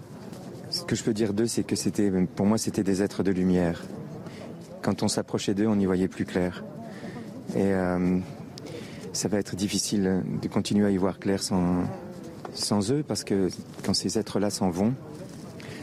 Ce 0.70 0.84
que 0.84 0.96
je 0.96 1.04
peux 1.04 1.14
dire 1.14 1.34
d'eux, 1.34 1.48
c'est 1.48 1.64
que 1.64 1.76
c'était, 1.76 2.12
pour 2.36 2.46
moi, 2.46 2.58
c'était 2.58 2.84
des 2.84 3.02
êtres 3.02 3.24
de 3.24 3.32
lumière. 3.32 3.84
Quand 4.82 5.04
on 5.04 5.08
s'approchait 5.08 5.54
d'eux, 5.54 5.68
on 5.68 5.80
y 5.80 5.86
voyait 5.86 6.08
plus 6.08 6.26
clair. 6.26 6.64
Et 7.56 7.74
euh, 7.74 8.18
ça 9.14 9.28
va 9.28 9.38
être 9.38 9.56
difficile 9.56 10.24
de 10.42 10.48
continuer 10.48 10.88
à 10.88 10.90
y 10.90 10.98
voir 10.98 11.20
clair 11.20 11.42
sans, 11.42 11.84
sans 12.54 12.92
eux, 12.92 13.04
parce 13.08 13.24
que 13.24 13.50
quand 13.86 13.94
ces 13.94 14.18
êtres-là 14.18 14.50
s'en 14.50 14.70
vont, 14.70 14.94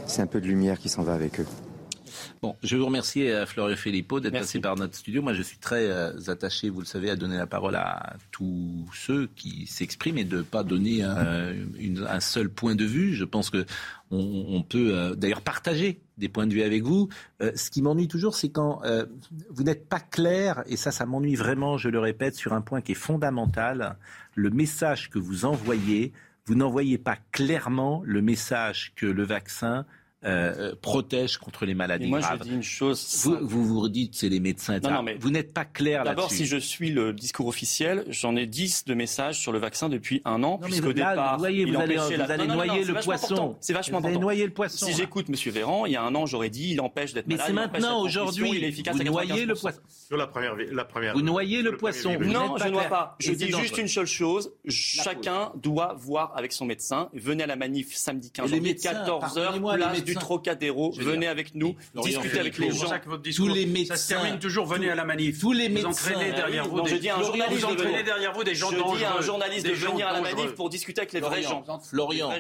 c'est 0.06 0.22
un 0.22 0.26
peu 0.26 0.40
de 0.40 0.46
lumière 0.46 0.78
qui 0.78 0.88
s'en 0.88 1.02
va 1.02 1.14
avec 1.14 1.40
eux. 1.40 1.46
Bon, 2.43 2.57
je 2.62 2.74
vous 2.74 2.86
remercie, 2.86 3.28
euh, 3.28 3.45
Florian 3.45 3.76
Philippot, 3.76 4.18
d'être 4.18 4.32
passé 4.32 4.61
par 4.61 4.74
notre 4.74 4.97
studio. 4.97 5.20
Moi, 5.20 5.34
je 5.34 5.43
suis 5.43 5.59
très 5.59 5.91
euh, 5.91 6.12
attaché, 6.28 6.70
vous 6.70 6.80
le 6.80 6.86
savez, 6.86 7.11
à 7.11 7.16
donner 7.16 7.36
la 7.36 7.47
parole 7.47 7.74
à 7.74 8.14
tous 8.30 8.88
ceux 8.95 9.26
qui 9.36 9.66
s'expriment 9.66 10.16
et 10.16 10.24
de 10.24 10.38
ne 10.38 10.43
pas 10.43 10.62
donner 10.62 11.03
un, 11.03 12.20
seul 12.20 12.49
point 12.49 12.74
de 12.74 12.86
vue. 12.86 13.14
Je 13.14 13.24
pense 13.24 13.51
que 13.51 13.66
on, 14.11 14.62
peut 14.62 14.93
euh, 14.95 15.14
d'ailleurs 15.14 15.43
partager 15.43 16.01
des 16.16 16.30
points 16.30 16.47
de 16.47 16.55
vue 16.55 16.62
avec 16.62 16.82
vous. 16.82 17.11
ce 17.41 17.70
qui 17.70 17.82
m'ennuie 17.82 18.09
toujours, 18.09 18.34
c'est 18.34 18.51
quand 18.51 18.82
vous 19.51 19.62
n'êtes 19.62 19.86
pas 19.86 20.01
clair, 20.01 20.62
et 20.66 20.76
ça, 20.76 20.91
ça 20.91 21.05
m'ennuie 21.05 21.36
vraiment, 21.36 21.76
je 21.76 21.91
le 21.91 21.99
répète, 21.99 22.34
sur 22.34 22.55
un 22.55 22.62
point 22.62 22.80
qui 22.80 22.93
est 22.93 22.95
fondamental, 22.95 23.97
le 24.34 24.51
message 24.51 25.11
que 25.11 25.18
vous 25.18 25.45
envoyez. 25.45 26.12
Vous 26.47 26.55
n'envoyez 26.55 26.99
pas 26.99 27.16
clairement 27.32 28.03
le 28.05 28.22
message 28.22 28.93
que 28.97 29.07
le 29.07 29.22
vaccin 29.22 29.84
euh, 30.24 30.74
protège 30.80 31.38
contre 31.38 31.64
les 31.64 31.74
maladies 31.74 32.06
moi, 32.06 32.20
graves. 32.20 32.40
je 32.40 32.48
dis 32.48 32.54
une 32.54 32.62
chose. 32.62 33.24
Vous 33.24 33.38
vous, 33.40 33.64
vous 33.64 33.88
dites 33.88 34.14
c'est 34.14 34.28
les 34.28 34.40
médecins. 34.40 34.78
Non, 34.80 34.90
non, 34.90 35.02
mais 35.02 35.14
vous 35.14 35.30
n'êtes 35.30 35.54
pas 35.54 35.64
clair 35.64 36.04
là-dessus. 36.04 36.16
D'abord, 36.16 36.30
si 36.30 36.46
je 36.46 36.56
suis 36.56 36.90
le 36.90 37.12
discours 37.12 37.46
officiel, 37.46 38.04
j'en 38.08 38.36
ai 38.36 38.46
10 38.46 38.84
de 38.84 38.94
messages 38.94 39.38
sur 39.38 39.52
le 39.52 39.58
vaccin 39.58 39.88
depuis 39.88 40.20
un 40.24 40.42
an, 40.42 40.58
puisqu'au 40.58 40.92
départ, 40.92 41.34
vous 41.34 41.40
voyez, 41.40 41.64
vous 41.64 41.80
allez, 41.80 41.96
vous 41.96 42.30
allez 42.30 42.46
noyer 42.46 42.84
le 42.84 42.94
poisson. 42.94 43.56
C'est 43.60 43.72
vachement 43.72 44.00
vous 44.00 44.08
allez 44.08 44.18
noyer 44.18 44.44
le 44.44 44.52
poisson. 44.52 44.86
Si 44.86 44.92
j'écoute 44.92 45.26
M. 45.28 45.34
Véran, 45.52 45.86
il 45.86 45.92
y 45.92 45.96
a 45.96 46.02
un 46.02 46.14
an, 46.14 46.26
j'aurais 46.26 46.50
dit 46.50 46.72
il 46.72 46.80
empêche 46.80 47.12
d'être 47.12 47.26
malade. 47.26 47.40
Mais 47.42 47.46
c'est 47.46 47.52
maintenant, 47.52 48.02
aujourd'hui, 48.02 48.50
il 48.54 48.64
est 48.64 48.68
efficace 48.68 48.96
vous 48.96 49.04
noyez 49.04 49.46
le 49.46 49.54
poisson. 49.54 49.80
Sur 49.88 50.16
la 50.16 50.26
première, 50.26 50.54
la 50.56 50.84
première. 50.84 51.14
Vous 51.14 51.22
noyez 51.22 51.62
le 51.62 51.76
poisson. 51.76 52.18
Non, 52.20 52.56
je 52.58 52.64
ne 52.64 52.72
vois 52.72 52.84
pas. 52.84 53.16
Je 53.18 53.32
dis 53.32 53.52
juste 53.52 53.78
une 53.78 53.88
seule 53.88 54.06
chose. 54.06 54.52
Chacun 54.68 55.52
doit 55.56 55.94
voir 55.98 56.32
avec 56.36 56.52
son 56.52 56.64
médecin. 56.64 57.08
Venez 57.14 57.44
à 57.44 57.46
la 57.46 57.56
manif 57.56 57.94
samedi 57.94 58.30
15 58.30 58.50
janvier, 58.50 58.74
14h, 58.74 59.76
place 59.76 60.04
du 60.11 60.20
Trocadéro 60.20 60.92
venez 60.92 61.26
avec 61.26 61.54
nous, 61.54 61.76
discutez 62.02 62.40
avec 62.40 62.58
les 62.58 62.70
gens. 62.70 62.90
Tous 63.34 63.48
les 63.48 63.66
médecins. 63.66 63.96
Ça 63.96 64.02
se 64.02 64.08
termine 64.08 64.38
toujours, 64.38 64.66
venez 64.66 64.90
à 64.90 64.94
la 64.94 65.04
manif. 65.04 65.40
Tous 65.40 65.52
les 65.52 65.68
médecins. 65.68 65.90
Vous 65.90 65.94
entraînez 65.94 66.32
derrière 66.32 66.68
vous 66.68 66.82
des, 66.82 67.08
un 67.08 67.22
journaliste 67.22 67.66
vous 67.66 67.74
derrière 68.04 68.32
vous 68.32 68.44
des 68.44 68.54
gens 68.54 68.70
Je 68.70 68.98
dis 68.98 69.04
à 69.04 69.16
un 69.16 69.20
journaliste 69.20 69.66
de 69.66 69.72
venir 69.72 70.06
à 70.06 70.12
la 70.12 70.20
manif 70.20 70.54
pour 70.54 70.70
discuter 70.70 71.00
avec 71.00 71.12
les 71.12 71.20
vrais 71.20 71.42
gens. 71.42 71.64
Florian, 71.82 72.30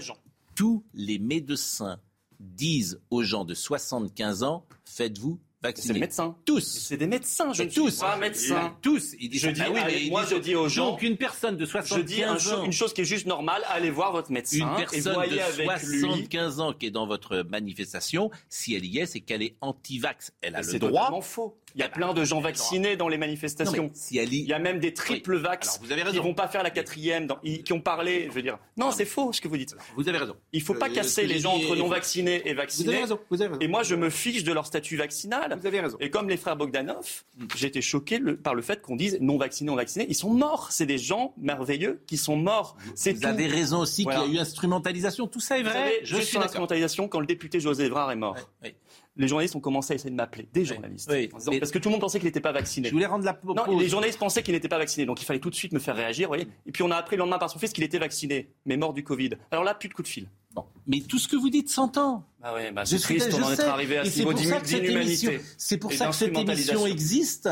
tous 0.54 0.84
les 0.94 1.18
médecins 1.18 1.98
disent 2.38 3.00
aux 3.10 3.22
gens 3.22 3.44
de 3.44 3.54
75 3.54 4.42
ans, 4.42 4.64
faites-vous 4.84 5.38
c'est 5.74 5.92
des 5.92 6.00
médecins. 6.00 6.36
Tous. 6.44 6.60
C'est 6.60 6.96
des 6.96 7.06
médecins, 7.06 7.52
je 7.52 7.64
tous. 7.64 7.98
pas 7.98 8.16
médecins. 8.16 8.76
Tous. 8.80 9.14
Ils 9.20 9.28
disent, 9.28 9.42
je 9.42 9.50
dis, 9.50 9.60
ah 9.64 9.70
oui, 9.70 10.10
moi, 10.10 10.24
je 10.28 10.36
dis 10.36 10.54
aux 10.54 10.68
gens. 10.68 10.92
Donc, 10.92 11.02
une 11.02 11.16
personne 11.16 11.56
de 11.56 11.66
75 11.66 12.52
ans. 12.52 12.64
une 12.64 12.72
chose 12.72 12.92
qui 12.94 13.02
est 13.02 13.04
juste 13.04 13.26
normale, 13.26 13.62
allez 13.68 13.90
voir 13.90 14.12
votre 14.12 14.32
médecin. 14.32 14.58
Une 14.58 14.76
personne 14.76 15.22
de 15.28 15.64
75 15.64 16.60
ans 16.60 16.72
qui 16.72 16.86
est 16.86 16.90
dans 16.90 17.06
votre 17.06 17.42
manifestation, 17.48 18.30
si 18.48 18.74
elle 18.74 18.86
y 18.86 18.98
est, 18.98 19.06
c'est 19.06 19.20
qu'elle 19.20 19.42
est 19.42 19.56
anti-vax. 19.60 20.32
Elle 20.40 20.56
a 20.56 20.62
le 20.62 20.78
droit. 20.78 21.10
C'est 21.14 21.28
faux. 21.28 21.56
Il 21.74 21.80
y 21.80 21.84
a 21.84 21.88
plein 21.88 22.14
de 22.14 22.24
gens 22.24 22.40
vaccinés 22.40 22.96
dans 22.96 23.08
les 23.08 23.18
manifestations. 23.18 23.90
il 24.10 24.34
y 24.34 24.52
a 24.52 24.58
même 24.58 24.78
des 24.78 24.94
triple 24.94 25.36
vax 25.36 25.80
vous 25.82 25.92
avez 25.92 26.02
qui 26.10 26.18
vont 26.18 26.34
pas 26.34 26.48
faire 26.48 26.62
la 26.62 26.70
quatrième, 26.70 27.28
qui 27.64 27.72
ont 27.72 27.80
parlé. 27.80 28.26
Je 28.28 28.34
veux 28.34 28.42
dire, 28.42 28.58
non, 28.76 28.90
c'est 28.90 29.04
faux 29.04 29.32
ce 29.32 29.40
que 29.40 29.48
vous 29.48 29.56
dites. 29.56 29.76
vous 29.96 30.08
avez 30.08 30.18
raison. 30.18 30.36
Il 30.52 30.62
faut 30.62 30.74
pas 30.74 30.88
euh, 30.88 30.94
casser 30.94 31.26
les 31.26 31.38
gens 31.38 31.54
entre 31.54 31.76
non 31.76 31.88
vaccinés 31.88 32.42
et 32.44 32.54
vaccinés. 32.54 32.84
Vous 32.84 32.90
avez 32.90 33.00
raison. 33.02 33.20
Vous 33.30 33.42
avez 33.42 33.48
raison. 33.48 33.60
Et 33.60 33.68
moi, 33.68 33.82
je 33.82 33.94
me 33.94 34.10
fiche 34.10 34.44
de 34.44 34.52
leur 34.52 34.66
statut 34.66 34.96
vaccinal. 34.96 35.56
Vous 35.60 35.66
avez 35.66 35.80
raison. 35.80 35.96
Et 36.00 36.10
comme 36.10 36.28
les 36.28 36.36
frères 36.36 36.56
Bogdanov, 36.56 37.24
j'ai 37.56 37.66
été 37.66 37.80
choqué 37.80 38.20
par 38.42 38.54
le 38.54 38.62
fait 38.62 38.82
qu'on 38.82 38.96
dise 38.96 39.18
non 39.20 39.38
vaccinés, 39.38 39.70
non 39.70 39.76
vaccinés. 39.76 40.06
Ils 40.08 40.14
sont 40.14 40.30
morts. 40.30 40.68
C'est 40.70 40.86
des 40.86 40.98
gens 40.98 41.34
merveilleux 41.38 42.02
qui 42.06 42.16
sont 42.16 42.36
morts. 42.36 42.76
Vous 42.96 43.26
avez 43.26 43.46
raison 43.46 43.80
aussi 43.80 44.04
qu'il 44.04 44.12
y 44.12 44.16
a 44.16 44.26
eu 44.26 44.38
instrumentalisation. 44.38 45.26
Tout 45.26 45.40
ça 45.40 45.58
est 45.58 45.62
vrai. 45.62 46.00
je 46.02 46.16
suis 46.16 46.38
instrumentalisation 46.38 47.08
quand 47.08 47.20
le 47.20 47.26
député 47.26 47.60
José 47.60 47.84
Evrard 47.84 48.10
est 48.12 48.16
mort 48.16 48.36
les 49.16 49.28
journalistes 49.28 49.56
ont 49.56 49.60
commencé 49.60 49.92
à 49.92 49.96
essayer 49.96 50.10
de 50.10 50.16
m'appeler, 50.16 50.48
des 50.52 50.64
journalistes. 50.64 51.10
parce 51.58 51.70
que 51.70 51.78
tout 51.78 51.88
le 51.88 51.92
monde 51.92 52.00
pensait 52.00 52.18
qu'il 52.18 52.26
n'était 52.26 52.40
pas 52.40 52.52
vacciné. 52.52 52.88
Je 52.88 52.92
voulais 52.92 53.06
rendre 53.06 53.24
la 53.24 53.38
Non, 53.44 53.78
les 53.78 53.88
journalistes 53.88 54.18
pensaient 54.18 54.42
qu'il 54.42 54.54
n'était 54.54 54.68
pas 54.68 54.78
vacciné, 54.78 55.06
donc 55.06 55.20
il 55.20 55.24
fallait 55.24 55.40
tout 55.40 55.50
de 55.50 55.54
suite 55.54 55.72
me 55.72 55.78
faire 55.78 55.96
réagir, 55.96 56.28
voyez. 56.28 56.48
Et 56.66 56.72
puis 56.72 56.82
on 56.82 56.90
a 56.90 56.96
appris 56.96 57.16
le 57.16 57.20
lendemain 57.20 57.38
par 57.38 57.50
son 57.50 57.58
fils 57.58 57.72
qu'il 57.72 57.84
était 57.84 57.98
vacciné, 57.98 58.52
mais 58.66 58.76
mort 58.76 58.94
du 58.94 59.02
Covid. 59.04 59.30
Alors 59.50 59.64
là, 59.64 59.74
plus 59.74 59.88
de 59.88 59.94
coup 59.94 60.02
de 60.02 60.08
fil. 60.08 60.28
Bon. 60.52 60.64
Mais 60.86 61.00
tout 61.00 61.18
ce 61.18 61.28
que 61.28 61.36
vous 61.36 61.50
dites 61.50 61.68
s'entend. 61.68 62.24
Bah 62.40 62.54
ouais, 62.54 62.72
bah 62.72 62.84
c'est 62.84 62.98
triste, 62.98 63.32
on 63.34 63.42
en 63.42 63.52
est 63.52 63.60
arrivé 63.60 63.98
à 63.98 64.04
ce 64.04 64.18
niveau. 64.18 64.32
C'est 65.56 65.78
pour 65.78 65.92
ça 65.92 66.08
que 66.08 66.14
cette 66.14 66.36
émission 66.36 66.86
existe 66.86 67.48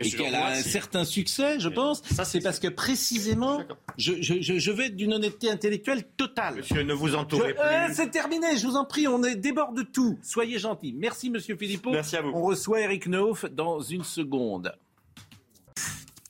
et 0.00 0.10
qu'elle 0.10 0.34
a 0.34 0.48
un 0.48 0.62
certain 0.62 1.04
succès, 1.04 1.60
je 1.60 1.68
pense, 1.68 2.02
ça 2.04 2.24
c'est 2.24 2.40
parce 2.40 2.58
que 2.58 2.68
précisément, 2.68 3.62
je, 3.96 4.14
je, 4.20 4.40
je 4.40 4.70
vais 4.70 4.86
être 4.86 4.96
d'une 4.96 5.12
honnêteté 5.12 5.50
intellectuelle 5.50 6.04
totale. 6.16 6.56
Monsieur, 6.56 6.82
ne 6.82 6.94
vous 6.94 7.14
entourez 7.14 7.54
plus. 7.54 7.62
Euh, 7.62 7.88
c'est 7.92 8.10
terminé, 8.10 8.56
je 8.56 8.66
vous 8.66 8.76
en 8.76 8.84
prie, 8.84 9.06
on 9.06 9.22
est, 9.22 9.36
déborde 9.36 9.76
de 9.76 9.82
tout. 9.82 10.18
Soyez 10.22 10.58
gentil. 10.58 10.94
Merci, 10.96 11.30
monsieur 11.30 11.56
Philippot. 11.56 11.90
Merci 11.90 12.16
à 12.16 12.22
vous. 12.22 12.30
On 12.34 12.42
reçoit 12.42 12.80
Eric 12.80 13.06
Neuf 13.06 13.44
dans 13.52 13.80
une 13.80 14.04
seconde. 14.04 14.72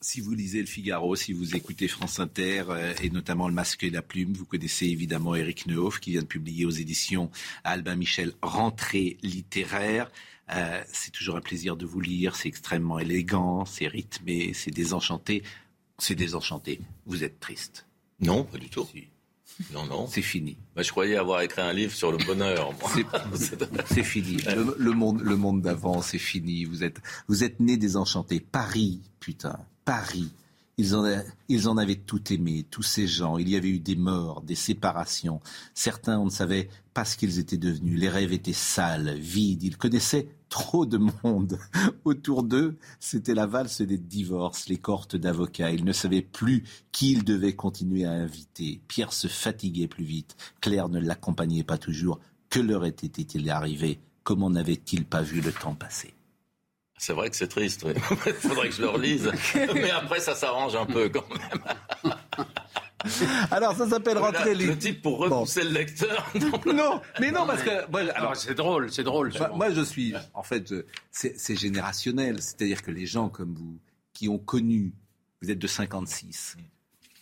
Si 0.02 0.20
vous 0.20 0.32
lisez 0.32 0.60
le 0.60 0.66
Figaro, 0.66 1.14
si 1.14 1.32
vous 1.32 1.54
écoutez 1.54 1.86
France 1.86 2.18
Inter 2.18 2.64
euh, 2.70 2.94
et 3.02 3.10
notamment 3.10 3.46
Le 3.46 3.54
Masque 3.54 3.84
et 3.84 3.90
la 3.90 4.02
Plume, 4.02 4.32
vous 4.32 4.46
connaissez 4.46 4.86
évidemment 4.86 5.34
Eric 5.34 5.66
Neuf 5.66 6.00
qui 6.00 6.12
vient 6.12 6.22
de 6.22 6.26
publier 6.26 6.64
aux 6.64 6.70
éditions 6.70 7.30
Albin 7.64 7.96
Michel 7.96 8.32
Rentrée 8.42 9.18
littéraire. 9.22 10.10
Euh, 10.54 10.82
c'est 10.92 11.12
toujours 11.12 11.36
un 11.36 11.40
plaisir 11.40 11.76
de 11.76 11.86
vous 11.86 12.00
lire, 12.00 12.36
c'est 12.36 12.48
extrêmement 12.48 12.98
élégant, 12.98 13.64
c'est 13.64 13.86
rythmé, 13.86 14.52
c'est 14.54 14.70
désenchanté. 14.70 15.42
C'est 15.98 16.14
désenchanté. 16.14 16.80
Vous 17.06 17.24
êtes 17.24 17.40
triste. 17.40 17.86
Non, 18.20 18.44
pas 18.44 18.58
du 18.58 18.68
tout. 18.68 18.88
Non, 19.72 19.84
non. 19.86 20.06
C'est 20.06 20.22
fini. 20.22 20.56
Bah, 20.74 20.82
je 20.82 20.90
croyais 20.90 21.16
avoir 21.16 21.42
écrit 21.42 21.60
un 21.60 21.72
livre 21.72 21.92
sur 21.92 22.10
le 22.10 22.18
bonheur. 22.18 22.72
C'est 23.86 24.02
fini. 24.02 24.38
Le, 24.78 24.92
monde, 24.92 25.20
le 25.20 25.36
monde 25.36 25.60
d'avant, 25.60 26.00
c'est 26.00 26.18
fini. 26.18 26.64
Vous 26.64 26.82
êtes, 26.82 27.00
vous 27.28 27.44
êtes 27.44 27.60
né 27.60 27.76
désenchanté. 27.76 28.40
Paris, 28.40 29.00
putain, 29.18 29.58
Paris. 29.84 30.30
Ils 31.48 31.68
en, 31.68 31.76
avaient 31.76 31.94
tout 31.94 32.32
aimé, 32.32 32.66
tous 32.70 32.82
ces 32.82 33.06
gens. 33.06 33.36
Il 33.36 33.50
y 33.50 33.56
avait 33.56 33.68
eu 33.68 33.80
des 33.80 33.96
morts, 33.96 34.40
des 34.40 34.54
séparations. 34.54 35.40
Certains, 35.74 36.18
on 36.18 36.24
ne 36.24 36.30
savait 36.30 36.70
pas 36.94 37.04
ce 37.04 37.18
qu'ils 37.18 37.38
étaient 37.38 37.58
devenus. 37.58 38.00
Les 38.00 38.08
rêves 38.08 38.32
étaient 38.32 38.54
sales, 38.54 39.14
vides. 39.18 39.62
Ils 39.62 39.76
connaissaient 39.76 40.28
trop 40.48 40.86
de 40.86 40.98
monde 41.22 41.58
autour 42.04 42.44
d'eux. 42.44 42.78
C'était 42.98 43.34
la 43.34 43.46
valse 43.46 43.82
des 43.82 43.98
divorces, 43.98 44.70
les 44.70 44.78
cortes 44.78 45.16
d'avocats. 45.16 45.70
Ils 45.70 45.84
ne 45.84 45.92
savaient 45.92 46.22
plus 46.22 46.64
qui 46.92 47.12
ils 47.12 47.24
devaient 47.24 47.56
continuer 47.56 48.06
à 48.06 48.12
inviter. 48.12 48.80
Pierre 48.88 49.12
se 49.12 49.28
fatiguait 49.28 49.86
plus 49.86 50.04
vite. 50.04 50.36
Claire 50.62 50.88
ne 50.88 50.98
l'accompagnait 50.98 51.62
pas 51.62 51.76
toujours. 51.76 52.20
Que 52.48 52.60
leur 52.60 52.86
était-il 52.86 53.50
arrivé? 53.50 54.00
Comment 54.22 54.48
n'avait-il 54.48 55.04
pas 55.04 55.20
vu 55.20 55.42
le 55.42 55.52
temps 55.52 55.74
passer? 55.74 56.14
C'est 57.00 57.14
vrai 57.14 57.30
que 57.30 57.36
c'est 57.36 57.48
triste. 57.48 57.86
Il 58.26 58.32
faudrait 58.32 58.68
que 58.68 58.74
je 58.74 58.82
le 58.82 58.88
relise. 58.88 59.32
Mais 59.74 59.90
après, 59.90 60.20
ça 60.20 60.34
s'arrange 60.34 60.76
un 60.76 60.84
peu 60.84 61.08
quand 61.08 61.24
même. 61.30 62.14
Alors, 63.50 63.74
ça 63.74 63.88
s'appelle 63.88 64.18
rentrer 64.18 64.54
les. 64.54 64.66
Le 64.66 64.76
type 64.76 65.00
pour 65.00 65.18
repousser 65.18 65.64
le 65.64 65.70
lecteur. 65.70 66.30
non, 66.66 67.00
mais 67.18 67.30
non, 67.30 67.46
parce 67.46 67.62
que. 67.62 67.70
alors, 68.14 68.36
c'est 68.36 68.54
drôle, 68.54 68.92
c'est 68.92 69.02
drôle. 69.02 69.32
Moi, 69.54 69.70
je 69.70 69.80
suis. 69.80 70.12
En 70.34 70.42
fait, 70.42 70.74
c'est 71.10 71.56
générationnel. 71.56 72.42
C'est-à-dire 72.42 72.82
que 72.82 72.90
les 72.90 73.06
gens 73.06 73.30
comme 73.30 73.54
vous, 73.54 73.78
qui 74.12 74.28
ont 74.28 74.38
connu. 74.38 74.92
Vous 75.40 75.50
êtes 75.50 75.58
de 75.58 75.66
56. 75.66 76.58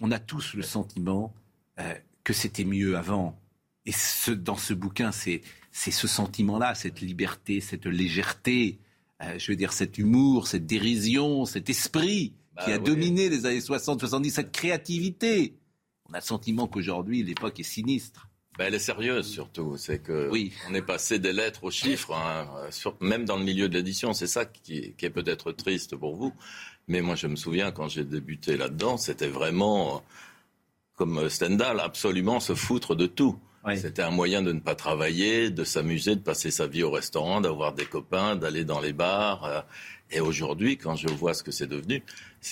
On 0.01 0.11
a 0.11 0.19
tous 0.19 0.55
le 0.55 0.63
sentiment 0.63 1.33
euh, 1.79 1.95
que 2.25 2.33
c'était 2.33 2.65
mieux 2.65 2.97
avant. 2.97 3.39
Et 3.87 3.93
ce, 3.93 4.33
dans 4.33 4.57
ce 4.57 4.75
bouquin, 4.75 5.13
c'est 5.13 5.43
ce 5.71 6.09
sentiment-là, 6.09 6.75
cette 6.75 7.01
liberté, 7.01 7.61
cette 7.61 7.87
légèreté, 7.87 8.81
euh, 8.81 8.88
je 9.21 9.51
veux 9.51 9.57
dire, 9.57 9.73
cet 9.73 9.99
humour, 9.99 10.47
cette 10.47 10.67
dérision, 10.67 11.45
cet 11.45 11.71
esprit 11.71 12.35
bah 12.55 12.65
qui 12.65 12.73
a 12.73 12.79
dominé 12.79 13.29
les 13.29 13.47
années 13.47 13.61
60, 13.61 14.01
70, 14.01 14.31
cette 14.31 14.53
créativité 14.53 15.55
on 16.09 16.15
a 16.15 16.19
le 16.19 16.23
sentiment 16.23 16.67
qu'aujourd'hui, 16.67 17.23
l'époque 17.23 17.61
est 17.61 17.65
sinistre. 17.65 18.29
Ben, 18.57 18.67
elle 18.67 18.75
est 18.75 18.81
sérieuse 18.81 19.29
surtout. 19.29 19.77
C'est 19.77 20.01
que 20.01 20.29
oui. 20.31 20.53
on 20.69 20.75
est 20.75 20.83
passé 20.83 21.19
des 21.19 21.33
lettres 21.33 21.65
aux 21.65 21.71
chiffres, 21.71 22.15
hein, 22.15 22.49
même 23.01 23.25
dans 23.25 23.37
le 23.37 23.45
milieu 23.45 23.69
de 23.69 23.75
l'édition. 23.75 24.13
C'est 24.15 24.27
ça 24.27 24.47
qui, 24.47 24.95
est 25.01 25.11
peut-être 25.11 25.53
triste 25.53 25.97
pour 25.97 26.17
vous. 26.17 26.33
Mais 26.89 27.03
moi, 27.03 27.15
je 27.15 27.27
me 27.27 27.37
souviens 27.37 27.71
quand 27.71 27.89
j'ai 27.89 28.05
débuté 28.05 28.57
là-dedans, 28.57 28.97
c'était 28.97 29.29
vraiment 29.29 30.03
comme 30.97 31.29
Stendhal, 31.29 31.79
absolument 31.79 32.41
se 32.41 32.55
foutre 32.55 32.97
de 32.97 33.07
tout. 33.07 33.39
C'était 33.77 34.03
un 34.03 34.11
moyen 34.11 34.41
de 34.41 34.53
ne 34.53 34.61
pas 34.61 34.75
travailler, 34.75 35.51
de 35.51 35.65
s'amuser, 35.65 36.15
de 36.17 36.21
passer 36.21 36.51
sa 36.51 36.67
vie 36.67 36.83
au 36.83 36.91
restaurant, 36.91 37.41
d'avoir 37.41 37.75
des 37.75 37.85
copains, 37.85 38.37
d'aller 38.37 38.65
dans 38.65 38.81
les 38.81 38.93
bars. 38.93 39.45
Euh, 39.45 39.61
et 40.11 40.21
aujourd'hui, 40.21 40.79
quand 40.79 40.97
je 40.97 41.09
vois 41.09 41.35
ce 41.35 41.43
que 41.43 41.51
c'est 41.51 41.67
devenu, 41.67 42.03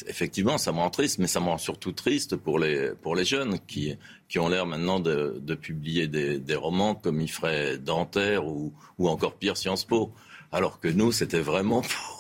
effectivement, 0.07 0.59
ça 0.59 0.73
me 0.73 0.79
rend 0.79 0.91
triste, 0.91 1.19
mais 1.19 1.27
ça 1.27 1.41
me 1.41 1.47
rend 1.47 1.59
surtout 1.59 1.93
triste 1.93 2.37
pour 2.37 2.59
les, 2.59 2.91
pour 2.91 3.15
les 3.15 3.25
jeunes 3.25 3.59
qui, 3.67 3.97
qui 4.29 4.39
ont 4.39 4.49
l'air 4.49 4.67
maintenant 4.67 5.01
de, 5.01 5.39
de 5.41 5.55
publier 5.55 6.07
des, 6.07 6.39
des, 6.39 6.55
romans 6.55 6.95
comme 6.95 7.21
il 7.21 7.31
ferait 7.31 7.79
Dentaire 7.79 8.47
ou, 8.47 8.75
ou 8.99 9.09
encore 9.09 9.37
pire 9.37 9.57
Sciences 9.57 9.85
Po. 9.85 10.13
Alors 10.53 10.81
que 10.81 10.89
nous, 10.89 11.13
c'était 11.13 11.41
vraiment 11.41 11.81
pour, 11.83 12.16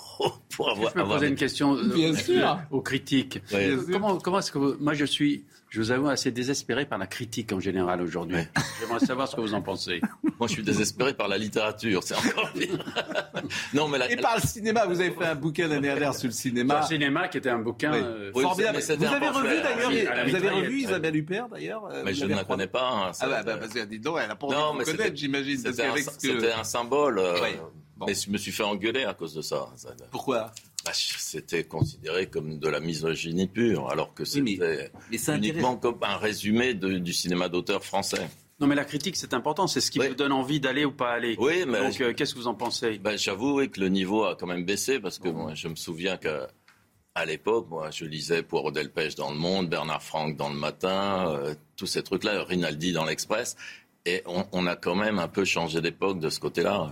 pour 0.50 0.70
avoir. 0.70 0.92
Je 0.94 0.98
me 0.98 1.04
poser 1.04 1.28
une 1.28 1.36
question 1.36 1.76
euh, 1.76 2.54
aux 2.70 2.80
critiques. 2.80 3.40
Comment, 3.90 4.18
comment 4.18 4.38
est-ce 4.38 4.52
que 4.52 4.76
moi 4.80 4.94
je 4.94 5.04
suis 5.04 5.44
je 5.68 5.80
vous 5.80 5.90
avoue, 5.90 6.08
assez 6.08 6.30
désespéré 6.30 6.86
par 6.86 6.96
la 6.96 7.06
critique 7.06 7.52
en 7.52 7.60
général 7.60 8.00
aujourd'hui. 8.00 8.38
J'aimerais 8.80 9.04
savoir 9.04 9.28
ce 9.28 9.36
que 9.36 9.40
vous 9.40 9.52
en 9.52 9.62
pensez. 9.62 10.00
Moi, 10.38 10.48
je 10.48 10.52
suis 10.52 10.62
désespéré 10.62 11.12
par 11.14 11.28
la 11.28 11.38
littérature, 11.38 12.02
c'est 12.02 12.14
encore 12.14 12.50
pire. 12.52 12.78
non, 13.74 13.88
mais 13.88 13.98
Et 14.10 14.16
par 14.16 14.36
le 14.36 14.46
cinéma, 14.46 14.86
vous 14.86 15.00
avez 15.00 15.10
fait 15.10 15.24
un 15.24 15.34
bouquin 15.34 15.66
l'année 15.66 15.88
dernière 15.88 16.14
sur 16.14 16.28
le 16.28 16.32
cinéma. 16.32 16.80
Le 16.80 16.86
cinéma 16.86 17.28
qui 17.28 17.38
était 17.38 17.50
un 17.50 17.58
bouquin 17.58 17.92
euh, 17.94 18.32
formidable. 18.32 18.78
Vous 18.78 19.04
avez 19.04 19.28
revu 19.28 19.62
d'ailleurs, 19.62 20.26
vous 20.26 20.34
avez 20.34 20.50
revu 20.50 20.80
Isabelle 20.80 21.16
Huppert 21.16 21.48
d'ailleurs 21.48 21.86
euh, 21.90 22.02
Mais 22.04 22.14
je 22.14 22.24
ne 22.26 22.34
la 22.34 22.44
connais 22.44 22.66
pas. 22.66 22.88
Hein, 22.88 23.12
ah 23.20 23.26
bah, 23.26 23.42
bah, 23.42 23.56
bah, 23.56 23.86
dit 23.86 23.98
donc, 23.98 24.18
elle 24.22 24.30
a 24.30 24.36
pas 24.36 24.46
envie 24.46 24.78
de 24.78 24.84
connaître, 24.84 25.16
j'imagine. 25.16 25.58
C'était 25.58 26.52
un, 26.52 26.64
symbole. 26.64 27.20
Euh, 28.00 28.04
mais 28.06 28.14
je 28.14 28.30
me 28.30 28.38
suis 28.38 28.52
fait 28.52 28.62
engueuler 28.62 29.04
à 29.04 29.14
cause 29.14 29.34
de 29.34 29.42
ça. 29.42 29.68
Pourquoi? 30.10 30.52
Bah, 30.84 30.92
c'était 30.94 31.64
considéré 31.64 32.26
comme 32.28 32.58
de 32.58 32.68
la 32.68 32.80
misogynie 32.80 33.48
pure, 33.48 33.90
alors 33.90 34.14
que 34.14 34.24
c'était 34.24 34.90
uniquement 35.34 35.76
comme 35.76 35.98
un 36.02 36.16
résumé 36.16 36.74
du 36.74 37.12
cinéma 37.12 37.48
d'auteur 37.48 37.84
français. 37.84 38.28
Non, 38.58 38.66
mais 38.66 38.74
la 38.74 38.84
critique, 38.84 39.16
c'est 39.16 39.34
important. 39.34 39.66
C'est 39.66 39.80
ce 39.80 39.90
qui 39.90 39.98
vous 39.98 40.14
donne 40.14 40.32
envie 40.32 40.60
d'aller 40.60 40.84
ou 40.84 40.92
pas 40.92 41.10
aller. 41.10 41.36
Oui, 41.38 41.64
mais. 41.66 41.78
Donc, 41.80 42.00
euh, 42.00 42.14
qu'est-ce 42.14 42.34
que 42.34 42.38
vous 42.38 42.46
en 42.46 42.54
pensez? 42.54 42.98
Ben, 42.98 43.18
J'avoue 43.18 43.66
que 43.68 43.80
le 43.80 43.88
niveau 43.88 44.24
a 44.24 44.34
quand 44.34 44.46
même 44.46 44.64
baissé 44.64 44.98
parce 44.98 45.18
que 45.18 45.28
moi, 45.28 45.54
je 45.54 45.68
me 45.68 45.74
souviens 45.74 46.16
qu'à 46.16 47.24
l'époque, 47.26 47.66
moi, 47.68 47.90
je 47.90 48.06
lisais 48.06 48.42
Poirot 48.42 48.70
Delpech 48.70 49.14
dans 49.14 49.30
Le 49.30 49.36
Monde, 49.36 49.68
Bernard 49.68 50.02
Franck 50.02 50.36
dans 50.36 50.48
Le 50.48 50.56
Matin, 50.56 51.34
euh, 51.34 51.54
tous 51.76 51.86
ces 51.86 52.02
trucs-là, 52.02 52.44
Rinaldi 52.44 52.92
dans 52.92 53.04
l'Express. 53.04 53.56
Et 54.06 54.22
on, 54.24 54.66
a 54.68 54.76
quand 54.76 54.94
même 54.94 55.18
un 55.18 55.26
peu 55.26 55.44
changé 55.44 55.80
d'époque 55.80 56.20
de 56.20 56.30
ce 56.30 56.38
côté-là. 56.38 56.90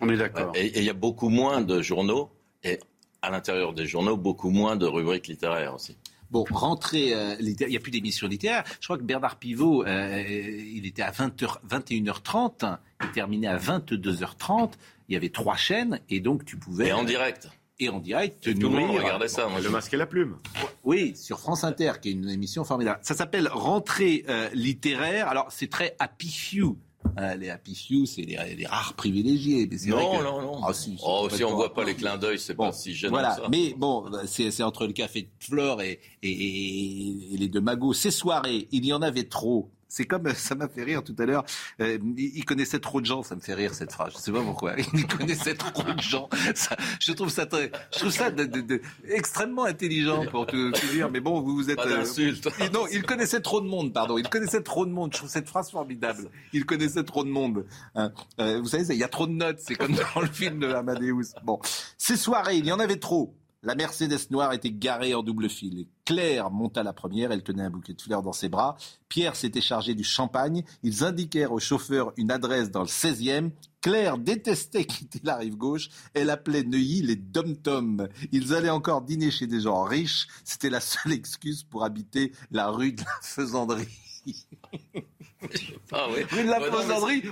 On 0.00 0.08
est 0.08 0.16
d'accord. 0.16 0.52
Et 0.54 0.78
il 0.78 0.84
y 0.84 0.90
a 0.90 0.94
beaucoup 0.94 1.28
moins 1.28 1.60
de 1.60 1.82
journaux. 1.82 2.30
Et 2.62 2.78
à 3.22 3.30
l'intérieur 3.30 3.72
des 3.72 3.86
journaux, 3.86 4.16
beaucoup 4.16 4.50
moins 4.50 4.76
de 4.76 4.86
rubriques 4.86 5.28
littéraires 5.28 5.74
aussi. 5.74 5.96
Bon, 6.30 6.44
rentrée, 6.50 7.14
euh, 7.14 7.36
il 7.38 7.54
n'y 7.68 7.76
a 7.76 7.80
plus 7.80 7.92
d'émissions 7.92 8.26
littéraires. 8.26 8.64
Je 8.80 8.86
crois 8.86 8.98
que 8.98 9.02
Bernard 9.02 9.36
Pivot, 9.36 9.84
euh, 9.84 10.22
il 10.26 10.86
était 10.86 11.02
à 11.02 11.12
20 11.12 11.36
21h30, 11.68 12.78
il 13.02 13.10
terminait 13.12 13.46
à 13.46 13.56
22h30. 13.56 14.72
Il 15.08 15.12
y 15.12 15.16
avait 15.16 15.28
trois 15.28 15.56
chaînes 15.56 16.00
et 16.08 16.20
donc 16.20 16.44
tu 16.44 16.56
pouvais. 16.56 16.88
Et 16.88 16.92
en 16.92 17.04
direct. 17.04 17.48
Et 17.78 17.90
en 17.90 18.00
direct, 18.00 18.42
te 18.42 18.50
Tout 18.50 18.70
le 18.70 18.80
monde 18.80 18.96
regardait 18.96 19.28
ça. 19.28 19.48
le 19.62 19.68
masque 19.68 19.92
et 19.92 19.98
la 19.98 20.06
plume. 20.06 20.38
Oui, 20.82 21.14
sur 21.14 21.38
France 21.38 21.62
Inter, 21.62 21.92
qui 22.00 22.08
est 22.08 22.12
une 22.12 22.30
émission 22.30 22.64
formidable. 22.64 22.98
Ça 23.02 23.14
s'appelle 23.14 23.48
Rentrée 23.52 24.24
euh, 24.28 24.48
littéraire. 24.54 25.28
Alors, 25.28 25.52
c'est 25.52 25.68
très 25.68 25.94
happy 25.98 26.30
few. 26.30 26.78
Euh, 27.18 27.34
les 27.36 27.50
happy 27.50 27.74
few, 27.74 28.06
c'est 28.06 28.22
les, 28.22 28.66
rares 28.66 28.94
privilégiés. 28.94 29.68
non, 29.86 30.22
non, 30.22 30.42
non, 30.42 30.60
ah, 30.64 30.72
si, 30.72 30.96
oh, 31.04 31.28
si 31.30 31.44
on 31.44 31.54
voit 31.54 31.72
pas 31.72 31.84
les 31.84 31.94
clins 31.94 32.18
d'œil, 32.18 32.38
c'est 32.38 32.54
pas 32.54 32.72
si 32.72 32.94
gênant 32.94 33.12
voilà. 33.12 33.34
ça. 33.34 33.42
Mais 33.50 33.74
bon, 33.76 34.10
c'est 34.26 34.62
entre 34.62 34.86
le 34.86 34.92
café 34.92 35.22
de 35.22 35.28
Flore 35.40 35.82
et, 35.82 36.00
et, 36.22 37.34
et 37.34 37.36
les 37.36 37.48
deux 37.48 37.60
magots. 37.60 37.92
Ces 37.92 38.10
soirées, 38.10 38.68
il 38.70 38.84
y 38.84 38.92
en 38.92 39.02
avait 39.02 39.24
trop. 39.24 39.70
C'est 39.88 40.04
comme, 40.04 40.32
ça 40.34 40.54
m'a 40.54 40.68
fait 40.68 40.82
rire 40.82 41.02
tout 41.02 41.14
à 41.18 41.26
l'heure, 41.26 41.44
euh, 41.80 41.98
il 42.16 42.44
connaissait 42.44 42.80
trop 42.80 43.00
de 43.00 43.06
gens, 43.06 43.22
ça 43.22 43.36
me 43.36 43.40
fait 43.40 43.54
rire 43.54 43.74
cette 43.74 43.92
phrase, 43.92 44.12
je 44.14 44.18
sais 44.18 44.32
pas 44.32 44.42
pourquoi, 44.42 44.74
il 44.94 45.06
connaissait 45.06 45.54
trop 45.54 45.82
de 45.82 46.00
gens, 46.00 46.28
je 47.00 47.12
trouve 47.12 47.28
ça 47.28 47.46
très, 47.46 47.70
je 47.92 48.00
trouve 48.00 48.10
ça 48.10 48.30
de, 48.30 48.80
extrêmement 49.08 49.64
intelligent 49.64 50.26
pour 50.26 50.46
te, 50.46 50.92
dire, 50.92 51.10
mais 51.10 51.20
bon, 51.20 51.40
vous 51.40 51.54
vous 51.54 51.70
êtes... 51.70 51.76
Pas 51.76 51.86
euh, 51.86 52.68
non, 52.72 52.86
il 52.92 53.02
connaissait 53.04 53.40
trop 53.40 53.60
de 53.60 53.66
monde, 53.66 53.92
pardon, 53.92 54.18
il 54.18 54.28
connaissait 54.28 54.62
trop 54.62 54.86
de 54.86 54.90
monde, 54.90 55.12
je 55.12 55.18
trouve 55.18 55.30
cette 55.30 55.48
phrase 55.48 55.70
formidable, 55.70 56.30
il 56.52 56.66
connaissait 56.66 57.04
trop 57.04 57.24
de 57.24 57.30
monde. 57.30 57.66
Hein. 57.94 58.12
Euh, 58.40 58.60
vous 58.60 58.68
savez, 58.68 58.84
il 58.94 58.98
y 58.98 59.04
a 59.04 59.08
trop 59.08 59.26
de 59.26 59.32
notes, 59.32 59.58
c'est 59.60 59.74
comme 59.74 59.94
dans 60.14 60.20
le 60.20 60.26
film 60.26 60.58
de 60.58 60.72
Amadeus. 60.72 61.34
Bon, 61.44 61.60
ces 61.98 62.16
soirées, 62.16 62.56
il 62.56 62.66
y 62.66 62.72
en 62.72 62.80
avait 62.80 62.98
trop. 62.98 63.34
La 63.62 63.74
Mercedes 63.74 64.30
noire 64.30 64.52
était 64.52 64.70
garée 64.70 65.14
en 65.14 65.22
double 65.22 65.48
fil. 65.48 65.86
Claire 66.06 66.52
monta 66.52 66.84
la 66.84 66.92
première, 66.92 67.32
elle 67.32 67.42
tenait 67.42 67.64
un 67.64 67.70
bouquet 67.70 67.92
de 67.92 68.00
fleurs 68.00 68.22
dans 68.22 68.32
ses 68.32 68.48
bras. 68.48 68.76
Pierre 69.08 69.34
s'était 69.34 69.60
chargé 69.60 69.94
du 69.94 70.04
champagne. 70.04 70.62
Ils 70.84 71.02
indiquèrent 71.02 71.52
au 71.52 71.58
chauffeur 71.58 72.12
une 72.16 72.30
adresse 72.30 72.70
dans 72.70 72.82
le 72.82 72.86
16e. 72.86 73.50
Claire 73.80 74.16
détestait 74.16 74.84
quitter 74.86 75.20
la 75.24 75.36
rive 75.36 75.56
gauche. 75.56 75.88
Elle 76.14 76.30
appelait 76.30 76.62
Neuilly 76.62 77.02
les 77.02 77.16
dom-toms. 77.16 78.08
Ils 78.30 78.54
allaient 78.54 78.70
encore 78.70 79.02
dîner 79.02 79.32
chez 79.32 79.48
des 79.48 79.62
gens 79.62 79.82
riches. 79.82 80.28
C'était 80.44 80.70
la 80.70 80.80
seule 80.80 81.12
excuse 81.12 81.64
pour 81.64 81.82
habiter 81.82 82.32
la 82.52 82.68
rue 82.68 82.92
de 82.92 83.02
la 83.02 83.18
Faisanderie. 83.22 83.88
Ah 85.92 86.06
oui. 86.10 86.22
Rue 86.30 86.44
de 86.44 86.50
la 86.50 86.60
Faisanderie. 86.60 87.22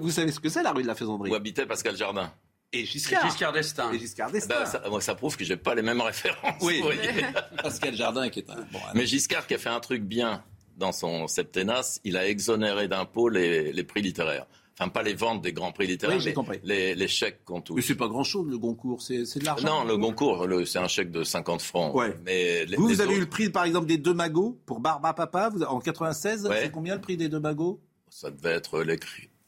vous 0.00 0.10
savez 0.10 0.32
ce 0.32 0.40
que 0.40 0.48
c'est 0.48 0.62
la 0.64 0.72
rue 0.72 0.82
de 0.82 0.88
la 0.88 0.96
Faisanderie? 0.96 1.30
Où 1.30 1.34
habitait 1.34 1.66
Pascal 1.66 1.96
Jardin 1.96 2.32
et 2.72 2.84
Giscard. 2.84 3.30
Giscard 3.30 3.52
d'Estaing. 3.52 3.92
Et 3.92 3.98
Giscard 3.98 4.30
d'Estaing. 4.30 4.60
Ben, 4.60 4.66
ça, 4.66 4.82
moi, 4.88 5.00
ça 5.00 5.14
prouve 5.14 5.36
que 5.36 5.44
j'ai 5.44 5.56
pas 5.56 5.74
les 5.74 5.82
mêmes 5.82 6.00
références. 6.00 6.62
Oui. 6.62 6.82
Pascal 7.62 7.94
Jardin 7.94 8.28
qui 8.28 8.40
est 8.40 8.50
un. 8.50 8.56
Bon, 8.72 8.80
Mais 8.94 9.06
Giscard 9.06 9.46
qui 9.46 9.54
a 9.54 9.58
fait 9.58 9.68
un 9.68 9.80
truc 9.80 10.02
bien 10.02 10.42
dans 10.76 10.92
son 10.92 11.26
septennat, 11.26 12.00
il 12.04 12.16
a 12.16 12.28
exonéré 12.28 12.88
d'impôts 12.88 13.28
les, 13.28 13.72
les 13.72 13.84
prix 13.84 14.02
littéraires. 14.02 14.46
Enfin, 14.78 14.90
pas 14.90 15.02
les 15.02 15.14
ventes 15.14 15.40
des 15.40 15.54
grands 15.54 15.72
prix 15.72 15.86
littéraires, 15.86 16.20
mais 16.22 16.60
les, 16.62 16.94
les, 16.94 17.08
chèques 17.08 17.42
qu'on 17.46 17.62
touche. 17.62 17.76
Mais 17.76 17.82
c'est 17.82 17.94
pas 17.94 18.08
grand-chose, 18.08 18.46
le 18.46 18.58
Goncourt, 18.58 19.00
c'est, 19.00 19.22
de 19.22 19.44
l'argent. 19.44 19.66
Non, 19.66 19.84
le 19.84 19.96
Goncourt, 19.96 20.46
c'est 20.66 20.78
un 20.78 20.86
chèque 20.86 21.10
de 21.10 21.24
50 21.24 21.62
francs. 21.62 21.94
Ouais. 21.94 22.14
Mais 22.26 22.66
vous, 22.76 22.88
vous 22.88 23.00
avez 23.00 23.14
eu 23.14 23.20
le 23.20 23.28
prix, 23.28 23.48
par 23.48 23.64
exemple, 23.64 23.86
des 23.86 23.96
deux 23.96 24.12
magots 24.12 24.60
pour 24.66 24.80
Barba 24.80 25.14
Papa 25.14 25.48
vous, 25.48 25.62
en 25.62 25.80
96. 25.80 26.50
C'est 26.52 26.70
combien 26.70 26.94
le 26.94 27.00
prix 27.00 27.16
des 27.16 27.30
deux 27.30 27.40
magots? 27.40 27.80
Ça 28.10 28.30
devait 28.30 28.52
être 28.52 28.84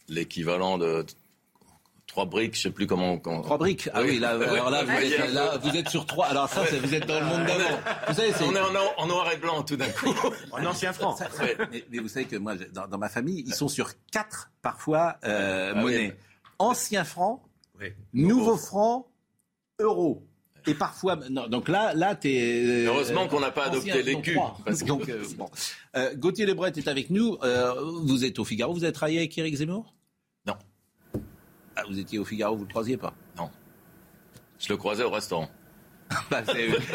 l'équivalent 0.09 0.79
de 0.79 1.05
trois 2.09 2.25
briques, 2.25 2.57
je 2.57 2.63
sais 2.63 2.71
plus 2.71 2.89
comment. 2.89 3.19
Trois 3.19 3.59
briques? 3.59 3.89
Ah 3.95 4.03
oui, 4.03 4.19
là, 4.19 4.31
alors 4.31 4.71
là, 4.71 4.83
vous, 5.63 5.77
êtes, 5.77 5.89
sur 5.89 6.05
trois. 6.05 6.27
Alors 6.27 6.49
ça, 6.49 6.65
vous 6.65 6.95
êtes 6.95 7.07
dans 7.07 7.21
le 7.21 7.27
monde 7.27 7.47
d'avant. 7.47 7.79
Vous 8.09 8.15
savez, 8.15 8.33
on 8.43 8.55
est 8.55 8.61
en, 8.99 9.07
noir 9.07 9.31
et 9.33 9.37
blanc 9.37 9.63
tout 9.63 9.77
d'un 9.77 9.89
coup. 9.89 10.15
en 10.53 10.67
ancien 10.67 10.93
franc. 10.93 11.17
Mais, 11.71 11.99
vous 11.99 12.09
savez 12.09 12.27
que 12.27 12.37
moi, 12.37 12.55
dans, 12.73 12.99
ma 12.99 13.09
famille, 13.09 13.45
ils 13.47 13.55
sont 13.55 13.69
sur 13.69 13.93
quatre 14.11 14.51
parfois 14.63 15.17
euh, 15.25 15.73
ah 15.75 15.81
monnaies. 15.81 16.17
Ancien 16.59 17.05
franc, 17.05 17.45
nouveau 18.13 18.57
franc, 18.57 19.07
euro. 19.79 20.25
Et 20.67 20.75
parfois, 20.75 21.17
donc 21.17 21.69
là, 21.69 21.95
là, 21.95 22.15
t'es. 22.15 22.63
Euh, 22.65 22.87
Heureusement 22.89 23.27
qu'on 23.27 23.41
n'a 23.41 23.51
pas 23.51 23.67
adopté 23.67 24.03
l'écu. 24.03 24.37
Donc, 24.87 25.09
euh, 25.09 25.25
bon. 25.37 25.49
Euh, 25.97 26.15
Gauthier 26.15 26.45
Lebret 26.47 26.73
est 26.77 26.89
avec 26.89 27.11
nous. 27.11 27.39
vous 28.03 28.25
êtes 28.25 28.39
au 28.39 28.45
Figaro. 28.45 28.75
Vous 28.75 28.85
avez 28.85 28.93
travaillé 28.93 29.19
avec 29.19 29.37
Éric 29.39 29.57
Zemmour? 29.57 29.75
Non. 29.75 29.97
Ah, 31.79 31.85
vous 31.89 31.99
étiez 31.99 32.18
au 32.18 32.24
Figaro, 32.24 32.57
vous 32.57 32.62
ne 32.62 32.66
le 32.66 32.72
croisiez 32.72 32.97
pas? 32.97 33.14
Non. 33.37 33.51
Je 34.59 34.68
le 34.68 34.76
croisais 34.76 35.05
au 35.05 35.11
restaurant. 35.11 35.49
Bah, 36.31 36.43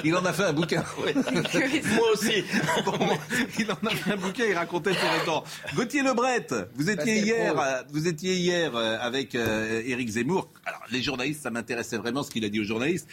il 0.03 0.13
en 0.15 0.25
a 0.25 0.33
fait 0.33 0.43
un 0.43 0.53
bouquin. 0.53 0.83
Moi 0.97 2.11
aussi. 2.11 2.43
il 3.59 3.71
en 3.71 3.87
a 3.87 3.89
fait 3.91 4.11
un 4.11 4.17
bouquin, 4.17 4.43
il 4.45 4.55
racontait 4.55 4.91
les 4.91 5.25
temps. 5.25 5.43
Gauthier 5.75 6.01
Lebret, 6.01 6.47
vous 6.75 6.89
étiez 6.89 7.19
hier, 7.19 7.57
euh, 7.57 7.83
vous 7.91 8.07
étiez 8.07 8.35
hier 8.35 8.75
euh, 8.75 8.97
avec 8.99 9.35
euh, 9.35 9.83
Éric 9.85 10.09
Zemmour. 10.09 10.49
Alors, 10.65 10.81
les 10.91 11.01
journalistes, 11.01 11.43
ça 11.43 11.51
m'intéressait 11.51 11.97
vraiment 11.97 12.23
ce 12.23 12.31
qu'il 12.31 12.43
a 12.43 12.49
dit 12.49 12.59
aux 12.59 12.65
journalistes. 12.65 13.07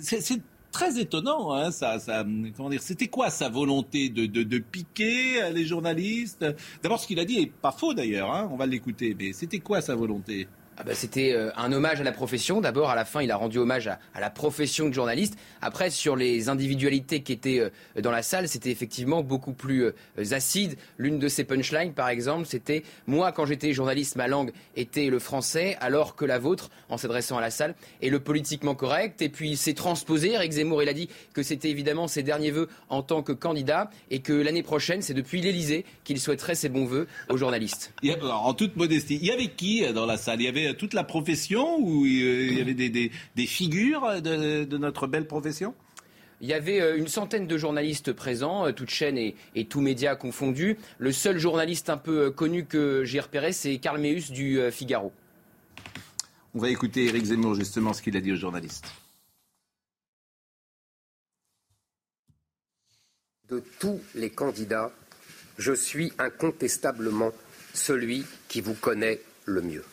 C'est 0.00 0.40
très 0.72 0.98
étonnant, 0.98 1.52
hein, 1.52 1.70
ça, 1.70 2.00
ça, 2.00 2.24
comment 2.56 2.70
dire, 2.70 2.82
c'était 2.82 3.08
quoi 3.08 3.28
sa 3.28 3.50
volonté 3.50 4.08
de, 4.08 4.24
de, 4.24 4.42
de 4.42 4.58
piquer 4.58 5.50
les 5.52 5.66
journalistes? 5.66 6.46
D'abord, 6.82 6.98
ce 6.98 7.06
qu'il 7.06 7.20
a 7.20 7.26
dit 7.26 7.38
est 7.38 7.52
pas 7.52 7.72
faux 7.72 7.92
d'ailleurs, 7.92 8.34
hein, 8.34 8.48
on 8.50 8.56
va 8.56 8.64
l'écouter, 8.64 9.14
mais 9.18 9.34
c'était 9.34 9.60
quoi 9.60 9.82
sa 9.82 9.94
volonté? 9.94 10.48
Ah 10.82 10.86
bah, 10.88 10.94
c'était 10.96 11.32
euh, 11.32 11.52
un 11.56 11.72
hommage 11.72 12.00
à 12.00 12.04
la 12.04 12.10
profession. 12.10 12.60
D'abord, 12.60 12.90
à 12.90 12.96
la 12.96 13.04
fin, 13.04 13.22
il 13.22 13.30
a 13.30 13.36
rendu 13.36 13.58
hommage 13.58 13.86
à, 13.86 14.00
la 14.18 14.30
profession 14.30 14.88
de 14.88 14.92
journaliste. 14.92 15.36
Après, 15.60 15.90
sur 15.90 16.16
les 16.16 16.48
individualités 16.48 17.22
qui 17.22 17.32
étaient 17.32 17.60
euh, 17.60 18.00
dans 18.00 18.10
la 18.10 18.22
salle, 18.22 18.48
c'était 18.48 18.72
effectivement 18.72 19.22
beaucoup 19.22 19.52
plus 19.52 19.84
euh, 19.84 19.92
acide. 20.32 20.76
L'une 20.98 21.20
de 21.20 21.28
ses 21.28 21.44
punchlines, 21.44 21.92
par 21.92 22.08
exemple, 22.08 22.46
c'était 22.46 22.82
Moi, 23.06 23.30
quand 23.30 23.46
j'étais 23.46 23.72
journaliste, 23.72 24.16
ma 24.16 24.26
langue 24.26 24.50
était 24.74 25.06
le 25.06 25.20
français, 25.20 25.76
alors 25.80 26.16
que 26.16 26.24
la 26.24 26.40
vôtre, 26.40 26.68
en 26.88 26.96
s'adressant 26.96 27.38
à 27.38 27.40
la 27.40 27.50
salle, 27.50 27.76
est 28.00 28.08
le 28.08 28.18
politiquement 28.18 28.74
correct. 28.74 29.22
Et 29.22 29.28
puis, 29.28 29.56
c'est 29.56 29.74
transposé. 29.74 30.32
Eric 30.32 30.50
Zemmour, 30.50 30.82
il 30.82 30.88
a 30.88 30.94
dit 30.94 31.08
que 31.32 31.44
c'était 31.44 31.70
évidemment 31.70 32.08
ses 32.08 32.24
derniers 32.24 32.50
vœux 32.50 32.68
en 32.88 33.04
tant 33.04 33.22
que 33.22 33.30
candidat 33.30 33.88
et 34.10 34.18
que 34.18 34.32
l'année 34.32 34.64
prochaine, 34.64 35.00
c'est 35.00 35.14
depuis 35.14 35.40
l'Elysée 35.40 35.84
qu'il 36.02 36.18
souhaiterait 36.18 36.56
ses 36.56 36.68
bons 36.68 36.86
vœux 36.86 37.06
aux 37.28 37.36
journalistes. 37.36 37.94
en 38.20 38.54
toute 38.54 38.74
modestie, 38.74 39.20
il 39.22 39.28
y 39.28 39.30
avait 39.30 39.46
qui 39.46 39.86
dans 39.92 40.06
la 40.06 40.16
salle? 40.16 40.40
Il 40.40 40.46
y 40.46 40.48
avait 40.48 40.71
toute 40.72 40.94
la 40.94 41.04
profession 41.04 41.78
ou 41.78 42.06
il 42.06 42.58
y 42.58 42.60
avait 42.60 42.74
des, 42.74 43.10
figures 43.46 44.20
de, 44.22 44.76
notre 44.76 45.06
belle 45.06 45.26
profession? 45.26 45.74
Il 46.42 46.48
y 46.48 46.54
avait 46.54 46.80
euh, 46.80 46.98
une 46.98 47.06
centaine 47.06 47.46
de 47.46 47.56
journalistes 47.56 48.12
présents, 48.12 48.66
euh, 48.66 48.72
toutes 48.72 48.90
chaînes 48.90 49.16
et, 49.16 49.36
et 49.54 49.66
tous 49.66 49.80
médias 49.80 50.16
confondus. 50.16 50.76
Le 50.98 51.12
seul 51.12 51.38
journaliste 51.38 51.88
un 51.88 51.96
peu 51.96 52.26
euh, 52.26 52.30
connu 52.32 52.64
que 52.64 53.04
j'ai 53.04 53.20
repéré, 53.20 53.52
c'est 53.52 53.78
Karl 53.78 54.00
Meus 54.00 54.32
du 54.32 54.58
Figaro. 54.72 55.12
On 56.52 56.58
va 56.58 56.68
écouter 56.68 57.06
Éric 57.06 57.26
Zemmour 57.26 57.54
justement 57.54 57.92
ce 57.92 58.02
qu'il 58.02 58.16
a 58.16 58.20
dit 58.20 58.32
aux 58.32 58.36
journalistes. 58.36 58.86
De 63.48 63.62
tous 63.78 64.00
les 64.16 64.30
candidats, 64.30 64.92
je 65.58 65.72
suis 65.72 66.12
incontestablement 66.18 67.30
celui 67.72 68.24
qui 68.48 68.60
vous 68.60 68.74
connaît 68.74 69.20
le 69.44 69.62
mieux. 69.62 69.84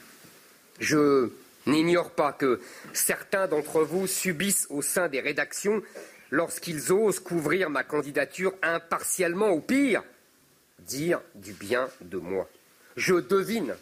Je 0.80 1.30
n'ignore 1.66 2.12
pas 2.12 2.34
que 2.34 2.60
certains 2.94 3.48
d'entre 3.48 3.84
vous 3.84 4.08
subissent 4.08 4.68
au 4.70 4.82
sein 4.82 5.08
des 5.08 5.20
rédactions 5.20 5.82
lorsqu'ils 6.32 6.92
osent 6.92 7.20
couvrir 7.20 7.70
ma 7.70 7.84
candidature 7.84 8.54
impartialement 8.62 9.50
ou 9.52 9.60
pire, 9.60 10.04
dire 10.80 11.22
du 11.36 11.54
bien 11.54 11.90
de 12.02 12.18
moi. 12.18 12.50
Je 12.96 13.16
devine, 13.16 13.76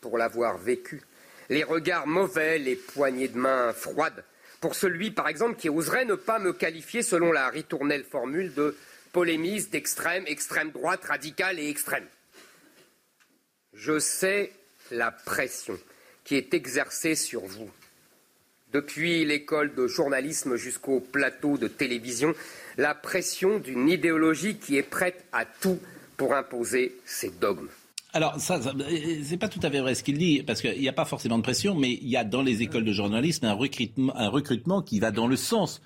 pour 0.00 0.18
l'avoir 0.18 0.58
vécu, 0.58 1.02
les 1.50 1.64
regards 1.64 2.06
mauvais, 2.06 2.58
les 2.58 2.76
poignées 2.76 3.28
de 3.28 3.38
main 3.38 3.72
froides, 3.72 4.24
pour 4.60 4.74
celui, 4.74 5.10
par 5.10 5.28
exemple, 5.28 5.56
qui 5.56 5.68
oserait 5.68 6.06
ne 6.06 6.14
pas 6.14 6.38
me 6.38 6.52
qualifier 6.52 7.02
selon 7.02 7.32
la 7.32 7.50
ritournelle 7.50 8.04
formule 8.04 8.54
de 8.54 8.74
polémiste 9.12 9.70
d'extrême, 9.70 10.24
extrême 10.26 10.70
droite, 10.70 11.04
radicale 11.04 11.58
et 11.58 11.68
extrême. 11.68 12.06
Je 13.74 13.98
sais 13.98 14.52
la 14.90 15.10
pression 15.10 15.78
qui 16.24 16.36
est 16.36 16.54
exercée 16.54 17.14
sur 17.14 17.42
vous. 17.42 17.70
Depuis 18.72 19.24
l'école 19.24 19.74
de 19.74 19.86
journalisme 19.86 20.56
jusqu'au 20.56 20.98
plateau 20.98 21.56
de 21.58 21.68
télévision, 21.68 22.34
la 22.76 22.94
pression 22.94 23.60
d'une 23.60 23.88
idéologie 23.88 24.56
qui 24.56 24.76
est 24.76 24.82
prête 24.82 25.24
à 25.32 25.44
tout 25.44 25.78
pour 26.16 26.34
imposer 26.34 26.96
ses 27.04 27.30
dogmes. 27.30 27.68
Alors, 28.12 28.38
ça, 28.38 28.60
c'est 29.24 29.36
pas 29.36 29.48
tout 29.48 29.60
à 29.62 29.70
fait 29.70 29.80
vrai 29.80 29.94
ce 29.94 30.04
qu'il 30.04 30.18
dit, 30.18 30.42
parce 30.44 30.60
qu'il 30.60 30.80
n'y 30.80 30.88
a 30.88 30.92
pas 30.92 31.04
forcément 31.04 31.36
de 31.36 31.42
pression, 31.42 31.74
mais 31.74 31.92
il 31.92 32.08
y 32.08 32.16
a 32.16 32.24
dans 32.24 32.42
les 32.42 32.62
écoles 32.62 32.84
de 32.84 32.92
journalisme 32.92 33.44
un 33.44 33.52
recrutement, 33.52 34.16
un 34.16 34.28
recrutement 34.28 34.82
qui 34.82 35.00
va 35.00 35.10
dans 35.10 35.26
le 35.26 35.36
sens 35.36 35.82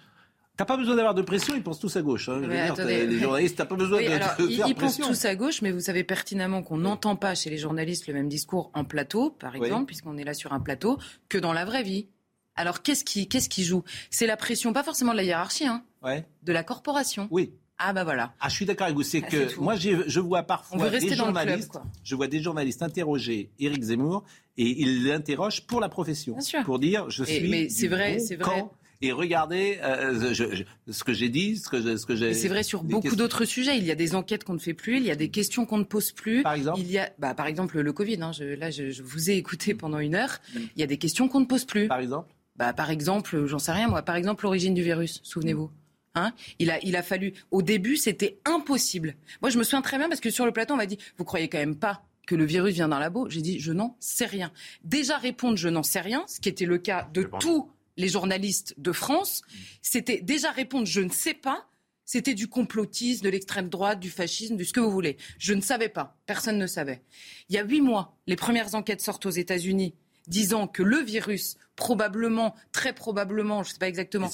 T'as 0.58 0.64
pas 0.64 0.76
besoin 0.76 0.96
d'avoir 0.96 1.14
de 1.14 1.22
pression, 1.22 1.54
ils 1.54 1.62
pensent 1.62 1.78
tous 1.78 1.96
à 1.96 2.02
gauche. 2.02 2.28
Hein. 2.28 2.40
les 2.40 3.20
journalistes, 3.20 3.56
t'as 3.56 3.64
pas 3.64 3.76
besoin 3.76 4.02
de, 4.02 4.08
alors, 4.08 4.34
Ils 4.40 4.74
pensent 4.74 4.98
tous 4.98 5.24
à 5.24 5.36
gauche, 5.36 5.62
mais 5.62 5.70
vous 5.70 5.78
savez 5.78 6.02
pertinemment 6.02 6.64
qu'on 6.64 6.78
n'entend 6.78 7.14
pas 7.14 7.36
chez 7.36 7.48
les 7.48 7.58
journalistes 7.58 8.08
le 8.08 8.14
même 8.14 8.28
discours 8.28 8.72
en 8.74 8.84
plateau, 8.84 9.30
par 9.30 9.54
exemple, 9.54 9.86
puisqu'on 9.86 10.18
est 10.18 10.24
là 10.24 10.34
sur 10.34 10.52
un 10.52 10.58
plateau, 10.58 10.98
que 11.28 11.38
dans 11.38 11.52
la 11.52 11.64
vraie 11.64 11.84
vie. 11.84 12.08
Alors 12.56 12.82
qu'est-ce 12.82 13.04
qui, 13.04 13.28
qu'est-ce 13.28 13.48
qui 13.48 13.62
joue? 13.62 13.84
C'est 14.10 14.26
la 14.26 14.36
pression, 14.36 14.72
pas 14.72 14.82
forcément 14.82 15.12
de 15.12 15.18
la 15.18 15.22
hiérarchie, 15.22 15.66
hein, 15.66 15.84
de 16.42 16.52
la 16.52 16.64
corporation. 16.64 17.28
Oui. 17.30 17.52
Ah 17.80 17.92
bah 17.92 18.02
voilà. 18.02 18.34
Ah, 18.40 18.48
je 18.48 18.56
suis 18.56 18.66
d'accord 18.66 18.86
avec 18.86 18.96
vous. 18.96 19.04
C'est 19.04 19.22
ah, 19.24 19.28
que 19.28 19.60
moi, 19.60 19.76
je 19.76 20.18
vois 20.18 20.42
parfois 20.42 20.90
des 20.90 21.14
journalistes. 21.14 21.78
je 22.02 22.16
vois 22.16 22.26
des 22.26 22.42
journalistes 22.42 22.82
interroger 22.82 23.52
Éric 23.60 23.84
Zemmour 23.84 24.24
et 24.56 24.82
ils 24.82 25.06
l'interrogent 25.06 25.64
pour 25.64 25.78
la 25.78 25.88
profession, 25.88 26.36
pour 26.64 26.80
dire 26.80 27.08
je 27.10 27.22
suis. 27.22 27.48
mais 27.48 27.68
c'est 27.68 27.86
vrai, 27.86 28.18
c'est 28.18 28.34
vrai 28.34 28.64
et 29.00 29.12
regardez 29.12 29.78
euh, 29.82 30.34
ce 30.90 31.04
que 31.04 31.12
j'ai 31.12 31.28
dit, 31.28 31.56
ce 31.56 31.68
que, 31.68 31.96
ce 31.96 32.04
que 32.04 32.16
j'ai. 32.16 32.34
C'est 32.34 32.48
vrai 32.48 32.64
sur 32.64 32.82
beaucoup 32.82 33.14
d'autres 33.14 33.44
sujets. 33.44 33.78
Il 33.78 33.84
y 33.84 33.92
a 33.92 33.94
des 33.94 34.16
enquêtes 34.16 34.42
qu'on 34.42 34.54
ne 34.54 34.58
fait 34.58 34.74
plus, 34.74 34.96
il 34.96 35.04
y 35.04 35.10
a 35.10 35.14
des 35.14 35.28
questions 35.28 35.66
qu'on 35.66 35.78
ne 35.78 35.84
pose 35.84 36.10
plus. 36.10 36.42
Par 36.42 36.54
exemple. 36.54 36.80
Il 36.80 36.90
y 36.90 36.98
a, 36.98 37.10
bah, 37.18 37.34
par 37.34 37.46
exemple, 37.46 37.80
le 37.80 37.92
Covid. 37.92 38.20
Hein, 38.20 38.32
je, 38.32 38.44
là, 38.44 38.70
je, 38.70 39.02
vous 39.02 39.30
ai 39.30 39.34
écouté 39.34 39.74
pendant 39.74 40.00
une 40.00 40.16
heure. 40.16 40.38
Mm. 40.52 40.58
Il 40.74 40.80
y 40.80 40.82
a 40.82 40.86
des 40.86 40.98
questions 40.98 41.28
qu'on 41.28 41.40
ne 41.40 41.44
pose 41.44 41.64
plus. 41.64 41.86
Par 41.86 42.00
exemple. 42.00 42.34
Bah, 42.56 42.72
par 42.72 42.90
exemple, 42.90 43.46
j'en 43.46 43.60
sais 43.60 43.70
rien 43.72 43.88
moi. 43.88 44.02
Par 44.02 44.16
exemple, 44.16 44.44
l'origine 44.44 44.74
du 44.74 44.82
virus. 44.82 45.20
Souvenez-vous. 45.22 45.70
Hein 46.16 46.32
il, 46.58 46.70
a, 46.72 46.84
il 46.84 46.96
a 46.96 47.02
fallu. 47.04 47.34
Au 47.52 47.62
début, 47.62 47.96
c'était 47.96 48.40
impossible. 48.44 49.14
Moi, 49.42 49.50
je 49.50 49.58
me 49.58 49.62
souviens 49.62 49.82
très 49.82 49.98
bien 49.98 50.08
parce 50.08 50.20
que 50.20 50.30
sur 50.30 50.44
le 50.44 50.50
plateau, 50.50 50.74
on 50.74 50.76
m'a 50.76 50.86
dit 50.86 50.98
Vous 51.18 51.24
croyez 51.24 51.48
quand 51.48 51.58
même 51.58 51.76
pas 51.76 52.02
que 52.26 52.34
le 52.34 52.44
virus 52.44 52.74
vient 52.74 52.88
d'un 52.88 52.98
labo? 52.98 53.30
J'ai 53.30 53.42
dit 53.42 53.60
Je 53.60 53.72
n'en 53.72 53.96
sais 54.00 54.26
rien. 54.26 54.50
Déjà 54.82 55.18
répondre 55.18 55.56
Je 55.56 55.68
n'en 55.68 55.84
sais 55.84 56.00
rien, 56.00 56.24
ce 56.26 56.40
qui 56.40 56.48
était 56.48 56.66
le 56.66 56.78
cas 56.78 57.08
de 57.14 57.30
tous 57.38 57.70
les 57.98 58.08
journalistes 58.08 58.74
de 58.78 58.92
France, 58.92 59.42
c'était 59.82 60.22
déjà 60.22 60.50
répondre 60.50 60.86
je 60.86 61.02
ne 61.02 61.10
sais 61.10 61.34
pas. 61.34 61.66
C'était 62.06 62.32
du 62.32 62.48
complotisme, 62.48 63.22
de 63.22 63.28
l'extrême 63.28 63.68
droite, 63.68 64.00
du 64.00 64.08
fascisme, 64.08 64.56
de 64.56 64.64
ce 64.64 64.72
que 64.72 64.80
vous 64.80 64.90
voulez. 64.90 65.18
Je 65.38 65.52
ne 65.52 65.60
savais 65.60 65.90
pas. 65.90 66.16
Personne 66.24 66.56
ne 66.56 66.66
savait. 66.66 67.02
Il 67.50 67.54
y 67.54 67.58
a 67.58 67.64
huit 67.64 67.82
mois, 67.82 68.16
les 68.26 68.36
premières 68.36 68.74
enquêtes 68.74 69.02
sortent 69.02 69.26
aux 69.26 69.30
États-Unis 69.30 69.92
disant 70.26 70.66
que 70.66 70.82
le 70.82 70.98
virus, 70.98 71.56
probablement, 71.76 72.54
très 72.72 72.94
probablement, 72.94 73.62
je 73.62 73.70
ne 73.70 73.72
sais 73.74 73.78
pas 73.78 73.88
exactement, 73.88 74.28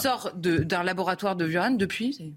sort 0.00 0.32
d'un 0.34 0.82
laboratoire 0.82 1.36
de 1.36 1.46
Wuhan 1.46 1.72
depuis. 1.72 2.34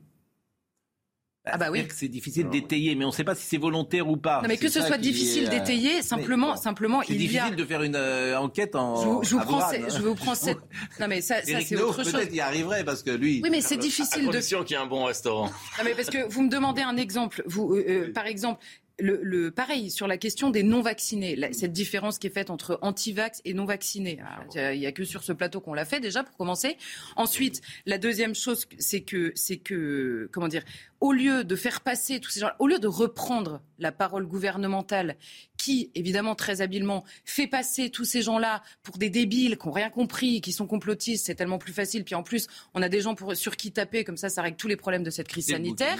Ah 1.51 1.57
bah 1.57 1.69
oui. 1.71 1.87
C'est 1.93 2.07
difficile 2.07 2.49
d'étayer, 2.49 2.95
mais 2.95 3.05
on 3.05 3.09
ne 3.09 3.13
sait 3.13 3.23
pas 3.23 3.35
si 3.35 3.45
c'est 3.45 3.57
volontaire 3.57 4.07
ou 4.09 4.17
pas. 4.17 4.41
Non, 4.41 4.47
mais 4.47 4.57
que 4.57 4.69
ce 4.69 4.81
soit 4.81 4.97
difficile 4.97 5.45
euh, 5.47 5.49
d'étayer, 5.49 6.01
simplement, 6.01 6.55
simplement, 6.55 7.01
il 7.03 7.09
y 7.09 7.15
a. 7.15 7.19
C'est 7.19 7.27
difficile 7.27 7.55
de 7.55 7.65
faire 7.65 7.83
une 7.83 7.95
euh, 7.95 8.39
enquête 8.39 8.75
en. 8.75 9.21
Je, 9.23 9.35
vous, 9.35 9.41
prends, 9.41 9.71
je 9.71 10.01
vous 10.01 10.15
prends 10.15 10.35
cette. 10.35 10.57
Non 10.99 11.07
mais 11.07 11.21
ça, 11.21 11.41
ça 11.43 11.61
c'est 11.61 11.75
autre 11.77 12.03
chose. 12.03 12.11
Peut-être 12.11 12.33
y 12.33 12.39
arriverait 12.39 12.83
parce 12.83 13.03
que 13.03 13.11
lui. 13.11 13.41
Oui, 13.43 13.49
mais 13.49 13.61
c'est 13.61 13.77
difficile 13.77 14.23
à 14.23 14.25
condition 14.25 14.63
qu'il 14.63 14.75
y 14.75 14.79
ait 14.79 14.83
un 14.83 14.87
bon 14.87 15.05
restaurant. 15.05 15.45
Non 15.45 15.83
mais 15.83 15.93
parce 15.95 16.09
que 16.09 16.27
vous 16.29 16.41
me 16.43 16.49
demandez 16.49 16.81
un 16.81 16.97
exemple. 16.97 17.43
Vous, 17.45 17.75
euh, 17.75 18.11
par 18.13 18.27
exemple, 18.27 18.63
le, 19.01 19.49
pareil, 19.51 19.89
sur 19.89 20.07
la 20.07 20.17
question 20.17 20.49
des 20.49 20.63
non-vaccinés, 20.63 21.37
cette 21.53 21.73
différence 21.73 22.19
qui 22.19 22.27
est 22.27 22.31
faite 22.31 22.49
entre 22.49 22.79
anti-vax 22.81 23.41
et 23.45 23.53
non-vaccinés. 23.53 24.19
Il 24.55 24.79
n'y 24.79 24.85
a, 24.85 24.91
que 24.91 25.03
sur 25.03 25.23
ce 25.23 25.33
plateau 25.33 25.61
qu'on 25.61 25.73
l'a 25.73 25.85
fait 25.85 25.99
déjà 25.99 26.23
pour 26.23 26.35
commencer. 26.37 26.77
Ensuite, 27.15 27.61
la 27.85 27.97
deuxième 27.97 28.35
chose, 28.35 28.65
c'est 28.77 29.01
que, 29.01 29.31
c'est 29.35 29.57
que, 29.57 30.29
comment 30.31 30.47
dire, 30.47 30.63
au 30.99 31.11
lieu 31.13 31.43
de 31.43 31.55
faire 31.55 31.81
passer 31.81 32.19
tous 32.19 32.29
ces 32.29 32.39
gens, 32.41 32.51
au 32.59 32.67
lieu 32.67 32.77
de 32.77 32.87
reprendre 32.87 33.61
la 33.79 33.91
parole 33.91 34.27
gouvernementale 34.27 35.17
qui, 35.57 35.91
évidemment, 35.95 36.35
très 36.35 36.61
habilement, 36.61 37.03
fait 37.25 37.47
passer 37.47 37.89
tous 37.89 38.05
ces 38.05 38.21
gens-là 38.21 38.61
pour 38.83 38.97
des 38.97 39.09
débiles 39.09 39.57
qui 39.57 39.67
n'ont 39.67 39.73
rien 39.73 39.89
compris, 39.89 40.41
qui 40.41 40.51
sont 40.51 40.67
complotistes, 40.67 41.25
c'est 41.25 41.35
tellement 41.35 41.57
plus 41.57 41.73
facile. 41.73 42.03
Puis 42.03 42.15
en 42.15 42.23
plus, 42.23 42.47
on 42.73 42.81
a 42.81 42.89
des 42.89 43.01
gens 43.01 43.15
pour, 43.15 43.35
sur 43.35 43.55
qui 43.55 43.71
taper, 43.71 44.03
comme 44.03 44.17
ça, 44.17 44.29
ça 44.29 44.41
règle 44.41 44.57
tous 44.57 44.67
les 44.67 44.75
problèmes 44.75 45.03
de 45.03 45.09
cette 45.09 45.27
crise 45.27 45.47
sanitaire. 45.47 45.97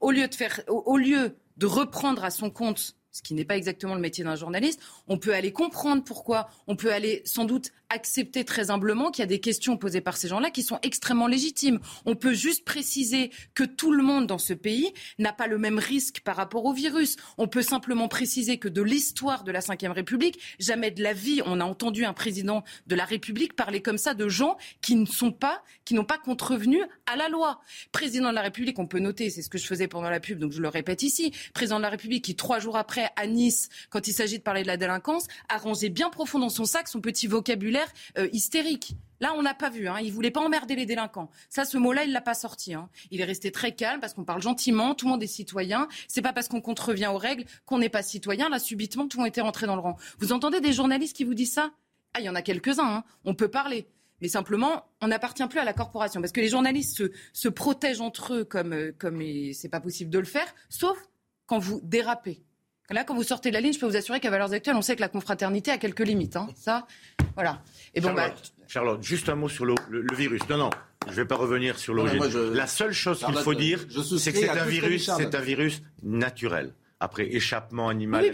Au 0.00 0.10
lieu 0.10 0.28
de 0.28 0.34
faire, 0.34 0.60
au 0.68 0.96
lieu 0.98 1.34
de 1.56 1.66
reprendre 1.66 2.24
à 2.24 2.30
son 2.30 2.50
compte 2.50 2.96
ce 3.14 3.22
qui 3.22 3.32
n'est 3.34 3.44
pas 3.44 3.56
exactement 3.56 3.94
le 3.94 4.00
métier 4.00 4.24
d'un 4.24 4.34
journaliste, 4.34 4.80
on 5.06 5.18
peut 5.18 5.34
aller 5.34 5.52
comprendre 5.52 6.02
pourquoi, 6.02 6.50
on 6.66 6.74
peut 6.74 6.92
aller 6.92 7.22
sans 7.24 7.44
doute 7.44 7.70
accepter 7.88 8.44
très 8.44 8.72
humblement 8.72 9.12
qu'il 9.12 9.22
y 9.22 9.24
a 9.24 9.26
des 9.26 9.38
questions 9.38 9.76
posées 9.76 10.00
par 10.00 10.16
ces 10.16 10.26
gens-là 10.26 10.50
qui 10.50 10.64
sont 10.64 10.80
extrêmement 10.82 11.28
légitimes. 11.28 11.78
On 12.06 12.16
peut 12.16 12.34
juste 12.34 12.64
préciser 12.64 13.30
que 13.54 13.62
tout 13.62 13.92
le 13.92 14.02
monde 14.02 14.26
dans 14.26 14.38
ce 14.38 14.52
pays 14.52 14.92
n'a 15.20 15.32
pas 15.32 15.46
le 15.46 15.58
même 15.58 15.78
risque 15.78 16.20
par 16.20 16.34
rapport 16.34 16.64
au 16.64 16.72
virus. 16.72 17.16
On 17.38 17.46
peut 17.46 17.62
simplement 17.62 18.08
préciser 18.08 18.58
que 18.58 18.66
de 18.68 18.82
l'histoire 18.82 19.44
de 19.44 19.52
la 19.52 19.60
Ve 19.60 19.92
République, 19.92 20.40
jamais 20.58 20.90
de 20.90 21.04
la 21.04 21.12
vie, 21.12 21.40
on 21.46 21.60
a 21.60 21.64
entendu 21.64 22.04
un 22.04 22.14
président 22.14 22.64
de 22.88 22.96
la 22.96 23.04
République 23.04 23.54
parler 23.54 23.80
comme 23.80 23.98
ça 23.98 24.14
de 24.14 24.28
gens 24.28 24.56
qui 24.80 24.96
ne 24.96 25.06
sont 25.06 25.30
pas, 25.30 25.62
qui 25.84 25.94
n'ont 25.94 26.04
pas 26.04 26.18
contrevenu 26.18 26.80
à 27.06 27.14
la 27.14 27.28
loi. 27.28 27.60
Président 27.92 28.30
de 28.30 28.34
la 28.34 28.42
République, 28.42 28.80
on 28.80 28.86
peut 28.86 28.98
noter, 28.98 29.30
c'est 29.30 29.42
ce 29.42 29.50
que 29.50 29.58
je 29.58 29.66
faisais 29.66 29.86
pendant 29.86 30.10
la 30.10 30.18
pub, 30.18 30.40
donc 30.40 30.50
je 30.50 30.60
le 30.60 30.68
répète 30.68 31.02
ici, 31.02 31.32
président 31.52 31.76
de 31.76 31.82
la 31.82 31.90
République 31.90 32.24
qui, 32.24 32.34
trois 32.34 32.58
jours 32.58 32.76
après, 32.76 33.03
à 33.16 33.26
Nice, 33.26 33.68
quand 33.90 34.08
il 34.08 34.12
s'agit 34.12 34.38
de 34.38 34.42
parler 34.42 34.62
de 34.62 34.66
la 34.66 34.76
délinquance, 34.76 35.26
a 35.48 35.58
rangé 35.58 35.88
bien 35.88 36.10
profond 36.10 36.38
dans 36.38 36.48
son 36.48 36.64
sac 36.64 36.88
son 36.88 37.00
petit 37.00 37.26
vocabulaire 37.26 37.90
euh, 38.18 38.28
hystérique. 38.32 38.96
Là, 39.20 39.32
on 39.36 39.42
n'a 39.42 39.54
pas 39.54 39.70
vu. 39.70 39.88
Hein. 39.88 39.98
Il 40.02 40.12
voulait 40.12 40.30
pas 40.30 40.40
emmerder 40.40 40.74
les 40.74 40.86
délinquants. 40.86 41.30
Ça, 41.48 41.64
ce 41.64 41.78
mot-là, 41.78 42.04
il 42.04 42.12
l'a 42.12 42.20
pas 42.20 42.34
sorti. 42.34 42.74
Hein. 42.74 42.88
Il 43.10 43.20
est 43.20 43.24
resté 43.24 43.52
très 43.52 43.72
calme 43.72 44.00
parce 44.00 44.12
qu'on 44.12 44.24
parle 44.24 44.42
gentiment. 44.42 44.94
Tout 44.94 45.06
le 45.06 45.12
monde 45.12 45.22
est 45.22 45.28
citoyen. 45.28 45.88
C'est 46.08 46.22
pas 46.22 46.32
parce 46.32 46.48
qu'on 46.48 46.60
contrevient 46.60 47.06
aux 47.06 47.18
règles 47.18 47.44
qu'on 47.64 47.78
n'est 47.78 47.88
pas 47.88 48.02
citoyen. 48.02 48.48
Là, 48.48 48.58
subitement, 48.58 49.08
tout 49.08 49.18
le 49.18 49.22
monde 49.22 49.28
était 49.28 49.40
rentré 49.40 49.66
dans 49.66 49.76
le 49.76 49.80
rang. 49.80 49.96
Vous 50.18 50.32
entendez 50.32 50.60
des 50.60 50.72
journalistes 50.72 51.16
qui 51.16 51.24
vous 51.24 51.34
disent 51.34 51.52
ça? 51.52 51.70
Ah, 52.12 52.20
il 52.20 52.24
y 52.26 52.28
en 52.28 52.34
a 52.34 52.42
quelques-uns. 52.42 52.96
Hein. 52.96 53.04
On 53.24 53.34
peut 53.34 53.48
parler. 53.48 53.86
Mais 54.20 54.28
simplement, 54.28 54.84
on 55.00 55.08
n'appartient 55.08 55.46
plus 55.46 55.58
à 55.58 55.64
la 55.64 55.72
corporation. 55.72 56.20
Parce 56.20 56.32
que 56.32 56.40
les 56.40 56.48
journalistes 56.48 57.02
se, 57.32 57.48
protègent 57.48 58.00
entre 58.00 58.34
eux 58.34 58.44
comme, 58.44 58.72
euh, 58.72 58.92
comme 58.98 59.22
c'est 59.52 59.68
pas 59.68 59.80
possible 59.80 60.10
de 60.10 60.18
le 60.18 60.24
faire, 60.24 60.54
sauf 60.68 60.98
quand 61.46 61.58
vous 61.58 61.80
dérapez. 61.82 62.42
Là, 62.90 63.04
quand 63.04 63.14
vous 63.14 63.22
sortez 63.22 63.48
de 63.48 63.54
la 63.54 63.60
ligne, 63.60 63.72
je 63.72 63.78
peux 63.78 63.86
vous 63.86 63.96
assurer 63.96 64.20
qu'à 64.20 64.30
Valeurs 64.30 64.52
Actuelles, 64.52 64.76
on 64.76 64.82
sait 64.82 64.94
que 64.94 65.00
la 65.00 65.08
confraternité 65.08 65.70
a 65.70 65.78
quelques 65.78 66.06
limites. 66.06 66.36
Hein. 66.36 66.48
Ça, 66.54 66.86
voilà. 67.34 67.62
Et 67.94 68.00
bon, 68.00 68.12
bah, 68.12 68.34
Charlotte, 68.68 69.02
juste 69.02 69.28
un 69.30 69.36
mot 69.36 69.48
sur 69.48 69.64
le, 69.64 69.74
virus. 70.14 70.42
Non, 70.50 70.58
non, 70.58 70.70
je 71.06 71.12
ne 71.12 71.16
vais 71.16 71.24
pas 71.24 71.36
revenir 71.36 71.78
sur 71.78 71.94
l'origine. 71.94 72.22
La 72.52 72.66
seule 72.66 72.92
chose 72.92 73.24
qu'il 73.24 73.34
faut 73.36 73.54
dire, 73.54 73.86
c'est 74.18 74.32
que 74.32 74.38
c'est 74.38 74.48
un 74.48 74.64
virus, 74.64 75.10
c'est 75.16 75.34
un 75.34 75.40
virus 75.40 75.82
naturel. 76.02 76.74
Après 77.00 77.26
échappement 77.34 77.88
animal, 77.88 78.30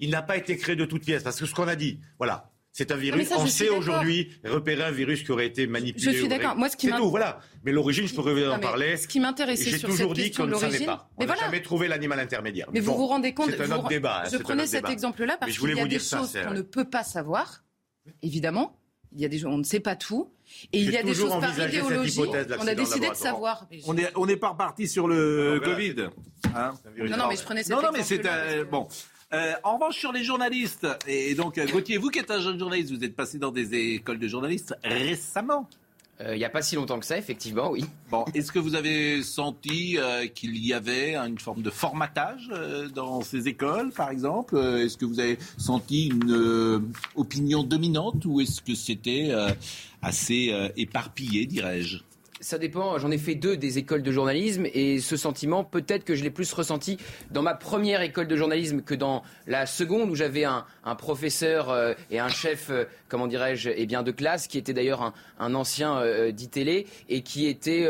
il 0.00 0.10
n'a 0.10 0.22
pas 0.22 0.36
été 0.36 0.56
créé 0.56 0.76
de 0.76 0.84
toute 0.84 1.04
pièce. 1.04 1.22
Parce 1.22 1.38
que 1.38 1.46
ce 1.46 1.54
qu'on 1.54 1.68
a 1.68 1.76
dit, 1.76 2.00
voilà, 2.18 2.51
c'est 2.72 2.90
un 2.90 2.96
virus. 2.96 3.28
on 3.36 3.46
sait 3.46 3.68
aujourd'hui 3.68 4.30
repérer 4.44 4.84
un 4.84 4.90
virus 4.90 5.22
qui 5.22 5.30
aurait 5.30 5.46
été 5.46 5.66
manipulé. 5.66 6.12
Je 6.12 6.18
suis 6.18 6.28
d'accord. 6.28 6.56
Moi, 6.56 6.70
ce 6.70 6.76
qui 6.76 6.88
c'est 6.88 6.96
tout. 6.96 7.10
Voilà. 7.10 7.40
Mais 7.64 7.72
l'origine, 7.72 8.06
je 8.08 8.14
peux 8.14 8.22
revenir 8.22 8.52
en 8.52 8.58
parler. 8.58 8.96
Ce 8.96 9.06
qui 9.06 9.20
m'intéressait 9.20 9.78
sur 9.78 9.90
toujours 9.90 10.16
cette 10.16 10.24
dit 10.24 10.30
qu'on 10.30 10.46
ne 10.46 10.54
savait 10.54 10.84
pas. 10.84 11.10
On 11.18 11.26
n'a 11.26 11.36
jamais 11.36 11.62
trouvé 11.62 11.86
l'animal 11.88 12.18
intermédiaire. 12.18 12.68
Mais, 12.72 12.80
vous 12.80 12.96
vous 12.96 13.06
rendez 13.06 13.34
compte 13.34 13.50
C'est 13.50 13.60
un 13.60 13.72
autre 13.72 13.88
débat. 13.88 14.24
Je 14.30 14.38
prenais 14.38 14.66
cet 14.66 14.88
exemple-là 14.88 15.36
parce 15.38 15.56
qu'il 15.56 15.76
y 15.76 15.80
a 15.80 15.86
des 15.86 15.98
choses 15.98 16.38
qu'on 16.44 16.54
ne 16.54 16.62
peut 16.62 16.88
pas 16.88 17.04
savoir. 17.04 17.62
Évidemment, 18.22 18.76
il 19.12 19.20
y 19.20 19.24
a 19.24 19.28
des 19.28 19.38
choses 19.38 19.52
on 19.52 19.58
ne 19.58 19.62
sait 19.62 19.80
pas 19.80 19.94
tout. 19.94 20.32
Et 20.72 20.80
il 20.80 20.90
y 20.90 20.96
a 20.96 21.02
des 21.02 21.14
choses 21.14 21.38
par 21.38 21.58
idéologie. 21.58 22.20
On 22.58 22.66
a 22.66 22.74
décidé 22.74 23.08
de 23.10 23.14
savoir. 23.14 23.68
On 23.86 23.94
n'est 23.94 24.10
on 24.16 24.26
est 24.26 24.36
pas 24.36 24.48
reparti 24.48 24.88
sur 24.88 25.06
le 25.06 25.60
Covid. 25.62 26.08
Hein 26.54 26.72
non, 26.98 27.16
non, 27.16 27.28
mais 27.28 27.36
je 27.36 27.42
prenais 27.42 27.62
cet 27.62 27.72
exemple. 27.72 27.82
Non, 27.82 27.92
non, 27.92 27.98
mais 27.98 28.02
c'est 28.02 28.64
bon. 28.64 28.88
Euh, 29.34 29.54
en 29.64 29.74
revanche, 29.76 29.96
sur 29.98 30.12
les 30.12 30.24
journalistes, 30.24 30.86
et 31.06 31.34
donc 31.34 31.56
euh, 31.56 31.66
Gauthier, 31.66 31.96
vous 31.96 32.10
qui 32.10 32.18
êtes 32.18 32.30
un 32.30 32.40
jeune 32.40 32.58
journaliste, 32.58 32.92
vous 32.92 33.02
êtes 33.02 33.16
passé 33.16 33.38
dans 33.38 33.50
des 33.50 33.94
écoles 33.94 34.18
de 34.18 34.28
journalistes 34.28 34.74
récemment. 34.84 35.66
Euh, 36.20 36.34
il 36.34 36.38
n'y 36.38 36.44
a 36.44 36.50
pas 36.50 36.60
si 36.60 36.76
longtemps 36.76 37.00
que 37.00 37.06
ça, 37.06 37.16
effectivement, 37.16 37.70
oui. 37.70 37.86
Bon, 38.10 38.26
est-ce 38.34 38.52
que 38.52 38.58
vous 38.58 38.74
avez 38.74 39.22
senti 39.22 39.96
qu'il 40.34 40.58
y 40.58 40.74
avait 40.74 41.16
une 41.16 41.38
forme 41.38 41.62
de 41.62 41.70
formatage 41.70 42.50
dans 42.94 43.22
ces 43.22 43.48
écoles, 43.48 43.90
par 43.90 44.10
exemple? 44.10 44.58
Est-ce 44.58 44.98
que 44.98 45.06
vous 45.06 45.18
avez 45.18 45.38
senti 45.56 46.08
une 46.08 46.82
opinion 47.16 47.62
dominante 47.62 48.26
ou 48.26 48.42
est-ce 48.42 48.60
que 48.60 48.74
c'était 48.74 49.32
assez 50.02 50.54
éparpillé, 50.76 51.46
dirais-je? 51.46 52.02
Ça 52.42 52.58
dépend. 52.58 52.98
J'en 52.98 53.10
ai 53.10 53.18
fait 53.18 53.34
deux 53.34 53.56
des 53.56 53.78
écoles 53.78 54.02
de 54.02 54.12
journalisme 54.12 54.66
et 54.74 54.98
ce 54.98 55.16
sentiment, 55.16 55.64
peut-être 55.64 56.04
que 56.04 56.14
je 56.14 56.22
l'ai 56.22 56.30
plus 56.30 56.52
ressenti 56.52 56.98
dans 57.30 57.42
ma 57.42 57.54
première 57.54 58.02
école 58.02 58.26
de 58.26 58.36
journalisme 58.36 58.82
que 58.82 58.94
dans 58.94 59.22
la 59.46 59.64
seconde 59.66 60.10
où 60.10 60.14
j'avais 60.14 60.44
un, 60.44 60.64
professeur 60.98 61.70
euh, 61.70 61.94
et 62.10 62.18
un 62.18 62.28
chef, 62.28 62.68
euh, 62.70 62.84
comment 63.12 63.28
dirais-je, 63.28 63.70
eh 63.72 63.86
bien 63.86 64.02
de 64.02 64.10
classe 64.10 64.48
qui 64.48 64.58
était 64.58 64.72
d'ailleurs 64.72 65.12
un, 65.38 65.54
ancien 65.54 65.98
euh, 65.98 66.32
d'ITélé 66.32 66.86
et 67.08 67.22
qui 67.22 67.46
était 67.46 67.88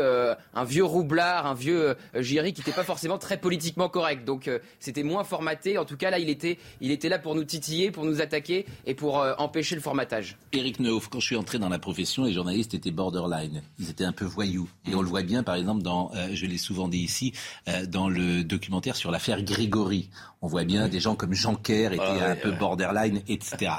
un 0.53 0.63
vieux 0.63 0.83
roublard, 0.83 1.47
un 1.47 1.53
vieux 1.53 1.95
Géry 2.13 2.53
qui 2.53 2.61
n'était 2.61 2.73
pas 2.73 2.83
forcément 2.83 3.17
très 3.17 3.37
politiquement 3.37 3.89
correct. 3.89 4.25
Donc 4.25 4.49
c'était 4.79 5.03
moins 5.03 5.23
formaté. 5.23 5.77
En 5.77 5.85
tout 5.85 5.97
cas 5.97 6.11
là, 6.11 6.19
il 6.19 6.29
était, 6.29 6.59
il 6.81 6.91
était 6.91 7.09
là 7.09 7.17
pour 7.17 7.33
nous 7.33 7.43
titiller, 7.43 7.89
pour 7.89 8.05
nous 8.05 8.21
attaquer 8.21 8.65
et 8.85 8.93
pour 8.93 9.25
empêcher 9.37 9.75
le 9.75 9.81
formatage. 9.81 10.37
Éric 10.51 10.79
Neuf, 10.79 11.07
quand 11.07 11.19
je 11.19 11.25
suis 11.25 11.35
entré 11.35 11.57
dans 11.57 11.69
la 11.69 11.79
profession, 11.79 12.25
les 12.25 12.33
journalistes 12.33 12.73
étaient 12.73 12.91
borderline. 12.91 13.63
Ils 13.79 13.89
étaient 13.89 14.03
un 14.03 14.11
peu 14.11 14.27
et 14.85 14.95
on 14.95 15.01
le 15.01 15.07
voit 15.07 15.21
bien, 15.21 15.43
par 15.43 15.55
exemple, 15.55 15.83
dans, 15.83 16.11
euh, 16.15 16.29
je 16.33 16.45
l'ai 16.45 16.57
souvent 16.57 16.87
dit 16.87 16.99
ici, 16.99 17.33
euh, 17.67 17.85
dans 17.85 18.09
le 18.09 18.43
documentaire 18.43 18.95
sur 18.95 19.11
l'affaire 19.11 19.41
Grégory. 19.43 20.09
On 20.41 20.47
voit 20.47 20.65
bien 20.65 20.89
des 20.89 20.99
gens 20.99 21.15
comme 21.15 21.33
Jean 21.33 21.55
Kerr 21.55 21.93
étaient 21.93 22.03
un 22.03 22.35
peu 22.35 22.51
borderline, 22.51 23.21
etc. 23.27 23.71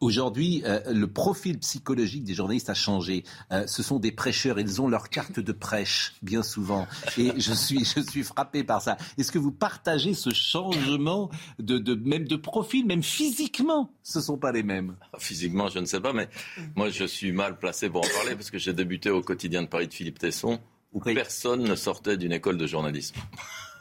Aujourd'hui, 0.00 0.62
euh, 0.66 0.80
le 0.92 1.06
profil 1.06 1.58
psychologique 1.58 2.24
des 2.24 2.34
journalistes 2.34 2.70
a 2.70 2.74
changé. 2.74 3.24
ce 3.66 3.82
sont 3.82 3.98
des 3.98 4.12
prêcheurs, 4.12 4.58
ils 4.58 4.80
ont 4.80 4.88
leur 4.88 5.08
carte 5.08 5.40
de 5.40 5.52
prêche, 5.52 6.14
bien 6.22 6.42
souvent. 6.42 6.86
Et 7.18 7.32
je 7.36 7.52
suis, 7.52 7.84
je 7.84 8.00
suis 8.00 8.22
frappé 8.22 8.64
par 8.64 8.82
ça. 8.82 8.96
Est-ce 9.18 9.32
que 9.32 9.38
vous 9.38 9.52
partagez 9.52 10.14
ce 10.14 10.30
changement 10.30 11.30
de, 11.58 11.78
de, 11.78 11.94
même 11.94 12.26
de 12.26 12.36
profil, 12.36 12.86
même 12.86 13.02
physiquement? 13.02 13.90
Ce 14.02 14.18
ne 14.18 14.24
sont 14.24 14.38
pas 14.38 14.52
les 14.52 14.62
mêmes. 14.62 14.96
Physiquement, 15.18 15.68
je 15.68 15.78
ne 15.78 15.86
sais 15.86 16.00
pas, 16.00 16.12
mais 16.12 16.28
moi, 16.76 16.90
je 16.90 17.04
suis 17.04 17.32
mal 17.32 17.58
placé 17.58 17.88
pour 17.88 18.04
en 18.04 18.08
parler 18.08 18.34
parce 18.34 18.50
que 18.50 18.58
j'ai 18.58 18.72
débuté 18.72 19.10
au 19.10 19.22
quotidien 19.22 19.62
de 19.62 19.68
Paris 19.68 19.88
de 19.88 19.94
Philippe 19.94 20.18
Tesson, 20.18 20.60
où 20.92 21.00
personne 21.00 21.62
ne 21.62 21.74
sortait 21.74 22.16
d'une 22.16 22.32
école 22.32 22.56
de 22.56 22.66
journalisme. 22.66 23.16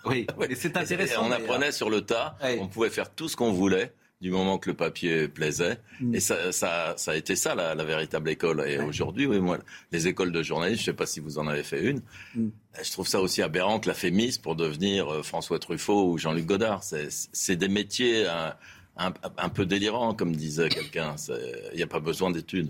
Oui, 0.05 0.27
c'est 0.55 0.77
intéressant. 0.77 1.27
on 1.27 1.31
apprenait 1.31 1.71
sur 1.71 1.89
le 1.89 2.01
tas, 2.01 2.37
on 2.59 2.67
pouvait 2.67 2.89
faire 2.89 3.13
tout 3.13 3.27
ce 3.27 3.35
qu'on 3.35 3.51
voulait 3.51 3.93
du 4.21 4.31
moment 4.31 4.57
que 4.57 4.69
le 4.69 4.75
papier 4.75 5.27
plaisait. 5.27 5.79
Mm. 6.01 6.15
Et 6.15 6.19
ça, 6.19 6.51
ça, 6.51 6.93
ça, 6.97 7.11
a 7.11 7.15
été 7.15 7.35
ça, 7.35 7.55
la, 7.55 7.75
la 7.75 7.83
véritable 7.83 8.29
école. 8.29 8.63
Et 8.67 8.77
aujourd'hui, 8.79 9.25
oui, 9.25 9.39
moi, 9.39 9.59
les 9.91 10.07
écoles 10.07 10.31
de 10.31 10.43
journalisme, 10.43 10.77
je 10.77 10.81
ne 10.81 10.85
sais 10.85 10.97
pas 10.97 11.05
si 11.05 11.19
vous 11.19 11.39
en 11.39 11.47
avez 11.47 11.63
fait 11.63 11.83
une, 11.83 12.01
mm. 12.35 12.49
je 12.83 12.91
trouve 12.91 13.07
ça 13.07 13.21
aussi 13.21 13.41
aberrant 13.41 13.79
que 13.79 13.87
la 13.87 13.93
FEMIS 13.93 14.39
pour 14.41 14.55
devenir 14.55 15.07
euh, 15.09 15.23
François 15.23 15.59
Truffaut 15.59 16.11
ou 16.11 16.17
Jean-Luc 16.17 16.45
Godard. 16.45 16.83
C'est 16.83 17.55
des 17.55 17.69
métiers 17.69 18.27
un, 18.27 18.55
un, 18.97 19.13
un, 19.37 19.49
peu 19.49 19.65
délirants, 19.65 20.13
comme 20.13 20.35
disait 20.35 20.69
quelqu'un. 20.69 21.15
Il 21.71 21.77
n'y 21.77 21.83
a 21.83 21.87
pas 21.87 22.01
besoin 22.01 22.31
d'études. 22.31 22.69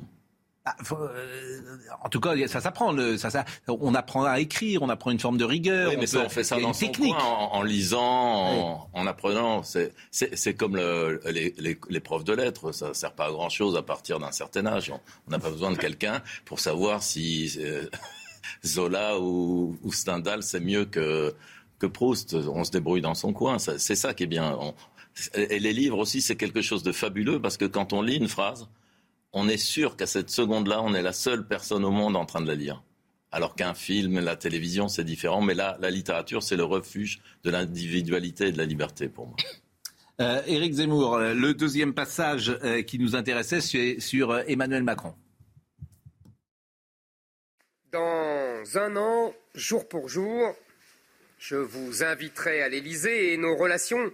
Ah, 0.66 0.76
euh, 0.92 1.62
en 2.04 2.10
tout 2.10 2.20
cas, 2.20 2.36
ça 2.48 2.60
s'apprend. 2.60 2.96
Ça, 3.18 3.30
ça, 3.30 3.46
on 3.68 3.96
apprend 3.96 4.26
à 4.26 4.40
écrire, 4.40 4.82
on 4.82 4.90
apprend 4.90 5.12
une 5.12 5.20
forme 5.20 5.38
de 5.38 5.46
rigueur. 5.46 5.90
Oui, 5.90 5.98
mais 5.98 6.18
on, 6.18 6.30
fait 6.30 6.44
ça 6.44 6.60
dans 6.60 6.74
son 6.74 6.86
technique. 6.86 7.16
en, 7.18 7.64
lisant, 7.64 8.90
en, 8.92 9.08
apprenant. 9.08 9.64
C'est 9.64 10.54
comme 10.56 10.76
le, 10.76 11.22
les, 11.32 11.56
les, 11.58 12.00
profs 12.00 12.26
de 12.26 12.34
lettres. 12.34 12.74
Ça 12.74 12.90
ne 12.90 12.94
sert 12.94 13.14
pas 13.14 13.28
à 13.28 13.32
grand-chose 13.32 13.78
à 13.78 13.84
partir 13.84 14.20
d'un 14.20 14.32
certain 14.32 14.66
âge. 14.66 14.92
On 15.28 15.32
n'a 15.32 15.40
pas 15.40 15.50
besoin 15.50 15.72
de 15.72 15.78
quelqu'un 15.78 16.22
pour 16.46 16.60
savoir 16.60 17.04
si 17.04 17.58
euh, 17.60 17.88
Zola 18.66 19.18
ou, 19.20 19.78
ou 19.82 19.94
Stendhal, 19.94 20.44
c'est 20.44 20.60
mieux 20.60 20.84
que, 20.86 21.34
que 21.80 21.86
Proust. 21.86 22.34
On 22.34 22.66
se 22.66 22.72
débrouille 22.72 23.02
dans 23.02 23.16
son 23.16 23.32
coin. 23.32 23.60
C'est 23.60 23.96
ça 23.96 24.14
qui 24.14 24.24
est 24.24 24.28
bien. 24.28 24.58
et 25.34 25.60
les 25.60 25.74
livres 25.74 26.00
aussi, 26.00 26.22
c'est 26.22 26.36
quelque 26.36 26.62
chose 26.62 26.84
de 26.84 26.92
fabuleux 26.92 27.42
parce 27.42 27.56
que 27.56 27.66
quand 27.66 27.94
on 27.94 28.02
lit 28.02 28.18
une 28.18 28.28
phrase, 28.28 28.68
on 29.34 29.48
est 29.48 29.58
sûr 29.58 29.96
qu'à 29.96 30.08
cette 30.08 30.30
seconde-là, 30.30 30.82
on 30.82 30.94
est 30.94 31.02
la 31.02 31.14
seule 31.14 31.48
personne 31.48 31.86
au 31.86 31.92
monde 31.92 32.16
en 32.16 32.26
train 32.26 32.42
de 32.42 32.48
la 32.48 32.56
lire. 32.56 32.84
Alors 33.32 33.56
qu'un 33.56 33.76
film, 33.76 34.20
la 34.20 34.36
télévision, 34.36 34.88
c'est 34.88 35.04
différent. 35.04 35.42
Mais 35.42 35.54
là, 35.54 35.78
la 35.80 35.92
littérature, 35.92 36.42
c'est 36.42 36.56
le 36.56 36.64
refuge 36.64 37.22
de 37.44 37.52
l'individualité 37.52 38.48
et 38.48 38.52
de 38.52 38.58
la 38.58 38.66
liberté 38.66 39.08
pour 39.08 39.28
moi. 39.28 39.36
Euh, 40.20 40.42
Éric 40.48 40.74
Zemmour, 40.74 41.20
le 41.20 41.54
deuxième 41.54 41.94
passage 41.94 42.50
euh, 42.64 42.82
qui 42.82 43.00
nous 43.00 43.16
intéressait, 43.16 43.62
c'est 43.62 44.00
sur 44.00 44.32
euh, 44.32 44.44
Emmanuel 44.48 44.84
Macron. 44.84 45.14
Dans 47.94 48.78
un 48.78 48.98
an, 48.98 49.34
jour 49.56 49.88
pour 49.88 50.10
jour, 50.10 50.56
je 51.38 51.56
vous 51.56 52.04
inviterai 52.04 52.62
à 52.62 52.70
l'Élysée 52.70 53.34
et 53.34 53.38
nos 53.38 53.56
relations 53.56 54.12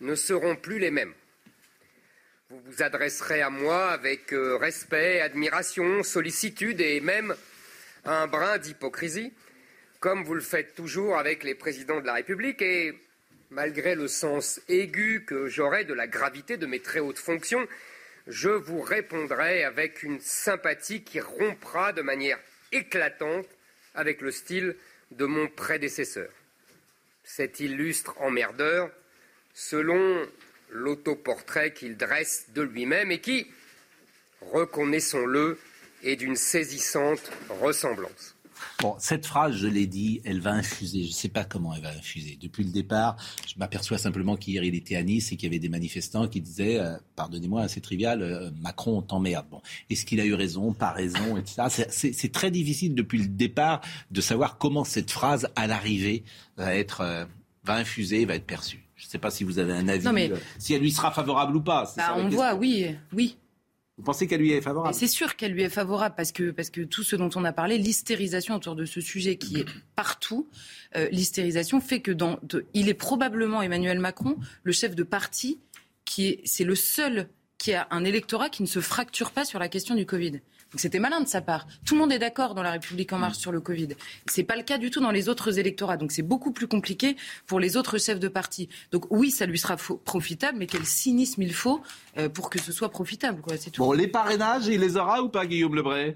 ne 0.00 0.14
seront 0.14 0.56
plus 0.56 0.78
les 0.78 0.90
mêmes. 0.90 1.14
Vous 2.48 2.60
vous 2.64 2.82
adresserez 2.84 3.42
à 3.42 3.50
moi 3.50 3.88
avec 3.90 4.32
euh, 4.32 4.56
respect, 4.56 5.20
admiration, 5.20 6.04
sollicitude 6.04 6.80
et 6.80 7.00
même 7.00 7.34
un 8.04 8.28
brin 8.28 8.58
d'hypocrisie, 8.58 9.32
comme 9.98 10.22
vous 10.22 10.34
le 10.34 10.40
faites 10.40 10.76
toujours 10.76 11.18
avec 11.18 11.42
les 11.42 11.56
présidents 11.56 12.00
de 12.00 12.06
la 12.06 12.14
République, 12.14 12.62
et 12.62 12.96
malgré 13.50 13.96
le 13.96 14.06
sens 14.06 14.60
aigu 14.68 15.24
que 15.26 15.48
j'aurai 15.48 15.84
de 15.84 15.92
la 15.92 16.06
gravité 16.06 16.56
de 16.56 16.66
mes 16.66 16.78
très 16.78 17.00
hautes 17.00 17.18
fonctions, 17.18 17.66
je 18.28 18.50
vous 18.50 18.80
répondrai 18.80 19.64
avec 19.64 20.04
une 20.04 20.20
sympathie 20.20 21.02
qui 21.02 21.18
rompra 21.18 21.92
de 21.92 22.02
manière 22.02 22.38
éclatante 22.70 23.48
avec 23.96 24.20
le 24.20 24.30
style 24.30 24.76
de 25.10 25.24
mon 25.24 25.48
prédécesseur. 25.48 26.30
Cet 27.24 27.58
illustre 27.58 28.14
emmerdeur, 28.20 28.88
selon 29.52 30.24
l'autoportrait 30.70 31.72
qu'il 31.72 31.96
dresse 31.96 32.46
de 32.54 32.62
lui-même 32.62 33.10
et 33.10 33.20
qui, 33.20 33.46
reconnaissons-le, 34.52 35.58
est 36.02 36.16
d'une 36.16 36.36
saisissante 36.36 37.30
ressemblance. 37.60 38.36
Bon, 38.80 38.94
cette 38.98 39.26
phrase, 39.26 39.56
je 39.56 39.66
l'ai 39.66 39.86
dit, 39.86 40.20
elle 40.24 40.40
va 40.40 40.52
infuser. 40.52 41.02
Je 41.02 41.08
ne 41.08 41.12
sais 41.12 41.28
pas 41.28 41.44
comment 41.44 41.74
elle 41.74 41.82
va 41.82 41.90
infuser. 41.90 42.38
Depuis 42.40 42.64
le 42.64 42.70
départ, 42.70 43.16
je 43.46 43.54
m'aperçois 43.58 43.98
simplement 43.98 44.36
qu'hier, 44.36 44.64
il 44.64 44.74
était 44.74 44.96
à 44.96 45.02
Nice 45.02 45.32
et 45.32 45.36
qu'il 45.36 45.44
y 45.44 45.50
avait 45.50 45.58
des 45.58 45.68
manifestants 45.68 46.28
qui 46.28 46.40
disaient, 46.40 46.78
euh, 46.78 46.96
pardonnez-moi, 47.16 47.68
c'est 47.68 47.80
trivial, 47.80 48.22
euh, 48.22 48.50
Macron, 48.60 48.98
on 48.98 49.02
t'emmerde. 49.02 49.46
Bon, 49.50 49.60
est-ce 49.90 50.04
qu'il 50.04 50.20
a 50.20 50.24
eu 50.24 50.34
raison, 50.34 50.72
pas 50.72 50.92
raison, 50.92 51.36
etc. 51.36 51.86
C'est 51.90 52.32
très 52.32 52.50
difficile 52.50 52.94
depuis 52.94 53.18
le 53.18 53.28
départ 53.28 53.80
de 54.10 54.20
savoir 54.20 54.58
comment 54.58 54.84
cette 54.84 55.10
phrase, 55.10 55.48
à 55.56 55.66
l'arrivée, 55.66 56.24
va 56.56 56.74
être, 56.74 57.00
euh, 57.00 57.24
va 57.64 57.76
infuser, 57.76 58.24
va 58.24 58.36
être 58.36 58.46
perçue. 58.46 58.85
Je 58.96 59.06
ne 59.06 59.10
sais 59.10 59.18
pas 59.18 59.30
si 59.30 59.44
vous 59.44 59.58
avez 59.58 59.74
un 59.74 59.88
avis, 59.88 60.32
si 60.58 60.74
elle 60.74 60.80
lui 60.80 60.90
sera 60.90 61.10
favorable 61.10 61.56
ou 61.56 61.60
pas. 61.60 61.92
Bah, 61.96 62.14
on 62.16 62.28
voit, 62.28 62.54
oui, 62.54 62.96
oui. 63.12 63.36
Vous 63.98 64.04
pensez 64.04 64.26
qu'elle 64.26 64.40
lui 64.40 64.52
est 64.52 64.60
favorable? 64.60 64.94
C'est 64.94 65.06
sûr 65.06 65.36
qu'elle 65.36 65.52
lui 65.52 65.62
est 65.62 65.70
favorable 65.70 66.14
parce 66.16 66.30
que, 66.30 66.50
parce 66.50 66.68
que 66.68 66.82
tout 66.82 67.02
ce 67.02 67.16
dont 67.16 67.30
on 67.34 67.44
a 67.44 67.52
parlé, 67.52 67.78
l'hystérisation 67.78 68.54
autour 68.54 68.74
de 68.74 68.84
ce 68.84 69.00
sujet 69.00 69.36
qui 69.36 69.60
est 69.60 69.64
partout, 69.94 70.48
euh, 70.96 71.08
l'hystérisation 71.10 71.80
fait 71.80 72.00
que 72.00 72.12
dans, 72.12 72.38
il 72.74 72.90
est 72.90 72.94
probablement 72.94 73.62
Emmanuel 73.62 73.98
Macron 73.98 74.36
le 74.64 74.72
chef 74.72 74.94
de 74.94 75.02
parti 75.02 75.60
qui 76.04 76.26
est, 76.26 76.40
c'est 76.44 76.64
le 76.64 76.74
seul 76.74 77.28
qui 77.56 77.72
a 77.72 77.86
un 77.90 78.04
électorat 78.04 78.50
qui 78.50 78.62
ne 78.62 78.68
se 78.68 78.80
fracture 78.80 79.30
pas 79.30 79.46
sur 79.46 79.58
la 79.58 79.68
question 79.68 79.94
du 79.94 80.04
Covid. 80.04 80.40
Donc 80.76 80.82
c'était 80.82 80.98
malin 80.98 81.22
de 81.22 81.26
sa 81.26 81.40
part. 81.40 81.66
Tout 81.86 81.94
le 81.94 82.00
monde 82.00 82.12
est 82.12 82.18
d'accord 82.18 82.54
dans 82.54 82.62
la 82.62 82.72
République 82.72 83.10
en 83.14 83.16
marche 83.16 83.38
sur 83.38 83.50
le 83.50 83.62
Covid. 83.62 83.88
C'est 84.26 84.42
pas 84.42 84.56
le 84.56 84.62
cas 84.62 84.76
du 84.76 84.90
tout 84.90 85.00
dans 85.00 85.10
les 85.10 85.30
autres 85.30 85.58
électorats. 85.58 85.96
Donc 85.96 86.12
c'est 86.12 86.20
beaucoup 86.20 86.52
plus 86.52 86.68
compliqué 86.68 87.16
pour 87.46 87.60
les 87.60 87.78
autres 87.78 87.96
chefs 87.96 88.20
de 88.20 88.28
parti. 88.28 88.68
Donc 88.92 89.06
oui, 89.08 89.30
ça 89.30 89.46
lui 89.46 89.58
sera 89.58 89.78
profitable, 90.04 90.58
mais 90.58 90.66
quel 90.66 90.84
cynisme 90.84 91.40
il 91.40 91.54
faut 91.54 91.80
euh, 92.18 92.28
pour 92.28 92.50
que 92.50 92.60
ce 92.60 92.72
soit 92.72 92.90
profitable. 92.90 93.40
Quoi. 93.40 93.56
Tout. 93.56 93.82
Bon, 93.82 93.92
les 93.92 94.06
parrainages, 94.06 94.66
il 94.66 94.80
les 94.80 94.98
aura 94.98 95.22
ou 95.22 95.30
pas, 95.30 95.46
Guillaume 95.46 95.76
Lebray? 95.76 96.14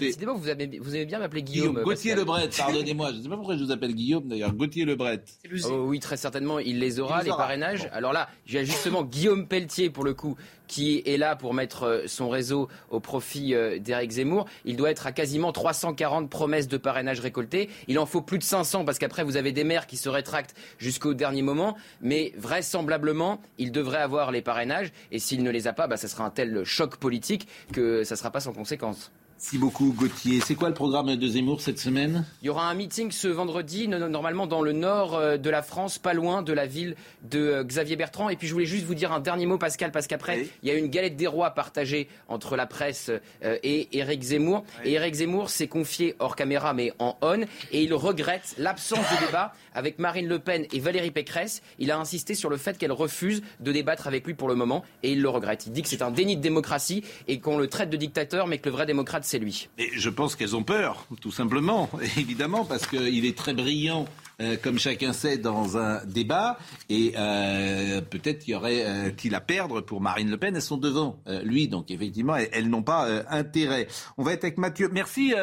Décidément, 0.00 0.34
vous, 0.34 0.48
avez, 0.48 0.78
vous 0.78 0.94
aimez 0.94 1.06
bien 1.06 1.18
m'appeler 1.18 1.42
Guillaume. 1.42 1.70
Guillaume 1.70 1.84
Gauthier 1.84 2.14
Lebret, 2.14 2.48
pardonnez-moi. 2.56 3.12
Je 3.12 3.18
ne 3.18 3.22
sais 3.22 3.28
pas 3.28 3.36
pourquoi 3.36 3.56
je 3.56 3.64
vous 3.64 3.72
appelle 3.72 3.94
Guillaume 3.94 4.28
d'ailleurs. 4.28 4.52
Gauthier 4.52 4.84
Lebret. 4.84 5.22
Oh, 5.64 5.84
oui, 5.86 6.00
très 6.00 6.16
certainement, 6.16 6.58
il 6.58 6.78
les 6.78 7.00
aura, 7.00 7.22
les, 7.22 7.30
parrainages. 7.30 7.88
Alors 7.92 8.12
là, 8.12 8.28
j'ai 8.44 8.64
justement 8.64 9.02
Guillaume 9.02 9.46
Pelletier, 9.46 9.90
pour 9.90 10.04
le 10.04 10.14
coup, 10.14 10.36
qui 10.66 11.02
est 11.06 11.16
là 11.16 11.34
pour 11.34 11.54
mettre 11.54 11.84
euh, 11.84 12.02
son 12.06 12.28
réseau 12.28 12.68
au 12.90 13.00
profit 13.00 13.54
euh, 13.54 13.78
d'Éric 13.78 14.12
Zemmour. 14.12 14.46
Il 14.64 14.76
doit 14.76 14.90
être 14.90 15.06
à 15.06 15.12
quasiment 15.12 15.50
340 15.50 16.28
promesses 16.28 16.68
de 16.68 16.76
parrainage 16.76 17.20
récoltées. 17.20 17.68
Il 17.88 17.98
en 17.98 18.06
faut 18.06 18.20
plus 18.20 18.38
de 18.38 18.44
500 18.44 18.84
parce 18.84 18.98
qu'après, 18.98 19.24
vous 19.24 19.36
avez 19.36 19.52
des 19.52 19.64
maires 19.64 19.86
qui 19.86 19.96
se 19.96 20.08
rétractent 20.08 20.54
jusqu'au 20.78 21.14
dernier 21.14 21.42
moment. 21.42 21.76
Mais 22.02 22.32
vraisemblablement, 22.36 23.40
il 23.56 23.72
devrait 23.72 23.98
avoir 23.98 24.30
les 24.30 24.42
parrainages. 24.42 24.92
Et 25.10 25.18
s'il 25.18 25.42
ne 25.42 25.50
les 25.50 25.66
a 25.66 25.72
pas, 25.72 25.86
bah, 25.86 25.96
ça 25.96 26.08
sera 26.08 26.24
un 26.24 26.30
tel 26.30 26.64
choc 26.64 26.96
politique 26.96 27.48
que 27.72 28.04
ça 28.04 28.14
ne 28.14 28.18
sera 28.18 28.30
pas 28.30 28.40
sans 28.40 28.52
conséquence. 28.52 29.10
Merci 29.40 29.58
beaucoup 29.58 29.94
Gauthier. 29.96 30.40
C'est 30.40 30.56
quoi 30.56 30.66
le 30.66 30.74
programme 30.74 31.14
de 31.14 31.28
Zemmour 31.28 31.60
cette 31.60 31.78
semaine? 31.78 32.24
Il 32.42 32.46
y 32.46 32.48
aura 32.48 32.68
un 32.68 32.74
meeting 32.74 33.12
ce 33.12 33.28
vendredi, 33.28 33.86
normalement 33.86 34.48
dans 34.48 34.62
le 34.62 34.72
nord 34.72 35.14
euh, 35.14 35.36
de 35.36 35.48
la 35.48 35.62
France, 35.62 35.96
pas 36.00 36.12
loin 36.12 36.42
de 36.42 36.52
la 36.52 36.66
ville 36.66 36.96
de 37.22 37.38
euh, 37.38 37.62
Xavier 37.62 37.94
Bertrand. 37.94 38.30
Et 38.30 38.36
puis 38.36 38.48
je 38.48 38.52
voulais 38.52 38.66
juste 38.66 38.84
vous 38.84 38.96
dire 38.96 39.12
un 39.12 39.20
dernier 39.20 39.46
mot 39.46 39.56
Pascal, 39.56 39.92
parce 39.92 40.08
qu'après, 40.08 40.48
il 40.64 40.68
y 40.68 40.72
a 40.72 40.74
une 40.74 40.88
galette 40.88 41.14
des 41.14 41.28
rois 41.28 41.50
partagée 41.50 42.08
entre 42.26 42.56
la 42.56 42.66
presse 42.66 43.12
euh, 43.44 43.56
et 43.62 43.96
Éric 43.96 44.22
Zemmour. 44.22 44.64
Et 44.84 44.94
Éric 44.94 45.14
Zemmour 45.14 45.50
s'est 45.50 45.68
confié 45.68 46.16
hors 46.18 46.34
caméra 46.34 46.74
mais 46.74 46.92
en 46.98 47.16
on, 47.22 47.42
et 47.70 47.84
il 47.84 47.94
regrette 47.94 48.56
l'absence 48.58 48.98
de 48.98 49.26
débat 49.26 49.52
avec 49.72 50.00
Marine 50.00 50.26
Le 50.26 50.40
Pen 50.40 50.66
et 50.72 50.80
Valérie 50.80 51.12
Pécresse. 51.12 51.62
Il 51.78 51.92
a 51.92 51.98
insisté 51.98 52.34
sur 52.34 52.50
le 52.50 52.56
fait 52.56 52.76
qu'elle 52.76 52.90
refuse 52.90 53.42
de 53.60 53.70
débattre 53.70 54.08
avec 54.08 54.26
lui 54.26 54.34
pour 54.34 54.48
le 54.48 54.56
moment, 54.56 54.82
et 55.04 55.12
il 55.12 55.22
le 55.22 55.28
regrette. 55.28 55.66
Il 55.66 55.72
dit 55.72 55.82
que 55.82 55.88
c'est 55.88 56.02
un 56.02 56.10
déni 56.10 56.36
de 56.36 56.42
démocratie 56.42 57.04
et 57.28 57.38
qu'on 57.38 57.56
le 57.56 57.68
traite 57.68 57.88
de 57.88 57.96
dictateur, 57.96 58.48
mais 58.48 58.58
que 58.58 58.68
le 58.68 58.74
vrai 58.74 58.84
démocrate 58.84 59.27
c'est 59.28 59.38
lui. 59.38 59.68
Et 59.76 59.90
je 59.92 60.08
pense 60.08 60.36
qu'elles 60.36 60.56
ont 60.56 60.62
peur, 60.62 61.06
tout 61.20 61.30
simplement, 61.30 61.90
évidemment, 62.16 62.64
parce 62.64 62.86
qu'il 62.86 63.24
est 63.24 63.36
très 63.36 63.54
brillant. 63.54 64.06
Euh, 64.40 64.56
comme 64.56 64.78
chacun 64.78 65.12
sait, 65.12 65.36
dans 65.36 65.78
un 65.78 66.04
débat, 66.04 66.60
et 66.88 67.12
euh, 67.16 68.00
peut-être 68.00 68.46
y 68.46 68.54
aurait-il 68.54 69.34
à 69.34 69.40
perdre 69.40 69.80
pour 69.80 70.00
Marine 70.00 70.30
Le 70.30 70.36
Pen. 70.36 70.54
Elles 70.54 70.62
sont 70.62 70.76
devant 70.76 71.20
euh, 71.26 71.42
lui, 71.42 71.66
donc 71.66 71.90
effectivement, 71.90 72.36
elles, 72.36 72.70
n'ont 72.70 72.84
pas 72.84 73.24
intérêt. 73.28 73.88
On 74.16 74.22
va 74.22 74.32
être 74.34 74.44
avec 74.44 74.56
Mathieu. 74.56 74.88
Merci, 74.92 75.34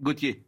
Gauthier. 0.00 0.42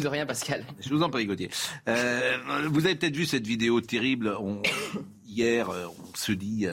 De 0.00 0.06
rien, 0.06 0.24
Pascal. 0.24 0.64
Je 0.78 0.88
vous 0.90 1.02
en 1.02 1.10
prie, 1.10 1.26
Gauthier. 1.26 1.50
vous 1.86 2.86
avez 2.86 2.94
peut-être 2.94 3.16
vu 3.16 3.26
cette 3.26 3.46
vidéo 3.46 3.80
terrible. 3.80 4.36
hier, 5.26 5.70
on 5.70 6.16
se 6.16 6.30
dit 6.30 6.68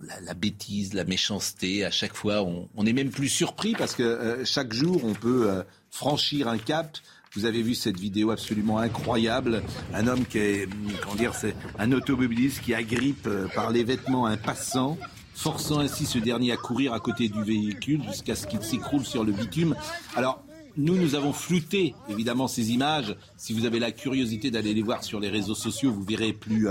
la, 0.00 0.34
bêtise, 0.34 0.94
la 0.94 1.04
méchanceté. 1.04 1.84
À 1.84 1.90
chaque 1.90 2.14
fois, 2.14 2.42
on, 2.42 2.86
est 2.86 2.92
même 2.92 3.10
plus 3.10 3.28
surpris 3.28 3.74
parce 3.76 3.94
que 3.94 4.02
euh, 4.02 4.44
chaque 4.44 4.72
jour, 4.72 5.04
on 5.04 5.14
peut 5.14 5.50
euh, 5.50 5.62
franchir 5.90 6.48
un 6.48 6.58
cap. 6.58 6.98
Vous 7.34 7.44
avez 7.44 7.62
vu 7.62 7.74
cette 7.74 7.98
vidéo 7.98 8.30
absolument 8.30 8.78
incroyable. 8.78 9.62
Un 9.92 10.06
homme 10.06 10.24
qui 10.24 10.38
est, 10.38 10.68
comment 11.02 11.14
dire, 11.14 11.34
c'est 11.34 11.54
un 11.78 11.92
automobiliste 11.92 12.62
qui 12.62 12.74
agrippe 12.74 13.26
euh, 13.26 13.48
par 13.54 13.70
les 13.70 13.84
vêtements 13.84 14.26
un 14.26 14.36
passant, 14.36 14.96
forçant 15.34 15.80
ainsi 15.80 16.06
ce 16.06 16.18
dernier 16.18 16.52
à 16.52 16.56
courir 16.56 16.92
à 16.92 17.00
côté 17.00 17.28
du 17.28 17.42
véhicule 17.42 18.02
jusqu'à 18.04 18.34
ce 18.34 18.46
qu'il 18.46 18.62
s'écroule 18.62 19.04
sur 19.04 19.24
le 19.24 19.32
bitume. 19.32 19.76
Alors, 20.16 20.42
nous, 20.76 20.96
nous 20.96 21.16
avons 21.16 21.32
flouté 21.32 21.94
évidemment 22.08 22.46
ces 22.46 22.70
images. 22.70 23.16
Si 23.36 23.52
vous 23.52 23.66
avez 23.66 23.80
la 23.80 23.90
curiosité 23.90 24.52
d'aller 24.52 24.74
les 24.74 24.82
voir 24.82 25.02
sur 25.02 25.18
les 25.18 25.28
réseaux 25.28 25.56
sociaux, 25.56 25.92
vous 25.92 26.04
verrez 26.04 26.32
plus 26.32 26.68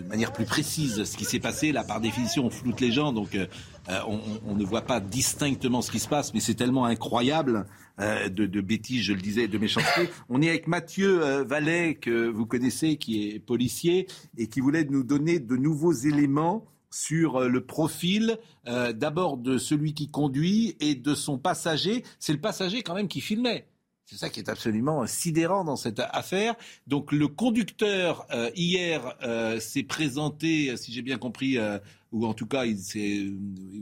de 0.00 0.08
manière 0.08 0.32
plus 0.32 0.44
précise 0.44 1.04
ce 1.04 1.16
qui 1.16 1.24
s'est 1.24 1.38
passé. 1.38 1.72
Là, 1.72 1.84
par 1.84 2.00
définition, 2.00 2.46
on 2.46 2.50
floute 2.50 2.80
les 2.80 2.92
gens, 2.92 3.12
donc 3.12 3.34
euh, 3.34 3.46
euh, 3.88 4.00
on, 4.46 4.54
ne 4.54 4.64
voit 4.64 4.82
pas 4.82 5.00
distinctement 5.00 5.82
ce 5.82 5.90
qui 5.90 5.98
se 5.98 6.08
passe, 6.08 6.34
mais 6.34 6.40
c'est 6.40 6.54
tellement 6.54 6.84
incroyable 6.84 7.66
euh, 8.00 8.28
de, 8.28 8.60
bêtises, 8.60 9.02
je 9.02 9.12
le 9.12 9.20
disais, 9.20 9.48
de 9.48 9.58
méchanceté. 9.58 10.08
On 10.28 10.42
est 10.42 10.48
avec 10.48 10.66
Mathieu 10.66 11.42
Vallet, 11.42 11.94
que 11.94 12.28
vous 12.28 12.46
connaissez, 12.46 12.96
qui 12.96 13.28
est 13.28 13.38
policier, 13.38 14.06
et 14.36 14.48
qui 14.48 14.60
voulait 14.60 14.84
nous 14.84 15.04
donner 15.04 15.38
de 15.38 15.56
nouveaux 15.56 15.92
éléments 15.92 16.66
sur 16.90 17.40
le 17.48 17.64
profil 17.64 18.38
d'abord 18.66 19.36
de 19.36 19.58
celui 19.58 19.94
qui 19.94 20.10
conduit 20.10 20.76
et 20.80 20.96
de 20.96 21.14
son 21.14 21.38
passager. 21.38 22.04
C'est 22.18 22.32
le 22.32 22.40
passager 22.40 22.82
quand 22.82 22.94
même 22.94 23.08
qui 23.08 23.20
filmait. 23.20 23.69
C'est 24.10 24.16
ça 24.16 24.28
qui 24.28 24.40
est 24.40 24.48
absolument 24.48 25.06
sidérant 25.06 25.62
dans 25.62 25.76
cette 25.76 26.00
affaire. 26.00 26.56
Donc 26.88 27.12
le 27.12 27.28
conducteur 27.28 28.26
euh, 28.32 28.50
hier 28.56 29.14
euh, 29.22 29.60
s'est 29.60 29.84
présenté, 29.84 30.76
si 30.76 30.92
j'ai 30.92 31.02
bien 31.02 31.16
compris, 31.16 31.58
euh, 31.58 31.78
ou 32.10 32.26
en 32.26 32.34
tout 32.34 32.46
cas 32.46 32.64
il 32.64 32.76
s'est, 32.76 33.24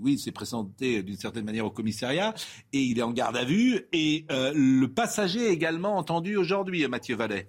oui, 0.02 0.18
s'est 0.18 0.30
présenté 0.30 1.02
d'une 1.02 1.16
certaine 1.16 1.46
manière 1.46 1.64
au 1.64 1.70
commissariat 1.70 2.34
et 2.74 2.82
il 2.82 2.98
est 2.98 3.02
en 3.02 3.12
garde 3.12 3.38
à 3.38 3.44
vue. 3.44 3.86
Et 3.94 4.26
le 4.28 4.86
passager 4.86 5.48
également 5.48 5.96
entendu 5.96 6.36
aujourd'hui, 6.36 6.86
Mathieu 6.88 7.16
Vallet 7.16 7.48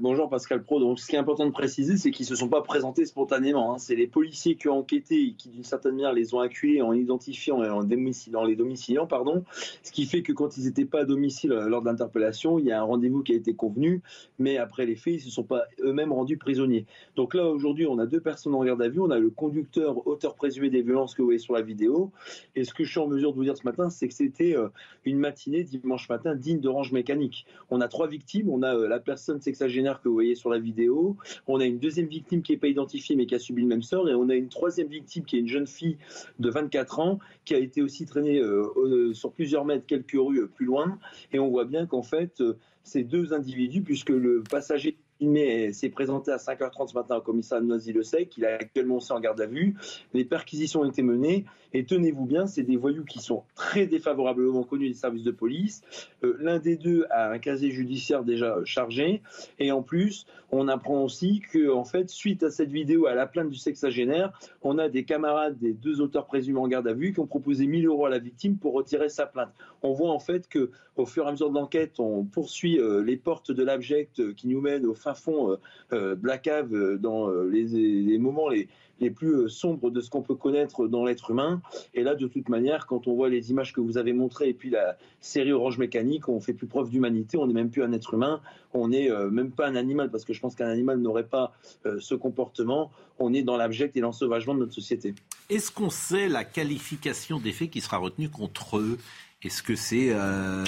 bonjour 0.00 0.28
Pascal 0.28 0.62
Pro. 0.62 0.80
Donc, 0.80 0.98
ce 0.98 1.06
qui 1.06 1.16
est 1.16 1.18
important 1.18 1.46
de 1.46 1.50
préciser, 1.50 1.96
c'est 1.96 2.10
qu'ils 2.10 2.24
ne 2.24 2.28
se 2.28 2.36
sont 2.36 2.48
pas 2.48 2.62
présentés 2.62 3.04
spontanément. 3.04 3.74
Hein. 3.74 3.78
C'est 3.78 3.94
les 3.94 4.06
policiers 4.06 4.56
qui 4.56 4.68
ont 4.68 4.78
enquêté 4.78 5.22
et 5.22 5.32
qui, 5.32 5.50
d'une 5.50 5.64
certaine 5.64 5.92
manière, 5.92 6.12
les 6.12 6.34
ont 6.34 6.40
accueillis 6.40 6.82
en 6.82 6.92
identifiant 6.92 7.62
et 7.62 7.68
en, 7.68 7.80
les 7.80 8.56
domiciliant. 8.56 9.06
Pardon. 9.06 9.44
Ce 9.82 9.92
qui 9.92 10.06
fait 10.06 10.22
que 10.22 10.32
quand 10.32 10.56
ils 10.56 10.64
n'étaient 10.64 10.84
pas 10.84 11.00
à 11.00 11.04
domicile 11.04 11.52
euh, 11.52 11.68
lors 11.68 11.82
de 11.82 11.86
l'interpellation, 11.86 12.58
il 12.58 12.66
y 12.66 12.72
a 12.72 12.80
un 12.80 12.84
rendez-vous 12.84 13.22
qui 13.22 13.32
a 13.32 13.36
été 13.36 13.54
convenu, 13.54 14.02
mais 14.38 14.56
après 14.56 14.86
les 14.86 14.96
faits, 14.96 15.14
ils 15.14 15.16
ne 15.18 15.22
se 15.22 15.30
sont 15.30 15.44
pas 15.44 15.64
eux-mêmes 15.80 16.12
rendus 16.12 16.38
prisonniers. 16.38 16.86
Donc 17.14 17.34
là, 17.34 17.46
aujourd'hui, 17.46 17.86
on 17.86 17.98
a 17.98 18.06
deux 18.06 18.20
personnes 18.20 18.54
en 18.54 18.64
garde 18.64 18.82
à 18.82 18.88
vue. 18.88 19.00
On 19.00 19.10
a 19.10 19.18
le 19.18 19.30
conducteur, 19.30 20.06
auteur 20.06 20.34
présumé 20.34 20.70
des 20.70 20.82
violences 20.82 21.14
que 21.14 21.22
vous 21.22 21.28
voyez 21.28 21.38
sur 21.38 21.54
la 21.54 21.62
vidéo. 21.62 22.10
Et 22.54 22.64
ce 22.64 22.72
que 22.72 22.84
je 22.84 22.90
suis 22.90 23.00
en 23.00 23.08
mesure 23.08 23.32
de 23.32 23.36
vous 23.36 23.44
dire 23.44 23.56
ce 23.56 23.64
matin, 23.64 23.90
c'est 23.90 24.08
que 24.08 24.14
c'était 24.14 24.56
euh, 24.56 24.68
une 25.04 25.18
matinée, 25.18 25.64
dimanche 25.64 26.08
matin, 26.08 26.34
digne 26.34 26.60
d'orange 26.60 26.92
mécanique. 26.92 27.46
On 27.70 27.80
a 27.80 27.88
trois 27.88 28.08
victimes. 28.08 28.48
On 28.48 28.62
a 28.62 28.74
euh, 28.74 28.88
la 28.88 28.98
personne 28.98 29.40
que 29.66 30.08
vous 30.08 30.14
voyez 30.14 30.34
sur 30.34 30.50
la 30.50 30.58
vidéo. 30.58 31.16
On 31.46 31.60
a 31.60 31.64
une 31.64 31.78
deuxième 31.78 32.06
victime 32.06 32.42
qui 32.42 32.52
n'est 32.52 32.58
pas 32.58 32.68
identifiée 32.68 33.16
mais 33.16 33.26
qui 33.26 33.34
a 33.34 33.38
subi 33.38 33.62
le 33.62 33.68
même 33.68 33.82
sort. 33.82 34.08
Et 34.08 34.14
on 34.14 34.28
a 34.28 34.34
une 34.34 34.48
troisième 34.48 34.88
victime 34.88 35.24
qui 35.24 35.36
est 35.36 35.40
une 35.40 35.48
jeune 35.48 35.66
fille 35.66 35.98
de 36.38 36.50
24 36.50 37.00
ans 37.00 37.18
qui 37.44 37.54
a 37.54 37.58
été 37.58 37.82
aussi 37.82 38.06
traînée 38.06 38.40
euh, 38.40 39.12
sur 39.12 39.32
plusieurs 39.32 39.64
mètres, 39.64 39.86
quelques 39.86 40.12
rues 40.12 40.40
euh, 40.40 40.46
plus 40.46 40.66
loin. 40.66 40.98
Et 41.32 41.38
on 41.38 41.48
voit 41.48 41.64
bien 41.64 41.86
qu'en 41.86 42.02
fait, 42.02 42.40
euh, 42.40 42.56
ces 42.82 43.02
deux 43.02 43.32
individus, 43.32 43.82
puisque 43.82 44.10
le 44.10 44.42
passager 44.48 44.96
il 45.20 45.74
s'est 45.74 45.88
présenté 45.88 46.30
à 46.30 46.36
5h30 46.36 46.88
ce 46.88 46.94
matin 46.94 47.16
au 47.16 47.20
commissariat 47.20 47.62
de 47.62 47.68
Noisy-le-Sec. 47.68 48.36
Il 48.36 48.44
a 48.44 48.54
actuellement 48.54 48.96
aussi 48.96 49.12
en 49.12 49.20
garde 49.20 49.40
à 49.40 49.46
vue. 49.46 49.74
Les 50.12 50.24
perquisitions 50.24 50.80
ont 50.80 50.90
été 50.90 51.02
menées. 51.02 51.44
Et 51.72 51.84
tenez-vous 51.84 52.24
bien, 52.24 52.46
c'est 52.46 52.62
des 52.62 52.76
voyous 52.76 53.04
qui 53.04 53.18
sont 53.18 53.42
très 53.54 53.86
défavorablement 53.86 54.62
connus 54.62 54.88
des 54.88 54.94
services 54.94 55.24
de 55.24 55.30
police. 55.30 55.82
Euh, 56.24 56.36
l'un 56.40 56.58
des 56.58 56.76
deux 56.76 57.06
a 57.10 57.30
un 57.30 57.38
casier 57.38 57.70
judiciaire 57.70 58.24
déjà 58.24 58.56
chargé. 58.64 59.20
Et 59.58 59.72
en 59.72 59.82
plus, 59.82 60.26
on 60.52 60.68
apprend 60.68 61.02
aussi 61.02 61.42
que, 61.52 61.70
fait, 61.84 62.08
suite 62.08 62.42
à 62.42 62.50
cette 62.50 62.70
vidéo, 62.70 63.06
à 63.06 63.14
la 63.14 63.26
plainte 63.26 63.50
du 63.50 63.58
sexagénaire, 63.58 64.32
on 64.62 64.78
a 64.78 64.88
des 64.88 65.04
camarades 65.04 65.58
des 65.58 65.72
deux 65.72 66.00
auteurs 66.00 66.26
présumés 66.26 66.60
en 66.60 66.68
garde 66.68 66.88
à 66.88 66.94
vue 66.94 67.12
qui 67.12 67.20
ont 67.20 67.26
proposé 67.26 67.66
1000 67.66 67.86
euros 67.86 68.06
à 68.06 68.10
la 68.10 68.18
victime 68.18 68.56
pour 68.56 68.72
retirer 68.72 69.08
sa 69.08 69.26
plainte. 69.26 69.50
On 69.82 69.92
voit 69.92 70.10
en 70.10 70.18
fait 70.18 70.48
que, 70.48 70.70
au 70.96 71.04
fur 71.04 71.24
et 71.24 71.28
à 71.28 71.32
mesure 71.32 71.50
de 71.50 71.54
l'enquête, 71.54 72.00
on 72.00 72.24
poursuit 72.24 72.78
euh, 72.78 73.02
les 73.02 73.16
portes 73.16 73.50
de 73.50 73.62
l'abject 73.62 74.34
qui 74.34 74.48
nous 74.48 74.60
mènent 74.60 74.86
au 74.86 74.94
fin 75.06 75.14
fond 75.14 75.56
de 75.92 76.36
cave 76.36 76.96
dans 76.98 77.30
les, 77.30 78.18
moments 78.18 78.48
les, 78.48 78.68
les 79.00 79.10
plus 79.10 79.48
sombres 79.48 79.90
de 79.90 80.00
ce 80.00 80.10
qu'on 80.10 80.22
peut 80.22 80.34
connaître 80.34 80.86
dans 80.88 81.04
l'être 81.04 81.30
humain. 81.30 81.60
Et 81.94 82.02
là, 82.02 82.14
de 82.14 82.26
toute 82.26 82.48
manière, 82.48 82.86
quand 82.86 83.06
on 83.06 83.14
voit 83.14 83.28
les 83.28 83.50
images 83.50 83.72
que 83.72 83.80
vous 83.80 83.98
avez 83.98 84.12
montrées 84.12 84.48
et 84.48 84.54
puis 84.54 84.70
la 84.70 84.96
série 85.20 85.52
Orange 85.52 85.78
Mécanique, 85.78 86.28
on 86.28 86.40
fait 86.40 86.54
plus 86.54 86.66
preuve 86.66 86.90
d'humanité, 86.90 87.36
on 87.36 87.46
n'est 87.46 87.54
même 87.54 87.70
plus 87.70 87.82
un 87.82 87.92
être 87.92 88.14
humain, 88.14 88.40
on 88.74 88.88
n'est 88.88 89.10
même 89.30 89.50
pas 89.50 89.66
un 89.68 89.76
animal, 89.76 90.10
parce 90.10 90.24
que 90.24 90.32
je 90.32 90.40
pense 90.40 90.54
qu'un 90.54 90.68
animal 90.68 90.98
n'aurait 90.98 91.28
pas 91.28 91.52
ce 91.98 92.14
comportement, 92.14 92.90
on 93.18 93.32
est 93.32 93.42
dans 93.42 93.56
l'abject 93.56 93.96
et 93.96 94.00
l'ensauvagement 94.00 94.54
de 94.54 94.60
notre 94.60 94.74
société. 94.74 95.14
Est-ce 95.48 95.70
qu'on 95.70 95.90
sait 95.90 96.28
la 96.28 96.44
qualification 96.44 97.38
des 97.38 97.52
faits 97.52 97.70
qui 97.70 97.80
sera 97.80 97.98
retenue 97.98 98.28
contre 98.28 98.78
eux? 98.78 98.98
Est-ce 99.42 99.62
que 99.62 99.76
c'est 99.76 100.08
euh, 100.10 100.64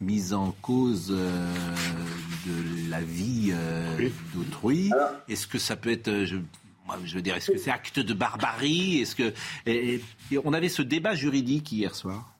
mise 0.00 0.34
en 0.34 0.52
cause 0.60 1.14
euh, 1.16 1.54
de 2.46 2.90
la 2.90 3.00
vie 3.00 3.50
euh, 3.52 4.08
d'autrui. 4.34 4.90
Est-ce 5.28 5.46
que 5.46 5.58
ça 5.58 5.76
peut 5.76 5.90
être... 5.90 6.24
Je, 6.24 7.14
veux 7.14 7.22
dire, 7.22 7.36
est-ce 7.36 7.50
que 7.50 7.58
c'est 7.58 7.70
acte 7.70 7.98
de 7.98 8.14
barbarie? 8.14 9.00
Est-ce 9.00 9.16
que 9.16 9.32
on 10.44 10.52
avait 10.52 10.68
ce 10.68 10.82
débat 10.82 11.14
juridique 11.14 11.72
hier 11.72 11.94
soir 11.94 12.35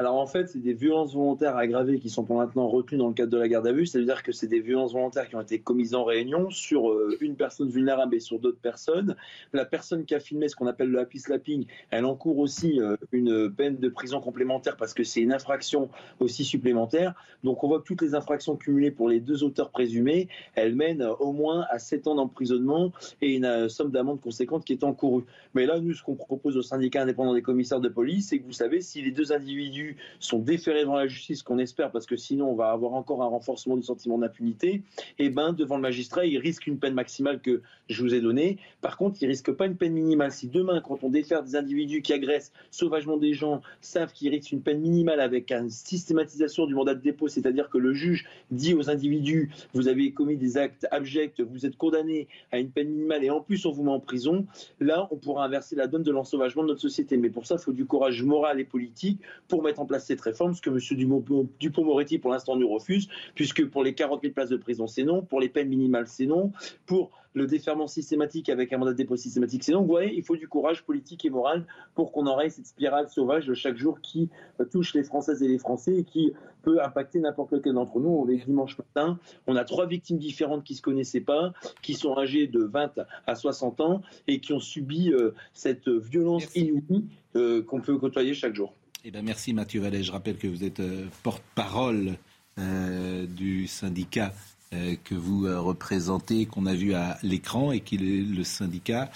alors 0.00 0.16
en 0.16 0.26
fait, 0.26 0.48
c'est 0.48 0.62
des 0.62 0.72
violences 0.72 1.12
volontaires 1.12 1.58
aggravées 1.58 1.98
qui 1.98 2.08
sont 2.08 2.24
pour 2.24 2.38
maintenant 2.38 2.66
retenues 2.68 2.96
dans 2.96 3.08
le 3.08 3.12
cadre 3.12 3.32
de 3.32 3.36
la 3.36 3.48
garde 3.48 3.66
à 3.66 3.72
vue. 3.72 3.84
C'est-à-dire 3.84 4.22
que 4.22 4.32
c'est 4.32 4.46
des 4.46 4.60
violences 4.60 4.94
volontaires 4.94 5.28
qui 5.28 5.36
ont 5.36 5.42
été 5.42 5.58
commises 5.58 5.94
en 5.94 6.04
réunion 6.04 6.48
sur 6.48 6.88
euh, 6.88 7.18
une 7.20 7.36
personne 7.36 7.68
vulnérable 7.68 8.14
et 8.14 8.20
sur 8.20 8.38
d'autres 8.38 8.62
personnes. 8.62 9.14
La 9.52 9.66
personne 9.66 10.06
qui 10.06 10.14
a 10.14 10.20
filmé 10.20 10.48
ce 10.48 10.56
qu'on 10.56 10.66
appelle 10.66 10.88
le 10.88 11.00
happy 11.00 11.18
slapping, 11.18 11.66
elle 11.90 12.06
encourt 12.06 12.38
aussi 12.38 12.80
euh, 12.80 12.96
une 13.12 13.52
peine 13.52 13.76
de 13.76 13.90
prison 13.90 14.22
complémentaire 14.22 14.78
parce 14.78 14.94
que 14.94 15.04
c'est 15.04 15.20
une 15.20 15.34
infraction 15.34 15.90
aussi 16.18 16.46
supplémentaire. 16.46 17.14
Donc 17.44 17.62
on 17.62 17.68
voit 17.68 17.80
que 17.80 17.84
toutes 17.84 18.00
les 18.00 18.14
infractions 18.14 18.56
cumulées 18.56 18.90
pour 18.90 19.06
les 19.06 19.20
deux 19.20 19.44
auteurs 19.44 19.68
présumés, 19.68 20.28
elles 20.54 20.74
mènent 20.74 21.06
au 21.18 21.32
moins 21.32 21.66
à 21.68 21.78
7 21.78 22.06
ans 22.06 22.14
d'emprisonnement 22.14 22.90
et 23.20 23.34
une 23.34 23.68
somme 23.68 23.90
d'amende 23.90 24.22
conséquente 24.22 24.64
qui 24.64 24.72
est 24.72 24.82
encourue. 24.82 25.24
Mais 25.52 25.66
là, 25.66 25.78
nous, 25.78 25.92
ce 25.92 26.02
qu'on 26.02 26.14
propose 26.16 26.56
au 26.56 26.62
syndicat 26.62 27.02
indépendant 27.02 27.34
des 27.34 27.42
commissaires 27.42 27.80
de 27.80 27.90
police, 27.90 28.28
c'est 28.28 28.38
que 28.38 28.46
vous 28.46 28.54
savez, 28.54 28.80
si 28.80 29.02
les 29.02 29.10
deux 29.10 29.32
individus 29.32 29.89
sont 30.18 30.38
déférés 30.38 30.82
devant 30.82 30.96
la 30.96 31.06
justice, 31.06 31.42
qu'on 31.42 31.58
espère, 31.58 31.90
parce 31.90 32.06
que 32.06 32.16
sinon 32.16 32.50
on 32.50 32.54
va 32.54 32.70
avoir 32.70 32.94
encore 32.94 33.22
un 33.22 33.26
renforcement 33.26 33.76
du 33.76 33.82
sentiment 33.82 34.18
d'impunité, 34.18 34.82
et 35.18 35.26
eh 35.26 35.30
ben 35.30 35.52
devant 35.52 35.76
le 35.76 35.82
magistrat, 35.82 36.26
il 36.26 36.38
risque 36.38 36.66
une 36.66 36.78
peine 36.78 36.94
maximale 36.94 37.40
que 37.40 37.62
je 37.88 38.02
vous 38.02 38.14
ai 38.14 38.20
donnée. 38.20 38.58
Par 38.80 38.96
contre, 38.96 39.22
il 39.22 39.26
risque 39.26 39.50
pas 39.52 39.66
une 39.66 39.76
peine 39.76 39.92
minimale. 39.92 40.32
Si 40.32 40.48
demain, 40.48 40.80
quand 40.80 41.02
on 41.02 41.10
défère 41.10 41.42
des 41.42 41.56
individus 41.56 42.02
qui 42.02 42.12
agressent 42.12 42.52
sauvagement 42.70 43.16
des 43.16 43.34
gens, 43.34 43.60
savent 43.80 44.12
qu'ils 44.12 44.30
risquent 44.30 44.52
une 44.52 44.62
peine 44.62 44.80
minimale 44.80 45.20
avec 45.20 45.50
une 45.52 45.70
systématisation 45.70 46.66
du 46.66 46.74
mandat 46.74 46.94
de 46.94 47.00
dépôt, 47.00 47.28
c'est-à-dire 47.28 47.68
que 47.68 47.78
le 47.78 47.92
juge 47.92 48.26
dit 48.50 48.74
aux 48.74 48.90
individus, 48.90 49.50
vous 49.74 49.88
avez 49.88 50.12
commis 50.12 50.36
des 50.36 50.56
actes 50.56 50.86
abjects, 50.90 51.40
vous 51.40 51.66
êtes 51.66 51.76
condamné 51.76 52.28
à 52.52 52.58
une 52.58 52.70
peine 52.70 52.88
minimale 52.88 53.24
et 53.24 53.30
en 53.30 53.40
plus 53.40 53.66
on 53.66 53.72
vous 53.72 53.82
met 53.82 53.90
en 53.90 54.00
prison, 54.00 54.46
là 54.78 55.08
on 55.10 55.16
pourra 55.16 55.44
inverser 55.44 55.76
la 55.76 55.86
donne 55.86 56.02
de 56.02 56.10
l'ensauvagement 56.10 56.62
de 56.62 56.68
notre 56.68 56.80
société. 56.80 57.16
Mais 57.16 57.30
pour 57.30 57.46
ça, 57.46 57.56
il 57.58 57.62
faut 57.62 57.72
du 57.72 57.86
courage 57.86 58.22
moral 58.22 58.60
et 58.60 58.64
politique 58.64 59.20
pour 59.48 59.62
mettre 59.62 59.79
en 59.80 59.86
place 59.86 60.06
cette 60.06 60.20
réforme, 60.20 60.54
ce 60.54 60.60
que 60.60 60.70
M. 60.70 61.48
Dupont-Moretti, 61.58 62.18
pour 62.18 62.30
l'instant, 62.30 62.56
nous 62.56 62.68
refuse, 62.68 63.08
puisque 63.34 63.66
pour 63.68 63.82
les 63.82 63.94
40 63.94 64.22
000 64.22 64.32
places 64.32 64.50
de 64.50 64.56
prison, 64.56 64.86
c'est 64.86 65.04
non, 65.04 65.22
pour 65.22 65.40
les 65.40 65.48
peines 65.48 65.68
minimales, 65.68 66.06
c'est 66.06 66.26
non, 66.26 66.52
pour 66.86 67.10
le 67.34 67.46
déferment 67.46 67.86
systématique 67.86 68.48
avec 68.48 68.72
un 68.72 68.78
mandat 68.78 68.92
de 68.92 68.96
dépôt 68.96 69.16
systématique, 69.16 69.62
c'est 69.62 69.72
non. 69.72 69.82
Vous 69.82 69.88
voyez, 69.88 70.14
il 70.16 70.24
faut 70.24 70.36
du 70.36 70.48
courage 70.48 70.82
politique 70.82 71.24
et 71.24 71.30
moral 71.30 71.66
pour 71.94 72.12
qu'on 72.12 72.26
enraye 72.26 72.50
cette 72.50 72.66
spirale 72.66 73.08
sauvage 73.08 73.46
de 73.46 73.54
chaque 73.54 73.76
jour 73.76 74.00
qui 74.00 74.28
euh, 74.60 74.64
touche 74.64 74.94
les 74.94 75.04
Françaises 75.04 75.42
et 75.42 75.48
les 75.48 75.58
Français 75.58 75.96
et 75.98 76.04
qui 76.04 76.32
peut 76.62 76.82
impacter 76.82 77.20
n'importe 77.20 77.52
lequel 77.52 77.74
d'entre 77.74 78.00
nous. 78.00 78.10
On 78.10 78.28
est 78.28 78.44
dimanche 78.44 78.76
matin, 78.78 79.18
on 79.46 79.56
a 79.56 79.64
trois 79.64 79.86
victimes 79.86 80.18
différentes 80.18 80.64
qui 80.64 80.74
ne 80.74 80.78
se 80.78 80.82
connaissaient 80.82 81.20
pas, 81.20 81.52
qui 81.82 81.94
sont 81.94 82.18
âgées 82.18 82.46
de 82.46 82.64
20 82.64 83.00
à 83.26 83.34
60 83.34 83.80
ans 83.80 84.02
et 84.26 84.40
qui 84.40 84.52
ont 84.52 84.60
subi 84.60 85.12
euh, 85.12 85.32
cette 85.52 85.88
violence 85.88 86.54
inouïe 86.56 87.06
euh, 87.36 87.62
qu'on 87.62 87.80
peut 87.80 87.96
côtoyer 87.96 88.34
chaque 88.34 88.54
jour. 88.54 88.74
Eh 89.02 89.10
ben 89.10 89.24
merci 89.24 89.54
Mathieu 89.54 89.80
Vallet. 89.80 90.02
Je 90.02 90.12
rappelle 90.12 90.36
que 90.36 90.46
vous 90.46 90.62
êtes 90.62 90.80
euh, 90.80 91.06
porte-parole 91.22 92.18
euh, 92.58 93.24
du 93.26 93.66
syndicat 93.66 94.34
euh, 94.74 94.94
que 95.04 95.14
vous 95.14 95.44
représentez, 95.44 96.44
qu'on 96.44 96.66
a 96.66 96.74
vu 96.74 96.92
à 96.92 97.18
l'écran, 97.22 97.72
et 97.72 97.80
qu'il 97.80 98.04
est 98.04 98.20
le 98.20 98.44
syndicat, 98.44 99.10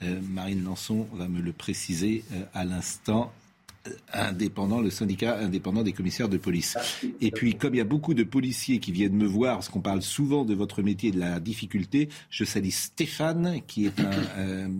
Marine 0.00 0.62
Lançon 0.62 1.06
va 1.14 1.26
me 1.26 1.40
le 1.40 1.52
préciser 1.52 2.22
à 2.52 2.66
l'instant, 2.66 3.32
indépendant, 4.12 4.82
le 4.82 4.90
syndicat 4.90 5.38
indépendant 5.38 5.82
des 5.82 5.94
commissaires 5.94 6.28
de 6.28 6.36
police. 6.36 6.76
Et 7.22 7.30
puis, 7.30 7.54
comme 7.54 7.74
il 7.74 7.78
y 7.78 7.80
a 7.80 7.84
beaucoup 7.84 8.12
de 8.12 8.22
policiers 8.22 8.78
qui 8.78 8.92
viennent 8.92 9.16
me 9.16 9.26
voir, 9.26 9.54
parce 9.54 9.70
qu'on 9.70 9.80
parle 9.80 10.02
souvent 10.02 10.44
de 10.44 10.54
votre 10.54 10.82
métier 10.82 11.08
et 11.08 11.12
de 11.12 11.18
la 11.20 11.40
difficulté, 11.40 12.10
je 12.28 12.44
salue 12.44 12.68
Stéphane, 12.68 13.62
qui 13.66 13.86
est 13.86 13.98
un 14.00 14.70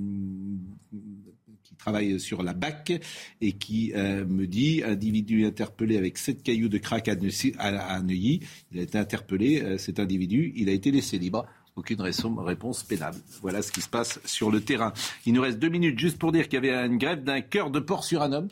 travaille 1.79 2.19
sur 2.21 2.43
la 2.43 2.53
BAC 2.53 3.01
et 3.41 3.53
qui 3.53 3.93
euh, 3.95 4.25
me 4.25 4.47
dit 4.47 4.83
individu 4.85 5.47
interpellé 5.47 5.97
avec 5.97 6.19
sept 6.19 6.43
cailloux 6.43 6.69
de 6.69 6.79
crack 6.79 7.09
à 7.09 7.15
Neuilly. 7.15 8.41
Il 8.73 8.79
a 8.79 8.83
été 8.83 8.99
interpellé, 8.99 9.63
euh, 9.63 9.79
cet 9.79 10.01
individu, 10.01 10.53
il 10.57 10.69
a 10.69 10.73
été 10.73 10.91
laissé 10.91 11.19
libre 11.19 11.47
aucune 11.77 12.01
réponse 12.01 12.83
pénale. 12.83 13.15
Voilà 13.43 13.61
ce 13.61 13.71
qui 13.71 13.83
se 13.83 13.89
passe 13.89 14.19
sur 14.25 14.51
le 14.51 14.63
terrain. 14.63 14.95
Il 15.27 15.35
nous 15.35 15.43
reste 15.43 15.59
deux 15.59 15.69
minutes 15.69 15.99
juste 15.99 16.19
pour 16.19 16.33
dire 16.33 16.49
qu'il 16.49 16.65
y 16.65 16.69
avait 16.69 16.87
une 16.87 16.97
grève 16.97 17.23
d'un 17.23 17.43
cœur 17.43 17.71
de 17.71 17.81
porc 17.81 18.03
sur 18.03 18.23
un 18.23 18.33
homme. 18.33 18.49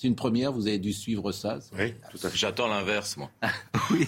C'est 0.00 0.08
une 0.08 0.16
première, 0.16 0.50
vous 0.50 0.66
avez 0.66 0.78
dû 0.78 0.94
suivre 0.94 1.30
ça. 1.30 1.58
Oui, 1.78 1.92
tout 2.10 2.26
à 2.26 2.30
fait. 2.30 2.38
J'attends 2.38 2.68
l'inverse, 2.68 3.18
moi. 3.18 3.30
oui. 3.90 4.06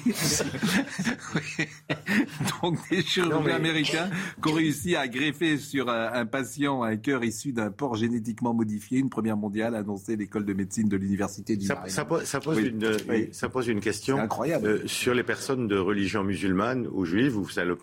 Donc 2.63 2.79
des 2.89 3.03
chirurgiens 3.03 3.55
américains 3.55 4.09
qui 4.43 4.49
ont 4.49 4.55
réussi 4.55 4.97
à 4.97 5.07
greffer 5.07 5.59
sur 5.59 5.91
un, 5.91 6.25
patient 6.25 6.83
un 6.83 6.97
cœur 6.97 7.23
issu 7.25 7.53
d'un 7.53 7.71
porc 7.71 7.97
génétiquement 7.97 8.55
modifié, 8.55 9.01
une 9.01 9.11
première 9.11 9.37
mondiale, 9.37 9.75
a 9.75 9.81
annoncé 9.81 10.17
l'école 10.17 10.47
de 10.47 10.55
médecine 10.55 10.89
de 10.89 10.97
l'université 10.97 11.59
du 11.59 11.67
ça, 11.67 11.83
ça, 11.89 12.07
pose, 12.07 12.25
ça, 12.25 12.41
pose 12.41 12.59
une, 12.59 12.97
ça 13.33 13.51
pose 13.51 13.69
une 13.69 13.81
question 13.81 14.17
incroyable. 14.17 14.67
Euh, 14.67 14.87
sur 14.87 15.13
les 15.13 15.25
personnes 15.25 15.69
de 15.69 15.77
religion 15.77 16.25
musulmane 16.25 16.89
ou 16.91 17.05
juive 17.05 17.37
ou 17.37 17.47
ça 17.51 17.67
le 17.67 17.77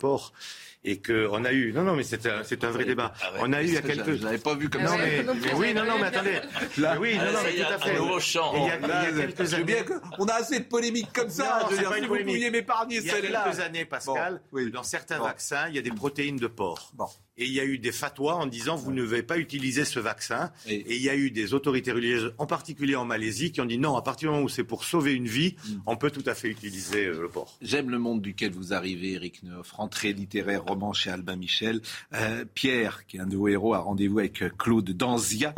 et 0.84 1.00
qu'on 1.00 1.44
a 1.44 1.52
eu. 1.52 1.72
Non, 1.72 1.82
non, 1.82 1.94
mais 1.94 2.02
c'est 2.02 2.24
un, 2.26 2.42
c'est 2.42 2.64
un 2.64 2.70
vrai 2.70 2.84
débat. 2.84 3.12
On 3.38 3.52
a 3.52 3.62
eu 3.62 3.66
il 3.66 3.74
y 3.74 3.76
a 3.76 3.82
quelques. 3.82 4.16
Je 4.16 4.24
l'avais 4.24 4.38
pas 4.38 4.54
vu 4.54 4.68
comme 4.70 4.86
ça. 4.86 4.96
Mais, 4.96 5.24
oui, 5.54 5.74
non, 5.74 5.84
non, 5.84 5.98
mais 5.98 6.06
attendez. 6.06 6.40
Là, 6.78 6.98
oui, 6.98 7.16
non, 7.16 7.32
non, 7.32 7.38
mais 7.44 7.54
tout 7.54 7.72
à 7.72 7.78
fait. 7.78 7.94
Il 7.94 8.66
y 8.66 8.70
a, 8.70 9.10
il 9.10 9.18
y 9.18 9.22
a 9.22 9.26
quelques 9.26 9.54
années. 9.54 9.64
Bien 9.64 9.82
que, 9.82 9.94
on 10.18 10.26
a 10.26 10.34
assez 10.34 10.60
de 10.60 10.64
polémiques 10.64 11.12
comme 11.12 11.30
ça. 11.30 11.66
je 11.70 11.74
veux 11.74 11.78
dire, 11.80 11.92
si 11.94 12.06
vous 12.06 12.16
pouviez 12.16 12.50
m'épargner 12.50 13.00
celle-là. 13.00 13.28
Il 13.28 13.32
y 13.32 13.36
a 13.36 13.44
quelques 13.44 13.60
années, 13.60 13.84
Pascal, 13.84 14.40
dans 14.72 14.82
certains 14.82 15.18
vaccins, 15.18 15.68
il 15.68 15.76
y 15.76 15.78
a 15.78 15.82
des 15.82 15.90
protéines 15.90 16.36
de 16.36 16.46
porc. 16.46 16.92
Bon 16.94 17.06
et 17.40 17.46
il 17.46 17.52
y 17.52 17.60
a 17.60 17.64
eu 17.64 17.78
des 17.78 17.90
fatwas 17.90 18.36
en 18.36 18.46
disant 18.46 18.76
vous 18.76 18.92
ne 18.92 19.00
devez 19.00 19.22
pas 19.22 19.38
utiliser 19.38 19.86
ce 19.86 19.98
vaccin. 19.98 20.52
Et, 20.66 20.94
il 20.94 21.02
y 21.02 21.08
a 21.08 21.16
eu 21.16 21.30
des 21.30 21.54
autorités 21.54 21.90
religieuses, 21.90 22.34
en 22.36 22.46
particulier 22.46 22.96
en 22.96 23.06
Malaisie, 23.06 23.50
qui 23.50 23.62
ont 23.62 23.66
dit 23.66 23.78
non, 23.78 23.96
à 23.96 24.02
partir 24.02 24.28
du 24.28 24.34
moment 24.34 24.44
où 24.44 24.50
c'est 24.50 24.62
pour 24.62 24.84
sauver 24.84 25.14
une 25.14 25.26
vie, 25.26 25.56
mm. 25.56 25.74
on 25.86 25.96
peut 25.96 26.10
tout 26.10 26.22
à 26.26 26.34
fait 26.34 26.48
utiliser 26.48 27.06
euh, 27.06 27.22
le 27.22 27.28
porc. 27.28 27.56
J'aime 27.62 27.88
le 27.88 27.98
monde 27.98 28.20
duquel 28.20 28.52
vous 28.52 28.74
arrivez, 28.74 29.12
Eric 29.12 29.42
Neuf, 29.42 29.72
rentrée 29.72 30.12
littéraire, 30.12 30.64
roman 30.64 30.92
chez 30.92 31.10
Albin 31.10 31.36
Michel. 31.36 31.80
Euh, 32.12 32.44
Pierre, 32.54 33.06
qui 33.06 33.16
est 33.16 33.20
un 33.20 33.26
de 33.26 33.36
vos 33.36 33.48
héros, 33.48 33.72
a 33.72 33.78
rendez-vous 33.78 34.18
avec 34.18 34.42
euh, 34.42 34.50
Claude 34.58 34.90
Danzia 34.90 35.54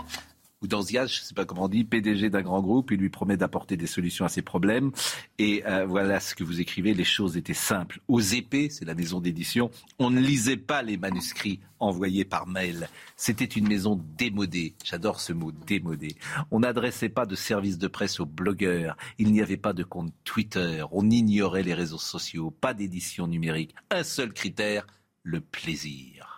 ou 0.63 0.67
Danzias, 0.67 1.07
je 1.07 1.21
ne 1.21 1.25
sais 1.25 1.35
pas 1.35 1.45
comment 1.45 1.65
on 1.65 1.69
dit, 1.69 1.85
PDG 1.85 2.31
d'un 2.31 2.43
grand 2.43 2.63
groupe. 2.63 2.91
Il 2.93 2.99
lui 2.99 3.11
promet 3.11 3.37
d'apporter 3.37 3.77
des 3.77 3.87
solutions 3.87 4.25
à 4.25 4.29
ses 4.29 4.43
problèmes. 4.43 4.93
Et 5.39 5.65
euh, 5.67 5.85
voilà 5.87 6.21
ce 6.21 6.35
que 6.35 6.45
vous 6.45 6.61
écrivez. 6.61 6.95
Les 6.95 7.05
choses 7.05 7.37
étaient 7.37 7.53
simples. 7.53 8.01
Aux 8.09 8.21
épées, 8.21 8.69
c'est 8.71 8.85
la 8.85 8.95
maison 8.95 9.21
d'édition, 9.21 9.71
on 9.99 10.11
ne 10.11 10.21
lisait 10.21 10.57
pas 10.57 10.83
les 10.83 10.97
manuscrits 10.97 11.61
envoyés 11.81 12.25
par 12.25 12.47
mail. 12.47 12.89
C'était 13.17 13.45
une 13.45 13.67
maison 13.67 14.01
démodée. 14.17 14.75
J'adore 14.85 15.21
ce 15.21 15.33
mot, 15.33 15.51
démodé. 15.51 16.15
On 16.51 16.61
n'adressait 16.61 17.09
pas 17.09 17.27
de 17.27 17.35
service 17.35 17.79
de 17.79 17.89
presse 17.89 18.21
aux 18.21 18.27
blogueurs. 18.27 18.97
Il 19.19 19.33
n'y 19.33 19.43
avait 19.43 19.57
pas 19.57 19.73
de 19.73 19.83
compte 19.83 20.13
Twitter. 20.23 20.85
On 20.93 21.11
ignorait 21.11 21.65
les 21.65 21.75
réseaux 21.75 21.99
sociaux. 21.99 22.51
Pas 22.53 22.73
d'édition 22.73 23.27
numérique. 23.27 23.75
Un 23.91 24.05
seul 24.05 24.33
critère, 24.33 24.87
le 25.25 25.41
plaisir. 25.41 26.32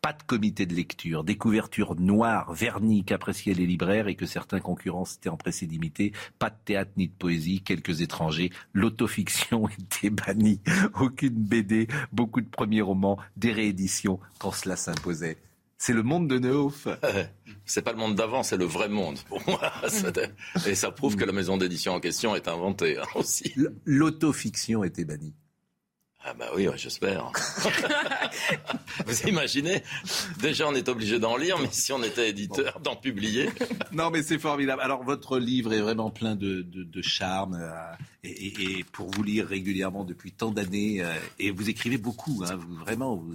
Pas 0.00 0.12
de 0.12 0.22
comité 0.22 0.66
de 0.66 0.74
lecture, 0.74 1.24
des 1.24 1.36
couvertures 1.36 1.94
noires, 1.96 2.52
vernies 2.52 3.04
qu'appréciaient 3.04 3.54
les 3.54 3.66
libraires 3.66 4.08
et 4.08 4.14
que 4.14 4.26
certains 4.26 4.60
concurrents 4.60 5.04
s'étaient 5.04 5.28
empressés 5.28 5.66
d'imiter. 5.66 6.12
Pas 6.38 6.50
de 6.50 6.56
théâtre 6.64 6.92
ni 6.96 7.08
de 7.08 7.12
poésie, 7.12 7.62
quelques 7.62 8.00
étrangers. 8.00 8.50
L'autofiction 8.72 9.68
était 9.80 10.10
bannie. 10.10 10.60
Aucune 11.00 11.34
BD, 11.34 11.88
beaucoup 12.12 12.40
de 12.40 12.48
premiers 12.48 12.82
romans, 12.82 13.18
des 13.36 13.52
rééditions 13.52 14.20
quand 14.38 14.52
cela 14.52 14.76
s'imposait. 14.76 15.38
C'est 15.78 15.92
le 15.92 16.02
monde 16.02 16.28
de 16.28 16.38
Neuf. 16.38 16.88
C'est 17.66 17.82
pas 17.82 17.92
le 17.92 17.98
monde 17.98 18.14
d'avant, 18.14 18.42
c'est 18.42 18.58
le 18.58 18.66
vrai 18.66 18.90
monde 18.90 19.18
pour 19.20 19.40
moi. 19.48 19.72
Et 20.66 20.74
ça 20.74 20.90
prouve 20.90 21.16
que 21.16 21.24
la 21.24 21.32
maison 21.32 21.56
d'édition 21.56 21.94
en 21.94 22.00
question 22.00 22.36
est 22.36 22.46
inventée 22.46 22.98
hein, 22.98 23.06
aussi. 23.14 23.54
L'autofiction 23.86 24.84
était 24.84 25.06
bannie. 25.06 25.32
Ah 26.26 26.32
bah 26.32 26.46
oui, 26.56 26.66
j'espère. 26.76 27.30
Vous 29.06 29.28
imaginez 29.28 29.82
Déjà, 30.40 30.66
on 30.66 30.74
est 30.74 30.88
obligé 30.88 31.18
d'en 31.18 31.36
lire, 31.36 31.58
mais 31.58 31.68
si 31.70 31.92
on 31.92 32.02
était 32.02 32.30
éditeur, 32.30 32.80
d'en 32.80 32.96
publier. 32.96 33.50
Non, 33.92 34.10
mais 34.10 34.22
c'est 34.22 34.38
formidable. 34.38 34.80
Alors, 34.80 35.04
votre 35.04 35.38
livre 35.38 35.74
est 35.74 35.82
vraiment 35.82 36.10
plein 36.10 36.34
de, 36.34 36.64
charme. 37.02 37.58
Euh, 37.60 37.94
et, 38.24 38.84
pour 38.92 39.10
vous 39.10 39.22
lire 39.22 39.46
régulièrement 39.46 40.04
depuis 40.04 40.32
tant 40.32 40.50
d'années, 40.50 41.02
euh, 41.02 41.12
et 41.38 41.50
vous 41.50 41.68
écrivez 41.68 41.98
beaucoup, 41.98 42.42
hein, 42.42 42.58
vraiment, 42.84 43.16
vous, 43.16 43.34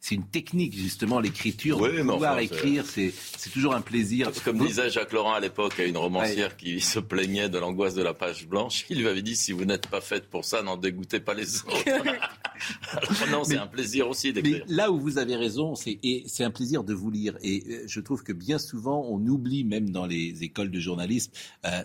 c'est 0.00 0.14
une 0.14 0.26
technique 0.26 0.74
justement 0.74 1.20
l'écriture. 1.20 1.78
Oui, 1.78 1.98
pouvoir 2.00 2.38
écrire, 2.38 2.84
c'est 2.86 3.12
toujours 3.52 3.74
un 3.74 3.82
plaisir. 3.82 4.30
Comme 4.44 4.58
disait 4.58 4.88
Jacques 4.88 5.12
Laurent 5.12 5.34
à 5.34 5.40
l'époque 5.40 5.78
à 5.78 5.84
une 5.84 5.98
romancière 5.98 6.56
qui 6.56 6.80
se 6.80 6.98
plaignait 6.98 7.50
de 7.50 7.58
l'angoisse 7.58 7.94
de 7.94 8.02
la 8.02 8.14
page 8.14 8.48
blanche, 8.48 8.86
il 8.88 9.00
lui 9.00 9.08
avait 9.08 9.22
dit 9.22 9.36
si 9.36 9.52
vous 9.52 9.66
n'êtes 9.66 9.88
pas 9.88 10.00
faite 10.00 10.30
pour 10.30 10.46
ça, 10.46 10.62
n'en 10.62 10.78
dégoûtez 10.78 11.20
pas 11.20 11.34
les 11.34 11.58
autres. 11.58 11.84
Alors 12.92 13.28
non, 13.30 13.44
c'est 13.44 13.58
un 13.58 13.66
plaisir 13.66 14.08
aussi 14.08 14.32
d'écrire. 14.32 14.64
Mais 14.66 14.74
là 14.74 14.90
où 14.90 14.98
vous 14.98 15.18
avez 15.18 15.36
raison, 15.36 15.74
c'est 15.74 15.98
et 16.02 16.24
c'est 16.26 16.44
un 16.44 16.50
plaisir 16.50 16.82
de 16.82 16.94
vous 16.94 17.10
lire. 17.10 17.36
Et 17.42 17.64
euh, 17.68 17.82
je 17.86 18.00
trouve 18.00 18.22
que 18.22 18.32
bien 18.32 18.58
souvent, 18.58 19.06
on 19.08 19.18
oublie 19.26 19.64
même 19.64 19.90
dans 19.90 20.06
les 20.06 20.42
écoles 20.42 20.70
de 20.70 20.80
journalisme 20.80 21.32
euh, 21.66 21.82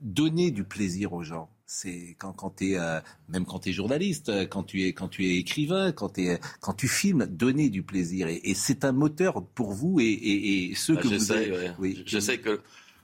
donner 0.00 0.50
du 0.50 0.64
plaisir 0.64 1.12
aux 1.12 1.22
gens 1.22 1.48
c'est 1.74 2.16
quand, 2.18 2.32
quand 2.32 2.50
tu 2.50 2.72
es 2.72 2.78
euh, 2.78 3.00
même 3.28 3.44
quand 3.44 3.58
tu 3.58 3.70
es 3.70 3.72
journaliste, 3.72 4.28
euh, 4.28 4.46
quand 4.46 4.62
tu 4.62 4.84
es 4.84 4.92
quand 4.92 5.08
tu 5.08 5.26
es 5.26 5.36
écrivain, 5.36 5.92
quand, 5.92 6.18
es, 6.18 6.38
quand 6.60 6.74
tu 6.74 6.88
filmes, 6.88 7.26
donner 7.26 7.68
du 7.68 7.82
plaisir 7.82 8.28
et, 8.28 8.54
c'est 8.54 8.84
un 8.84 8.92
moteur 8.92 9.44
pour 9.54 9.72
vous 9.72 9.98
et, 10.00 10.04
et, 10.04 10.74
ceux 10.76 10.94
bah, 10.94 11.02
que 11.02 11.08
vous 11.08 11.32
avez. 11.32 11.70
Oui. 11.78 12.02
J'essaie 12.06 12.38
que 12.38 12.60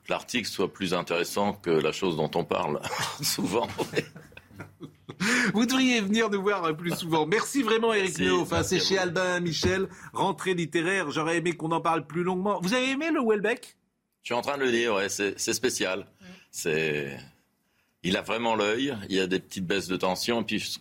l'article 0.08 0.48
soit 0.48 0.72
plus 0.72 0.94
intéressant 0.94 1.52
que 1.52 1.70
la 1.70 1.92
chose 1.92 2.16
dont 2.16 2.30
on 2.34 2.44
parle 2.44 2.80
souvent. 3.22 3.66
Vous 5.52 5.66
devriez 5.66 6.00
venir 6.00 6.30
nous 6.30 6.40
voir 6.40 6.74
plus 6.74 6.96
souvent. 6.96 7.26
Merci 7.26 7.62
vraiment, 7.62 7.92
Eric 7.92 8.18
Neuf. 8.18 8.48
c'est 8.62 8.78
chez 8.78 8.96
Albin 8.96 9.40
Michel, 9.40 9.86
rentrée 10.14 10.54
littéraire. 10.54 11.10
J'aurais 11.10 11.36
aimé 11.36 11.52
qu'on 11.52 11.72
en 11.72 11.82
parle 11.82 12.06
plus 12.06 12.22
longuement. 12.22 12.58
Vous 12.62 12.72
avez 12.72 12.90
aimé 12.90 13.10
le 13.12 13.20
Welbeck? 13.22 13.76
Je 14.22 14.28
suis 14.28 14.34
en 14.34 14.40
train 14.40 14.56
de 14.56 14.62
le 14.62 14.70
lire, 14.70 14.94
ouais. 14.94 15.10
C'est 15.10 15.52
spécial. 15.52 16.06
C'est 16.50 17.18
il 18.02 18.16
a 18.16 18.22
vraiment 18.22 18.54
l'œil, 18.54 18.96
il 19.08 19.16
y 19.16 19.20
a 19.20 19.26
des 19.26 19.40
petites 19.40 19.66
baisses 19.66 19.88
de 19.88 19.96
tension, 19.96 20.40
et 20.40 20.44
puis 20.44 20.80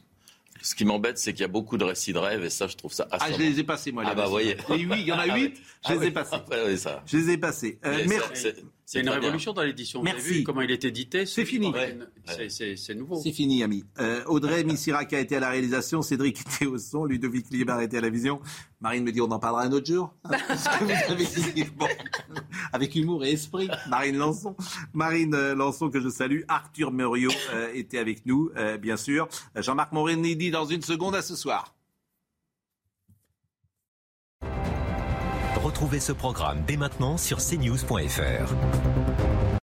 ce 0.62 0.76
qui 0.76 0.86
m'embête, 0.86 1.18
c'est 1.18 1.34
qu'il 1.34 1.42
y 1.42 1.46
a 1.46 1.50
beaucoup 1.50 1.78
de 1.78 1.84
récits 1.84 2.14
de 2.14 2.18
rêves, 2.18 2.44
et 2.44 2.50
ça, 2.50 2.68
je 2.68 2.76
trouve 2.76 2.94
ça 2.94 3.08
assez. 3.12 3.26
Ah, 3.30 3.32
je 3.34 3.38
les 3.38 3.60
ai 3.60 3.64
passés, 3.64 3.92
moi. 3.92 4.04
Ah, 4.06 4.14
bah, 4.14 4.28
voyez. 4.28 4.58
oui, 4.70 4.88
il 4.92 5.06
y 5.06 5.12
en 5.12 5.20
a 5.20 5.26
ah 5.30 5.36
huit, 5.36 5.62
je 5.88 5.94
les 5.94 6.08
ai 6.08 6.12
passés. 6.12 6.36
Ah, 6.52 6.78
ça. 6.78 7.04
Je 7.06 7.18
les 7.18 7.30
ai 7.32 7.38
passés. 7.38 7.80
Euh, 7.86 8.06
merci. 8.08 8.48
C'est 8.92 9.02
une 9.02 9.10
révolution 9.10 9.54
dans 9.54 9.62
l'édition. 9.62 10.02
Merci. 10.02 10.20
Vous 10.20 10.28
avez 10.28 10.38
vu 10.40 10.44
comment 10.44 10.62
il 10.62 10.72
est 10.72 10.84
édité 10.84 11.28
C'est 11.28 11.46
fini. 11.46 11.72
C'est 12.26 12.96
nouveau. 12.96 13.22
C'est 13.22 13.32
fini, 13.32 13.62
ami. 13.62 13.84
Euh, 14.00 14.24
Audrey 14.26 14.64
Missirac 14.66 15.14
a 15.14 15.20
été 15.20 15.36
à 15.36 15.40
la 15.40 15.52
réalisation, 15.52 16.02
Cédric 16.02 16.42
était 16.56 16.66
au 16.66 16.80
son, 16.80 17.06
Ludovic 17.06 17.52
Liébar 17.52 17.82
était 17.82 18.00
à 18.00 18.02
la 18.02 18.10
vision. 18.10 18.42
Marine 18.82 19.04
me 19.04 19.12
dit 19.12 19.22
on 19.22 19.30
en 19.30 19.38
parlera 19.38 19.62
un 19.62 19.72
autre 19.74 19.86
jour. 19.86 20.16
Avec 22.74 22.96
humour 22.96 23.24
et 23.24 23.34
esprit. 23.34 23.70
Marine 23.90 24.18
Lançon. 24.18 24.56
Marine 24.94 25.36
euh, 25.36 25.54
Lançon 25.54 25.92
que 25.92 26.02
je 26.02 26.10
salue. 26.10 26.42
Arthur 26.48 26.92
Muriot 26.92 27.30
euh, 27.54 27.70
était 27.76 28.00
avec 28.00 28.26
nous, 28.26 28.50
bien 28.82 28.98
sûr. 28.98 29.28
Jean-Marc 29.56 29.92
Morini 29.92 30.36
dit 30.36 30.50
dans 30.50 30.66
une 30.66 30.82
seconde 30.82 31.14
à 31.14 31.22
ce 31.22 31.36
soir. 31.36 31.76
Retrouvez 35.80 36.02
ce 36.02 36.12
programme 36.12 36.62
dès 36.68 36.76
maintenant 36.76 37.18
sur 37.18 37.38
cnews.fr. 37.38 39.29